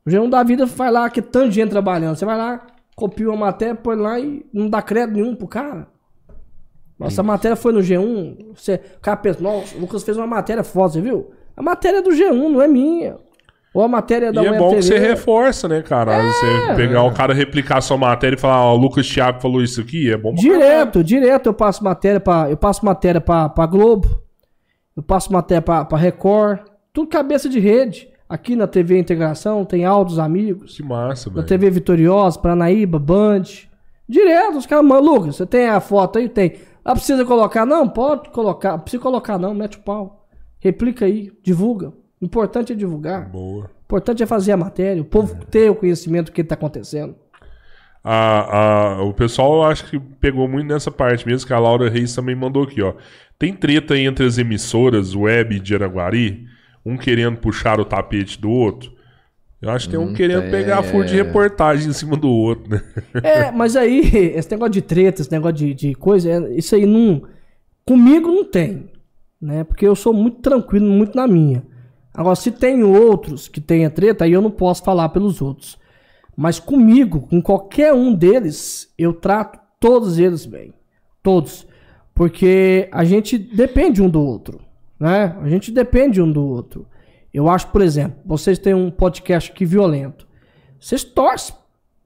[0.06, 2.16] O G1 da vida vai lá, que tanto de gente trabalhando.
[2.16, 5.88] Você vai lá, copia uma matéria, põe lá e não dá crédito nenhum pro cara.
[7.06, 8.54] Nossa, a matéria foi no G1.
[8.56, 11.32] Você, o cara pensa, nossa, o Lucas fez uma matéria foda, você viu?
[11.56, 13.18] A matéria é do G1, não é minha.
[13.74, 16.16] Ou a matéria é da E é bom que você reforça, né, cara?
[16.16, 16.28] É.
[16.28, 19.80] Você pegar o cara, replicar sua matéria e falar, ó, o Lucas Thiago falou isso
[19.80, 20.60] aqui, é bom pra caralho.
[20.60, 24.22] Direto, direto eu passo matéria para eu passo matéria para para Globo.
[24.96, 26.60] Eu passo matéria para Record,
[26.92, 28.10] tudo cabeça de rede.
[28.28, 30.76] Aqui na TV Integração tem áudios amigos.
[30.76, 31.48] Que massa, Na velho.
[31.48, 33.44] TV Vitoriosa, Paranaíba, Band.
[34.08, 36.28] Direto, os caras, Lucas, você tem a foto aí?
[36.30, 36.56] Tem.
[36.84, 37.66] Ah, precisa colocar?
[37.66, 38.72] Não, pode colocar.
[38.72, 40.28] Não precisa colocar, não, mete o pau.
[40.60, 41.90] Replica aí, divulga.
[42.20, 43.30] O importante é divulgar.
[43.30, 43.66] Boa.
[43.66, 47.16] O importante é fazer a matéria, o povo ter o conhecimento do que está acontecendo.
[48.04, 52.16] A, a- o pessoal acho que pegou muito nessa parte mesmo, que a Laura Reis
[52.16, 52.94] também mandou aqui, ó.
[53.38, 56.46] Tem treta entre as emissoras web de Araguari?
[56.84, 58.92] um querendo puxar o tapete do outro.
[59.62, 61.24] Eu acho que tem um Não querendo tem, pegar furo de é.
[61.24, 62.82] reportagem em cima do outro, né?
[63.24, 64.00] É, mas aí,
[64.36, 67.22] esse negócio de treta, esse negócio de, de coisa, é- isso aí não.
[67.86, 68.90] Comigo não tem.
[69.40, 69.64] Né?
[69.64, 71.64] Porque eu sou muito tranquilo, muito na minha.
[72.14, 75.78] Agora, se tem outros que tenha treta, aí eu não posso falar pelos outros.
[76.36, 80.74] Mas comigo, com qualquer um deles, eu trato todos eles bem.
[81.22, 81.68] Todos.
[82.16, 84.60] Porque a gente depende um do outro.
[85.00, 85.36] Né?
[85.42, 86.86] A gente depende um do outro.
[87.34, 90.28] Eu acho, por exemplo, vocês têm um podcast aqui violento.
[90.80, 91.56] Vocês torcem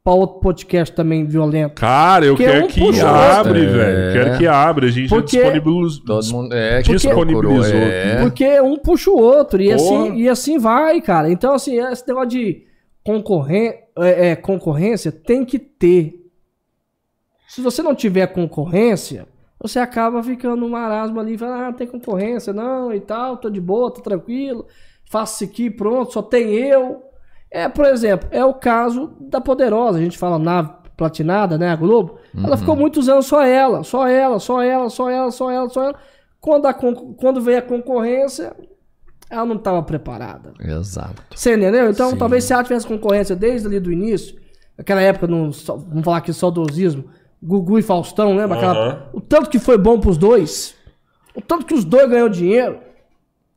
[0.03, 1.73] para outro podcast também violento.
[1.75, 3.73] Cara, eu Porque quero um que puxa o abre, outro.
[3.75, 3.97] velho.
[3.97, 4.13] É.
[4.13, 4.85] Quero que abra.
[4.85, 6.05] A gente já Porque- disponibilizou.
[6.05, 8.21] Todo mundo é que Disponibilizou é.
[8.21, 9.77] Porque um puxa o outro e Porra.
[10.05, 11.31] assim, e assim vai, cara.
[11.31, 12.65] Então, assim, esse negócio de
[13.03, 16.21] concorrência, é, é, concorrência tem que ter.
[17.47, 19.27] Se você não tiver concorrência,
[19.59, 23.61] você acaba ficando no marasmo ali, fala, ah, tem concorrência, não, e tal, tô de
[23.61, 24.65] boa, tô tranquilo,
[25.09, 27.03] faço isso aqui, pronto, só tem eu.
[27.51, 31.75] É, por exemplo, é o caso da Poderosa, a gente fala nave platinada, né, a
[31.75, 32.17] Globo.
[32.37, 35.83] Ela ficou muitos anos só ela, só ela, só ela, só ela, só ela, só
[35.83, 35.95] ela.
[36.39, 38.55] Quando, a quando veio a concorrência,
[39.29, 40.53] ela não estava preparada.
[40.59, 41.21] Exato.
[41.35, 41.89] Você entendeu?
[41.89, 42.17] Então, Sim.
[42.17, 44.37] talvez se ela tivesse concorrência desde ali do início,
[44.77, 47.05] aquela época, no, só- vamos falar aqui saudosismo,
[47.41, 48.57] Gugu e Faustão, lembra?
[48.57, 49.09] Aquela- Aham.
[49.13, 50.75] o tanto que foi bom pros dois,
[51.35, 52.79] o tanto que os dois ganhou dinheiro.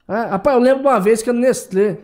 [0.09, 1.99] É, rapaz, eu lembro de uma vez que a Nestlé,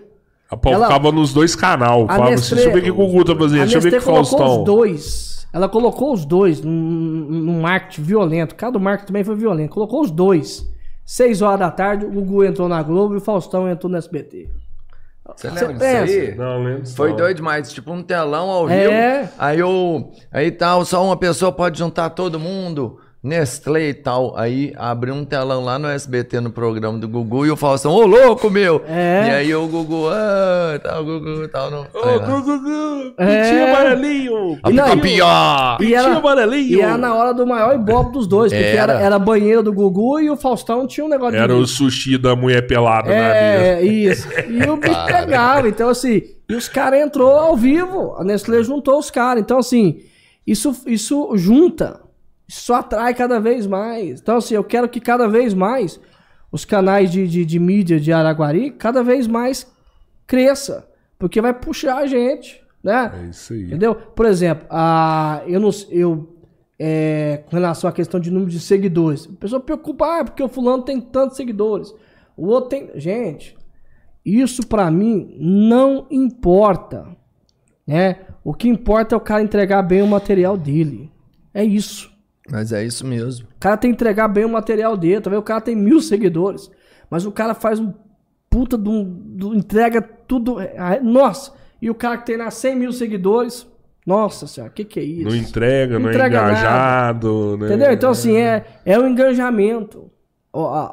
[0.50, 2.06] A pau Ela- ficava nos dois canal.
[2.08, 3.60] Assim, deixa eu ver o que o Gugu tá fazendo.
[3.60, 4.58] Deixa eu ver o que o colocou Faustão.
[4.58, 5.46] os dois.
[5.52, 8.54] Ela colocou os dois num, marketing violento.
[8.54, 9.70] Cada marketing também foi violento.
[9.70, 10.68] Colocou os dois.
[11.04, 14.48] Seis horas da tarde, o Gugu entrou na Globo e o Faustão entrou no SBT.
[15.36, 15.72] Você lembra
[16.04, 16.34] disso aí?
[16.34, 17.16] Não, lembro disso Foi não.
[17.16, 18.90] doido demais, tipo um telão ao vivo.
[18.90, 19.30] É.
[19.38, 20.10] Aí o.
[20.30, 22.98] Aí tal, só uma pessoa pode juntar todo mundo.
[23.24, 24.36] Nestlé e tal.
[24.36, 28.04] Aí abriu um telão lá no SBT no programa do Gugu e o Faustão, ô
[28.04, 28.82] louco, meu!
[28.86, 29.24] É.
[29.26, 31.70] E aí o Gugu, ah, tal, Gugu, tal.
[31.70, 32.20] Não, Ô.
[32.20, 33.42] Gugu, É.
[33.42, 34.58] pintinho amarelinho.
[34.62, 35.76] A Não, campeã!
[35.80, 36.78] E era, amarelinho.
[36.78, 39.02] e era na hora do maior ibope dos dois, porque era, Era.
[39.02, 41.60] era a banheira do Gugu e o Faustão tinha um negócio Era de.
[41.60, 43.34] o sushi da mulher pelada na mesa.
[43.34, 44.28] É, isso.
[44.50, 45.66] E o bicho pegava.
[45.66, 48.14] Então, assim, e os caras entrou ao vivo.
[48.18, 49.42] A Nestlé juntou os caras.
[49.42, 50.00] Então, assim,
[50.46, 52.03] isso, isso junta.
[52.46, 54.20] Isso atrai cada vez mais.
[54.20, 56.00] Então, assim, eu quero que cada vez mais
[56.52, 59.66] os canais de, de, de mídia de Araguari cada vez mais
[60.26, 60.88] cresça.
[61.18, 63.12] Porque vai puxar a gente, né?
[63.24, 63.64] É isso aí.
[63.64, 63.94] Entendeu?
[63.94, 66.34] Por exemplo, a, eu não eu
[66.78, 70.48] é, com relação à questão de número de seguidores, a pessoa preocupa, ah, porque o
[70.48, 71.94] fulano tem tantos seguidores.
[72.36, 72.90] O outro tem.
[72.96, 73.56] Gente,
[74.24, 77.06] isso pra mim não importa.
[77.86, 78.18] Né?
[78.42, 81.10] O que importa é o cara entregar bem o material dele.
[81.52, 82.13] É isso.
[82.50, 83.46] Mas é isso mesmo.
[83.56, 85.20] O cara tem que entregar bem o material dele.
[85.20, 86.70] Talvez o cara tem mil seguidores.
[87.10, 87.92] Mas o cara faz um
[88.50, 89.04] puta de um.
[89.04, 90.58] do- entrega tudo.
[90.58, 91.52] ah, Nossa!
[91.80, 93.66] E o cara que tem lá 100 mil seguidores.
[94.06, 95.30] Nossa senhora, o que, que é isso?
[95.30, 96.50] Não entrega, não é Entrega nada.
[96.52, 97.56] engajado.
[97.56, 97.66] Né?
[97.66, 97.90] Entendeu?
[97.92, 100.10] Então, assim, é, é o engajamento.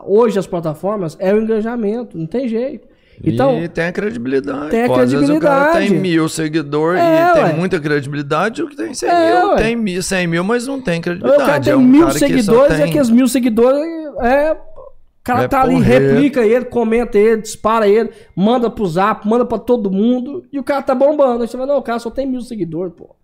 [0.05, 2.88] Hoje as plataformas é o engajamento, não tem jeito.
[3.24, 4.69] Então, e tem a credibilidade.
[4.72, 5.90] tem a Pô, Às vezes o cara credibilidade.
[5.90, 7.53] tem mil seguidores É, e tem ué.
[7.53, 9.56] muita credibilidade, o que tem 100 É, mil ué.
[9.58, 11.45] tem mil, 100 mil, mas não tem o credibilidade.
[11.45, 13.80] cara tem é um mil cara que seguidores, tem- é que os mil seguidores
[14.22, 14.53] é.
[14.53, 16.14] O cara É tá ali, porreta.
[16.14, 20.64] replica ele, comenta ele, dispara ele, manda pro zap, manda pra todo mundo, e o
[20.64, 21.43] cara tá bombando.
[21.43, 23.16] Aí você vai, não, o cara só tem mil seguidores, pô.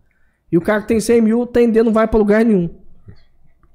[0.51, 2.69] E o cara que tem 100 mil, tendendo, não vai pra lugar nenhum.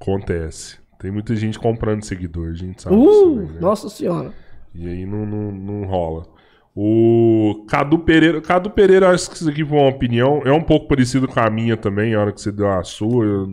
[0.01, 0.77] Acontece.
[1.01, 3.61] Tem muita gente comprando seguidor, a gente sabe Uh, também, né?
[3.61, 4.33] nossa senhora.
[4.75, 6.27] E aí não, não, não rola.
[6.75, 8.41] O Cadu Pereira.
[8.41, 10.43] Cadu Pereira, acho que isso aqui foi uma opinião.
[10.45, 13.49] É um pouco parecido com a minha também, a hora que você deu a sua.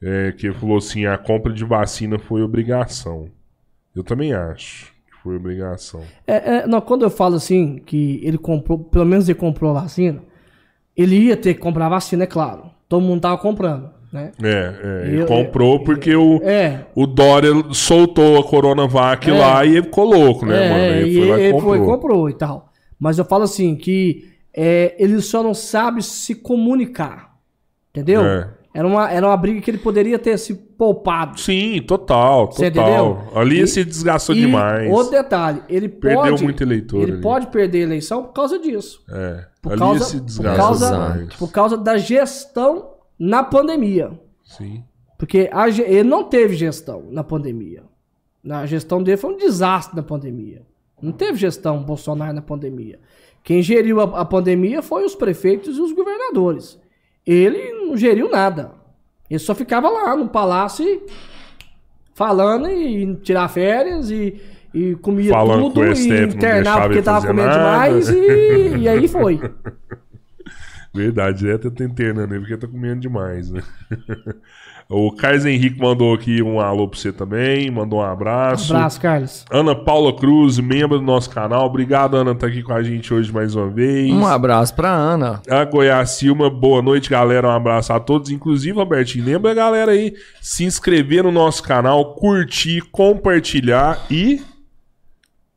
[0.00, 3.28] é, que falou assim: a compra de vacina foi obrigação.
[3.94, 6.02] Eu também acho que foi obrigação.
[6.26, 9.82] É, é, não, quando eu falo assim, que ele comprou, pelo menos ele comprou a
[9.82, 10.22] vacina,
[10.96, 12.70] ele ia ter que comprar a vacina, é claro.
[12.88, 14.30] Todo mundo tava comprando, né?
[14.42, 16.84] É, é ele Eu- comprou porque o, É.
[16.94, 19.32] o Dória soltou a Coronavac É.
[19.32, 20.80] lá e ele ficou louco, né, mano?
[20.82, 21.76] É, Ele e foi lá ele comprou.
[21.76, 22.68] foi, comprou e tal.
[23.00, 27.32] Mas eu falo assim, que é, ele só não sabe se comunicar.
[27.90, 28.22] Entendeu?
[28.24, 28.48] É.
[28.74, 31.38] Era, uma, era uma briga que ele poderia ter se poupado.
[31.38, 33.30] Sim, total, total.
[33.34, 34.90] Ali E- se desgastou E demais.
[34.90, 36.42] outro detalhe, ele Perdeu pode.
[36.42, 37.20] muito eleitor Ele ali.
[37.20, 39.02] pode perder a eleição por causa disso.
[39.10, 41.34] É, Por ali causa, se por, desgastou causa, demais.
[41.34, 42.91] por causa da gestão
[43.22, 44.10] na pandemia.
[44.42, 44.82] Sim.
[45.16, 47.84] Porque a ele não teve gestão na pandemia.
[48.50, 50.62] A gestão dele foi um desastre na pandemia.
[51.00, 52.98] Não teve gestão Bolsonaro na pandemia.
[53.44, 56.80] Quem geriu a, a pandemia foi os prefeitos e os governadores.
[57.24, 58.72] Ele não geriu nada.
[59.30, 61.02] Ele só ficava lá no palácio
[62.14, 64.40] falando e tirar férias e,
[64.74, 67.60] e comia Falando tudo com e internava porque ele tava fazer comendo nada.
[67.60, 69.40] demais e, e aí foi.
[70.94, 73.62] Verdade, direto tá internando ele porque tá comendo demais, né?
[74.90, 78.74] o Carlos Henrique mandou aqui um alô pra você também, mandou um abraço.
[78.74, 79.44] Abraço, Carlos.
[79.50, 81.64] Ana Paula Cruz, membro do nosso canal.
[81.64, 84.12] Obrigado, Ana, por estar aqui com a gente hoje mais uma vez.
[84.12, 85.40] Um abraço pra Ana.
[85.48, 87.48] A Goiás Silma, boa noite, galera.
[87.48, 88.30] Um abraço a todos.
[88.30, 94.42] Inclusive, Robertinho, lembra, galera, aí, se inscrever no nosso canal, curtir, compartilhar e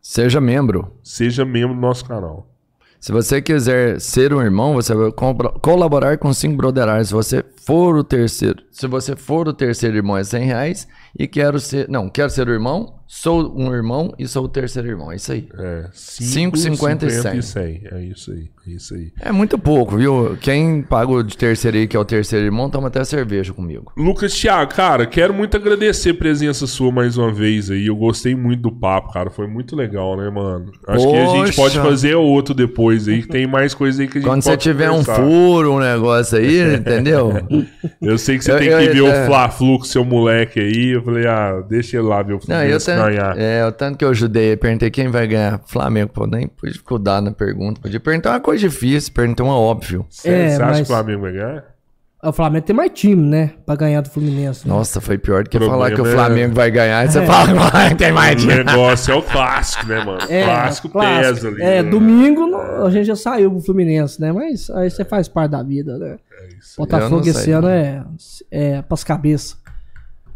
[0.01, 0.93] Seja membro.
[1.03, 2.54] seja membro do nosso canal.
[3.05, 5.11] Se você quiser ser um irmão, você vai
[5.61, 7.09] colaborar com cinco broderais.
[7.09, 11.27] Se você for o terceiro, se você for o terceiro irmão é 100 reais e
[11.27, 15.11] quero ser, não, quero ser o irmão, sou um irmão e sou o terceiro irmão.
[15.11, 15.47] É isso aí.
[15.57, 17.41] É, 5, 50 e 100.
[17.41, 17.81] 100.
[17.91, 19.11] É isso aí, é isso aí.
[19.21, 20.37] É muito pouco, viu?
[20.41, 23.91] Quem pagou de terceiro aí, que é o terceiro irmão, toma até cerveja comigo.
[23.95, 27.85] Lucas Thiago, cara, quero muito agradecer a presença sua mais uma vez aí.
[27.87, 29.29] Eu gostei muito do papo, cara.
[29.29, 30.71] Foi muito legal, né, mano?
[30.87, 31.61] Acho que a gente Poxa.
[31.61, 34.57] pode fazer outro depois aí, que tem mais coisa aí que a gente Quando você
[34.57, 35.15] tiver um conversar.
[35.23, 37.31] furo, um negócio aí, entendeu?
[38.01, 40.59] Eu sei que você Eu- tem eu- que ver eu- o Fla-Flu com seu moleque
[40.59, 40.89] aí.
[40.95, 43.97] Eu falei, ah, deixa ele lá ver o Não, eu Fluminense tanto, é, o tanto
[43.97, 45.59] que eu ajudei, perguntei quem vai ganhar.
[45.65, 47.79] Flamengo, pô, nem pude dificuldade na pergunta.
[47.81, 50.05] Podia perguntar uma coisa difícil, perguntar uma óbvio.
[50.09, 51.63] Você, É, você acha mas- que o Flamengo vai ganhar?
[52.23, 53.51] O Flamengo tem mais time, né?
[53.67, 54.67] Pra ganhar do Fluminense.
[54.67, 54.73] né?
[54.73, 57.23] Nossa, foi pior do que Problema falar que o é- Flamengo vai ganhar e você
[57.23, 58.63] fala que tem mais O dinheiro.
[58.65, 60.17] negócio é o clássico, né, mano?
[60.27, 61.33] É, clássico, clássico.
[61.35, 61.61] pesa ali.
[61.61, 61.89] É, né?
[61.91, 64.31] domingo a gente já saiu pro Fluminense, né?
[64.31, 66.15] Mas aí você faz parte da vida, né?
[66.59, 66.87] isso aí.
[66.87, 68.03] Eu não Botafogo esse ano é,
[68.49, 69.57] é pras cabeças.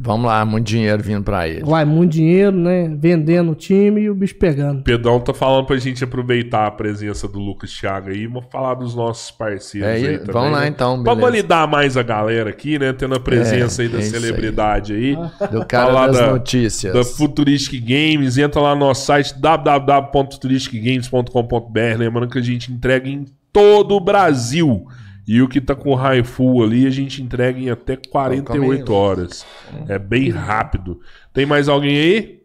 [0.02, 1.62] Vamos lá, muito dinheiro vindo pra ele.
[1.66, 2.88] Vai muito dinheiro, né?
[2.98, 4.80] Vendendo o time e o bicho pegando.
[4.80, 8.76] O Pedrão tá falando pra gente aproveitar a presença do Lucas Thiago aí, vamos falar
[8.76, 10.34] dos nossos parceiros É, aí e- também.
[10.34, 10.68] vamos lá, né?
[10.70, 11.32] então, Pra beleza.
[11.34, 12.94] validar mais a galera aqui, né?
[12.94, 14.22] Tendo a presença É, aí da é isso aí.
[14.22, 15.16] celebridade aí.
[15.52, 16.94] Do cara Falar das da- notícias.
[16.94, 21.98] Da Futuristic Games, entra lá no nosso site www.futuristicgames.com.br.
[21.98, 24.86] Lembrando que a gente entrega em todo o Brasil.
[25.32, 29.46] E o que tá com full ali, a gente entrega em até 48 horas.
[29.88, 31.00] É bem rápido.
[31.32, 32.42] Tem mais alguém aí?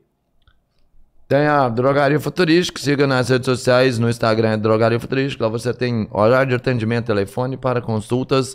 [1.26, 5.72] Tem a Drogaria Futurística, siga nas redes sociais, no Instagram é Drogaria Futurística, lá você
[5.72, 8.54] tem horário de atendimento, telefone para consultas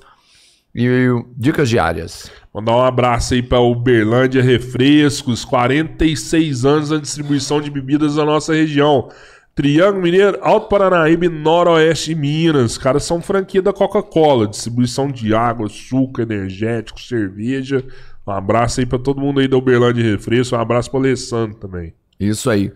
[0.75, 0.88] e
[1.35, 2.32] dicas diárias.
[2.53, 8.53] Mandar um abraço aí pra Uberlândia Refrescos, 46 anos da distribuição de bebidas da nossa
[8.53, 9.09] região.
[9.56, 12.72] Triângulo Mineiro, Alto Paranaíba e Noroeste Minas.
[12.72, 17.84] Os caras são franquia da Coca-Cola, distribuição de água, suco, energético, cerveja.
[18.26, 20.53] Um abraço aí pra todo mundo aí da Uberlândia Refrescos.
[20.53, 21.94] Um abraço pro Alessandro também.
[22.19, 22.72] Isso aí.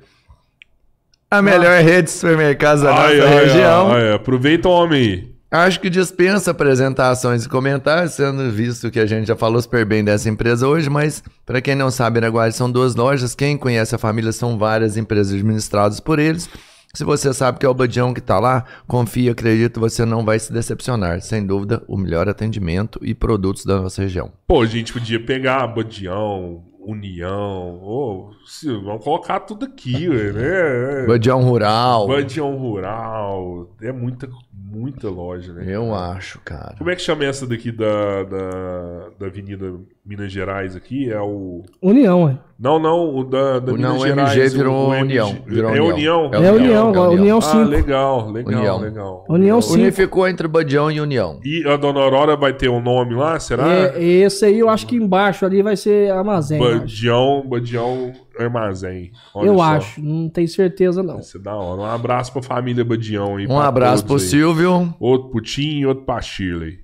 [1.31, 3.91] A melhor rede de supermercados da nossa Ai, ai, região.
[3.91, 5.32] ai, ai, aproveita o homem aí.
[5.53, 10.03] Acho que dispensa apresentações e comentários, sendo visto que a gente já falou super bem
[10.03, 13.35] dessa empresa hoje, mas para quem não sabe, Araguari são duas lojas.
[13.35, 16.49] Quem conhece a família são várias empresas administradas por eles.
[16.95, 20.39] Se você sabe que é o Badião que tá lá, confia, acredito, você não vai
[20.39, 21.21] se decepcionar.
[21.21, 24.31] Sem dúvida, o melhor atendimento e produtos da nossa região.
[24.47, 28.31] Pô, a gente podia pegar Badião, União.
[28.45, 31.05] se- vamos colocar tudo aqui, né?
[31.07, 33.69] Badião Rural, Badião Rural.
[33.81, 35.63] É muita, muita loja, né?
[35.67, 36.75] eu acho, cara.
[36.77, 39.73] Como é que chama essa daqui da, da, da Avenida
[40.05, 41.11] Minas Gerais aqui?
[41.11, 41.63] É o.
[41.81, 42.37] União, ué.
[42.59, 44.37] Não, não, o da, da O Minas não, Gerais.
[44.37, 45.29] MG virou o, o União.
[45.29, 45.41] MG.
[45.45, 46.31] Virou é União?
[46.33, 47.63] É É União, agora, União Ah, 5.
[47.63, 48.79] legal, legal, União.
[48.79, 49.25] legal.
[49.29, 49.73] União 5.
[49.73, 51.39] Unificou entre Badião e União.
[51.43, 53.67] E a Dona Aurora vai ter um nome lá, será?
[53.69, 56.59] É, esse aí eu acho que embaixo ali vai ser armazém.
[56.59, 59.11] Badião, Badião Armazém.
[59.33, 59.63] Olha Eu só.
[59.63, 61.15] acho, não tenho certeza não.
[61.15, 61.81] Vai ser da hora.
[61.81, 63.47] Um abraço pra família Badião aí.
[63.47, 64.19] Um abraço pro aí.
[64.21, 64.93] Silvio.
[64.99, 66.79] Outro pro Tim e outro pra Shirley.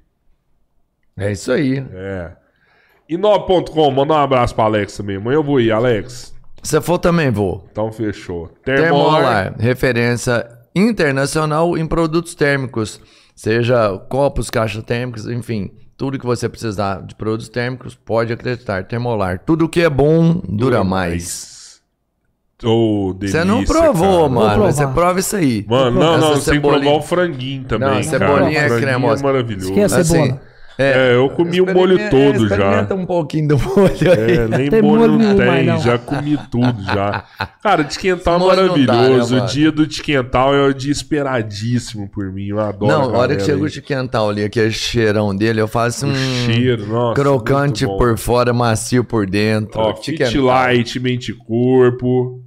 [1.18, 1.84] É isso aí.
[1.94, 2.32] É.
[3.10, 5.16] E 9.com, manda um abraço pra Alex também.
[5.18, 6.34] Amanhã eu vou ir, Alex.
[6.61, 7.68] Se for, também vou.
[7.72, 8.48] Então fechou.
[8.64, 9.22] Termolar.
[9.22, 13.02] Termolar, referência internacional em produtos térmicos,
[13.36, 18.86] seja copos, caixas térmicas, enfim, tudo que você precisar de produtos térmicos, pode acreditar.
[18.86, 21.82] Termolar, tudo que é bom dura mais.
[22.64, 24.58] Ô, delícia, Você não provou, cara.
[24.58, 24.64] mano.
[24.72, 25.66] Você prova isso aí.
[25.68, 28.03] Mano, não, não, você tem que cebolinha- provar o franguinho também, Não, cara.
[28.03, 29.24] cebolinha é cremosa.
[29.24, 29.69] maravilhoso.
[29.69, 30.42] Esquece a cebola.
[30.82, 32.56] É, eu comi o molho experimenta- todo é, já.
[32.56, 34.32] Experimenta um pouquinho do molho aí.
[34.38, 35.80] É, nem Tem molho molho tem, mais, não.
[35.82, 37.25] já comi tudo já.
[37.61, 39.35] Cara, de quental é não dá, maravilhoso.
[39.35, 42.48] né, o dia do de quental é o dia esperadíssimo por mim.
[42.48, 42.91] Eu adoro.
[42.91, 43.69] Não, a hora que chega o aí.
[43.69, 47.22] chiquental ali, aquele cheirão dele, eu faço um O cheiro, nossa.
[47.22, 49.80] crocante por fora, macio por dentro.
[49.82, 50.38] Ó, Fit.
[50.38, 52.41] Light, mente corpo.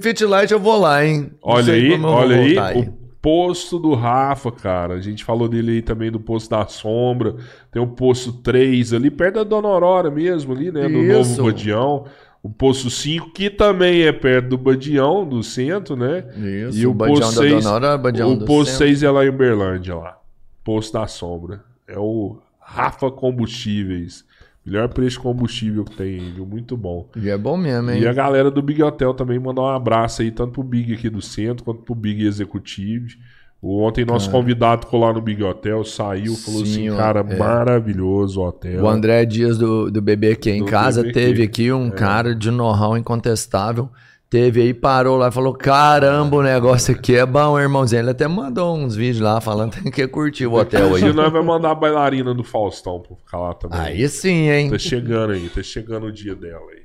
[0.00, 1.30] Fit Light eu vou lá, hein?
[1.42, 4.92] Olha aí, olha aí, voltar o posto do Rafa, cara.
[4.92, 7.36] A gente falou dele aí também do posto da Sombra.
[7.72, 10.86] Tem o posto 3 ali, perto da Dona Aurora mesmo, ali, né?
[10.88, 11.30] No Isso.
[11.30, 12.04] novo Rodião.
[12.42, 16.26] O Poço 5, que também é perto do Badião, do centro, né?
[16.68, 18.86] Isso, E o o Badião da 6, Dona Aurora é Badião o do Poço centro.
[18.88, 20.18] 6 é lá em Uberlândia, lá.
[20.62, 21.64] Poço da Sombra.
[21.88, 24.26] É o Rafa Combustíveis.
[24.64, 26.46] Melhor preço de combustível que tem, viu?
[26.46, 27.06] Muito bom.
[27.16, 28.00] E é bom mesmo, hein?
[28.00, 31.10] E a galera do Big Hotel também mandar um abraço aí, tanto pro Big aqui
[31.10, 33.18] do centro, quanto pro Big Executive.
[33.66, 37.36] Ontem nosso convidado ficou lá no Big Hotel, saiu, falou Sim, assim, cara, é.
[37.36, 38.82] maravilhoso o hotel.
[38.82, 42.50] O André Dias do, do BBQ em Do casa BBQ, teve aqui um cara de
[42.50, 43.88] know-how incontestável.
[44.30, 48.02] Teve aí, parou lá e falou: Caramba, o negócio aqui é bom, irmãozinho.
[48.02, 51.12] Ele até mandou uns vídeos lá falando que curtiu o hotel aí.
[51.12, 53.78] nós vamos mandar a bailarina do Faustão pra ficar lá também.
[53.78, 54.70] Aí sim, hein?
[54.70, 56.82] Tá chegando aí, tá chegando o dia dela aí.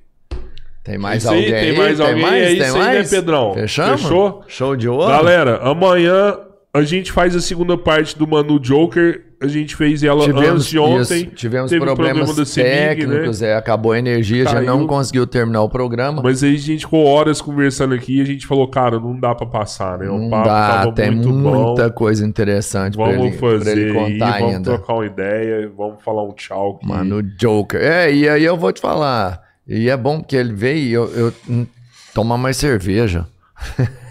[0.83, 1.77] Tem mais Isso aí, alguém tem aí?
[1.77, 2.25] mais alguém?
[2.25, 3.11] É Tem isso aí, mais?
[3.11, 3.53] né, Pedrão?
[3.53, 4.01] Fechamos?
[4.01, 4.43] Fechou?
[4.47, 5.07] Show de ouro?
[5.09, 6.37] Galera, amanhã
[6.73, 9.25] a gente faz a segunda parte do Manu Joker.
[9.41, 11.23] A gente fez ela antes de ontem.
[11.23, 14.65] isso, tivemos problemas problema CEMIG, técnicos, é, acabou a energia, já Caiu.
[14.65, 16.21] não conseguiu terminar o programa.
[16.21, 19.33] Mas aí a gente ficou horas conversando aqui e a gente falou, cara, não dá
[19.33, 20.09] pra passar, né?
[20.09, 21.95] O não papo dá, tem muito muita bom.
[21.95, 24.71] coisa interessante pra Vamos ele, pra fazer ele aí, contar vamos ainda.
[24.71, 26.75] trocar uma ideia, vamos falar um tchau.
[26.75, 26.87] aqui.
[26.87, 27.81] Mano, Joker.
[27.81, 29.41] É, e aí eu vou te falar.
[29.65, 31.65] E é bom porque ele veio e eu, eu hum,
[32.13, 33.25] tomar mais cerveja.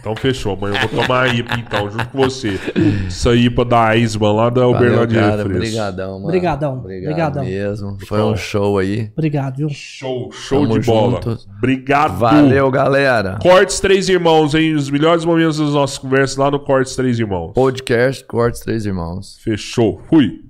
[0.00, 2.58] Então fechou, amanhã eu vou tomar a IPA então, junto com você.
[3.06, 5.44] Essa IPA da Eisman lá da Uberlândia.
[5.44, 6.24] Obrigadão, mano.
[6.26, 7.44] Obrigadão, Obrigado obrigadão.
[7.44, 7.98] mesmo.
[8.06, 9.10] Foi um show aí.
[9.12, 9.68] Obrigado, viu?
[9.68, 11.10] Show, show Tamo de bola.
[11.16, 11.48] juntos.
[11.58, 12.18] Obrigado.
[12.18, 13.38] Valeu, galera.
[13.42, 14.74] Cortes Três Irmãos, hein?
[14.74, 17.52] Os melhores momentos das nossas conversas lá no Cortes Três Irmãos.
[17.52, 19.36] Podcast Cortes Três Irmãos.
[19.42, 20.00] Fechou.
[20.08, 20.47] Fui.